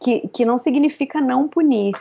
que, 0.00 0.26
que 0.28 0.44
não 0.44 0.58
significa 0.58 1.20
não 1.20 1.46
punir, 1.46 1.94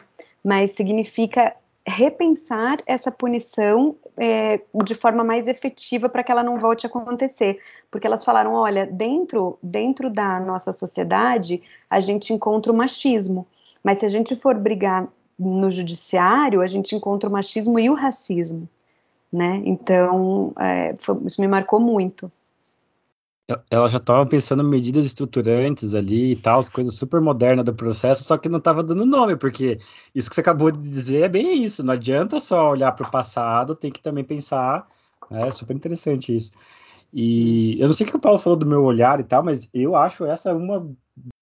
mas 0.43 0.71
significa 0.71 1.55
repensar 1.85 2.77
essa 2.85 3.11
punição 3.11 3.95
é, 4.23 4.61
de 4.83 4.93
forma 4.93 5.23
mais 5.23 5.47
efetiva 5.47 6.07
para 6.07 6.23
que 6.23 6.31
ela 6.31 6.43
não 6.43 6.59
volte 6.59 6.85
a 6.85 6.89
acontecer. 6.89 7.57
Porque 7.89 8.05
elas 8.05 8.23
falaram: 8.23 8.53
olha, 8.53 8.85
dentro, 8.85 9.57
dentro 9.63 10.11
da 10.11 10.39
nossa 10.39 10.71
sociedade, 10.71 11.59
a 11.89 11.99
gente 11.99 12.31
encontra 12.31 12.71
o 12.71 12.77
machismo, 12.77 13.47
mas 13.83 13.97
se 13.97 14.05
a 14.05 14.09
gente 14.09 14.35
for 14.35 14.53
brigar 14.55 15.07
no 15.39 15.71
judiciário, 15.71 16.61
a 16.61 16.67
gente 16.67 16.95
encontra 16.95 17.27
o 17.27 17.33
machismo 17.33 17.79
e 17.79 17.89
o 17.89 17.95
racismo. 17.95 18.69
Né? 19.33 19.61
Então, 19.65 20.53
é, 20.59 20.93
foi, 20.99 21.17
isso 21.25 21.41
me 21.41 21.47
marcou 21.47 21.79
muito 21.79 22.29
ela 23.69 23.87
já 23.87 23.97
estava 23.97 24.25
pensando 24.25 24.63
em 24.63 24.69
medidas 24.69 25.05
estruturantes 25.05 25.93
ali 25.93 26.33
e 26.33 26.35
tal, 26.35 26.63
coisas 26.65 26.95
super 26.95 27.21
modernas 27.21 27.65
do 27.65 27.73
processo, 27.73 28.23
só 28.23 28.37
que 28.37 28.49
não 28.49 28.57
estava 28.57 28.83
dando 28.83 29.05
nome, 29.05 29.35
porque 29.35 29.79
isso 30.13 30.29
que 30.29 30.35
você 30.35 30.41
acabou 30.41 30.71
de 30.71 30.79
dizer 30.79 31.23
é 31.23 31.29
bem 31.29 31.63
isso, 31.63 31.83
não 31.83 31.93
adianta 31.93 32.39
só 32.39 32.69
olhar 32.69 32.91
para 32.91 33.07
o 33.07 33.11
passado, 33.11 33.75
tem 33.75 33.91
que 33.91 34.01
também 34.01 34.23
pensar, 34.23 34.87
né, 35.29 35.47
é 35.47 35.51
super 35.51 35.75
interessante 35.75 36.35
isso. 36.35 36.51
E 37.13 37.79
eu 37.79 37.87
não 37.87 37.93
sei 37.93 38.07
o 38.07 38.09
que 38.09 38.15
o 38.15 38.19
Paulo 38.19 38.39
falou 38.39 38.57
do 38.57 38.65
meu 38.65 38.83
olhar 38.83 39.19
e 39.19 39.23
tal, 39.23 39.43
mas 39.43 39.69
eu 39.73 39.95
acho 39.95 40.25
essa 40.25 40.53
uma, 40.53 40.79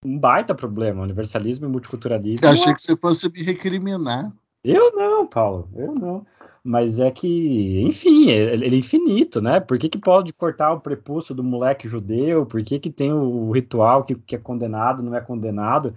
um 0.04 0.18
baita 0.18 0.56
problema, 0.56 1.04
universalismo 1.04 1.66
e 1.66 1.70
multiculturalismo. 1.70 2.46
Eu 2.46 2.52
achei 2.52 2.74
que 2.74 2.82
você 2.82 2.96
fosse 2.98 3.30
me 3.30 3.44
recriminar. 3.44 4.34
Eu 4.64 4.96
não, 4.96 5.28
Paulo, 5.28 5.70
eu 5.76 5.94
não. 5.94 6.26
Mas 6.64 7.00
é 7.00 7.10
que, 7.10 7.82
enfim, 7.82 8.30
é, 8.30 8.54
ele 8.54 8.76
é 8.76 8.80
infinito, 8.80 9.42
né? 9.42 9.60
Por 9.60 9.80
que, 9.80 9.88
que 9.88 9.98
pode 9.98 10.34
cortar 10.34 10.74
o 10.74 10.82
prepúcio 10.82 11.34
do 11.34 11.44
moleque 11.44 11.88
judeu? 11.88 12.46
Por 12.46 12.62
que, 12.64 12.80
que 12.80 12.90
tem 12.90 13.14
o 13.14 13.52
ritual 13.52 14.04
que, 14.04 14.16
que 14.16 14.36
é 14.36 14.40
condenado, 14.40 15.02
não 15.02 15.16
é 15.16 15.22
condenado? 15.22 15.96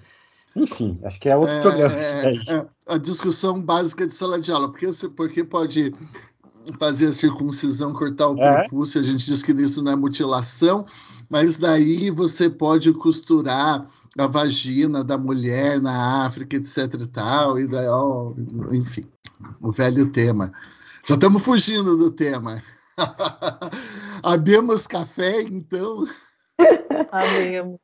Enfim, 0.55 0.98
acho 1.02 1.18
que 1.18 1.28
é 1.28 1.36
outro 1.36 1.55
é, 1.55 1.62
programa. 1.62 1.94
É, 1.94 2.55
é, 2.55 2.66
a 2.86 2.98
discussão 2.98 3.60
básica 3.60 4.06
de 4.06 4.12
sala 4.12 4.40
de 4.40 4.52
aula. 4.52 4.68
Porque, 4.68 4.86
porque 5.16 5.44
pode 5.44 5.93
fazer 6.78 7.09
a 7.09 7.12
circuncisão, 7.12 7.93
cortar 7.93 8.28
o 8.28 8.40
é. 8.40 8.60
prepúcio, 8.60 9.01
a 9.01 9.02
gente 9.02 9.26
diz 9.26 9.43
que 9.43 9.52
isso 9.52 9.82
não 9.82 9.93
é 9.93 9.97
mutilação, 9.97 10.84
mas 11.28 11.59
daí 11.59 12.09
você 12.10 12.48
pode 12.48 12.93
costurar 12.93 13.84
a 14.16 14.26
vagina 14.26 15.02
da 15.02 15.18
mulher 15.18 15.80
na 15.80 16.24
África, 16.24 16.56
etc 16.56 16.94
e 17.01 17.06
tal, 17.06 17.59
e 17.59 17.66
daí, 17.66 17.89
ó, 17.89 18.32
enfim 18.70 19.05
o 19.60 19.70
velho 19.70 20.10
tema. 20.10 20.52
Já 21.05 21.14
estamos 21.14 21.43
fugindo 21.43 21.97
do 21.97 22.10
tema. 22.10 22.62
Abemos 24.23 24.86
café, 24.86 25.43
então? 25.43 26.06
Abemos. 27.10 27.81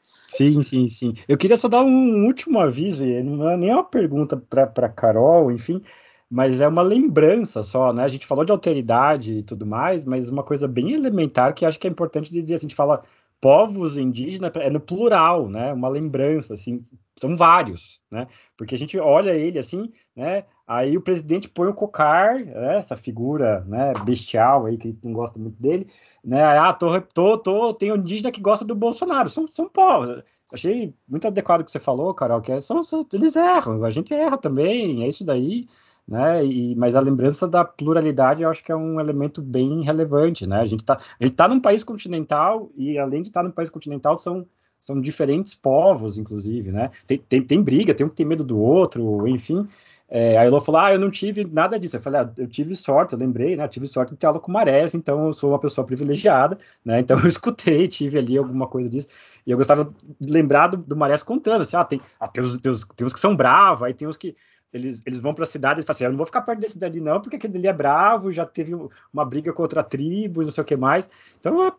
Sim, 0.00 0.62
sim, 0.62 0.86
sim. 0.86 1.14
Eu 1.26 1.36
queria 1.36 1.56
só 1.56 1.68
dar 1.68 1.82
um 1.82 2.24
último 2.24 2.60
aviso, 2.60 3.04
e 3.04 3.22
não 3.22 3.50
é 3.50 3.56
nem 3.56 3.72
uma 3.72 3.84
pergunta 3.84 4.36
para 4.36 4.88
Carol, 4.88 5.50
enfim, 5.50 5.82
mas 6.30 6.60
é 6.60 6.68
uma 6.68 6.82
lembrança 6.82 7.62
só, 7.62 7.92
né? 7.92 8.04
A 8.04 8.08
gente 8.08 8.26
falou 8.26 8.44
de 8.44 8.52
alteridade 8.52 9.38
e 9.38 9.42
tudo 9.42 9.66
mais, 9.66 10.04
mas 10.04 10.28
uma 10.28 10.44
coisa 10.44 10.68
bem 10.68 10.92
elementar 10.92 11.54
que 11.54 11.64
acho 11.66 11.78
que 11.78 11.86
é 11.86 11.90
importante 11.90 12.30
dizer. 12.30 12.54
A 12.54 12.58
gente 12.58 12.74
fala 12.74 13.02
povos 13.40 13.96
indígenas 13.96 14.50
é 14.56 14.70
no 14.70 14.80
plural, 14.80 15.48
né? 15.48 15.72
Uma 15.72 15.88
lembrança, 15.88 16.54
assim, 16.54 16.80
são 17.16 17.36
vários, 17.36 18.00
né? 18.10 18.26
Porque 18.56 18.74
a 18.74 18.78
gente 18.78 18.98
olha 18.98 19.30
ele 19.30 19.58
assim, 19.58 19.92
né? 20.14 20.44
Aí 20.66 20.96
o 20.96 21.02
presidente 21.02 21.48
põe 21.48 21.68
o 21.68 21.74
cocar, 21.74 22.44
né? 22.44 22.76
essa 22.76 22.96
figura, 22.96 23.64
né? 23.66 23.92
Bestial 24.04 24.66
aí 24.66 24.76
que 24.76 24.96
não 25.02 25.12
gosta 25.12 25.38
muito 25.38 25.60
dele, 25.60 25.88
né? 26.24 26.42
Ah, 26.42 26.72
tô, 26.72 27.00
tô, 27.00 27.38
tô, 27.38 27.74
tem 27.74 27.92
um 27.92 27.96
indígena 27.96 28.32
que 28.32 28.40
gosta 28.40 28.64
do 28.64 28.74
Bolsonaro, 28.74 29.28
são, 29.28 29.46
são 29.48 29.68
povos. 29.68 30.22
Achei 30.52 30.94
muito 31.06 31.26
adequado 31.26 31.60
o 31.60 31.64
que 31.64 31.70
você 31.70 31.80
falou, 31.80 32.12
Carol, 32.14 32.40
que 32.40 32.52
é, 32.52 32.60
são, 32.60 32.82
são, 32.82 33.06
eles 33.12 33.36
erram, 33.36 33.84
a 33.84 33.90
gente 33.90 34.14
erra 34.14 34.38
também, 34.38 35.04
é 35.04 35.08
isso 35.08 35.24
daí 35.24 35.66
né? 36.08 36.44
E, 36.44 36.74
mas 36.74 36.96
a 36.96 37.00
lembrança 37.00 37.46
da 37.46 37.64
pluralidade 37.64 38.42
eu 38.42 38.48
acho 38.48 38.64
que 38.64 38.72
é 38.72 38.76
um 38.76 38.98
elemento 38.98 39.42
bem 39.42 39.82
relevante, 39.82 40.46
né? 40.46 40.60
A 40.60 40.66
gente 40.66 40.80
está 40.80 40.98
tá 41.36 41.48
num 41.48 41.60
país 41.60 41.84
continental 41.84 42.70
e 42.76 42.98
além 42.98 43.22
de 43.22 43.28
estar 43.28 43.42
tá 43.42 43.48
num 43.48 43.52
país 43.52 43.68
continental 43.68 44.18
são 44.18 44.46
são 44.80 45.00
diferentes 45.00 45.54
povos, 45.54 46.18
inclusive, 46.18 46.70
né? 46.72 46.90
Tem, 47.06 47.18
tem, 47.18 47.42
tem 47.42 47.62
briga, 47.62 47.94
tem 47.94 48.06
um 48.06 48.08
que 48.08 48.16
tem 48.16 48.26
medo 48.26 48.44
do 48.44 48.58
outro, 48.58 49.26
enfim. 49.26 49.66
É, 50.10 50.38
a 50.38 50.46
Elô 50.46 50.60
falou, 50.60 50.80
ah, 50.80 50.92
eu 50.92 50.98
não 50.98 51.10
tive 51.10 51.44
nada 51.44 51.78
disso. 51.78 51.96
Eu 51.96 52.00
falei, 52.00 52.20
ah, 52.20 52.32
eu 52.38 52.46
tive 52.48 52.74
sorte, 52.74 53.12
eu 53.12 53.18
lembrei, 53.18 53.56
né? 53.56 53.68
Tive 53.68 53.86
sorte 53.86 54.12
de 54.12 54.16
ter 54.16 54.26
aula 54.26 54.40
com 54.40 54.50
Marés, 54.50 54.94
então 54.94 55.26
eu 55.26 55.32
sou 55.34 55.50
uma 55.50 55.58
pessoa 55.58 55.86
privilegiada, 55.86 56.58
né? 56.84 57.00
Então 57.08 57.18
eu 57.18 57.26
escutei, 57.28 57.86
tive 57.88 58.18
ali 58.18 58.38
alguma 58.38 58.66
coisa 58.66 58.88
disso. 58.88 59.08
E 59.46 59.50
eu 59.50 59.58
gostava 59.58 59.92
de 60.20 60.32
lembrar 60.32 60.68
do, 60.68 60.76
do 60.78 60.96
Marés 60.96 61.22
contando, 61.22 61.62
assim, 61.62 61.76
ah, 61.76 61.84
tem, 61.84 62.00
ah, 62.18 62.28
tem, 62.28 62.42
os, 62.42 62.58
tem, 62.58 62.72
os, 62.72 62.84
tem 62.96 63.06
os 63.06 63.12
que 63.12 63.20
são 63.20 63.36
bravos, 63.36 63.82
aí 63.86 63.94
tem 63.94 64.08
os 64.08 64.16
que 64.16 64.34
eles, 64.72 65.02
eles 65.06 65.20
vão 65.20 65.32
para 65.32 65.44
a 65.44 65.46
cidade 65.46 65.80
e 65.80 65.82
falam 65.82 65.96
assim: 65.96 66.04
eu 66.04 66.10
não 66.10 66.16
vou 66.16 66.26
ficar 66.26 66.42
perto 66.42 66.60
desse 66.60 66.78
dali, 66.78 67.00
não, 67.00 67.20
porque 67.20 67.36
aquele 67.36 67.58
ali 67.58 67.68
é 67.68 67.72
bravo, 67.72 68.32
já 68.32 68.44
teve 68.44 68.74
uma 69.12 69.24
briga 69.24 69.52
contra 69.52 69.80
a 69.80 69.84
tribo, 69.84 70.42
não 70.42 70.50
sei 70.50 70.62
o 70.62 70.66
que 70.66 70.76
mais. 70.76 71.10
Então 71.40 71.64
é, 71.64 71.72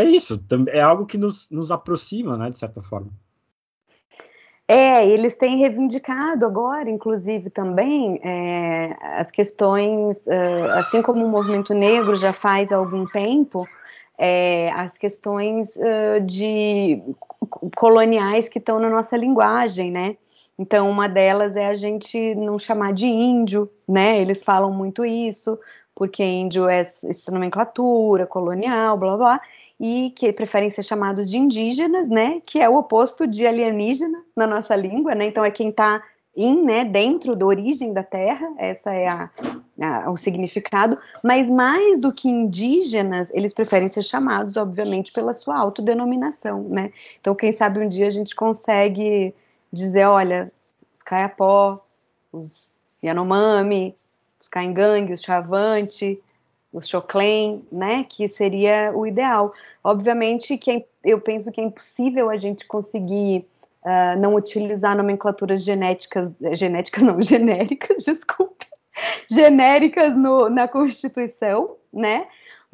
é 0.00 0.04
isso, 0.04 0.40
é 0.68 0.80
algo 0.80 1.06
que 1.06 1.16
nos, 1.16 1.48
nos 1.50 1.70
aproxima, 1.70 2.36
né, 2.36 2.50
de 2.50 2.58
certa 2.58 2.82
forma. 2.82 3.10
É, 4.68 5.06
eles 5.06 5.36
têm 5.36 5.58
reivindicado 5.58 6.44
agora, 6.44 6.90
inclusive, 6.90 7.50
também 7.50 8.20
é, 8.24 8.96
as 9.16 9.30
questões, 9.30 10.26
é, 10.26 10.62
assim 10.72 11.02
como 11.02 11.24
o 11.24 11.28
movimento 11.28 11.72
negro 11.72 12.16
já 12.16 12.32
faz 12.32 12.72
há 12.72 12.76
algum 12.76 13.06
tempo, 13.06 13.64
é, 14.18 14.72
as 14.72 14.98
questões 14.98 15.78
de 16.24 17.00
coloniais 17.76 18.48
que 18.48 18.58
estão 18.58 18.80
na 18.80 18.90
nossa 18.90 19.16
linguagem, 19.16 19.92
né? 19.92 20.16
Então, 20.58 20.90
uma 20.90 21.08
delas 21.08 21.54
é 21.56 21.66
a 21.66 21.74
gente 21.74 22.34
não 22.34 22.58
chamar 22.58 22.92
de 22.92 23.06
índio, 23.06 23.70
né? 23.86 24.20
Eles 24.20 24.42
falam 24.42 24.72
muito 24.72 25.04
isso, 25.04 25.58
porque 25.94 26.22
índio 26.24 26.68
é 26.68 26.80
essa 26.80 27.30
nomenclatura 27.30 28.26
colonial, 28.26 28.96
blá 28.96 29.16
blá, 29.16 29.40
e 29.78 30.12
que 30.16 30.32
preferem 30.32 30.70
ser 30.70 30.82
chamados 30.82 31.30
de 31.30 31.36
indígenas, 31.36 32.08
né? 32.08 32.40
Que 32.46 32.60
é 32.60 32.68
o 32.68 32.76
oposto 32.76 33.26
de 33.26 33.46
alienígena 33.46 34.22
na 34.34 34.46
nossa 34.46 34.74
língua, 34.74 35.14
né? 35.14 35.26
Então, 35.26 35.44
é 35.44 35.50
quem 35.50 35.68
está 35.68 36.02
em, 36.36 36.62
né, 36.62 36.84
dentro 36.84 37.34
da 37.34 37.46
origem 37.46 37.94
da 37.94 38.02
Terra, 38.02 38.52
essa 38.58 38.92
é 38.92 39.08
a, 39.08 39.30
a, 39.80 40.10
o 40.10 40.18
significado, 40.18 40.98
mas 41.24 41.48
mais 41.48 41.98
do 41.98 42.12
que 42.12 42.28
indígenas, 42.28 43.30
eles 43.32 43.54
preferem 43.54 43.88
ser 43.88 44.02
chamados, 44.02 44.54
obviamente, 44.58 45.10
pela 45.12 45.32
sua 45.32 45.56
autodenominação, 45.56 46.62
né? 46.64 46.92
Então, 47.18 47.34
quem 47.34 47.52
sabe 47.52 47.80
um 47.80 47.88
dia 47.88 48.06
a 48.06 48.10
gente 48.10 48.34
consegue 48.34 49.34
dizer, 49.76 50.06
olha, 50.06 50.42
os 50.92 51.02
Kayapó, 51.02 51.78
os 52.32 52.78
Yanomami, 53.02 53.94
os 54.40 54.48
Kaingang, 54.48 55.12
os 55.12 55.22
Chavante, 55.22 56.18
os 56.72 56.88
Choclen, 56.88 57.64
né, 57.70 58.04
que 58.08 58.26
seria 58.26 58.92
o 58.94 59.06
ideal. 59.06 59.52
Obviamente 59.82 60.58
que 60.58 60.70
é, 60.70 60.84
eu 61.04 61.20
penso 61.20 61.50
que 61.52 61.60
é 61.60 61.64
impossível 61.64 62.28
a 62.28 62.36
gente 62.36 62.66
conseguir 62.66 63.46
uh, 63.82 64.18
não 64.18 64.34
utilizar 64.34 64.96
nomenclaturas 64.96 65.62
genéticas, 65.62 66.32
genéticas 66.52 67.02
não, 67.02 67.20
genéricas, 67.22 68.04
desculpe, 68.04 68.66
genéricas 69.30 70.16
no, 70.16 70.48
na 70.48 70.66
Constituição, 70.66 71.76
né, 71.92 72.26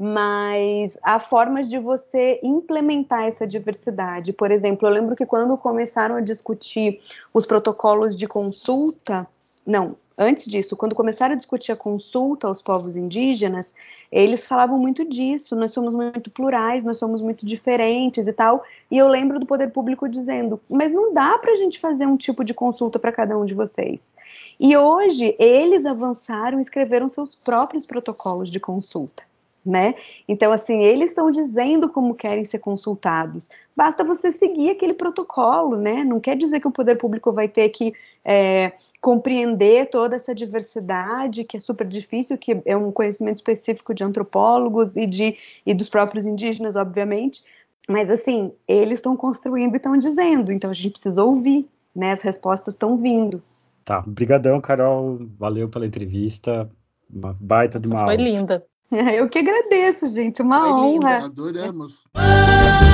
mas 0.05 0.99
há 1.01 1.21
formas 1.21 1.71
de 1.71 1.79
você 1.79 2.41
implementar 2.43 3.23
essa 3.23 3.47
diversidade. 3.47 4.33
Por 4.33 4.51
exemplo, 4.51 4.89
eu 4.89 4.93
lembro 4.93 5.15
que 5.15 5.25
quando 5.25 5.57
começaram 5.57 6.17
a 6.17 6.21
discutir 6.21 6.99
os 7.33 7.47
protocolos 7.47 8.17
de 8.17 8.27
consulta, 8.27 9.29
não, 9.65 9.95
antes 10.19 10.47
disso, 10.47 10.77
quando 10.77 10.93
começaram 10.93 11.35
a 11.35 11.37
discutir 11.37 11.71
a 11.71 11.77
consulta 11.77 12.49
aos 12.49 12.61
povos 12.61 12.97
indígenas, 12.97 13.77
eles 14.11 14.45
falavam 14.45 14.77
muito 14.77 15.09
disso, 15.09 15.55
nós 15.55 15.71
somos 15.71 15.93
muito 15.93 16.33
plurais, 16.33 16.83
nós 16.83 16.99
somos 16.99 17.23
muito 17.23 17.47
diferentes 17.47 18.27
e 18.27 18.33
tal, 18.33 18.65
e 18.91 18.99
eu 18.99 19.07
lembro 19.07 19.39
do 19.39 19.47
poder 19.47 19.71
público 19.71 20.09
dizendo, 20.09 20.61
mas 20.69 20.93
não 20.93 21.15
dá 21.15 21.39
para 21.39 21.53
a 21.53 21.57
gente 21.57 21.79
fazer 21.79 22.07
um 22.07 22.17
tipo 22.17 22.45
de 22.45 22.53
consulta 22.53 22.99
para 22.99 23.13
cada 23.13 23.39
um 23.39 23.45
de 23.45 23.55
vocês. 23.55 24.13
E 24.59 24.77
hoje, 24.77 25.37
eles 25.39 25.87
avançaram 25.87 26.59
e 26.59 26.63
escreveram 26.63 27.09
seus 27.09 27.37
próprios 27.37 27.87
protocolos 27.87 28.51
de 28.51 28.59
consulta 28.59 29.23
né? 29.65 29.95
Então, 30.27 30.53
assim, 30.53 30.83
eles 30.83 31.11
estão 31.11 31.31
dizendo 31.31 31.89
como 31.89 32.15
querem 32.15 32.45
ser 32.45 32.59
consultados. 32.59 33.49
Basta 33.77 34.05
você 34.05 34.33
seguir 34.33 34.71
aquele 34.71 34.95
protocolo, 34.95 35.77
né? 35.77 36.05
Não 36.05 36.21
quer 36.21 36.37
dizer 36.37 36.61
que 36.61 36.69
o 36.69 36.73
poder 36.73 36.97
público 36.97 37.33
vai 37.33 37.49
ter 37.49 37.69
que 37.69 37.93
é, 38.25 38.73
compreender 39.01 39.89
toda 39.91 40.17
essa 40.17 40.35
diversidade, 40.35 41.45
que 41.45 41.57
é 41.57 41.61
super 41.61 41.87
difícil, 41.87 42.37
que 42.37 42.61
é 42.65 42.77
um 42.77 42.91
conhecimento 42.93 43.37
específico 43.37 43.95
de 43.95 44.05
antropólogos 44.05 44.97
e, 44.97 45.07
de, 45.07 45.37
e 45.65 45.75
dos 45.75 45.89
próprios 45.89 46.27
indígenas, 46.27 46.77
obviamente. 46.77 47.43
Mas, 47.89 48.11
assim, 48.11 48.53
eles 48.67 48.95
estão 48.95 49.17
construindo 49.17 49.75
e 49.75 49.77
estão 49.77 49.97
dizendo, 49.97 50.53
então 50.53 50.71
a 50.71 50.75
gente 50.75 50.91
precisa 50.91 51.23
ouvir, 51.23 51.69
né? 51.95 52.13
As 52.13 52.23
respostas 52.23 52.75
estão 52.75 52.97
vindo. 52.97 53.41
Tá, 53.85 54.01
brigadão, 54.07 54.61
Carol. 54.61 55.19
Valeu 55.39 55.69
pela 55.69 55.87
entrevista. 55.87 56.71
Uma 57.13 57.37
baita 57.39 57.79
de 57.79 57.89
uma 57.89 58.05
Foi 58.05 58.17
linda. 58.17 58.65
Eu 58.91 59.29
que 59.29 59.39
agradeço, 59.39 60.09
gente. 60.11 60.43
Uma 60.43 60.61
Foi 60.61 60.71
honra. 60.71 61.13
Lindo. 61.13 61.27
Adoramos. 61.27 62.05